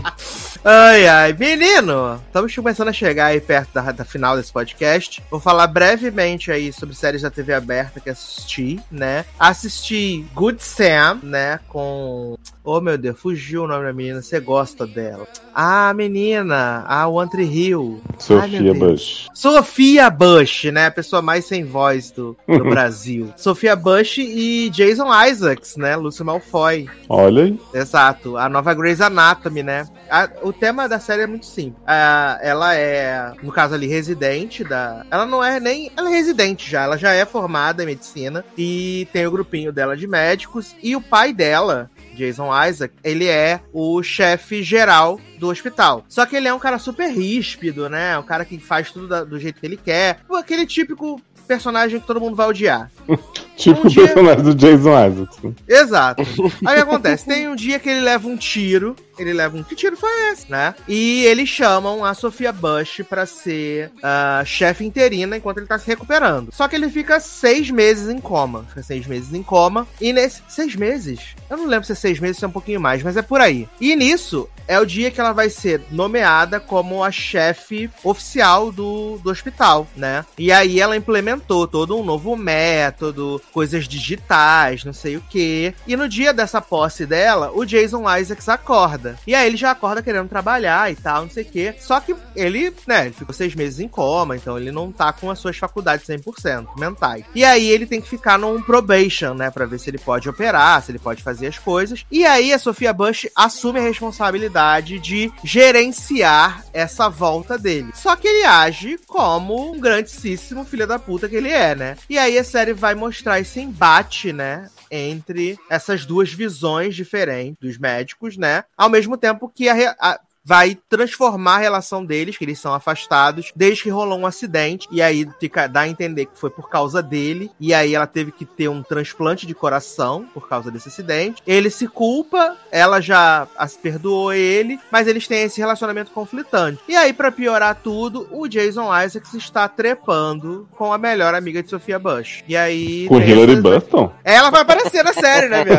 [0.65, 1.33] Ai, ai.
[1.33, 5.23] Menino, estamos começando a chegar aí perto da, da final desse podcast.
[5.31, 9.25] Vou falar brevemente aí sobre séries da TV aberta que assisti, né?
[9.39, 11.61] Assisti Good Sam, né?
[11.69, 12.37] Com.
[12.65, 14.21] Oh, meu Deus, fugiu o nome da menina.
[14.21, 15.27] Você gosta dela.
[15.55, 16.85] Ah, menina.
[16.87, 18.03] A One Tree Hill.
[18.09, 18.79] Ai, Sofia Deus.
[18.79, 19.27] Bush.
[19.33, 20.87] Sofia Bush, né?
[20.87, 23.33] A pessoa mais sem voz do, do Brasil.
[23.37, 25.97] Sofia Bush e Jason Isaacs, né?
[25.97, 26.89] Lúcio Malfoy.
[27.09, 27.61] Olha aí.
[27.75, 29.87] Exato, a nova Grey's Anatomy, né?
[30.11, 31.83] A- o tema da série é muito simples.
[31.87, 35.05] Ah, ela é, no caso ali, residente da.
[35.11, 35.91] Ela não é nem.
[35.97, 39.97] Ela é residente já, ela já é formada em medicina e tem o grupinho dela
[39.97, 40.75] de médicos.
[40.83, 46.05] E o pai dela, Jason Isaac, ele é o chefe geral do hospital.
[46.09, 48.19] Só que ele é um cara super ríspido, né?
[48.19, 50.21] Um cara que faz tudo da- do jeito que ele quer.
[50.31, 52.91] Aquele típico personagem que todo mundo vai odiar.
[53.59, 55.39] Tipo Um o dia- personagem do Jason Isaacs.
[55.67, 56.23] Exato.
[56.65, 57.27] Aí acontece?
[57.27, 58.95] Tem um dia que ele leva um tiro.
[59.19, 59.65] Ele leva um.
[59.65, 60.77] Que tiro foi esse, né?
[60.87, 65.89] E eles chamam a Sofia Bush pra ser a chefe interina enquanto ele tá se
[65.89, 66.51] recuperando.
[66.55, 68.65] Só que ele fica seis meses em coma.
[68.69, 69.89] Fica seis meses em coma.
[70.01, 70.41] E nesse.
[70.49, 71.35] Seis meses?
[71.51, 73.23] Eu não lembro se é seis meses ou se é um pouquinho mais, mas é
[73.23, 73.69] por aí.
[73.81, 79.19] E nisso é o dia que ela vai ser nomeada como a chefe oficial do,
[79.19, 80.25] do hospital, né?
[80.39, 80.95] E aí ela
[81.39, 85.75] implementou todo um novo método, coisas digitais, não sei o quê.
[85.87, 89.17] E no dia dessa posse dela, o Jason Isaacs acorda.
[89.27, 91.75] E aí ele já acorda querendo trabalhar e tal, não sei o quê.
[91.81, 95.31] Só que ele, né, ele ficou seis meses em coma, então ele não tá com
[95.31, 97.25] as suas faculdades 100% mentais.
[97.35, 100.83] E aí ele tem que ficar num probation, né, pra ver se ele pode operar,
[100.83, 102.05] se ele pode fazer as coisas.
[102.11, 107.91] E aí a Sofia Bush assume a responsabilidade de gerenciar essa volta dele.
[107.95, 111.97] Só que ele age como um grandíssimo filho da puta que ele é, né?
[112.09, 114.69] E aí a série vai mostrar esse embate, né?
[114.91, 118.65] Entre essas duas visões diferentes dos médicos, né?
[118.77, 123.53] Ao mesmo tempo que a, a- vai transformar a relação deles, que eles são afastados,
[123.55, 127.03] desde que rolou um acidente, e aí fica, dá a entender que foi por causa
[127.03, 131.43] dele, e aí ela teve que ter um transplante de coração por causa desse acidente.
[131.47, 136.81] Ele se culpa, ela já as perdoou ele, mas eles têm esse relacionamento conflitante.
[136.89, 141.69] E aí, pra piorar tudo, o Jason Isaacs está trepando com a melhor amiga de
[141.69, 142.43] Sofia Bush.
[142.49, 143.07] E aí.
[143.07, 144.13] Com Hillary essas- Burton?
[144.25, 145.79] ela vai aparecer na série, né, minha?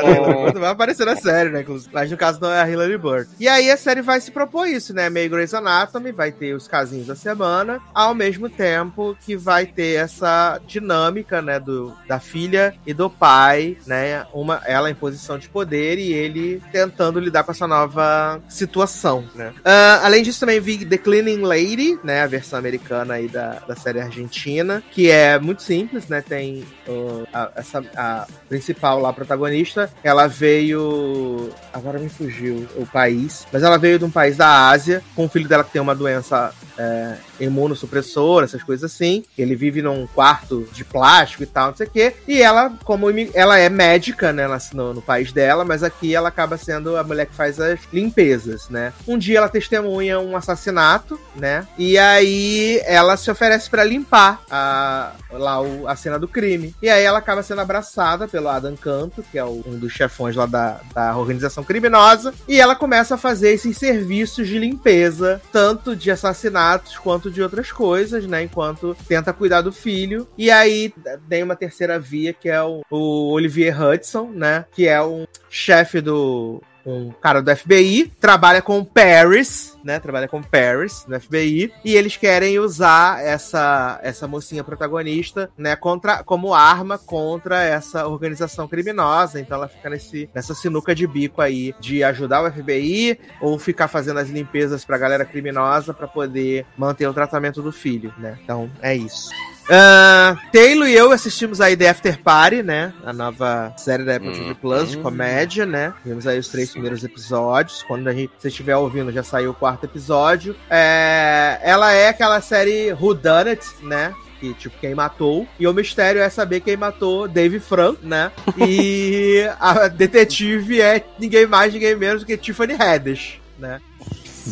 [0.59, 1.65] Vai aparecer na série, né?
[1.91, 3.31] Mas no caso não é a Hillary Burton.
[3.39, 5.09] E aí a série vai se propor isso, né?
[5.09, 9.95] Meio Grey's Anatomy, vai ter os casinhos da semana, ao mesmo tempo que vai ter
[9.95, 11.59] essa dinâmica, né?
[11.59, 14.25] Do, da filha e do pai, né?
[14.33, 19.53] Uma, ela em posição de poder e ele tentando lidar com essa nova situação, né?
[19.63, 22.23] Ah, além disso, também vi The Cleaning Lady, né?
[22.23, 26.21] A versão americana aí da, da série argentina, que é muito simples, né?
[26.21, 31.49] Tem uh, a, essa, a principal lá, a protagonista, ela veio.
[31.73, 35.29] Agora me fugiu o país, mas ela veio de um país da Ásia, com o
[35.29, 39.23] filho dela que tem uma doença é, imunossupressora, essas coisas assim.
[39.37, 42.13] Ele vive num quarto de plástico e tal, não sei o quê.
[42.27, 46.57] E ela, como ela é médica, né, no, no país dela, mas aqui ela acaba
[46.57, 48.93] sendo a mulher que faz as limpezas, né?
[49.05, 51.67] Um dia ela testemunha um assassinato, né?
[51.77, 56.73] E aí ela se oferece pra limpar a, lá o- a cena do crime.
[56.81, 60.35] E aí ela acaba sendo abraçada pelo Adam Canto, que é o- um dos chefões
[60.35, 62.33] lá da, da organização criminosa.
[62.47, 67.71] E ela começa a fazer esses serviços de limpeza, tanto de assassinatos quanto de outras
[67.71, 68.43] coisas, né?
[68.43, 70.27] Enquanto tenta cuidar do filho.
[70.37, 70.93] E aí
[71.27, 74.65] tem uma terceira via, que é o, o Olivier Hudson, né?
[74.71, 76.61] Que é um chefe do.
[76.89, 79.99] Um cara do FBI, trabalha com Paris, né?
[79.99, 81.71] Trabalha com Paris no FBI.
[81.85, 85.75] E eles querem usar essa, essa mocinha protagonista, né?
[85.75, 89.39] Contra, como arma contra essa organização criminosa.
[89.39, 93.87] Então ela fica nesse, nessa sinuca de bico aí de ajudar o FBI ou ficar
[93.87, 98.37] fazendo as limpezas pra galera criminosa pra poder manter o tratamento do filho, né?
[98.43, 99.29] Então é isso.
[99.71, 102.91] Ah, Taylor e eu assistimos aí The After Party, né?
[103.05, 105.03] A nova série da Apple TV Plus de Hum.
[105.03, 105.93] comédia, né?
[106.03, 107.83] Vimos aí os três primeiros episódios.
[107.83, 110.55] Quando a gente, você estiver ouvindo, já saiu o quarto episódio.
[110.69, 114.13] É, ela é aquela série Who Done It, né?
[114.39, 115.45] Que, tipo, quem matou.
[115.59, 118.31] E o mistério é saber quem matou Dave Frank, né?
[118.57, 123.79] E a detetive é ninguém mais, ninguém menos do que Tiffany Haddish, né?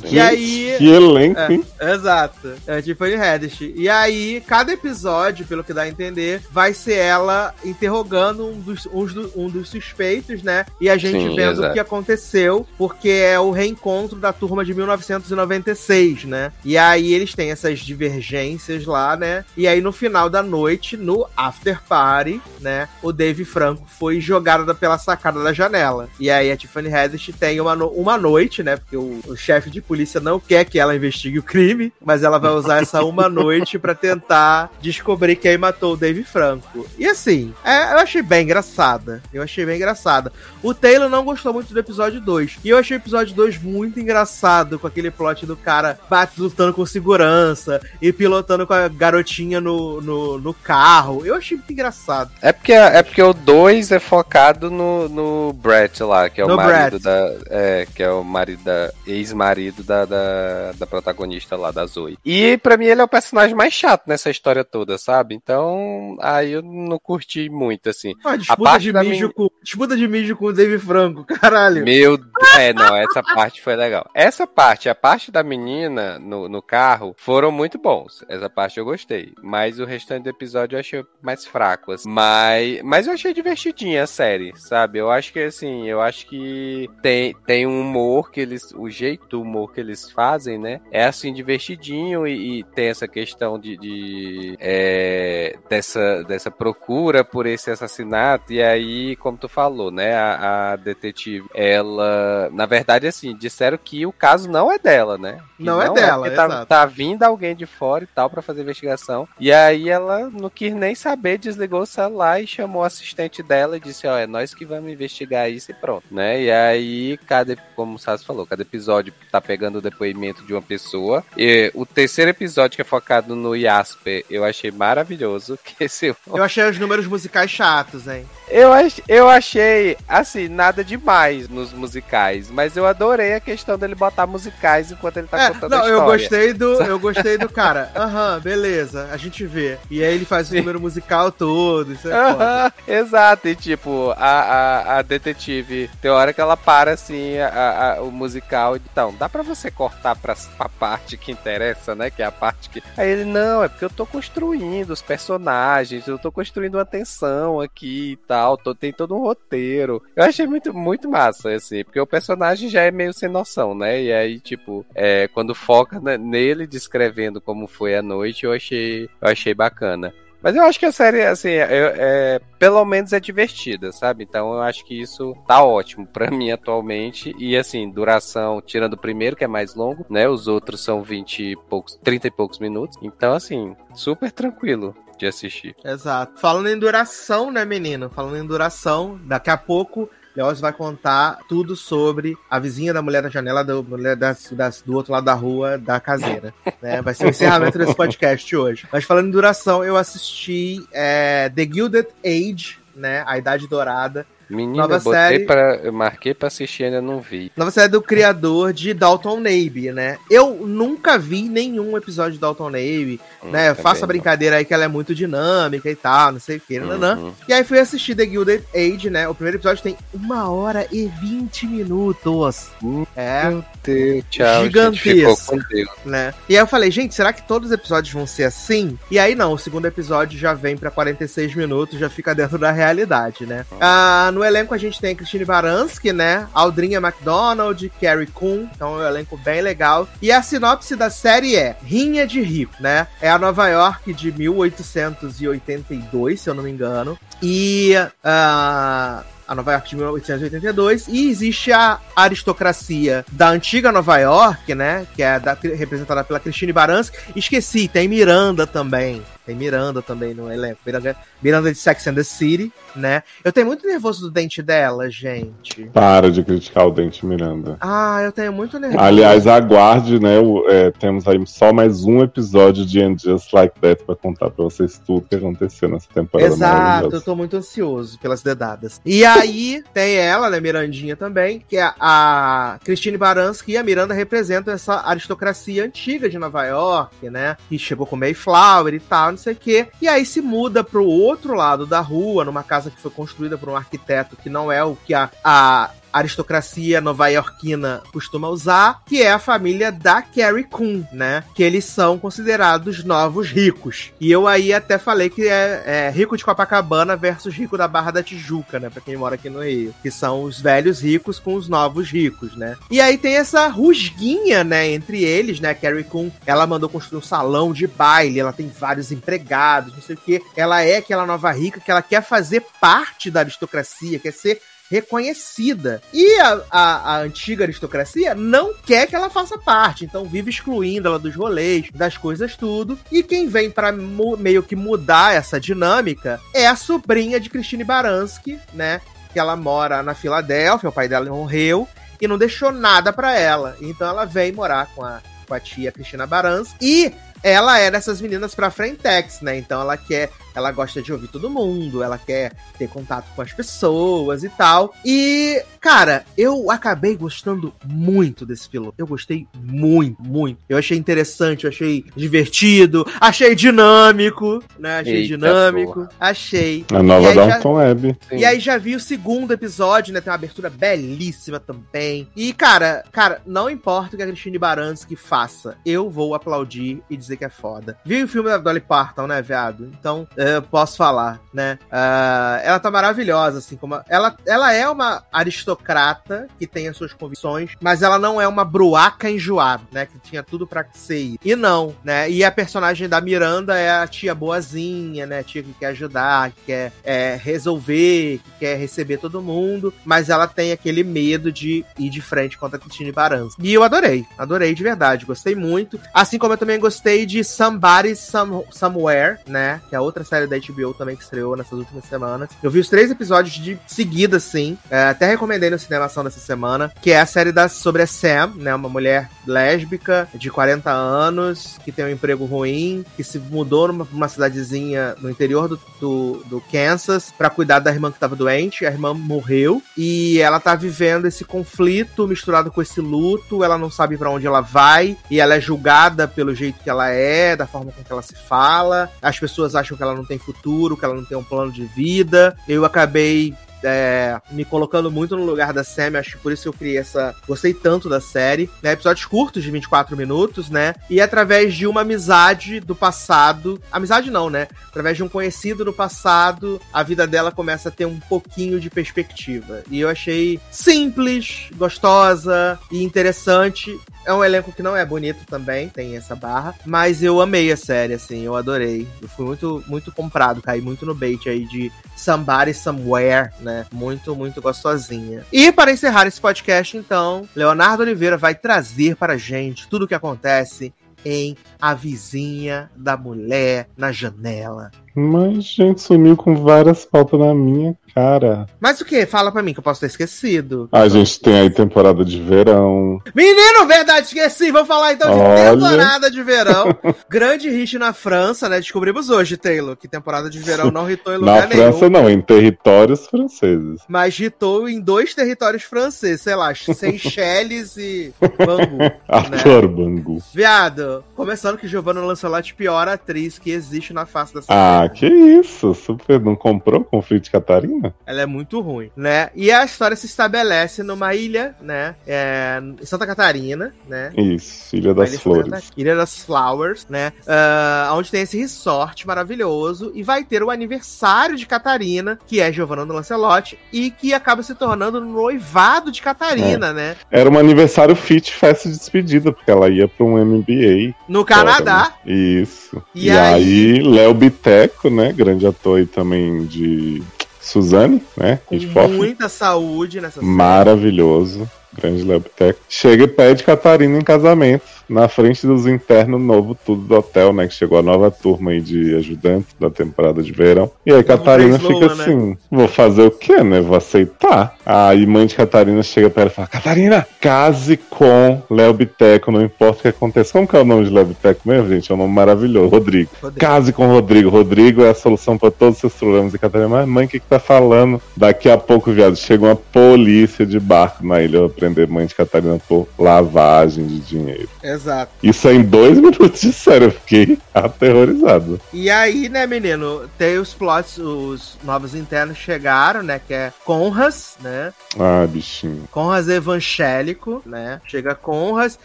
[0.06, 1.54] E aí- Que elenco, É.
[1.54, 1.64] hein?
[1.82, 2.54] Exato.
[2.68, 3.62] É Tiffany Haddish.
[3.76, 8.84] E aí, cada episódio, pelo que dá a entender, vai ser ela interrogando um dos,
[9.14, 10.66] do- um dos suspeitos, né?
[10.80, 11.70] E a gente Sim, vendo exato.
[11.70, 16.52] o que aconteceu, porque é o reencontro da turma de 1996, né?
[16.64, 19.44] E aí eles têm essas divergências lá, né?
[19.56, 22.88] E aí no final da noite, no after party, né?
[23.02, 26.10] O Dave Franco foi jogado pela sacada da janela.
[26.20, 28.78] E aí a Tiffany Haddish tem uma, no- uma noite, né?
[28.78, 32.38] Porque o, o chefe de polícia não quer que ela investigue o crime, mas ela
[32.38, 36.86] vai usar essa uma noite pra tentar descobrir quem matou o Dave Franco.
[36.98, 39.22] E assim, é, eu achei bem engraçada.
[39.34, 40.32] Eu achei bem engraçada.
[40.64, 42.60] O Taylor não gostou muito do episódio 2.
[42.64, 46.74] E eu achei o episódio 2 muito engraçado, com aquele plot do cara bate lutando
[46.74, 51.26] com segurança e pilotando com a garotinha no, no, no carro.
[51.26, 52.32] Eu achei muito engraçado.
[52.42, 56.48] É porque, é porque o 2 é focado no, no Brett lá, que é o
[56.48, 57.04] No marido Brett.
[57.04, 57.36] da.
[57.50, 58.92] É, que é o marido da.
[59.06, 62.18] ex-marido marido da, da, da protagonista lá, da Zoe.
[62.26, 65.36] E pra mim ele é o personagem mais chato nessa história toda, sabe?
[65.36, 68.14] Então, aí eu não curti muito, assim.
[68.24, 71.84] Ah, disputa, de mijo com, disputa de mijo com o Dave Franco, caralho.
[71.84, 72.18] Meu
[72.58, 74.10] É, não, essa parte foi legal.
[74.14, 78.24] Essa parte, a parte da menina no, no carro, foram muito bons.
[78.28, 79.34] Essa parte eu gostei.
[79.42, 81.92] Mas o restante do episódio eu achei mais fraco.
[81.92, 82.10] Assim.
[82.10, 85.00] Mas, mas eu achei divertidinha a série, sabe?
[85.00, 88.72] Eu acho que, assim, eu acho que tem, tem um humor que eles.
[88.76, 90.82] O jeito humor que eles fazem, né?
[90.92, 93.78] É assim, divertidinho e, e tem essa questão de.
[93.78, 98.52] de é, dessa, dessa procura por esse assassinato.
[98.52, 100.14] E aí, como tu falou, né?
[100.16, 102.50] A, a detetive, ela.
[102.52, 105.40] Na verdade, assim, disseram que o caso não é dela, né?
[105.56, 108.62] Que não, é dela, é tá, tá vindo alguém de fora e tal para fazer
[108.62, 109.28] investigação.
[109.40, 113.78] E aí ela não quis nem saber, desligou o celular e chamou o assistente dela
[113.78, 116.42] e disse: Ó, oh, é nós que vamos investigar isso e pronto, né?
[116.42, 120.62] E aí, cada, como o Sassi falou, cada episódio tá pegando o depoimento de uma
[120.62, 121.24] pessoa.
[121.38, 125.58] E o terceiro episódio, que é focado no Jasper, eu achei maravilhoso.
[125.78, 126.16] Que esse...
[126.26, 128.26] Eu achei os números musicais chatos, hein?
[128.50, 133.94] Eu, ach, eu achei, assim, nada demais nos musicais, mas eu adorei a questão dele
[133.94, 135.98] botar musicais enquanto ele tá é, contando não, a história.
[135.98, 137.92] Eu gostei do, eu gostei do cara.
[137.94, 139.78] Aham, beleza, a gente vê.
[139.92, 142.74] E aí ele faz o número musical todo, isso é foda.
[142.88, 148.02] Exato, e tipo, a, a, a, detetive, tem hora que ela para assim, a, a,
[148.02, 152.26] o musical, então, dá pra você cortar pra, pra parte que interessa, né, que é
[152.26, 152.82] a parte que...
[152.96, 157.60] Aí ele, não, é porque eu tô construindo os personagens, eu tô construindo uma tensão
[157.60, 160.02] aqui e tal tal, tem todo um roteiro.
[160.16, 164.02] Eu achei muito, muito massa, assim, porque o personagem já é meio sem noção, né?
[164.02, 169.28] E aí, tipo, é, quando foca nele descrevendo como foi a noite, eu achei, eu
[169.28, 170.14] achei bacana.
[170.42, 174.24] Mas eu acho que a série, assim, é, é, pelo menos é divertida, sabe?
[174.24, 177.36] Então eu acho que isso tá ótimo para mim atualmente.
[177.38, 180.28] E assim, duração, tirando o primeiro, que é mais longo, né?
[180.28, 182.98] Os outros são 20 e poucos, 30 e poucos minutos.
[183.02, 185.76] Então, assim, super tranquilo de assistir.
[185.84, 186.40] Exato.
[186.40, 188.10] Falando em duração, né, menino?
[188.10, 193.24] Falando em duração, daqui a pouco Leoz vai contar tudo sobre a vizinha da mulher
[193.24, 193.82] da janela do,
[194.16, 196.54] das, das, do outro lado da rua da caseira.
[196.80, 197.02] Né?
[197.02, 198.88] Vai ser o encerramento desse podcast hoje.
[198.92, 203.24] Mas falando em duração, eu assisti é, The Gilded Age, né?
[203.26, 205.46] A Idade Dourada Menina, Nova botei série...
[205.46, 207.52] pra, eu marquei pra assistir ainda não vi.
[207.56, 210.18] Nova série do criador de Dalton Navy, né?
[210.30, 213.74] Eu nunca vi nenhum episódio de Dalton Navy, hum, né?
[213.74, 216.80] Faço a brincadeira aí que ela é muito dinâmica e tal, não sei o que,
[216.80, 217.34] uhum.
[217.48, 219.28] E aí fui assistir The Gilded Age, né?
[219.28, 222.70] O primeiro episódio tem uma hora e vinte minutos.
[222.84, 223.50] Hum, é.
[223.50, 224.64] Meu Deus, tchau.
[224.64, 225.58] Gigantesco.
[226.06, 226.34] Né?
[226.48, 228.98] E aí eu falei, gente, será que todos os episódios vão ser assim?
[229.10, 232.72] E aí não, o segundo episódio já vem pra 46 minutos, já fica dentro da
[232.72, 233.66] realidade, né?
[233.72, 233.78] Hum.
[233.80, 236.48] Ah, no elenco a gente tem Christine Baranski, né?
[236.54, 238.70] Aldrinha McDonald, Carrie Coon.
[238.76, 240.08] Então é um elenco bem legal.
[240.22, 243.08] E a sinopse da série é Rinha de Rico, né?
[243.20, 247.18] É a Nova York de 1882, se eu não me engano.
[247.42, 247.94] E.
[248.24, 255.08] Uh, a Nova York de 1882, e existe a aristocracia da antiga Nova York, né,
[255.16, 257.18] que é da, representada pela Christine Baranski.
[257.34, 260.82] Esqueci, tem Miranda também, tem Miranda também no elenco.
[260.86, 263.24] Miranda, Miranda de Sex and the City, né?
[263.46, 265.86] Eu tenho muito nervoso do dente dela, gente.
[265.94, 267.78] Para de criticar o dente Miranda.
[267.80, 269.02] Ah, eu tenho muito nervoso.
[269.02, 270.38] Aliás, aguarde, né?
[270.38, 274.50] O, é, temos aí só mais um episódio de And Just Like That pra contar
[274.50, 276.54] pra vocês tudo que aconteceu nessa temporada.
[276.54, 279.00] Exato, eu tô muito ansioso pelas dedadas.
[279.06, 284.14] E aí tem ela, né, Mirandinha também, que é a Christine Baranski e a Miranda
[284.14, 287.56] representam essa aristocracia antiga de Nova York, né?
[287.70, 289.88] Que chegou com Mayflower e tal não sei o quê.
[290.02, 293.70] E aí se muda pro outro lado da rua, numa casa que foi construída por
[293.70, 299.32] um arquiteto que não é o que a, a aristocracia nova-iorquina costuma usar, que é
[299.32, 301.44] a família da Carrie Coon, né?
[301.54, 304.12] Que eles são considerados novos ricos.
[304.20, 308.12] E eu aí até falei que é, é, rico de Copacabana versus rico da Barra
[308.12, 308.90] da Tijuca, né?
[308.90, 309.94] Pra quem mora aqui no Rio.
[310.02, 312.78] Que são os velhos ricos com os novos ricos, né?
[312.90, 314.88] E aí tem essa rusguinha, né?
[314.90, 315.74] Entre eles, né?
[315.74, 320.16] Carrie Coon, ela mandou construir um salão de baile, ela tem vários empregados, não sei
[320.16, 320.42] o quê.
[320.56, 326.02] Ela é aquela nova rica que ela quer fazer parte da aristocracia, quer ser reconhecida.
[326.14, 331.08] E a, a, a, antiga aristocracia não quer que ela faça parte, então vive excluindo
[331.08, 332.98] ela dos rolês, das coisas tudo.
[333.12, 338.60] E quem vem para meio que mudar essa dinâmica é a sobrinha de Christine Baranski,
[338.74, 339.02] né?
[339.32, 341.88] Que ela mora na Filadélfia, o pai dela morreu
[342.20, 343.76] e não deixou nada para ela.
[343.82, 348.20] Então ela vem morar com a, com a tia Cristina Baranski e ela é dessas
[348.20, 349.58] meninas pra Frentex, né?
[349.58, 353.54] Então ela quer ela gosta de ouvir todo mundo, ela quer ter contato com as
[353.54, 354.92] pessoas e tal.
[355.06, 358.96] E, cara, eu acabei gostando muito desse piloto.
[358.98, 360.58] Eu gostei muito, muito.
[360.68, 365.00] Eu achei interessante, eu achei divertido, achei dinâmico, né?
[365.00, 366.10] Achei Eita, dinâmico, porra.
[366.20, 366.86] achei.
[366.92, 368.18] A nova E Downton Web.
[368.32, 370.22] E aí já vi o segundo episódio, né?
[370.22, 372.28] Tem uma abertura belíssima também.
[372.36, 377.16] E, cara, cara, não importa o que a Christine Baranski faça, eu vou aplaudir e
[377.16, 377.96] dizer que é foda.
[378.04, 379.92] Vi o filme da Dolly Parton, né, viado?
[380.00, 381.78] Então, eu posso falar, né?
[381.92, 384.00] Ah, ela tá maravilhosa, assim, como...
[384.08, 388.64] Ela, ela é uma aristocrata que tem as suas convicções, mas ela não é uma
[388.64, 390.06] bruaca enjoada, né?
[390.06, 391.36] Que tinha tudo pra ser.
[391.44, 392.30] E não, né?
[392.30, 395.40] E a personagem da Miranda é a tia boazinha, né?
[395.40, 400.30] A tia que quer ajudar, que quer é, resolver, que quer receber todo mundo, mas
[400.30, 403.62] ela tem aquele medo de ir de frente contra a Christine Baranski.
[403.62, 406.00] E eu adorei, adorei de verdade, gostei muito.
[406.14, 409.82] Assim como eu também gostei de Somebody Some- Somewhere, né?
[409.90, 412.50] Que é outra série da HBO também que estreou nessas últimas semanas.
[412.62, 414.78] Eu vi os três episódios de seguida, sim.
[414.92, 418.54] É, até recomendei no Cinemação dessa semana, que é a série da, sobre a Sam,
[418.58, 418.76] né?
[418.76, 424.08] Uma mulher lésbica de 40 anos, que tem um emprego ruim, que se mudou numa,
[424.12, 428.86] numa cidadezinha no interior do, do, do Kansas pra cuidar da irmã que tava doente.
[428.86, 433.64] A irmã morreu e ela tá vivendo esse conflito misturado com esse luto.
[433.64, 437.10] Ela não sabe pra onde ela vai e ela é julgada pelo jeito que ela
[437.10, 439.10] é, da forma com que ela se fala.
[439.22, 441.86] As pessoas acham que ela não tem futuro, que ela não tem um plano de
[441.86, 442.58] vida.
[442.68, 446.74] Eu acabei é, me colocando muito no lugar da Sam, acho que por isso eu
[446.74, 447.36] criei essa.
[447.48, 448.70] Gostei tanto da série.
[448.82, 448.92] Né?
[448.92, 450.96] Episódios curtos, de 24 minutos, né?
[451.10, 453.82] E através de uma amizade do passado.
[453.92, 454.68] Amizade não, né?
[454.90, 458.90] Através de um conhecido no passado, a vida dela começa a ter um pouquinho de
[458.90, 459.84] perspectiva.
[459.90, 463.98] E eu achei simples, gostosa e interessante.
[464.28, 466.76] É um elenco que não é bonito também, tem essa barra.
[466.86, 469.08] Mas eu amei a série, assim, eu adorei.
[469.22, 473.86] Eu fui muito, muito comprado, caí muito no bait aí de Somebody Somewhere, né?
[473.90, 475.46] Muito, muito gostosinha.
[475.50, 480.16] E para encerrar esse podcast, então, Leonardo Oliveira vai trazer pra gente tudo o que
[480.16, 484.92] acontece em A Vizinha da Mulher na Janela.
[485.16, 488.66] Mas, gente, sumiu com várias pautas na minha cara.
[488.80, 489.26] Mas o que?
[489.28, 490.90] Fala pra mim que eu posso ter esquecido.
[490.92, 493.22] A gente tem aí temporada de verão.
[493.36, 494.72] Menino, verdade, esqueci.
[494.72, 495.72] Vamos falar então de Olha.
[495.72, 496.98] temporada de verão.
[497.30, 498.78] Grande hit na França, né?
[498.80, 501.82] Descobrimos hoje, Taylor, que temporada de verão não hitou em Na lugar nenhum.
[501.92, 504.02] França, não, em territórios franceses.
[504.08, 509.12] Mas hitou em dois territórios franceses, sei lá, Seychelles e Bangu.
[509.28, 510.42] Arthur Bangu.
[510.54, 515.10] Viado, começando que Giovanna Lancelotti, pior atriz que existe na face dessa Ah, terra.
[515.10, 515.94] que isso?
[515.94, 518.07] Super não comprou conflito de Catarina?
[518.26, 519.50] Ela é muito ruim, né?
[519.56, 522.16] E a história se estabelece numa ilha, né?
[522.26, 524.32] É, em Santa Catarina, né?
[524.38, 525.92] Isso, Ilha das ilha Flores.
[525.98, 527.32] Ilha das Flowers, né?
[527.48, 532.72] Ah, onde tem esse resort maravilhoso e vai ter o aniversário de Catarina, que é
[532.72, 536.24] Giovanna do Lancelotti, e que acaba se tornando noivado de É.
[536.24, 537.16] Catarina, né?
[537.32, 541.14] Era um aniversário fit festa de despedida, porque ela ia pra um MBA.
[541.28, 542.14] No Canadá.
[542.26, 543.02] Isso.
[543.16, 545.32] E E, aí- aí, Léo Biteco, né?
[545.34, 547.24] Grande ator aí também de
[547.68, 548.60] Suzane, né?
[548.66, 548.78] Com
[549.10, 550.42] muita saúde nessa.
[550.42, 551.70] Maravilhoso.
[552.00, 552.80] Grande Léo Biteco.
[552.88, 554.98] Chega e pede Catarina em casamento.
[555.10, 557.66] Na frente dos internos novo, tudo do hotel, né?
[557.66, 560.92] Que chegou a nova turma aí de ajudantes da temporada de verão.
[561.06, 562.24] E aí Catarina fica né?
[562.24, 563.80] assim: vou fazer o quê, né?
[563.80, 564.76] Vou aceitar.
[564.86, 569.62] Aí mãe de Catarina chega pra ela e fala: Catarina, case com Léo Biteco, não
[569.62, 570.52] importa o que aconteça.
[570.52, 572.12] Como que é o nome de Léo Biteco mesmo, gente?
[572.12, 572.90] É um nome maravilhoso.
[572.90, 573.30] Rodrigo.
[573.42, 573.60] Rodrigo.
[573.66, 574.50] Case com Rodrigo.
[574.50, 576.54] Rodrigo é a solução pra todos os seus problemas.
[576.54, 578.22] E Catarina, mas mãe, o que que tá falando?
[578.36, 582.36] Daqui a pouco, viado, chega uma polícia de barco na ilha pra prender mãe de
[582.36, 584.70] Catarina por lavagem de dinheiro.
[584.84, 585.32] Exato.
[585.42, 588.80] Isso é em dois minutos de série, eu fiquei aterrorizado.
[588.94, 594.58] E aí, né, menino, tem os plots, os novos internos chegaram, né, que é Conras,
[594.62, 596.08] né, Ah, bichinho.
[596.12, 599.00] Conras evangélico, né, chega Conras,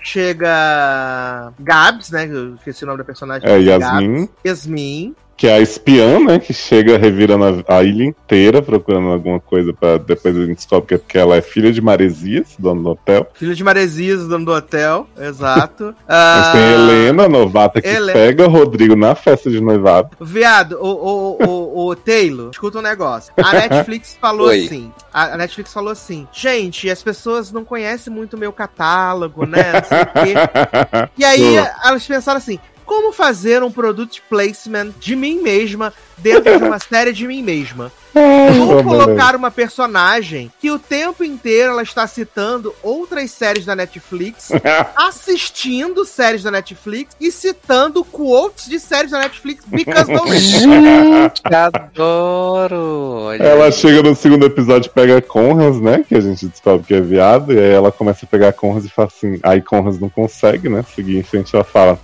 [0.00, 3.48] chega Gabs, né, eu esqueci o nome da personagem.
[3.48, 4.16] É, Yasmin.
[4.16, 4.30] Gabs.
[4.44, 6.38] Yasmin, Que é a espiã, né?
[6.38, 10.94] Que chega revirando a, ilha inteira procurando alguma coisa pra depois a gente descobre que
[10.94, 13.26] é porque ela é filha de Maresias, dono do hotel.
[13.34, 15.94] filho de Maresias, dono do hotel, exato.
[16.06, 18.12] Mas Ah, tem Helena, a novata, que Helena.
[18.12, 20.10] pega Rodrigo na festa de noivado.
[20.20, 23.32] Viado, o, o, o, o Taylor, escuta um negócio.
[23.36, 24.64] A Netflix falou Oi.
[24.66, 24.92] assim.
[25.12, 29.72] A Netflix falou assim: gente, as pessoas não conhecem muito o meu catálogo, né?
[29.72, 31.10] Não sei o quê.
[31.18, 36.64] E aí elas pensaram assim: como fazer um product placement de mim mesma dentro de
[36.64, 37.92] uma série de mim mesma.
[38.14, 44.50] Vou colocar uma personagem que o tempo inteiro ela está citando outras séries da Netflix,
[44.94, 53.24] assistindo séries da Netflix e citando quotes de séries da Netflix because no Gente, adoro!
[53.24, 53.72] Olha Ela aí.
[53.72, 56.04] chega no segundo episódio e pega Conras, né?
[56.06, 57.52] Que a gente descobre que é viado.
[57.52, 59.40] E aí ela começa a pegar Conras e fala assim.
[59.42, 60.84] Aí Conras não consegue, né?
[60.94, 61.98] Seguir em frente, ela fala.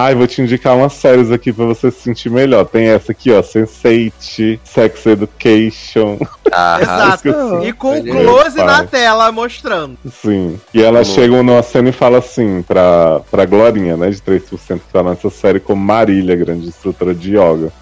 [0.00, 2.64] Ai, vou te indicar umas séries aqui pra você se sentir melhor.
[2.64, 6.16] Tem essa aqui, ó, Sense8, Sex Education.
[6.52, 6.78] Ah,
[7.20, 7.64] Exato.
[7.64, 8.86] E com close na pai.
[8.86, 9.98] tela mostrando.
[10.22, 10.60] Sim.
[10.72, 14.08] E ela chega numa cena e fala assim pra, pra Glorinha, né?
[14.08, 17.72] De 3% que tá nessa série como Marília, grande instrutora de yoga.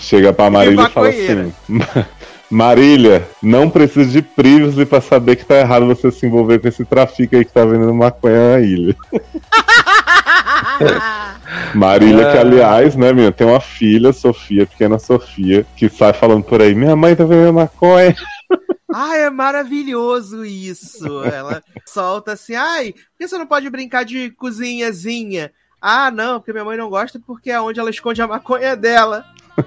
[0.00, 1.52] Chega pra Marília e fala assim.
[2.54, 6.84] Marília, não precisa de privacy pra saber que tá errado você se envolver com esse
[6.84, 8.96] trafico aí que tá vendendo maconha na ilha.
[11.74, 12.42] Marília, que Ah.
[12.42, 16.94] aliás, né, minha, tem uma filha, Sofia, pequena Sofia, que sai falando por aí, minha
[16.94, 18.14] mãe tá vendendo maconha.
[18.94, 21.24] Ai, é maravilhoso isso.
[21.24, 25.50] Ela solta assim, ai, por que você não pode brincar de cozinhazinha?
[25.82, 29.24] Ah, não, porque minha mãe não gosta porque é onde ela esconde a maconha dela.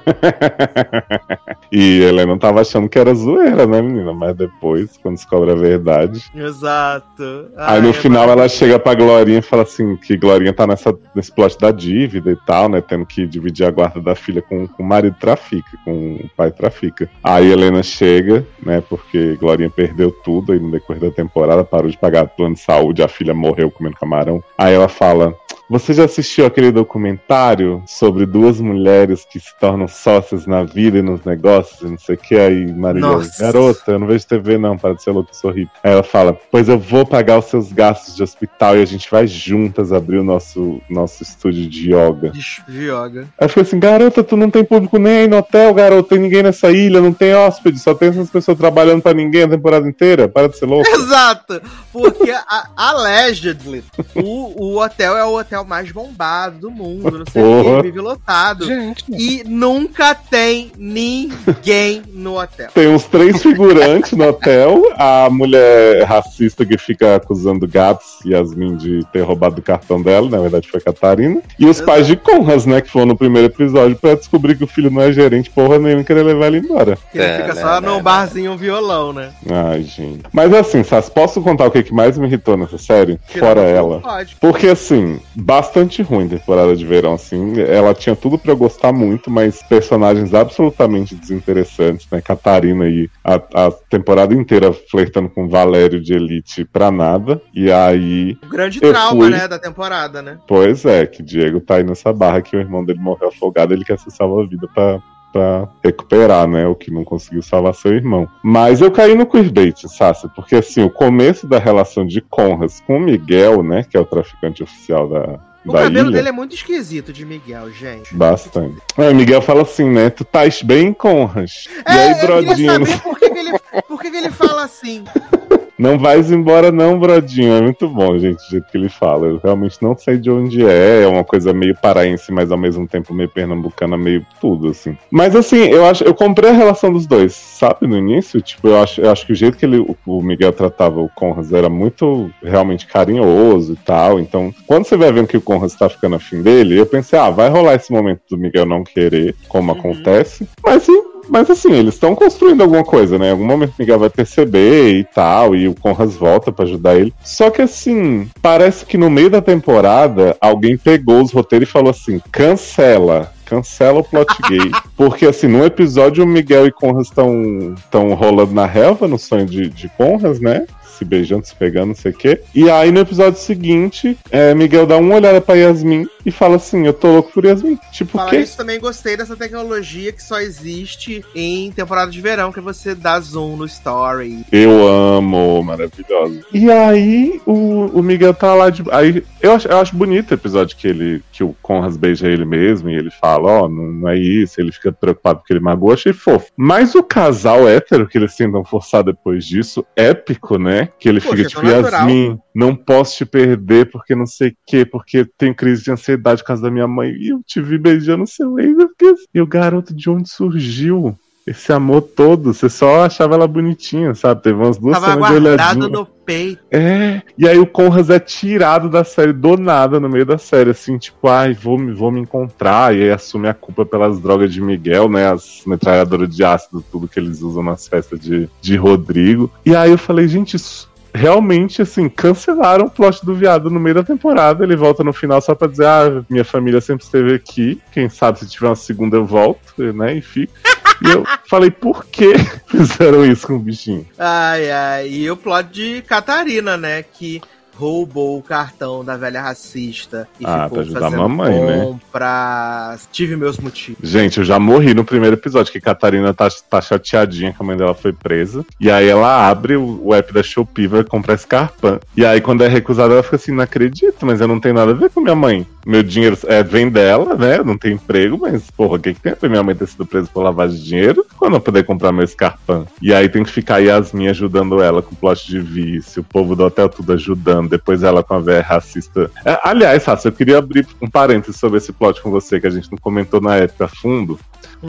[1.71, 4.13] E Helena tava achando que era zoeira, né, menina?
[4.13, 6.23] Mas depois, quando descobre a verdade.
[6.33, 7.49] Exato.
[7.57, 10.65] Aí no Ai, é final ela chega pra Glorinha e fala assim: que Glorinha tá
[10.65, 12.81] nessa, nesse plot da dívida e tal, né?
[12.81, 16.51] Tendo que dividir a guarda da filha com, com o marido trafica, com o pai
[16.51, 17.09] trafica.
[17.23, 18.81] Aí Helena chega, né?
[18.87, 23.03] Porque Glorinha perdeu tudo aí no decorrer da temporada, parou de pagar plano de saúde,
[23.03, 24.41] a filha morreu comendo camarão.
[24.57, 25.35] Aí ela fala.
[25.69, 31.01] Você já assistiu aquele documentário sobre duas mulheres que se tornam sócias na vida e
[31.01, 32.35] nos negócios e não sei o que?
[32.35, 33.43] Aí Marília, Nossa.
[33.43, 35.69] garota, eu não vejo TV não, para de ser louco e sorrir.
[35.83, 39.09] Aí ela fala, pois eu vou pagar os seus gastos de hospital e a gente
[39.09, 42.29] vai juntas abrir o nosso, nosso estúdio de yoga.
[42.29, 43.27] De de yoga.
[43.37, 46.19] Aí eu falei assim, garota, tu não tem público nem aí no hotel, garota, tem
[46.19, 49.87] ninguém nessa ilha, não tem hóspede, só tem essas pessoas trabalhando pra ninguém a temporada
[49.87, 50.89] inteira, para de ser louco.
[50.89, 51.61] Exato!
[51.91, 53.83] Porque, a, allegedly,
[54.15, 57.99] o, o hotel é o hotel mais bombado do mundo, não sei o que, vive
[57.99, 58.65] lotado.
[58.65, 59.43] Gente, E
[59.87, 62.69] nunca tem ninguém no hotel.
[62.73, 68.75] Tem uns três figurantes no hotel, a mulher racista que fica acusando Gabs e Yasmin
[68.75, 72.15] de ter roubado o cartão dela, na verdade foi a Catarina, e os pais de
[72.15, 75.49] Conras, né, que foram no primeiro episódio pra descobrir que o filho não é gerente
[75.49, 76.97] porra nenhuma e querer levar ele embora.
[77.11, 78.01] Que ele É, fica né, só né, num né.
[78.01, 79.29] barzinho um violão, né?
[79.49, 80.23] Ai, gente.
[80.33, 83.19] Mas assim, Sas, posso contar o que que mais me irritou nessa série?
[83.27, 83.99] Fora Tirando ela.
[83.99, 84.35] Pode.
[84.39, 87.59] Porque, assim, bastante ruim a temporada de verão, assim.
[87.61, 92.21] Ela tinha tudo pra eu gostar muito, mas personagens absolutamente desinteressantes, né?
[92.21, 97.41] Catarina aí, a, a temporada inteira flertando com Valério de Elite pra nada.
[97.53, 99.29] E aí, O grande trauma, fui.
[99.29, 100.37] né, da temporada, né?
[100.47, 103.85] pois é, que Diego tá aí nessa barra que o irmão dele morreu afogado, ele
[103.85, 104.99] quer se salvar a vida pra.
[105.33, 106.65] Pra recuperar, né?
[106.67, 108.29] O que não conseguiu salvar seu irmão.
[108.41, 112.95] Mas eu caí no queerbait, Sassi, porque assim, o começo da relação de Conras com
[112.95, 113.83] o Miguel, né?
[113.83, 115.37] Que é o traficante oficial da,
[115.67, 116.17] O da cabelo ilha.
[116.17, 118.13] dele é muito esquisito, de Miguel, gente.
[118.15, 118.77] Bastante.
[118.97, 120.09] O Miguel fala assim, né?
[120.09, 121.67] Tu estás bem, Conras?
[121.87, 123.51] E aí, É, eu Brodinho, saber por que, que ele,
[123.87, 125.03] por que, que ele fala assim.
[125.77, 127.53] não vais embora não, Brodinho.
[127.53, 129.27] É muito bom, gente, o jeito que ele fala.
[129.27, 131.03] Eu realmente não sei de onde é.
[131.03, 134.97] É uma coisa meio paraense, mas ao mesmo tempo meio pernambucana, meio tudo, assim.
[135.11, 138.41] Mas assim, eu acho, eu comprei a relação dos dois, sabe, no início?
[138.41, 141.09] Tipo, eu acho, eu acho que o jeito que ele, o- o Miguel tratava o
[141.09, 144.19] Conras era muito realmente carinhoso e tal.
[144.19, 147.29] Então, quando você vai vendo que o Conras tá ficando afim dele, eu pensei, ah,
[147.29, 149.79] vai rolar esse momento do Miguel não querer, como Uhum.
[149.79, 150.47] acontece.
[150.63, 151.01] Mas sim.
[151.29, 153.27] Mas assim, eles estão construindo alguma coisa, né?
[153.27, 156.95] Em algum momento o Miguel vai perceber e tal, e o Conras volta pra ajudar
[156.95, 157.13] ele.
[157.21, 161.89] Só que assim, parece que no meio da temporada, alguém pegou os roteiros e falou
[161.89, 163.33] assim: cancela.
[163.45, 164.71] Cancela o plot gay.
[164.95, 169.45] Porque, assim, no episódio o Miguel e Conras estão tão rolando na relva, no sonho
[169.45, 170.65] de, de Conras, né?
[170.97, 172.41] Se beijando, se pegando, não sei o quê.
[172.55, 176.85] E aí, no episódio seguinte, é, Miguel dá uma olhada pra Yasmin e fala assim:
[176.85, 177.77] Eu tô louco por Yasmin.
[177.91, 178.39] Tipo, o Falar quê?
[178.39, 182.95] isso também gostei dessa tecnologia que só existe em temporada de verão, que é você
[182.95, 184.43] dá zoom no story.
[184.51, 186.41] Eu amo, maravilhoso.
[186.53, 188.83] E aí o, o Miguel tá lá de.
[188.91, 192.45] Aí eu acho, eu acho bonito o episódio que ele que o Conras beija ele
[192.45, 195.93] mesmo e ele fala, ó, não, não é isso, ele fica preocupado porque ele magoou,
[195.93, 196.51] achei fofo.
[196.57, 200.86] Mas o casal hétero que eles tentam forçar depois disso, épico, né?
[200.99, 201.65] Que ele Poxa, fica é tipo.
[201.65, 206.41] Yasmin, não posso te perder porque não sei o quê, porque tenho crise de ansiedade
[206.41, 207.11] por causa da minha mãe.
[207.11, 210.29] E eu te vi beijando seu ex, eu fiquei assim, E o garoto de onde
[210.29, 211.17] surgiu?
[211.47, 214.43] Esse amor todo, você só achava ela bonitinha, sabe?
[214.43, 215.87] Teve umas duas Tava cenas de guardado olhadinha.
[215.87, 216.59] no peito.
[216.69, 220.71] É, e aí o Conras é tirado da série do nada, no meio da série,
[220.71, 224.51] assim, tipo, ai, vou, me- vou me encontrar, e aí assume a culpa pelas drogas
[224.53, 228.75] de Miguel, né, as metralhadoras de ácido, tudo que eles usam nas festas de, de
[228.75, 229.49] Rodrigo.
[229.65, 233.95] E aí eu falei, gente, isso realmente, assim, cancelaram o plot do viado no meio
[233.95, 237.81] da temporada, ele volta no final só pra dizer, ah, minha família sempre esteve aqui,
[237.91, 240.53] quem sabe se tiver uma segunda eu volto, né, e fico.
[241.01, 242.33] E eu falei, por que
[242.67, 244.05] fizeram isso com o bichinho?
[244.17, 245.09] Ai, ai.
[245.09, 247.03] E o plot de Catarina, né?
[247.03, 247.41] Que
[247.77, 251.85] roubou o cartão da velha racista e Ah, ficou pra ajudar a fazendo mamãe, né?
[251.85, 253.07] compras.
[253.11, 254.09] Tive meus motivos.
[254.09, 257.77] Gente, eu já morri no primeiro episódio, que Catarina tá, tá chateadinha que a mãe
[257.77, 258.65] dela foi presa.
[258.79, 261.99] E aí ela abre o, o app da Shopee vai comprar Scarpan.
[262.15, 264.91] E aí, quando é recusada, ela fica assim, não acredito, mas eu não tenho nada
[264.91, 265.65] a ver com minha mãe.
[265.85, 267.59] Meu dinheiro é, vem dela, né?
[267.59, 269.87] Eu não tenho emprego, mas, porra, o que, que tem a ver minha mãe ter
[269.87, 272.85] sido presa por lavagem de dinheiro quando eu poder comprar meu Scarpan?
[273.01, 276.65] E aí tem que ficar Yasmin ajudando ela com plot de vício, o povo do
[276.65, 279.29] hotel tudo ajudando, depois ela com a véia racista.
[279.45, 282.71] É, aliás, Raça, eu queria abrir um parênteses sobre esse plot com você, que a
[282.71, 284.39] gente não comentou na época a fundo.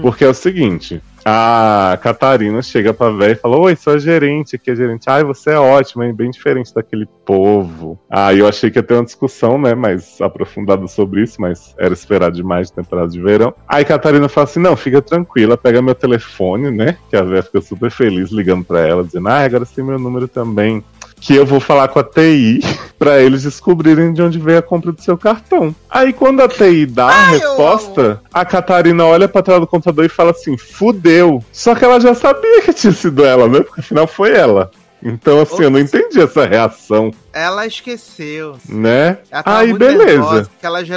[0.02, 4.56] Porque é o seguinte, a Catarina chega pra véia e fala: Oi, sou a gerente
[4.56, 5.08] aqui, a gerente.
[5.08, 6.14] Ai, você é ótima, hein?
[6.14, 7.98] Bem diferente daquele povo.
[8.08, 9.74] Aí eu achei que ia ter uma discussão, né?
[9.74, 13.54] Mais aprofundada sobre isso, mas era esperado demais de temporada de verão.
[13.66, 16.96] Aí Catarina fala assim: Não, fica tranquila, pega meu telefone, né?
[17.10, 19.98] Que a véia fica super feliz ligando pra ela, dizendo: Ah, agora você tem meu
[19.98, 20.82] número também.
[21.20, 22.60] Que eu vou falar com a TI
[22.98, 25.74] pra eles descobrirem de onde veio a compra do seu cartão.
[25.90, 29.66] Aí quando a TI dá a Ai, eu resposta, a Catarina olha pra trás do
[29.66, 31.42] computador e fala assim: fudeu.
[31.52, 33.60] Só que ela já sabia que tinha sido ela, né?
[33.60, 34.70] Porque afinal foi ela.
[35.02, 38.56] Então, assim, eu não entendi essa reação, Ela esqueceu.
[38.68, 39.18] né?
[39.30, 40.48] Ela Aí, beleza.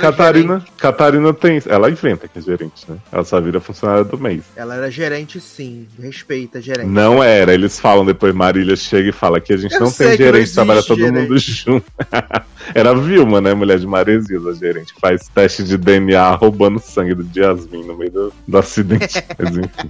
[0.01, 0.71] Catarina, gerente.
[0.77, 1.61] Catarina tem.
[1.67, 2.97] Ela inventa que é gerente, né?
[3.11, 4.43] Ela só vira funcionária do mês.
[4.55, 5.87] Ela era gerente, sim.
[6.01, 6.87] Respeita, gerente.
[6.87, 10.07] Não era, eles falam depois, Marília chega e fala que a gente Eu não tem
[10.09, 11.21] não gerente, existe trabalha todo gerente.
[11.29, 11.85] mundo junto.
[12.73, 13.53] Era a Vilma, né?
[13.53, 17.97] Mulher de Maresias, a gerente, que faz teste de DNA roubando sangue do Jasmine no
[17.97, 19.23] meio do, do acidente.
[19.37, 19.89] Mas enfim.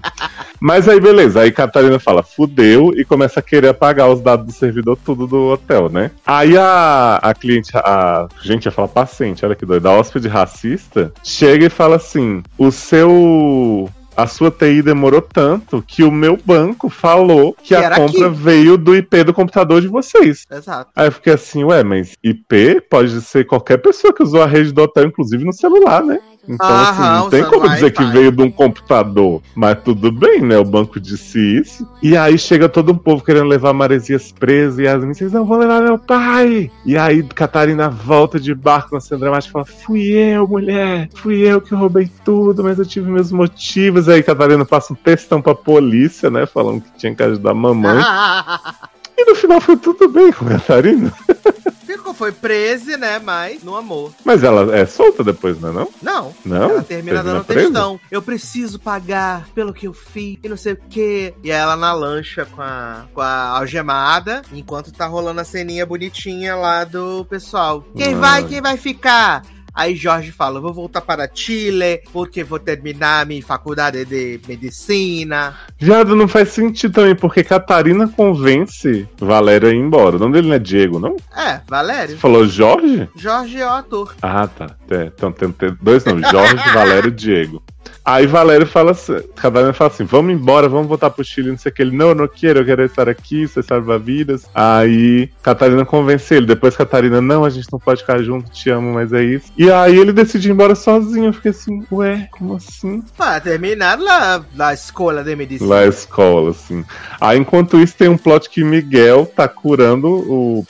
[0.59, 1.41] Mas aí, beleza.
[1.41, 5.47] Aí Catarina fala, fudeu, e começa a querer apagar os dados do servidor tudo do
[5.51, 6.11] hotel, né?
[6.25, 11.13] Aí a, a cliente, a gente ia falar paciente, olha que doido, a hóspede racista,
[11.23, 13.89] chega e fala assim: o seu.
[14.15, 18.35] A sua TI demorou tanto que o meu banco falou que, Que a compra aqui.
[18.35, 20.45] veio do IP do computador de vocês.
[20.51, 20.91] Exato.
[20.93, 24.73] Aí eu fiquei assim, ué, mas IP pode ser qualquer pessoa que usou a rede
[24.73, 26.19] do hotel, inclusive no celular, né?
[26.47, 29.41] Então, assim, Aham, não tem como dizer que veio de um computador.
[29.55, 30.57] Mas tudo bem, né?
[30.57, 31.87] O banco disse isso.
[32.01, 34.81] E aí chega todo um povo querendo levar Maresias presa.
[34.81, 36.71] E as meninas, vocês não vão levar meu pai.
[36.85, 41.09] E aí Catarina volta de barco na cena dramática e fala: Fui eu, mulher.
[41.15, 44.09] Fui eu que roubei tudo, mas eu tive meus motivos.
[44.09, 46.45] Aí Catarina passa um textão pra polícia, né?
[46.45, 48.01] Falando que tinha que ajudar a mamãe.
[49.17, 51.13] E no final foi tudo bem com Catarina.
[52.13, 53.19] Foi presa, né?
[53.19, 54.13] Mas no amor.
[54.25, 55.87] Mas ela é solta depois, não é não?
[56.01, 56.33] Não.
[56.45, 56.69] Não?
[56.71, 57.61] Ela termina Termina dando presa?
[57.69, 57.99] textão.
[58.09, 61.33] Eu preciso pagar pelo que eu fiz e não sei o quê.
[61.43, 66.55] E ela na lancha com a, com a algemada, enquanto tá rolando a ceninha bonitinha
[66.55, 67.85] lá do pessoal.
[67.95, 68.17] Quem Ah.
[68.19, 69.43] vai, quem vai ficar?
[69.73, 75.55] Aí Jorge fala: vou voltar para Chile, porque vou terminar minha faculdade de medicina.
[75.79, 80.15] Viado, não faz sentido também, porque Catarina convence Valéria a ir embora.
[80.15, 81.15] O nome dele não é Diego, não?
[81.35, 82.17] É, Você Valério.
[82.17, 83.07] falou Jorge?
[83.15, 84.15] Jorge é o ator.
[84.21, 84.75] Ah, tá.
[84.89, 87.63] É, então tem, tem dois nomes, Jorge, Valério e Diego.
[88.03, 91.71] Aí Valério fala assim, Catarina fala assim, vamos embora, vamos voltar pro Chile, não sei
[91.71, 91.81] o que.
[91.81, 94.47] Ele, não, eu não quero, eu quero estar aqui, você salva vidas.
[94.55, 98.93] Aí Catarina convence ele, depois Catarina, não, a gente não pode ficar junto, te amo,
[98.93, 99.51] mas é isso.
[99.55, 103.03] E aí ele decide ir embora sozinho, eu fiquei assim, ué, como assim?
[103.15, 105.69] Para terminar lá na escola de medicina.
[105.69, 106.83] Lá é escola, assim.
[107.19, 110.65] Aí enquanto isso tem um plot que Miguel tá curando o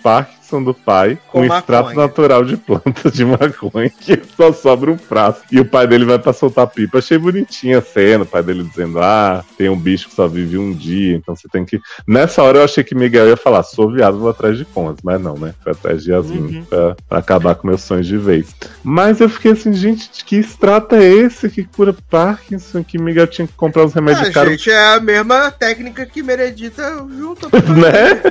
[0.52, 4.98] Parkinson do pai Com com, extrato natural de plantas de maconha, que só sobra um
[4.98, 5.44] frasco.
[5.52, 6.98] E o pai dele vai pra soltar pipa.
[6.98, 10.58] Achei bonitinha a cena, o pai dele dizendo: Ah, tem um bicho que só vive
[10.58, 11.80] um dia, então você tem que.
[12.06, 15.02] Nessa hora eu achei que Miguel ia falar: Sou viado, vou atrás de contas.
[15.04, 15.54] Mas não, né?
[15.64, 16.66] Foi atrás de Yasmin Uhum.
[16.66, 18.54] pra, pra acabar com meus sonhos de vez.
[18.84, 22.84] Mas eu fiquei assim, gente, que extrato é esse que cura Parkinson?
[22.84, 26.22] Que Miguel tinha que comprar os remédios Ah, caros gente, é a mesma técnica que
[26.24, 27.48] Meredita junto.
[27.72, 28.22] né?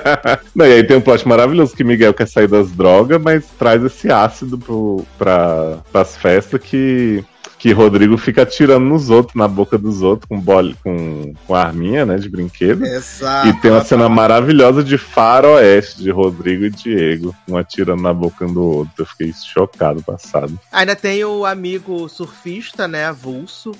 [0.54, 3.82] Não, e aí tem um plot maravilhoso que Miguel quer sair das drogas, mas traz
[3.84, 7.24] esse ácido pro, pra, pras festas que,
[7.58, 12.04] que Rodrigo fica atirando nos outros, na boca dos outros, com, bole, com, com arminha,
[12.06, 12.84] né, de brinquedo.
[12.84, 13.48] Exato.
[13.48, 18.44] E tem uma cena maravilhosa de faroeste de Rodrigo e Diego, um atirando na boca
[18.44, 18.92] um do outro.
[18.98, 20.58] Eu fiquei chocado passado.
[20.70, 23.72] Ainda tem o amigo surfista, né, avulso,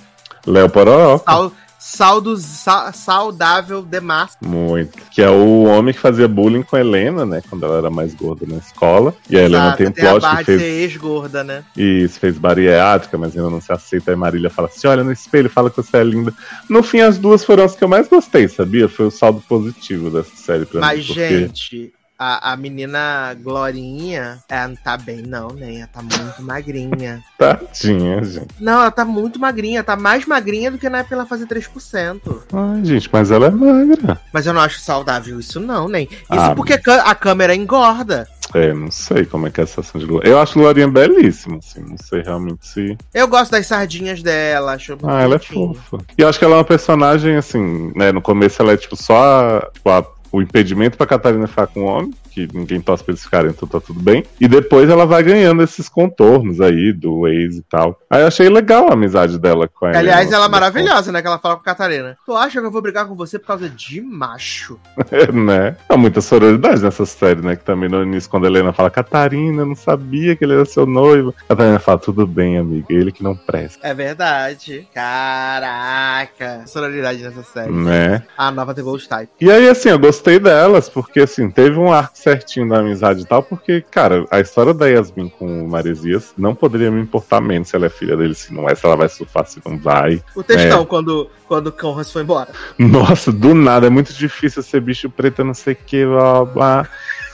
[0.46, 1.18] Léo Pororó.
[1.18, 4.32] sal- saldo, sa- saudável demais.
[4.40, 4.96] Muito.
[5.10, 7.42] Que é o homem que fazia bullying com a Helena, né?
[7.48, 9.14] Quando ela era mais gorda na escola.
[9.30, 10.62] E a Helena Exato, tem um tem a plot que fez.
[10.62, 11.64] ex-gorda, né?
[11.76, 14.10] Isso, fez bariátrica, mas ainda não se aceita.
[14.10, 16.32] Aí Marília fala assim: olha no espelho, fala que você é linda.
[16.68, 18.88] No fim, as duas foram as que eu mais gostei, sabia?
[18.88, 21.06] Foi o saldo positivo dessa série pra Mas, mim.
[21.06, 25.76] porque- gente, a, a menina Glorinha, ela não tá bem, não, né?
[25.78, 27.22] Ela tá muito magrinha.
[27.38, 28.48] Tadinha, gente.
[28.60, 32.20] Não, ela tá muito magrinha, tá mais magrinha do que na época ela fazia 3%.
[32.52, 34.20] Ai, gente, mas ela é magra.
[34.32, 36.04] Mas eu não acho saudável isso, não, nem.
[36.04, 38.28] Isso Ah, porque a cã- a câmera engorda.
[38.54, 40.32] É, não sei como é que é essa ação de Glorinha.
[40.32, 41.80] Eu acho Glorinha belíssima, assim.
[41.80, 42.96] Não sei realmente se.
[43.12, 45.74] Eu gosto das sardinhas dela, acho Ah, ela é bonitinho.
[45.74, 46.04] fofa.
[46.16, 48.12] E eu acho que ela é uma personagem, assim, né?
[48.12, 49.16] No começo ela é tipo só
[49.58, 50.06] a- tipo, a-
[50.36, 53.68] o impedimento pra Catarina ficar com o homem, que ninguém torce pra eles ficarem, então
[53.68, 54.24] tá tudo bem.
[54.40, 57.98] E depois ela vai ganhando esses contornos aí do ex e tal.
[58.10, 61.22] Aí eu achei legal a amizade dela com a Aliás, Helena, ela é maravilhosa, né?
[61.22, 62.16] Que ela fala com a Catarina.
[62.26, 64.78] Tu acha que eu vou brigar com você por causa de macho?
[65.06, 65.76] contas, né?
[65.88, 67.56] Há muita sororidade nessa série, né?
[67.56, 70.64] Que também no início, quando a Helena fala, Catarina, eu não sabia que ele era
[70.64, 71.34] seu noivo.
[71.48, 73.86] Catarina fala, tudo bem, amiga, ele que não presta.
[73.86, 74.86] É verdade.
[74.92, 76.66] Caraca.
[76.66, 77.72] Sonoridade nessa série.
[77.72, 78.22] Né?
[78.36, 79.30] A nova The Ghost Type.
[79.40, 83.24] E aí, assim, eu gostei delas, porque, assim, teve um arco certinho da amizade e
[83.24, 87.68] tal, porque, cara, a história da Yasmin com o Maresias não poderia me importar menos
[87.68, 90.20] se ela é filha dele, se não é, se ela vai surfar, se não vai.
[90.34, 90.84] O textão, É.
[90.86, 92.48] quando, quando o Conras foi embora.
[92.78, 96.88] Nossa, do nada, é muito difícil ser bicho preto, não sei o que, blá, blá.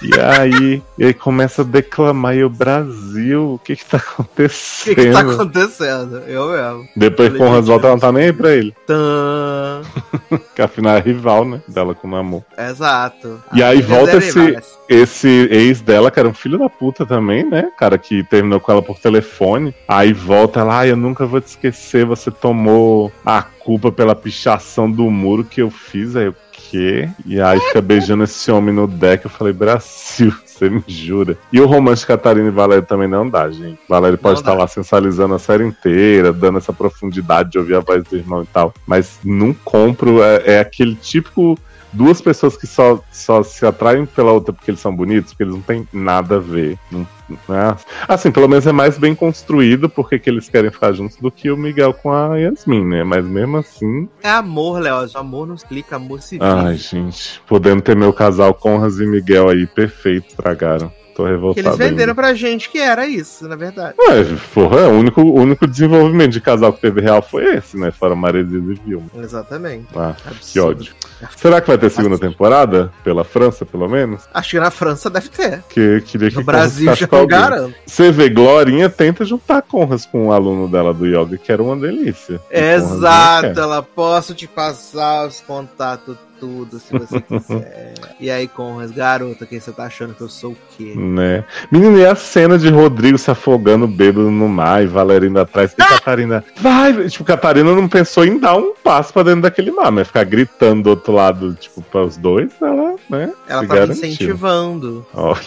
[0.04, 4.00] E aí, e aí começa a declamar, e o Brasil, o que que tá O
[4.00, 4.94] acontecendo?
[4.96, 6.16] que, que tá acontecendo?
[6.26, 6.88] Eu mesmo.
[6.96, 7.48] Depois com o.
[7.50, 9.80] Roswell, ela não tá nem aí pra ele, Tã.
[10.56, 12.42] que afinal é rival, né, dela com o Namor.
[12.72, 13.42] Exato.
[13.52, 14.56] E aí Às vezes volta esse-
[14.88, 17.70] esse ex dela, que era um filho da puta também, né?
[17.78, 19.74] Cara, que terminou com ela por telefone.
[19.86, 24.90] Aí volta ela, ai, eu nunca vou te esquecer, você tomou a culpa pela pichação
[24.90, 26.16] do muro que eu fiz.
[26.16, 27.08] Aí o quê?
[27.26, 29.24] E aí fica beijando esse homem no deck.
[29.24, 31.36] Eu falei, Brasil, você me jura.
[31.52, 33.78] E o romance de Catarina e Valério também não dá, gente.
[33.88, 34.58] Valério pode Não estar dá.
[34.58, 38.46] lá sensualizando a série inteira, dando essa profundidade de ouvir a voz do irmão e
[38.46, 38.72] tal.
[38.86, 41.58] Mas não compro, é, é aquele típico
[41.92, 45.54] duas pessoas que só, só se atraem pela outra porque eles são bonitos, porque eles
[45.54, 46.78] não têm nada a ver.
[46.90, 47.06] Não,
[47.48, 47.76] né?
[48.08, 51.50] Assim, pelo menos é mais bem construído porque que eles querem ficar juntos do que
[51.50, 53.04] o Miguel com a Yasmin, né?
[53.04, 54.08] Mas mesmo assim.
[54.22, 55.06] É amor, Léo.
[55.14, 56.44] Amor não explica, amor se vive.
[56.44, 57.40] Ai, gente.
[57.46, 60.92] Podendo ter meu casal Conras e Miguel aí, perfeito, estragaram.
[61.14, 61.66] Tô que revoltado.
[61.66, 62.14] eles venderam ainda.
[62.14, 63.94] pra gente que era isso, na verdade.
[63.98, 64.24] Ué,
[64.54, 67.90] porra, é, o único, o único desenvolvimento de casal que teve real foi esse, né?
[67.90, 69.06] Fora Maresias e Vilma.
[69.16, 69.86] Exatamente.
[69.94, 70.68] Ah, que Absurdo.
[70.70, 70.94] ódio.
[71.36, 72.92] Será que vai ter segunda temporada?
[73.04, 74.22] Pela França, pelo menos?
[74.34, 75.62] Acho que na França deve ter.
[75.68, 77.74] Que queria que No Brasil já não garanto.
[77.86, 81.76] Você vê, Glorinha tenta juntar Conras com um aluno dela do yoga, que era uma
[81.76, 82.40] delícia.
[82.50, 87.94] Exato, ela posso te passar os contatos tudo, se você quiser.
[88.18, 90.92] e aí, Conras, garota, quem você tá achando que eu sou o quê?
[90.96, 91.44] Né?
[91.70, 95.72] Menina, e a cena de Rodrigo se afogando bêbado no mar e Valéria indo atrás.
[95.72, 97.08] E Catarina, vai!
[97.08, 100.82] Tipo, Catarina não pensou em dar um passo pra dentro daquele mar, mas ficar gritando
[100.82, 103.32] do outro lado, tipo, para os dois, ela, né?
[103.46, 104.08] Ela tava garantiu.
[104.08, 105.06] incentivando.
[105.14, 105.38] Olha.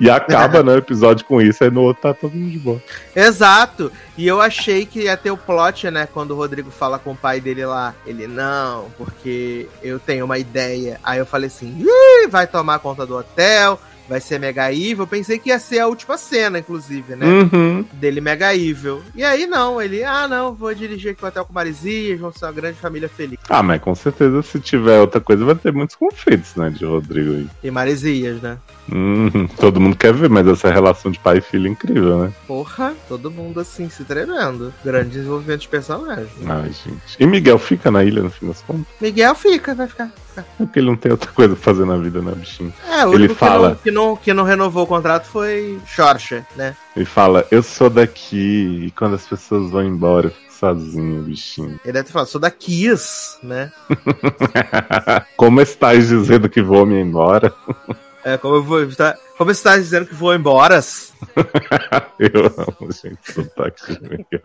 [0.00, 2.82] E acaba, né, o episódio com isso, aí no outro tá todo mundo de boa.
[3.14, 3.90] Exato.
[4.16, 6.06] E eu achei que ia ter o plot, né?
[6.12, 7.94] Quando o Rodrigo fala com o pai dele lá.
[8.06, 11.00] Ele, não, porque eu tenho uma ideia.
[11.02, 11.84] Aí eu falei assim:
[12.28, 15.06] vai tomar conta do hotel, vai ser mega evil.
[15.06, 17.26] Pensei que ia ser a última cena, inclusive, né?
[17.26, 17.84] Uhum.
[17.92, 19.02] Dele mega evil.
[19.14, 22.46] E aí não, ele, ah, não, vou dirigir aqui o hotel com Marisias, vamos ser
[22.46, 23.38] uma grande família feliz.
[23.48, 27.32] Ah, mas com certeza se tiver outra coisa vai ter muitos conflitos, né, de Rodrigo
[27.32, 27.48] aí.
[27.62, 28.58] E Marisias, né?
[28.90, 29.46] Uhum.
[29.58, 32.32] Todo mundo quer ver, mas essa relação de pai e filho é incrível, né?
[32.46, 34.72] Porra, todo mundo assim se tremendo.
[34.84, 36.26] Grande desenvolvimento de personagem.
[36.46, 37.16] Ai, gente.
[37.18, 38.86] E Miguel fica na ilha no fim das contas?
[39.00, 40.10] Miguel fica, vai ficar.
[40.56, 42.72] Porque ele não tem outra coisa pra fazer na vida, né, bichinho?
[42.88, 43.78] É, o Ele único fala.
[43.82, 46.76] que, não, que, não, que não renovou o contrato foi Xorxa, né?
[46.96, 51.80] Ele fala, eu sou daqui, e quando as pessoas vão embora, eu fico sozinho, bichinho.
[51.84, 53.72] Ele deve ter falado, sou da Kiss, né?
[55.36, 57.52] Como estás dizendo que vou me embora?
[58.24, 58.86] É, como eu vou.
[58.94, 60.80] Tá, como você tá dizendo que vou embora?
[62.18, 64.42] Eu amo, gente, sotaque de Miguel.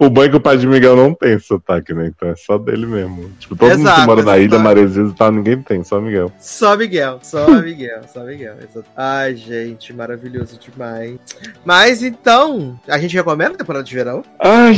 [0.00, 2.08] o bom é que o pai de Miguel não tem sotaque, né?
[2.08, 3.30] Então é só dele mesmo.
[3.38, 4.58] Tipo, todo mundo Exato, que mora na ilha.
[4.58, 6.32] Maresias e tal, ninguém tem, só Miguel.
[6.40, 8.56] Só Miguel, só Miguel, só Miguel.
[8.58, 8.86] exato.
[8.96, 11.18] Ai, gente, maravilhoso demais.
[11.64, 14.24] Mas então, a gente recomenda a temporada de verão?
[14.40, 14.74] Ai,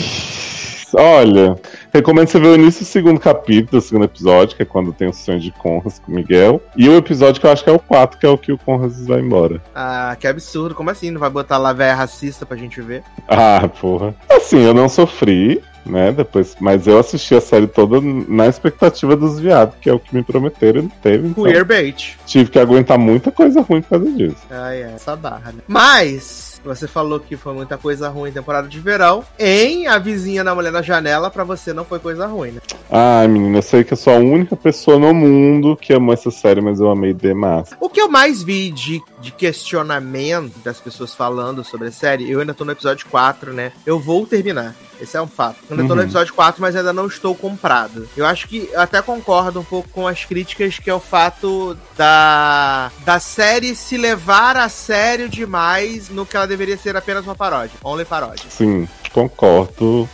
[0.96, 1.56] olha,
[1.92, 5.08] recomendo você ver o início do segundo capítulo, do segundo episódio, que é quando tem
[5.08, 6.60] o sonho de Conras com o Miguel.
[6.76, 8.58] E o episódio que eu acho que é o 4, que é o que o
[8.58, 9.62] Conras vai embora.
[9.74, 11.10] Ah, que absurdo, como assim?
[11.10, 13.02] Não vai botar lá véia racista pra gente ver?
[13.28, 14.14] Ah, porra.
[14.30, 16.12] Assim, eu não sofri, né?
[16.12, 20.14] Depois, mas eu assisti a série toda na expectativa dos viados, que é o que
[20.14, 21.28] me prometeram e não teve.
[21.28, 22.16] Então Queerbait.
[22.26, 24.36] tive que aguentar muita coisa ruim por causa disso.
[24.50, 25.62] Ai, é, essa barra, né?
[25.66, 29.24] Mas, você falou que foi muita coisa ruim em temporada de verão.
[29.38, 32.60] Em A Vizinha da Mulher na Janela, pra você não foi coisa ruim, né?
[32.90, 36.30] Ai, menina, eu sei que eu sou a única pessoa no mundo que amou essa
[36.30, 37.70] série, mas eu amei demais.
[37.80, 42.40] O que eu mais vi de, de questionamento das pessoas falando sobre a série, eu
[42.40, 43.72] ainda tô no episódio 4, né?
[43.84, 44.74] Eu vou terminar.
[45.00, 45.56] Esse é um fato.
[45.68, 46.06] Eu ainda tô no Uhum.
[46.06, 48.08] episódio 4, mas ainda não estou comprado.
[48.16, 51.76] Eu acho que eu até concordo um pouco com as críticas, que é o fato
[51.96, 57.34] da, da série se levar a sério demais no que ela deveria ser apenas uma
[57.34, 57.76] paródia.
[57.82, 58.46] Only paródia.
[58.48, 60.08] Sim, concordo.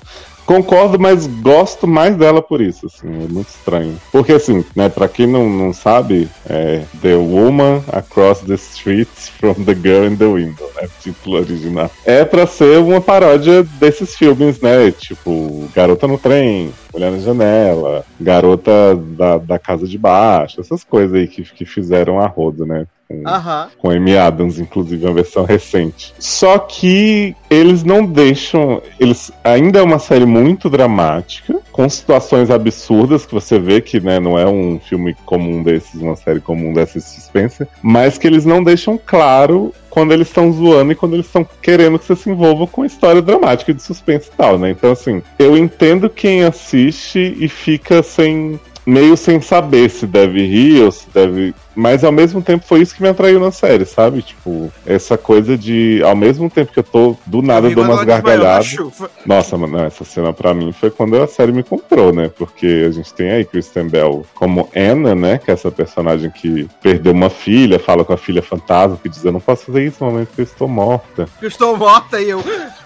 [0.47, 3.97] Concordo, mas gosto mais dela por isso, assim, é muito estranho.
[4.11, 9.55] Porque, assim, né, pra quem não, não sabe, é The Woman Across the Streets from
[9.65, 11.89] the Girl in the Window, né, título original.
[12.05, 18.05] É pra ser uma paródia desses filmes, né, tipo, Garota no Trem, Mulher na Janela,
[18.21, 22.89] Garota da, da Casa de Baixo, essas coisas aí que, que fizeram a roda, né.
[23.11, 23.69] Com- Aham.
[23.77, 26.15] com Amy Adams, inclusive, uma versão recente.
[26.19, 28.81] Só que eles não deixam.
[29.01, 34.21] Eles ainda é uma série muito dramática, com situações absurdas que você vê que né,
[34.21, 38.45] não é um filme comum desses, uma série comum dessa de suspense, mas que eles
[38.45, 42.31] não deixam claro quando eles estão zoando e quando eles estão querendo que você se
[42.31, 44.71] envolva com história dramática de suspense e tal, né?
[44.71, 48.61] Então, assim, eu entendo quem assiste e fica sem.
[48.87, 51.55] meio sem saber se deve rir ou se deve.
[51.75, 54.23] Mas ao mesmo tempo foi isso que me atraiu na série, sabe?
[54.23, 56.03] Tipo, essa coisa de.
[56.05, 58.77] Ao mesmo tempo que eu tô do nada vi dou umas gargalhadas.
[59.25, 62.31] Nossa, mano, essa cena pra mim foi quando a série me comprou, né?
[62.37, 65.39] Porque a gente tem aí Kristen Bell como Anna, né?
[65.39, 69.25] Que é essa personagem que perdeu uma filha, fala com a filha fantasma, que diz:
[69.25, 71.29] Eu não posso fazer isso no momento que eu estou morta.
[71.41, 72.43] Eu estou morta e eu.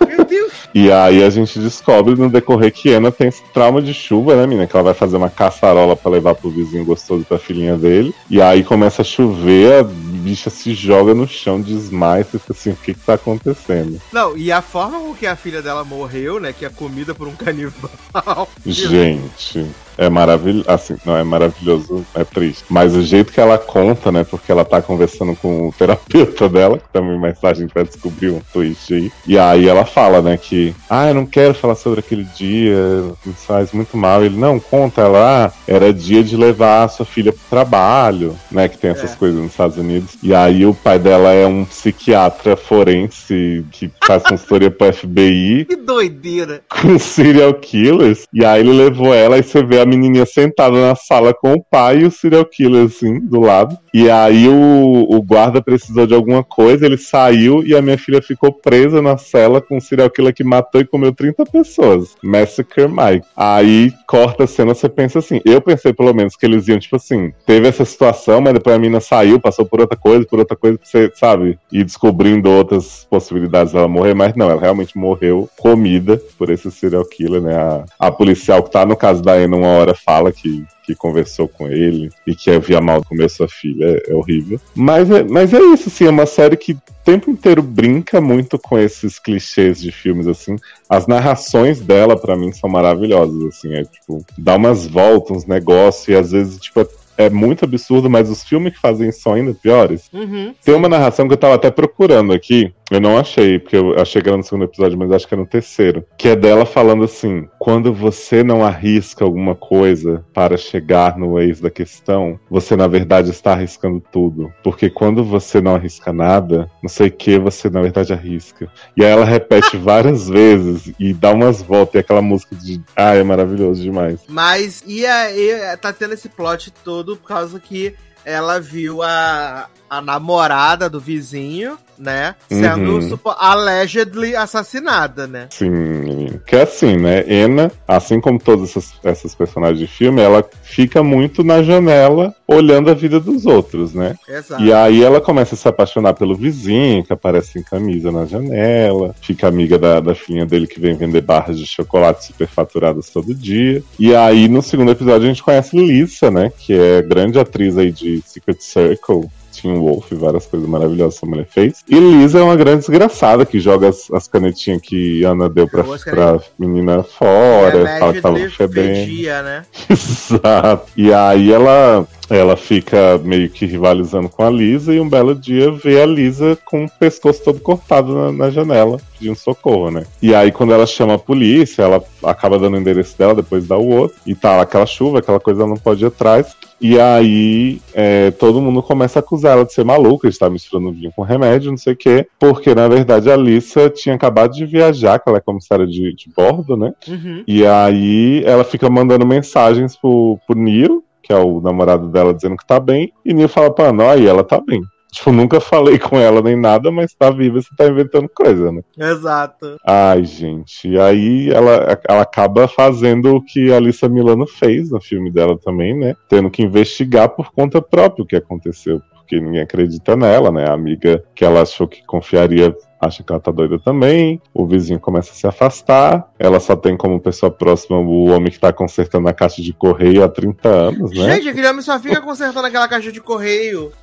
[0.07, 0.53] Meu Deus!
[0.75, 4.47] E aí a gente descobre no decorrer que Anna tem esse trauma de chuva, né,
[4.47, 4.67] menina?
[4.67, 8.15] Que ela vai fazer uma caçarola pra levar pro vizinho gostoso pra filhinha dele.
[8.29, 12.71] E aí começa a chover, a bicha se joga no chão, desmaia, e fica assim,
[12.71, 14.03] o que que tá acontecendo?
[14.13, 16.53] Não, e a forma com que a filha dela morreu, né?
[16.53, 18.49] Que é comida por um canibal.
[18.67, 19.65] Gente,
[19.99, 20.65] é maravilhoso.
[20.69, 22.65] Assim, não é maravilhoso, é triste.
[22.69, 24.25] Mas o jeito que ela conta, né?
[24.25, 27.85] Porque ela tá conversando com o terapeuta dela, que também mais tarde a gente vai
[27.85, 29.13] descobrir um twist aí.
[29.27, 32.77] E aí ela fala, né, que, ah, eu não quero falar sobre aquele dia,
[33.25, 34.25] me faz muito mal.
[34.25, 38.69] Ele, não, conta ela, ah, era dia de levar a sua filha pro trabalho, né?
[38.69, 39.17] Que tem essas É.
[39.17, 40.17] coisas nos Estados Unidos.
[40.23, 45.77] E aí o pai dela é um psiquiatra forense que faz consultoria pro FBI Que
[45.77, 46.63] doideira!
[46.69, 48.27] com serial killers.
[48.33, 51.63] E aí ele levou ela e você vê a menininha sentada na sala com o
[51.63, 53.79] pai e o serial killer, assim, do lado.
[53.93, 58.21] E aí o, o guarda precisou de alguma coisa, ele saiu e a minha filha
[58.21, 62.17] ficou presa na cela com um serial killer que matou e comeu 30 pessoas.
[62.23, 63.27] Massacre Mike.
[63.37, 65.41] Aí corta a cena, você pensa assim.
[65.45, 68.79] Eu pensei, pelo menos, que eles iam, tipo assim, teve essa situação, mas depois a
[68.79, 71.59] menina saiu, passou por outra coisa, por outra coisa, você, sabe?
[71.71, 77.05] E descobrindo outras possibilidades dela morrer, mas não, ela realmente morreu comida por esse serial
[77.05, 77.55] killer, né?
[77.55, 81.49] A, a policial que tá no caso da Ana uma hora fala que, que conversou
[81.49, 84.61] com ele e que havia mal comer sua filha, é, é horrível.
[84.75, 88.59] Mas é, mas é isso, assim, é uma série que o tempo inteiro brinca muito
[88.59, 90.57] com esses clichês de filmes, assim.
[90.89, 96.09] As narrações dela, pra mim, são maravilhosas, assim, é tipo, dá umas voltas, uns negócios,
[96.09, 99.35] e às vezes, tipo, é- é muito absurdo, mas os filmes que fazem isso são
[99.35, 100.09] ainda piores.
[100.13, 100.55] Uhum.
[100.65, 102.73] Tem uma narração que eu tava até procurando aqui.
[102.91, 105.37] Eu não achei, porque eu achei que era no segundo episódio, mas acho que é
[105.37, 106.05] no terceiro.
[106.19, 111.61] Que é dela falando assim: quando você não arrisca alguma coisa para chegar no ex
[111.61, 114.53] da questão, você na verdade está arriscando tudo.
[114.63, 118.71] Porque quando você não arrisca nada, não sei o que, você na verdade arrisca.
[118.97, 121.95] E aí ela repete várias vezes e dá umas voltas.
[121.95, 122.83] E aquela música de.
[122.95, 124.21] Ah, é maravilhoso demais.
[124.29, 130.03] Mas e aí tá tendo esse plot todo por causa que ela viu a, a
[130.03, 132.35] namorada do vizinho, né?
[132.49, 133.19] Sendo Uhum.
[133.39, 135.47] allegedly assassinada, né?
[135.51, 136.41] Sim.
[136.47, 137.25] Que é assim, né?
[137.27, 142.91] Ena, assim como todas essas, essas personagens de filme, ela fica muito na janela olhando
[142.91, 144.17] a vida dos outros, né?
[144.29, 144.63] Exato.
[144.63, 149.15] E aí ela começa a se apaixonar pelo vizinho, que aparece em camisa na janela,
[149.21, 153.83] fica amiga da, da filhinha dele que vem vender barras de chocolate superfaturadas todo dia.
[153.99, 156.51] E aí no segundo episódio a gente conhece Lisa, né?
[156.59, 159.31] Que é grande atriz aí de Secret Circle.
[159.55, 161.83] Teen Wolf, várias coisas maravilhosas essa mulher fez.
[161.89, 165.85] E Lisa é uma grande desgraçada que joga as, as canetinhas que Ana deu pra,
[165.85, 169.43] pra menina fora, fala que tava Allegedly fedendo.
[169.45, 169.67] né?
[169.91, 170.93] Exato.
[170.97, 175.71] E aí ela ela fica meio que rivalizando com a Lisa e um belo dia
[175.71, 180.05] vê a Lisa com o pescoço todo cortado na, na janela, pedindo socorro, né?
[180.23, 183.77] E aí, quando ela chama a polícia, ela acaba dando o endereço dela, depois dá
[183.77, 186.55] o outro, e tá aquela chuva, aquela coisa ela não pode ir atrás.
[186.81, 190.93] E aí é, todo mundo começa a acusar ela de ser maluca, de estar misturando
[190.93, 192.27] vinho com remédio, não sei o quê.
[192.39, 196.31] Porque, na verdade, a Alissa tinha acabado de viajar, que ela é comissária de, de
[196.37, 196.93] bordo, né?
[197.09, 197.43] Uhum.
[197.47, 202.57] E aí ela fica mandando mensagens pro, pro Neil, que é o namorado dela, dizendo
[202.57, 203.13] que tá bem.
[203.25, 204.83] E Neil fala pra Ana, aí ela tá bem.
[205.15, 208.83] Tipo, nunca falei com ela nem nada, mas tá viva, você tá inventando coisa, né?
[208.99, 209.77] Exato.
[209.87, 210.89] Ai, gente.
[210.89, 215.57] E aí ela, ela acaba fazendo o que a Alissa Milano fez no filme dela
[215.57, 216.17] também, né?
[216.29, 219.01] Tendo que investigar por conta própria o que aconteceu.
[219.15, 220.69] Porque ninguém acredita nela, né?
[220.69, 222.75] A amiga que ela achou que confiaria
[223.05, 224.41] acha que ela tá doida também.
[224.53, 226.29] O vizinho começa a se afastar.
[226.39, 230.25] Ela só tem como pessoa próxima o homem que tá consertando a caixa de correio
[230.25, 231.35] há 30 anos, né?
[231.35, 233.93] Gente, aquele homem só fica consertando aquela caixa de correio.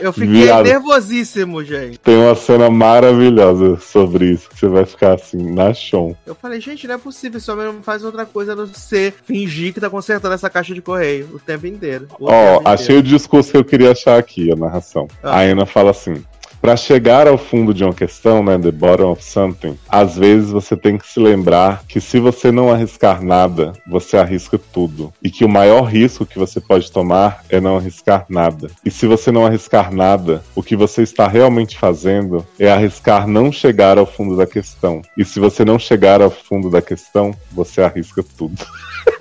[0.00, 0.64] Eu, eu fiquei Viado.
[0.64, 1.98] nervosíssimo, gente.
[1.98, 6.16] Tem uma cena maravilhosa sobre isso, que você vai ficar assim, na chão.
[6.26, 9.14] Eu falei, gente, não é possível, esse homem não faz outra coisa a não ser
[9.24, 12.08] fingir que tá consertando essa caixa de correio o tempo inteiro.
[12.20, 15.08] Ó, tempo achei o discurso que eu queria achar aqui, a narração.
[15.22, 15.38] Ah.
[15.38, 16.22] A Ana fala assim:
[16.64, 20.74] Pra chegar ao fundo de uma questão, né, the bottom of something, às vezes você
[20.74, 25.12] tem que se lembrar que se você não arriscar nada, você arrisca tudo.
[25.22, 28.70] E que o maior risco que você pode tomar é não arriscar nada.
[28.82, 33.52] E se você não arriscar nada, o que você está realmente fazendo é arriscar não
[33.52, 35.02] chegar ao fundo da questão.
[35.18, 38.64] E se você não chegar ao fundo da questão, você arrisca tudo.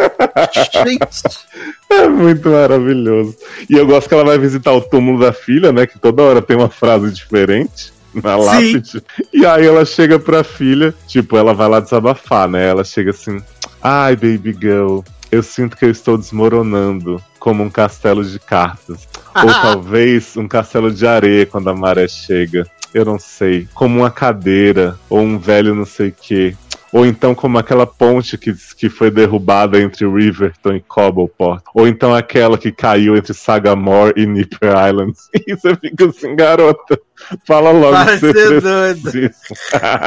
[1.90, 3.36] É muito maravilhoso.
[3.70, 5.86] E eu gosto que ela vai visitar o túmulo da filha, né?
[5.86, 8.46] Que toda hora tem uma frase diferente na Sim.
[8.46, 9.04] lápide.
[9.32, 12.68] E aí ela chega pra filha, tipo, ela vai lá desabafar, né?
[12.68, 13.42] Ela chega assim:
[13.82, 15.00] Ai, baby girl,
[15.32, 19.08] eu sinto que eu estou desmoronando como um castelo de cartas.
[19.36, 22.66] Ou talvez um castelo de areia quando a maré chega.
[22.94, 23.68] Eu não sei.
[23.74, 26.56] Como uma cadeira, ou um velho não sei o quê.
[26.94, 31.64] Ou então como aquela ponte que, que foi derrubada entre Riverton e Cobbleport.
[31.74, 35.30] Ou então aquela que caiu entre Sagamore e Nipper Islands.
[35.46, 36.98] E você fica assim, garota.
[37.46, 39.32] Fala logo Vai ser doido.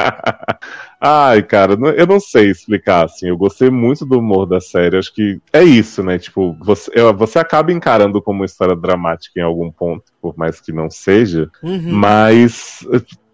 [0.99, 3.27] Ai, cara, eu não sei explicar, assim.
[3.27, 4.97] Eu gostei muito do humor da série.
[4.97, 6.17] Acho que é isso, né?
[6.17, 10.71] Tipo, você, você acaba encarando como uma história dramática em algum ponto, por mais que
[10.71, 11.49] não seja.
[11.61, 11.91] Uhum.
[11.91, 12.79] Mas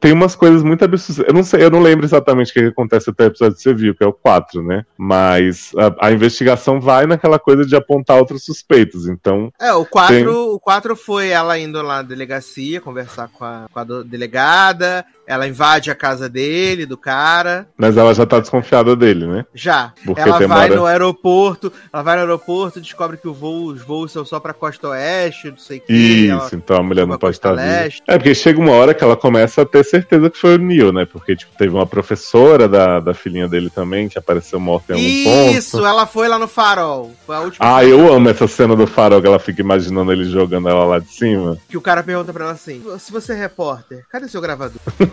[0.03, 1.25] tem umas coisas muito absurdas.
[1.25, 3.73] Eu não sei, eu não lembro exatamente o que acontece até o episódio que você
[3.73, 4.85] viu, que é o 4, né?
[4.97, 9.07] Mas a, a investigação vai naquela coisa de apontar outros suspeitos.
[9.07, 13.45] Então, É, o 4, Tem- o 4 foi ela indo lá na delegacia conversar com
[13.45, 15.05] a, com a delegada.
[15.25, 17.67] Ela invade a casa dele, do cara.
[17.77, 19.45] mas ela já tá desconfiada dele, né?
[19.53, 19.93] Já.
[20.05, 21.71] Porque ela vai no aeroporto.
[21.91, 25.49] Ela vai no aeroporto, descobre que o voo, os voos são só pra costa oeste,
[25.49, 25.93] não sei o que.
[25.93, 28.01] Isso, então a mulher não pode estar leste.
[28.07, 30.91] É, porque chega uma hora que ela começa a ter certeza que foi o Neil,
[30.91, 31.05] né?
[31.05, 35.57] Porque, tipo, teve uma professora da, da filhinha dele também que apareceu morta em algum
[35.57, 35.85] Isso, ponto.
[35.85, 37.13] ela foi lá no farol.
[37.25, 40.25] Foi a última Ah, eu amo essa cena do farol que ela fica imaginando ele
[40.25, 41.57] jogando ela lá de cima.
[41.69, 44.79] que o cara pergunta pra ela assim: se você é repórter, cadê seu gravador?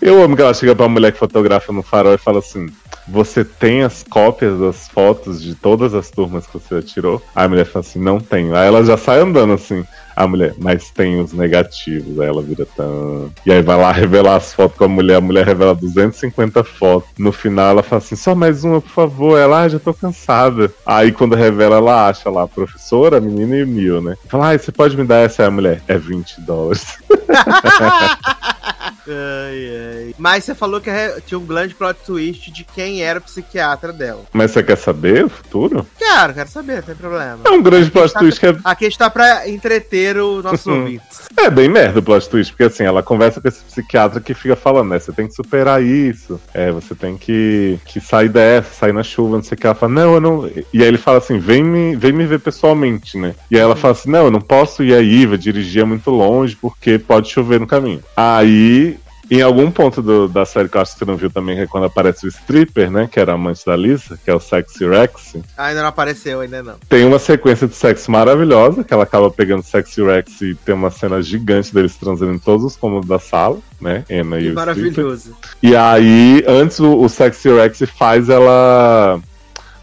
[0.00, 2.66] Eu amo que ela chega pra mulher que fotografa no farol e fala assim:
[3.08, 7.22] Você tem as cópias das fotos de todas as turmas que você tirou?
[7.34, 8.54] A mulher fala assim: Não tenho.
[8.56, 9.84] Aí ela já sai andando assim.
[10.14, 12.18] A mulher, mas tem os negativos.
[12.18, 13.30] Aí ela vira tão.
[13.44, 15.16] E aí vai lá revelar as fotos com a mulher.
[15.16, 17.10] A mulher revela 250 fotos.
[17.18, 19.38] No final ela fala assim: Só mais uma, por favor.
[19.38, 20.72] Ela, ah, já tô cansada.
[20.86, 24.16] Aí quando revela, ela acha lá professora, menina e Mil, né?
[24.26, 25.42] Fala, ah, você pode me dar essa?
[25.42, 26.98] Aí a mulher, é 20 dólares.
[29.08, 29.70] Ai,
[30.06, 30.14] ai.
[30.18, 30.90] Mas você falou que
[31.26, 34.22] tinha um grande plot twist de quem era o psiquiatra dela.
[34.32, 35.86] Mas você quer saber o futuro?
[35.98, 37.38] Quero, quero saber, não tem problema.
[37.44, 40.80] É um grande plot Tá- twist que é, Aqui está pra entreter o nosso Uhum.
[40.82, 41.02] ouvinte.
[41.36, 44.56] é bem merda o plot twist, porque assim, ela conversa com esse psiquiatra que fica
[44.56, 44.98] falando, né?
[44.98, 49.36] Você tem que superar isso, é, você tem que, que sair dessa, sair na chuva,
[49.36, 49.66] não sei o que.
[49.66, 50.46] Ela fala, não, eu não.
[50.72, 53.34] E aí ele fala assim, vem me, vem me ver pessoalmente, né?
[53.50, 56.10] E aí ela fala assim, não, eu não posso ir aí, vai dirigir é muito
[56.10, 58.02] longe, porque pode chover no caminho.
[58.16, 58.95] Aí.
[59.30, 61.62] Em algum ponto do- da série que eu acho que você não viu também, que
[61.62, 63.08] é quando aparece o stripper, né?
[63.10, 65.36] Que era amante da Lisa, que é o Sexy Rex.
[65.58, 66.74] Ainda não apareceu, ainda não.
[66.88, 70.90] Tem uma sequência de sexo maravilhosa, que ela acaba pegando Sexy Rex e tem uma
[70.90, 74.04] cena gigante deles transando em todos os cômodos da sala, né?
[74.08, 74.54] Emma e Que o Stripper.
[74.54, 75.36] maravilhoso.
[75.62, 79.20] E aí, antes o, o Sexy Rex faz ela.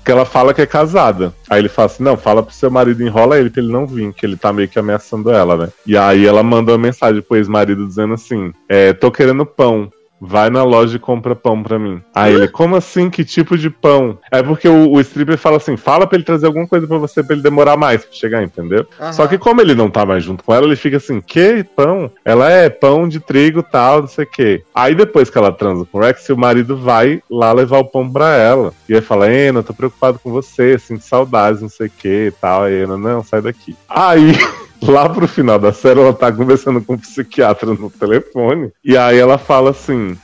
[0.04, 1.34] Que ela fala que é casada.
[1.50, 4.14] Aí ele fala assim: não, fala pro seu marido, enrola ele pra ele não vir,
[4.14, 5.70] que ele tá meio que ameaçando ela, né?
[5.86, 9.92] E aí ela manda uma mensagem pro ex-marido dizendo assim: é, tô querendo pão.
[10.26, 12.02] Vai na loja e compra pão pra mim.
[12.16, 13.10] Aí ele, como assim?
[13.10, 14.18] Que tipo de pão?
[14.32, 17.22] É porque o, o stripper fala assim: fala pra ele trazer alguma coisa pra você
[17.22, 18.86] pra ele demorar mais pra chegar, entendeu?
[19.00, 19.14] Aham.
[19.14, 22.10] Só que como ele não tá mais junto com ela, ele fica assim: que pão?
[22.24, 24.64] Ela é pão de trigo tal, não sei o quê.
[24.74, 28.10] Aí depois que ela transa com o Rex, o marido vai lá levar o pão
[28.10, 28.74] pra ela.
[28.88, 32.28] E aí fala: Ana, eu tô preocupado com você, sinto saudades, não sei o que
[32.28, 32.64] e tal.
[32.64, 33.76] Aí Ana, não, sai daqui.
[33.90, 34.34] Aí.
[34.88, 38.72] Lá pro final da série, ela tá conversando com um psiquiatra no telefone.
[38.84, 40.18] E aí ela fala assim: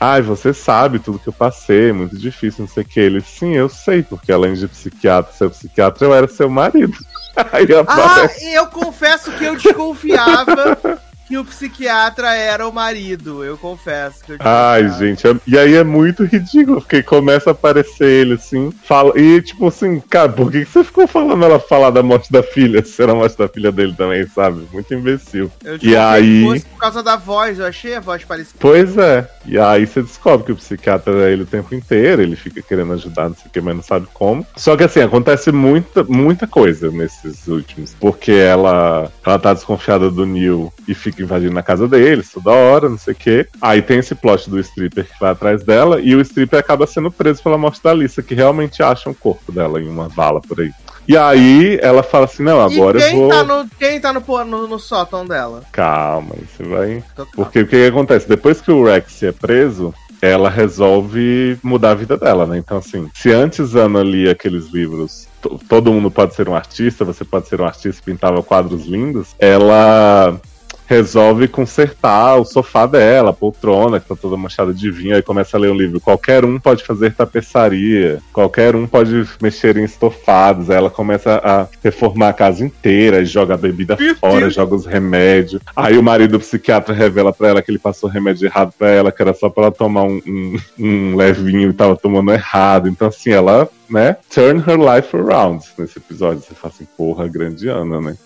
[0.00, 3.00] Ai, você sabe tudo que eu passei, muito difícil, não sei o que.
[3.00, 6.96] Ele, sim, eu sei, porque além de psiquiatra, ser psiquiatra, eu era seu marido.
[7.52, 8.52] Aí Ah, aparece.
[8.52, 10.78] eu confesso que eu desconfiava
[11.26, 13.44] que o psiquiatra era o marido.
[13.44, 17.52] Eu confesso que eu Ai, gente, é- e aí é muito ridículo, porque começa a
[17.52, 21.58] aparecer ele assim, fala, e tipo assim, cara, por que que você ficou falando ela
[21.58, 22.82] falar da morte da filha?
[22.84, 24.66] Se era a morte da filha dele também, sabe?
[24.72, 25.50] Muito imbecil.
[25.64, 28.56] Eu E aí- fosse por causa da voz, eu achei a voz parecida.
[28.58, 32.36] Pois é, e aí você descobre que o psiquiatra é ele o tempo inteiro, ele
[32.36, 34.46] fica querendo ajudar, não sei o que, mas não sabe como.
[34.56, 40.26] Só que assim, acontece muita, muita coisa nesses últimos, porque ela, ela tá desconfiada do
[40.26, 43.46] Neil e fica invadindo a casa deles toda hora, não sei o que.
[43.60, 47.10] Aí tem esse plot do stripper que vai atrás dela, e o stripper acaba sendo
[47.10, 50.60] preso pela morte da Lisa, que realmente acha o corpo dela em uma vala por
[50.60, 50.70] aí.
[51.06, 53.28] E aí ela fala assim, não, agora eu vou...
[53.28, 55.62] tá, no, quem tá no, no, no sótão dela?
[55.70, 57.04] Calma, você vai...
[57.34, 58.26] Porque o que, que acontece?
[58.26, 62.56] Depois que o Rex é preso, ela resolve mudar a vida dela, né?
[62.56, 67.04] Então, assim, se antes Ana lia aqueles livros, to- todo mundo pode ser um artista,
[67.04, 70.40] você pode ser um artista e pintava quadros lindos, ela
[70.86, 75.56] resolve consertar o sofá dela, a poltrona, que tá toda manchada de vinho, aí começa
[75.56, 76.00] a ler um livro.
[76.00, 80.70] Qualquer um pode fazer tapeçaria, qualquer um pode mexer em estofados.
[80.70, 84.54] Aí ela começa a reformar a casa inteira, e joga a bebida Meu fora, Deus.
[84.54, 85.62] joga os remédios.
[85.74, 89.22] Aí o marido psiquiatra revela pra ela que ele passou remédio errado pra ela, que
[89.22, 92.88] era só pra ela tomar um, um, um levinho e tava tomando errado.
[92.88, 96.42] Então, assim, ela, né, turn her life around nesse episódio.
[96.42, 98.16] Você fala assim, porra, grande Ana, né?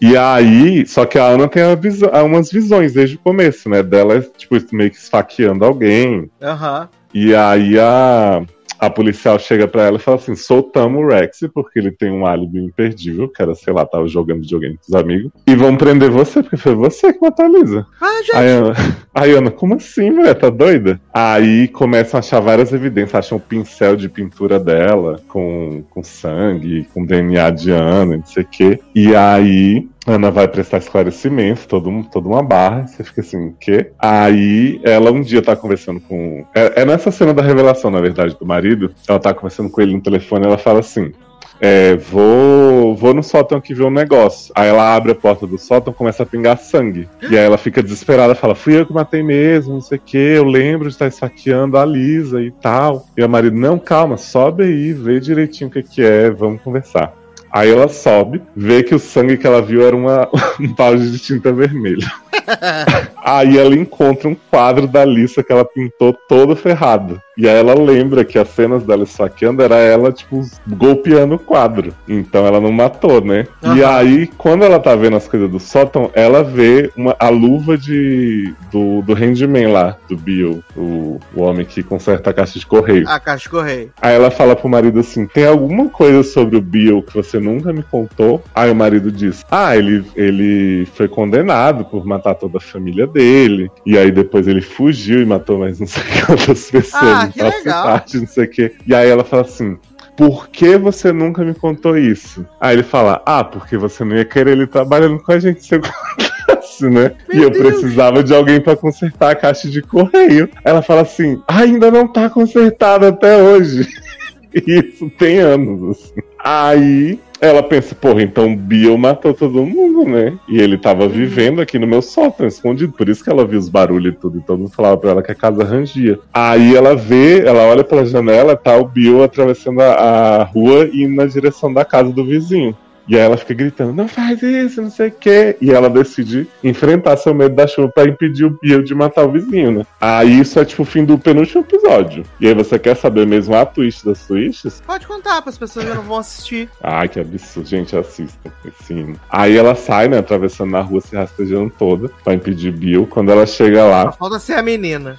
[0.00, 3.82] E aí, só que a Ana tem visão- umas visões desde o começo, né?
[3.82, 6.30] Dela, tipo, meio que esfaqueando alguém.
[6.42, 6.88] Aham.
[7.14, 8.42] E aí a,
[8.78, 12.26] a policial chega pra ela e fala assim: soltamos o Rex, porque ele tem um
[12.26, 15.32] álibi imperdível, que era, sei lá, tava jogando videogame com os amigos.
[15.46, 17.86] E vamos prender você, porque foi você que matou a Lisa.
[18.00, 18.36] Ah, gente.
[18.36, 18.74] Aí Ana,
[19.14, 20.34] aí Ana, como assim, mulher?
[20.34, 21.00] Tá doida?
[21.12, 26.86] Aí começam a achar várias evidências, acham um pincel de pintura dela, com, com sangue,
[26.92, 28.80] com DNA de Ana, não sei o quê.
[28.94, 29.88] E aí.
[30.06, 32.86] Ana vai prestar esclarecimento, todo, toda uma barra.
[32.86, 33.90] Você fica assim, o quê?
[33.98, 36.46] Aí ela um dia tá conversando com.
[36.54, 38.94] É, é nessa cena da revelação, na verdade, do marido.
[39.08, 41.12] Ela tá conversando com ele no telefone ela fala assim:
[41.60, 44.52] é, vou, vou no sótão aqui ver um negócio.
[44.54, 47.08] Aí ela abre a porta do sótão começa a pingar sangue.
[47.22, 50.16] E aí ela fica desesperada, fala: Fui eu que matei mesmo, não sei o que,
[50.16, 53.06] eu lembro de estar esfaqueando a Lisa e tal.
[53.16, 57.12] E o marido: Não, calma, sobe aí, vê direitinho o que, que é, vamos conversar.
[57.56, 60.28] Aí ela sobe, vê que o sangue que ela viu era uma,
[60.60, 62.06] um balde de tinta vermelha.
[63.24, 67.18] Aí ela encontra um quadro da Lisa que ela pintou todo ferrado.
[67.36, 71.92] E aí ela lembra que as cenas dela esfaqueando era ela, tipo, golpeando o quadro.
[72.08, 73.46] Então ela não matou, né?
[73.62, 73.96] E Aham.
[73.96, 78.54] aí, quando ela tá vendo as coisas do sótão, ela vê uma, a luva de,
[78.72, 83.06] do, do Handman lá, do Bill, o, o homem que conserta a caixa de correio.
[83.06, 83.92] A caixa de correio.
[84.00, 87.72] Aí ela fala pro marido assim: tem alguma coisa sobre o Bill que você nunca
[87.72, 88.42] me contou?
[88.54, 93.70] Aí o marido diz: Ah, ele, ele foi condenado por matar toda a família dele.
[93.86, 98.02] E aí depois ele fugiu e matou mais não sei quantas pessoas Ah, que legal.
[98.14, 98.72] não sei o quê.
[98.86, 99.78] E aí ela fala assim.
[100.16, 102.44] Por que você nunca me contou isso?
[102.58, 105.74] Aí ele fala: Ah, porque você não ia querer ele trabalhando com a gente se
[105.74, 107.12] eu contasse, né?
[107.28, 107.66] Meu e eu Deus.
[107.80, 110.48] precisava de alguém pra consertar a caixa de correio.
[110.64, 113.86] Ela fala assim: Ainda não tá consertada até hoje.
[114.66, 116.20] Isso tem anos, assim.
[116.48, 120.38] Aí ela pensa, porra, então o Bill matou todo mundo, né?
[120.48, 122.92] E ele tava vivendo aqui no meu sótão, escondido.
[122.92, 124.38] Por isso que ela viu os barulhos e tudo.
[124.38, 126.20] E todo mundo falava pra ela que a casa rangia.
[126.32, 129.92] Aí ela vê, ela olha pela janela, tá o Bill atravessando a,
[130.40, 132.76] a rua e indo na direção da casa do vizinho.
[133.08, 135.56] E aí ela fica gritando, não faz isso, não sei o quê.
[135.60, 139.30] E ela decide enfrentar seu medo da chuva pra impedir o Bill de matar o
[139.30, 139.86] vizinho, né?
[140.00, 142.24] Aí isso é tipo o fim do penúltimo episódio.
[142.40, 144.82] E aí você quer saber mesmo a twist das twists?
[144.86, 146.68] Pode contar para as pessoas que não vão assistir.
[146.82, 147.68] Ai, que absurdo.
[147.68, 148.50] Gente, assistam.
[148.80, 149.14] Assim.
[149.30, 153.06] Aí ela sai, né, atravessando na rua, se rastejando toda, pra impedir Bill.
[153.06, 155.16] Quando ela chega Só lá, falta ser a menina.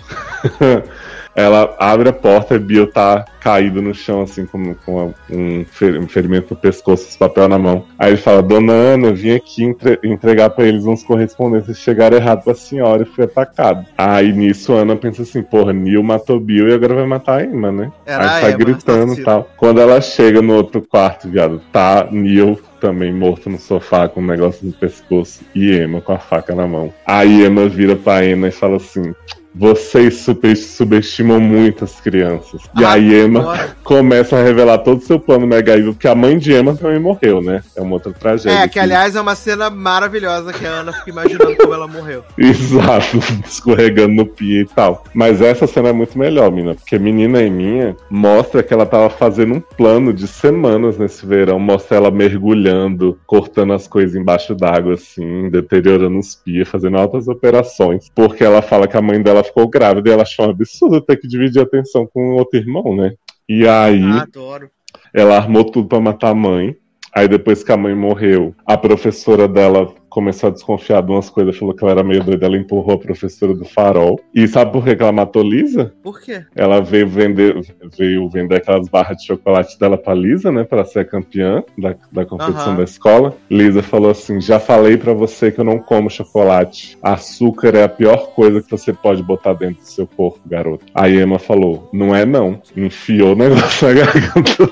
[1.38, 6.02] ela abre a porta e Bill tá caído no chão, assim, com, com um, fer-
[6.08, 7.86] ferimento no pescoço, esse papel na mão.
[7.98, 12.18] Aí ele fala, Dona Ana, eu vim aqui entre- entregar pra eles uns correspondentes, chegaram
[12.18, 13.86] errado pra senhora e fui atacado.
[13.98, 17.72] Aí nisso Ana pensa assim, porra, Neil matou Bill e agora vai matar a Emma,
[17.72, 17.92] né?
[18.06, 19.48] Era Aí sai Emma, gritando e tal.
[19.56, 24.26] Quando ela chega no outro quarto, viado, tá Neil também morto no sofá com um
[24.26, 26.92] negócio no pescoço e Emma com a faca na mão.
[27.06, 29.14] Aí Emma vira pra Emma e fala assim:
[29.58, 32.62] vocês super- subestimam muito as crianças.
[32.80, 36.16] E Ah, aí Emma começa a revelar todo o seu plano mega evil, porque a
[36.16, 37.62] mãe de Emma também morreu, né?
[37.76, 38.60] É uma outra tragédia.
[38.64, 42.24] É, que aliás é uma cena maravilhosa que a Ana fica imaginando como ela morreu.
[42.38, 45.04] Exato, escorregando no pia e tal.
[45.14, 49.10] Mas essa cena é muito melhor, mina, porque Menina e Minha mostra que ela tava
[49.10, 54.94] fazendo um plano de semanas nesse verão, mostra ela mergulhando, cortando as coisas embaixo d'água,
[54.94, 59.68] assim, deteriorando os pia, fazendo altas operações, porque ela fala que a mãe dela ficou
[59.68, 63.14] grávida e ela achou um absurdo ter que dividir a atenção com outro irmão, né?
[63.50, 64.70] E aí Ah, adoro.
[65.14, 66.76] ela armou tudo pra matar a mãe.
[67.16, 71.56] Aí depois que a mãe morreu, a professora dela começou a desconfiar de umas coisas,
[71.56, 74.20] falou que ela era meio doida, ela empurrou a professora do farol.
[74.34, 75.94] E sabe por que ela matou Lisa?
[76.02, 76.44] Por quê?
[76.56, 77.56] Ela veio vender,
[77.96, 80.64] veio vender aquelas barras de chocolate dela pra Lisa, né?
[80.64, 82.78] Pra ser a campeã da, da competição Aham.
[82.78, 83.38] da escola.
[83.48, 86.98] Lisa falou assim: já falei pra você que eu não como chocolate.
[87.04, 90.84] Açúcar é a pior coisa que você pode botar dentro do seu corpo, garoto.
[90.96, 92.60] Aí Emma falou: não é não.
[92.76, 94.68] Enfiou o negócio na garganta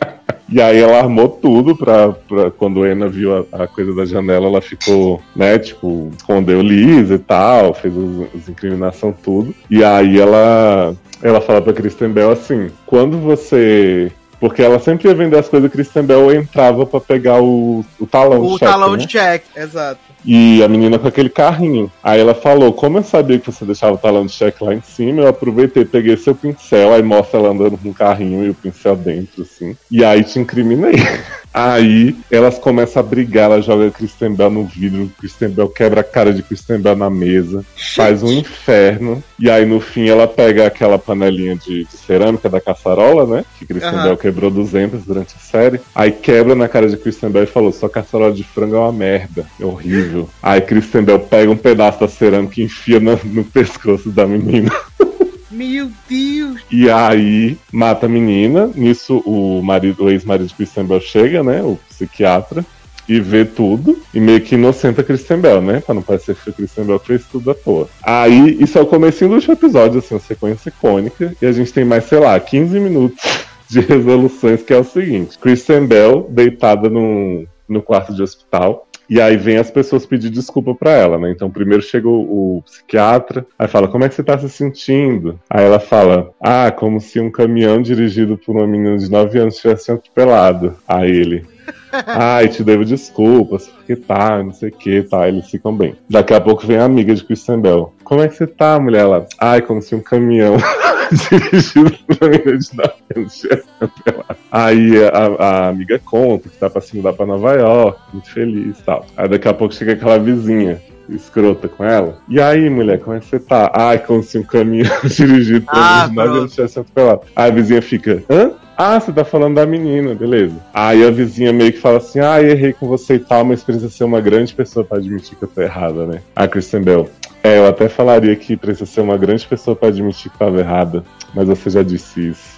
[0.48, 4.04] E aí ela armou tudo pra, pra quando a Ana viu a, a coisa da
[4.04, 7.92] janela, ela ficou, né, tipo, escondeu Lisa e tal, fez
[8.34, 9.54] as, incriminação tudo.
[9.68, 15.14] E aí ela ela fala pra Kristen Bell assim, quando você porque ela sempre ia
[15.14, 18.92] vender as coisas, Kristen Bell entrava pra pegar o, o talão O de cheque, talão
[18.92, 18.98] né?
[18.98, 20.00] de check, exato.
[20.26, 21.90] E a menina com aquele carrinho.
[22.02, 24.82] Aí ela falou: Como eu sabia que você deixava o talão de cheque lá em
[24.82, 28.54] cima, eu aproveitei, peguei seu pincel, aí mostra ela andando com o carrinho e o
[28.54, 29.76] pincel dentro, assim.
[29.90, 30.96] E aí te incriminei.
[31.56, 36.04] Aí elas começam a brigar, ela joga Kristen Bell no vidro, Kristen Bell quebra a
[36.04, 37.64] cara de Kristen Bell na mesa,
[37.94, 39.24] faz um inferno.
[39.38, 43.44] E aí no fim ela pega aquela panelinha de, de cerâmica da caçarola, né?
[43.58, 44.02] Que Kristen Aham.
[44.02, 45.80] Bell quebrou 200 durante a série.
[45.94, 48.92] Aí quebra na cara de Kristen Bell e falou: Sua caçarola de frango é uma
[48.92, 50.15] merda, é horrível.
[50.42, 54.70] Aí Kristen Bell pega um pedaço da cerâmica e enfia no, no pescoço da menina.
[55.50, 56.60] Meu Deus!
[56.70, 58.70] E aí mata a menina.
[58.74, 61.62] Nisso o marido, o ex-marido de Kristen Bell chega, né?
[61.62, 62.64] O psiquiatra.
[63.08, 63.98] E vê tudo.
[64.12, 65.80] E meio que inocenta a Kristen Bell, né?
[65.80, 67.88] Pra não parecer que a Kristen Bell fez tudo à toa.
[68.02, 71.34] Aí, isso é o comecinho do último episódio, assim, uma sequência icônica.
[71.40, 73.18] E a gente tem mais, sei lá, 15 minutos
[73.70, 75.38] de resoluções, que é o seguinte.
[75.38, 78.86] Kristen Bell deitada no, no quarto de hospital.
[79.08, 81.30] E aí vem as pessoas pedir desculpa pra ela, né?
[81.30, 85.38] Então primeiro chega o, o psiquiatra, aí fala, como é que você tá se sentindo?
[85.48, 89.56] Aí ela fala, ah, como se um caminhão dirigido por uma menina de 9 anos
[89.56, 90.76] tivesse atropelado.
[90.88, 91.46] Aí ele,
[91.92, 95.94] ai, te devo desculpas, porque tá, não sei o que, tá, eles ficam bem.
[96.08, 97.94] Daqui a pouco vem a amiga de Kristen Bell.
[98.04, 99.00] Como é que você tá, mulher?
[99.00, 100.56] Ela, ai, como se um caminhão
[101.30, 104.15] dirigido por uma menina de 9 anos tivesse atropelado.
[104.56, 108.78] Aí a, a amiga conta que tá pra se mudar pra Nova York, muito feliz
[108.78, 109.04] e tal.
[109.14, 112.18] Aí daqui a pouco chega aquela vizinha escrota com ela.
[112.26, 113.70] E aí, mulher, como é que você tá?
[113.74, 116.34] Ai, como se um caminhão dirigido por Ah, pronto.
[116.34, 117.20] não tivesse atropelado.
[117.36, 118.52] Aí a vizinha fica, hã?
[118.78, 120.54] Ah, você tá falando da menina, beleza.
[120.72, 123.90] Aí a vizinha meio que fala assim, ah, errei com você e tal, mas precisa
[123.90, 126.20] ser uma grande pessoa pra admitir que eu tô errada, né?
[126.34, 127.08] A Kristen Bell,
[127.42, 131.04] é, eu até falaria que precisa ser uma grande pessoa pra admitir que tava errada,
[131.34, 132.55] mas você já disse isso.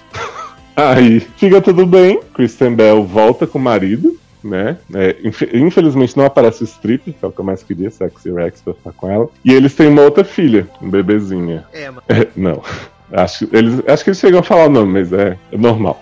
[0.80, 4.76] Aí fica tudo bem, Kristen Bell volta com o marido, né?
[4.94, 8.30] É, infe- infelizmente não aparece o strip, que é o que eu mais queria, Sexy
[8.32, 9.28] Rex, pra ficar com ela.
[9.44, 11.64] E eles têm uma outra filha, um bebezinha.
[11.72, 12.02] É, mano.
[12.08, 12.62] É, não.
[13.12, 16.00] Acho, eles, acho que eles chegam a falar o nome, mas é, é normal.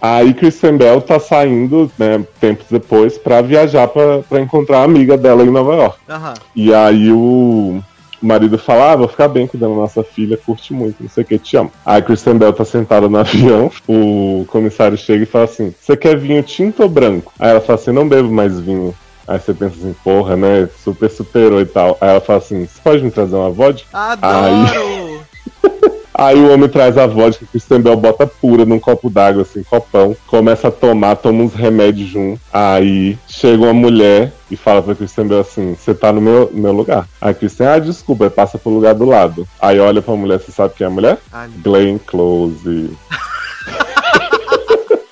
[0.00, 5.16] Aí Kristen Bell tá saindo, né, tempos depois, pra viajar pra, pra encontrar a amiga
[5.16, 5.98] dela em Nova York.
[6.08, 6.34] Aham.
[6.54, 7.82] E aí o,
[8.22, 11.22] o marido fala, ah, vou ficar bem cuidando da nossa filha, curte muito, não sei
[11.22, 11.72] o que, te amo.
[11.84, 15.96] Aí a Kristen Bell tá sentada no avião, o comissário chega e fala assim, você
[15.96, 17.32] quer vinho tinto ou branco?
[17.38, 18.94] Aí ela fala assim, não bebo mais vinho.
[19.26, 21.98] Aí você pensa assim, porra, né, super superou e tal.
[22.00, 23.86] Aí ela fala assim, você pode me trazer uma vodka?
[23.92, 25.22] Adoro!
[25.62, 25.88] Aí
[26.18, 29.62] o homem traz a vodka que o Kristen Bell bota pura num copo d'água, assim,
[29.62, 30.16] copão.
[30.26, 32.40] Começa a tomar, toma uns remédios junto.
[32.52, 36.62] Aí chega uma mulher e fala pra Kristen Bell assim: Você tá no meu, no
[36.62, 37.06] meu lugar.
[37.20, 39.46] Aí a Kristen, ah, desculpa, aí passa pro lugar do lado.
[39.60, 41.18] Aí olha pra mulher, você sabe quem é a mulher?
[41.32, 42.90] Ai, Glenn Close.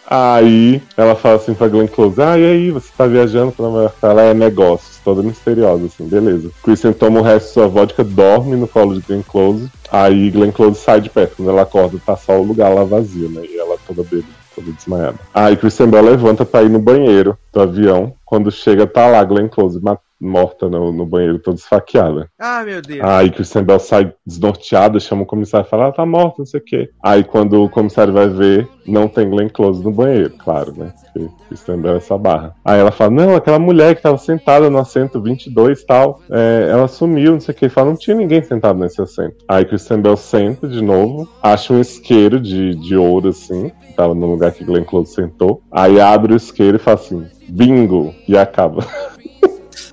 [0.09, 3.83] Aí ela fala assim pra Glenn Close: Ah, e aí, você tá viajando pra Nova
[3.83, 3.97] York?
[4.02, 6.51] Ela é negócios, toda misteriosa, assim, beleza.
[6.62, 9.68] Kristen toma o resto da sua vodka, dorme no colo de Glenn Close.
[9.91, 11.36] Aí Glenn Close sai de perto.
[11.36, 13.43] Quando ela acorda, tá só o lugar lá vazio, né?
[13.44, 15.18] E ela toda bêbada, toda desmaiada.
[15.35, 18.15] Aí Kristen Bell levanta pra ir no banheiro do avião.
[18.25, 19.81] Quando chega, tá lá Glenn Close
[20.20, 22.28] morta no, no banheiro, toda esfaqueada.
[22.39, 23.01] Ah, meu Deus.
[23.03, 26.61] Aí Christian Bell sai desnorteada, chama o comissário e fala, ela tá morta, não sei
[26.61, 26.91] o quê.
[27.03, 30.93] Aí quando o comissário vai ver, não tem Glenn Close no banheiro, claro, né?
[31.12, 32.55] Porque Christian Bell é essa barra.
[32.65, 36.69] Aí ela fala, não, aquela mulher que tava sentada no assento 22 e tal, é,
[36.70, 37.65] ela sumiu, não sei o quê.
[37.67, 39.36] Ele fala, não tinha ninguém sentado nesse assento.
[39.49, 44.15] Aí Christian Bell senta de novo, acha um isqueiro de, de ouro, assim, que tava
[44.15, 45.62] no lugar que Glenn Close sentou.
[45.70, 48.85] Aí abre o isqueiro e fala assim, bingo, e acaba.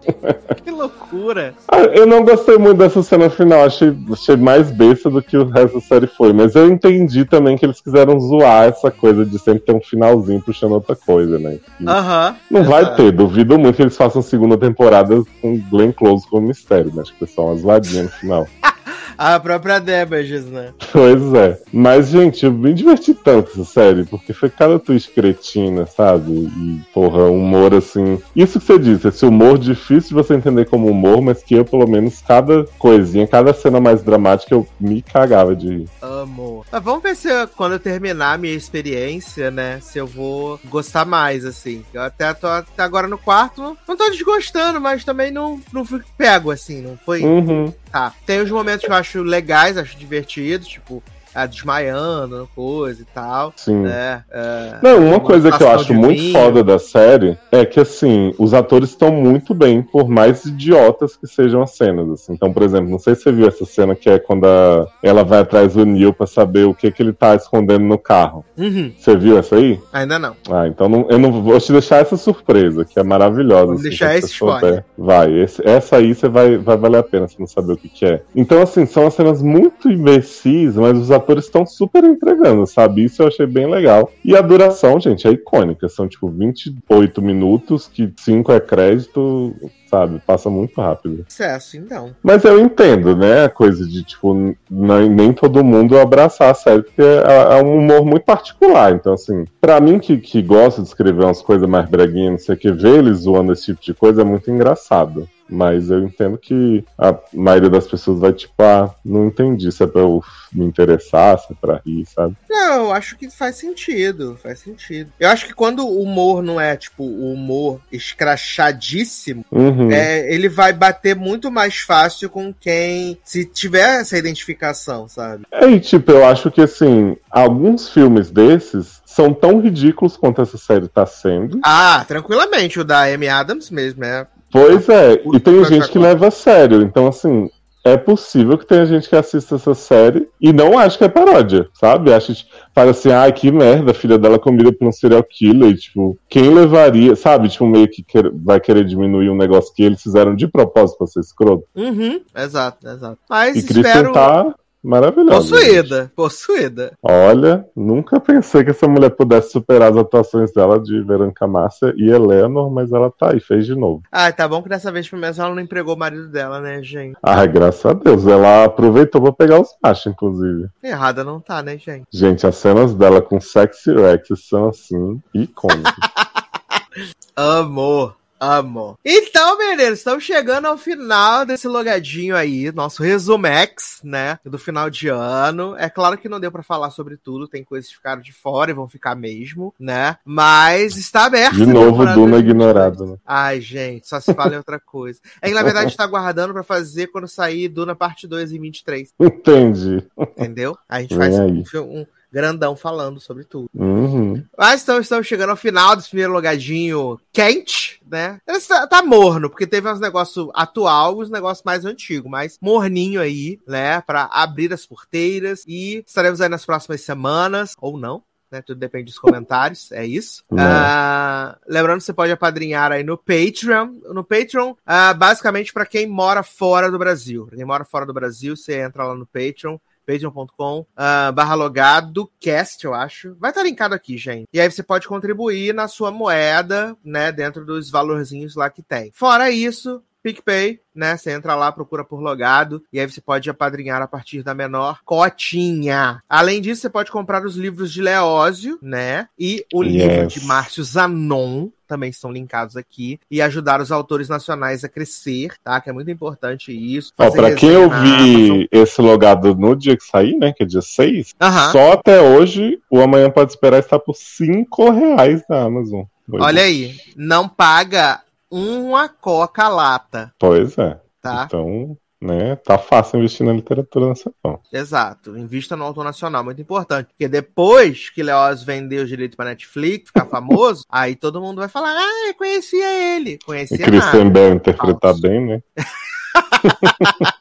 [0.64, 1.54] Que loucura.
[1.68, 5.46] Ah, Eu não gostei muito dessa cena final, achei, achei mais besta do que o
[5.50, 6.32] resto da série foi.
[6.32, 10.42] Mas eu entendi também que eles quiseram zoar essa coisa de sempre ter um finalzinho
[10.42, 11.60] puxando outra coisa, né?
[11.86, 12.36] Aham.
[12.50, 12.96] não vai exato.
[12.98, 17.02] ter, duvido muito que eles façam segunda temporada com Glenn Close como mistério, né?
[17.02, 18.48] Acho que foi só uma zoadinha no final.
[19.18, 20.74] A própria Damages, né?
[20.92, 21.60] Pois é.
[21.72, 26.32] Mas, gente, eu me diverti tanto essa série, porque foi cada twist cretina, sabe?
[26.32, 28.20] E, porra, humor assim.
[28.36, 31.66] Isso que você disse, esse humor difícil de você entender como humor, mas que eu,
[31.66, 35.90] pelo menos, cada coisinha, cada cena mais dramática, eu me cagava de rir.
[36.02, 36.66] Amo.
[36.72, 39.80] Mas vamos ver se eu- quando eu terminar a minha experiência, né?
[39.82, 41.84] Se eu vou gostar mais, assim.
[41.94, 43.78] Eu até tô até agora no quarto.
[43.88, 46.82] Não tô desgostando, mas também não, não fui pego, assim.
[46.82, 47.22] Não foi.
[47.24, 47.74] Uhum.
[47.94, 48.12] Tá.
[48.26, 53.54] Tem os momentos que eu acho legais, acho divertidos, tipo, a desmaiando, coisa e tal.
[53.56, 53.86] Sim.
[53.88, 56.34] É, é, Não, uma uma coisa que eu acho muito vinho.
[56.34, 61.28] foda da série é que, assim, os atores estão muito bem, por mais idiotas que
[61.28, 62.10] sejam as cenas.
[62.10, 62.34] assim.
[62.34, 65.24] Então, por exemplo, não sei se você viu essa cena que é quando a- ela
[65.24, 68.44] vai atrás do Neil pra saber o que, que ele tá escondendo no carro.
[68.58, 68.92] Uhum.
[68.98, 69.80] Você viu essa aí?
[69.94, 70.36] Ainda não.
[70.52, 73.66] Ah, então não- eu não vou te deixar essa surpresa, que é maravilhosa.
[73.68, 74.84] Vamos assim, deixar esse spoiler.
[74.98, 77.88] Vai, esse- essa aí você vai, vai valer a pena se não saber o que,
[77.90, 78.22] que é.
[78.36, 83.04] Então, assim, são as cenas muito imbecis, mas os atores estão super entregando, sabe?
[83.04, 84.12] Isso eu achei bem legal.
[84.24, 85.88] E a duração, gente, é icônica.
[85.90, 89.56] São, tipo, 28 minutos, que 5 é crédito,
[89.90, 90.20] sabe?
[90.26, 91.24] Passa muito rápido.
[91.28, 92.16] Sucesso, então.
[92.24, 93.46] Mas eu entendo, né?
[93.46, 98.04] A coisa de, tipo, nem todo mundo abraçar a série, porque é, é um humor
[98.04, 98.94] muito particular.
[98.94, 102.56] Então, assim, pra mim que, que gosta de escrever umas coisas mais breguinhas, não sei
[102.56, 105.28] o que, ver eles zoando esse tipo de coisa é muito engraçado.
[105.50, 109.88] Mas eu entendo que a maioria das pessoas vai, tipo, ah, não entendi se é
[109.88, 112.36] pra eu me interessar, se é pra rir, sabe?
[112.50, 115.12] Não, eu acho que faz sentido, faz sentido.
[115.20, 119.92] Eu acho que quando o humor não é, tipo, o humor escrachadíssimo, Uhum.
[119.92, 125.46] é, ele vai bater muito mais fácil com quem se tiver essa identificação, sabe?
[125.52, 130.58] É, e tipo, eu acho que assim, alguns filmes desses são tão ridículos quanto essa
[130.58, 131.60] série tá sendo.
[131.64, 134.26] Ah, tranquilamente, o da Amy Adams mesmo, é.
[134.54, 136.82] Pois é, e tem gente que leva a sério.
[136.84, 137.50] Então, assim,
[137.84, 141.68] é possível que tenha gente que assista essa série e não acha que é paródia,
[141.74, 142.14] sabe?
[142.14, 145.72] Acha, tipo, fala assim, ai, que merda, a filha dela comida por um serial killer.
[145.72, 147.50] E, tipo, quem levaria, sabe?
[147.50, 151.08] Tipo, meio que quer- vai querer diminuir um negócio que eles fizeram de propósito pra
[151.08, 151.66] ser escroto.
[151.76, 153.18] Uhum, exato, exato.
[153.30, 154.14] Mas E espero.
[154.14, 155.56] tá maravilhosa.
[155.56, 155.66] gente.
[155.66, 156.94] Possuída, possuída.
[157.02, 162.10] Olha, nunca pensei que essa mulher pudesse superar as atuações dela de Veronica Márcia e
[162.10, 164.04] Eleanor, mas ela tá aí, fez de novo.
[164.12, 166.82] Ah, tá bom que dessa vez pelo menos ela não empregou o marido dela, né,
[166.84, 167.18] gente?
[167.24, 170.68] Ai, graças a Deus, ela aproveitou pra pegar os machos, inclusive.
[170.84, 172.06] Errada não tá, né, gente?
[172.12, 175.94] Gente, as cenas dela com Sexy Rex são assim, icônicas.
[177.36, 178.16] Amor.
[178.44, 179.00] Amo.
[179.06, 184.38] Então, meninos, estamos chegando ao final desse logadinho aí, nosso resumex, né?
[184.44, 185.76] Do final de ano.
[185.78, 188.70] É claro que não deu pra falar sobre tudo, tem coisas que ficaram de fora
[188.70, 190.18] e vão ficar mesmo, né?
[190.26, 191.56] Mas está aberto.
[191.56, 192.44] De a novo, Duna 2022.
[192.44, 193.18] ignorado, né?
[193.26, 195.20] Ai, gente, só se fala em outra coisa.
[195.42, 198.52] É que na verdade a gente tá aguardando pra fazer quando sair Duna parte 2
[198.52, 200.04] em 23, Entendi.
[200.20, 200.78] entendeu?
[200.90, 201.64] A gente Vem faz aí.
[201.76, 203.70] um, um grandão falando sobre tudo.
[203.76, 204.44] Uhum.
[204.58, 208.40] Mas então estamos chegando ao final desse primeiro logadinho quente, né?
[208.68, 213.22] Tá, tá morno, porque teve uns negócios atual e uns negócios mais antigos, mas morninho
[213.22, 214.02] aí, né?
[214.02, 218.24] Pra abrir as porteiras e estaremos aí nas próximas semanas, ou não.
[218.52, 220.44] Né, tudo depende dos comentários, é isso.
[220.56, 223.96] Ah, lembrando que você pode apadrinhar aí no Patreon.
[224.14, 227.48] No Patreon, ah, basicamente para quem mora fora do Brasil.
[227.48, 232.30] Pra quem mora fora do Brasil, você entra lá no Patreon patreon.com ah, barra logado
[232.40, 233.36] cast, eu acho.
[233.40, 234.48] Vai estar linkado aqui, gente.
[234.54, 239.12] E aí você pode contribuir na sua moeda, né, dentro dos valorzinhos lá que tem.
[239.14, 241.18] Fora isso, PicPay, né?
[241.18, 245.00] Você entra lá, procura por logado, e aí você pode apadrinhar a partir da menor
[245.04, 246.24] cotinha.
[246.30, 249.28] Além disso, você pode comprar os livros de Leózio, né?
[249.38, 250.34] E o livro Yes.
[250.34, 255.80] de Márcio Zanon, também estão linkados aqui, e ajudar os autores nacionais a crescer, tá?
[255.82, 257.12] Que é muito importante isso.
[257.18, 260.54] Ó, pra quem eu vi esse logado no dia que sair, né?
[260.54, 261.72] Que é dia 6, Aham.
[261.72, 266.04] só até hoje, o amanhã pode esperar estar por 5 reais na Amazon.
[266.28, 266.64] Pois Olha é.
[266.64, 268.22] aí, não paga
[268.54, 271.00] uma coca lata, Pois é.
[271.22, 271.46] tá?
[271.48, 274.62] Então, né, tá fácil investir na literatura nacional.
[274.72, 275.36] Exato.
[275.38, 277.08] Invista no autor nacional, muito importante.
[277.08, 281.68] Porque depois que Leoz vendeu os direitos pra Netflix, ficar famoso, aí todo mundo vai
[281.68, 283.32] falar: ah, eu conhecia ele.
[283.32, 284.30] E Conhecia Christian nada.
[284.30, 285.62] Bell interpretar bem, né?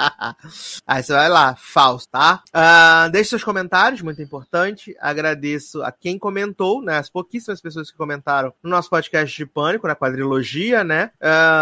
[0.86, 2.42] Aí você vai lá, falso, tá?
[2.52, 4.96] Ah, deixe seus comentários, muito importante.
[5.00, 6.98] Agradeço a quem comentou, né?
[6.98, 11.10] As pouquíssimas pessoas que comentaram no nosso podcast de Pânico, na quadrilogia, né?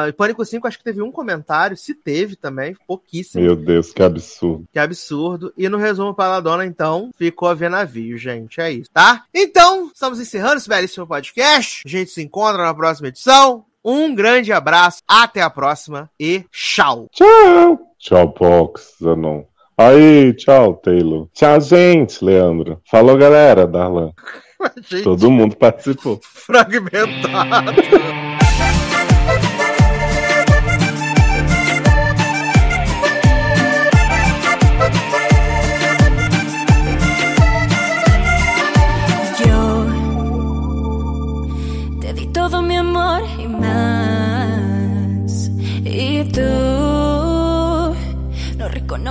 [0.08, 3.42] E Pânico 5, acho que teve um comentário, se teve também, pouquíssimo.
[3.42, 4.67] Meu Deus, que absurdo.
[4.73, 5.52] Que absurdo.
[5.57, 8.60] E no resumo para a dona, então, ficou a ver navio, gente.
[8.60, 9.25] É isso, tá?
[9.34, 11.83] Então, estamos encerrando esse belíssimo podcast.
[11.84, 13.65] A gente se encontra na próxima edição.
[13.91, 17.08] Um grande abraço, até a próxima e tchau.
[17.10, 17.78] Tchau.
[17.99, 19.44] Tchau, Box, Zanon.
[19.78, 21.26] Aí, tchau, Taylor.
[21.33, 22.83] Tchau, gente, Leandro.
[22.91, 24.12] Falou, galera, Darlan.
[25.02, 26.20] Todo mundo participou.
[26.23, 28.27] fragmentado.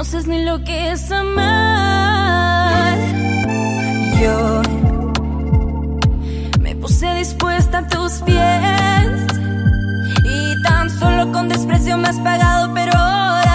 [0.08, 2.98] No reconoces ni lo que es amar.
[4.22, 4.62] Yo
[6.60, 9.12] me puse dispuesta a tus pies.
[10.24, 13.47] Y tan solo con desprecio me has pagado, pero.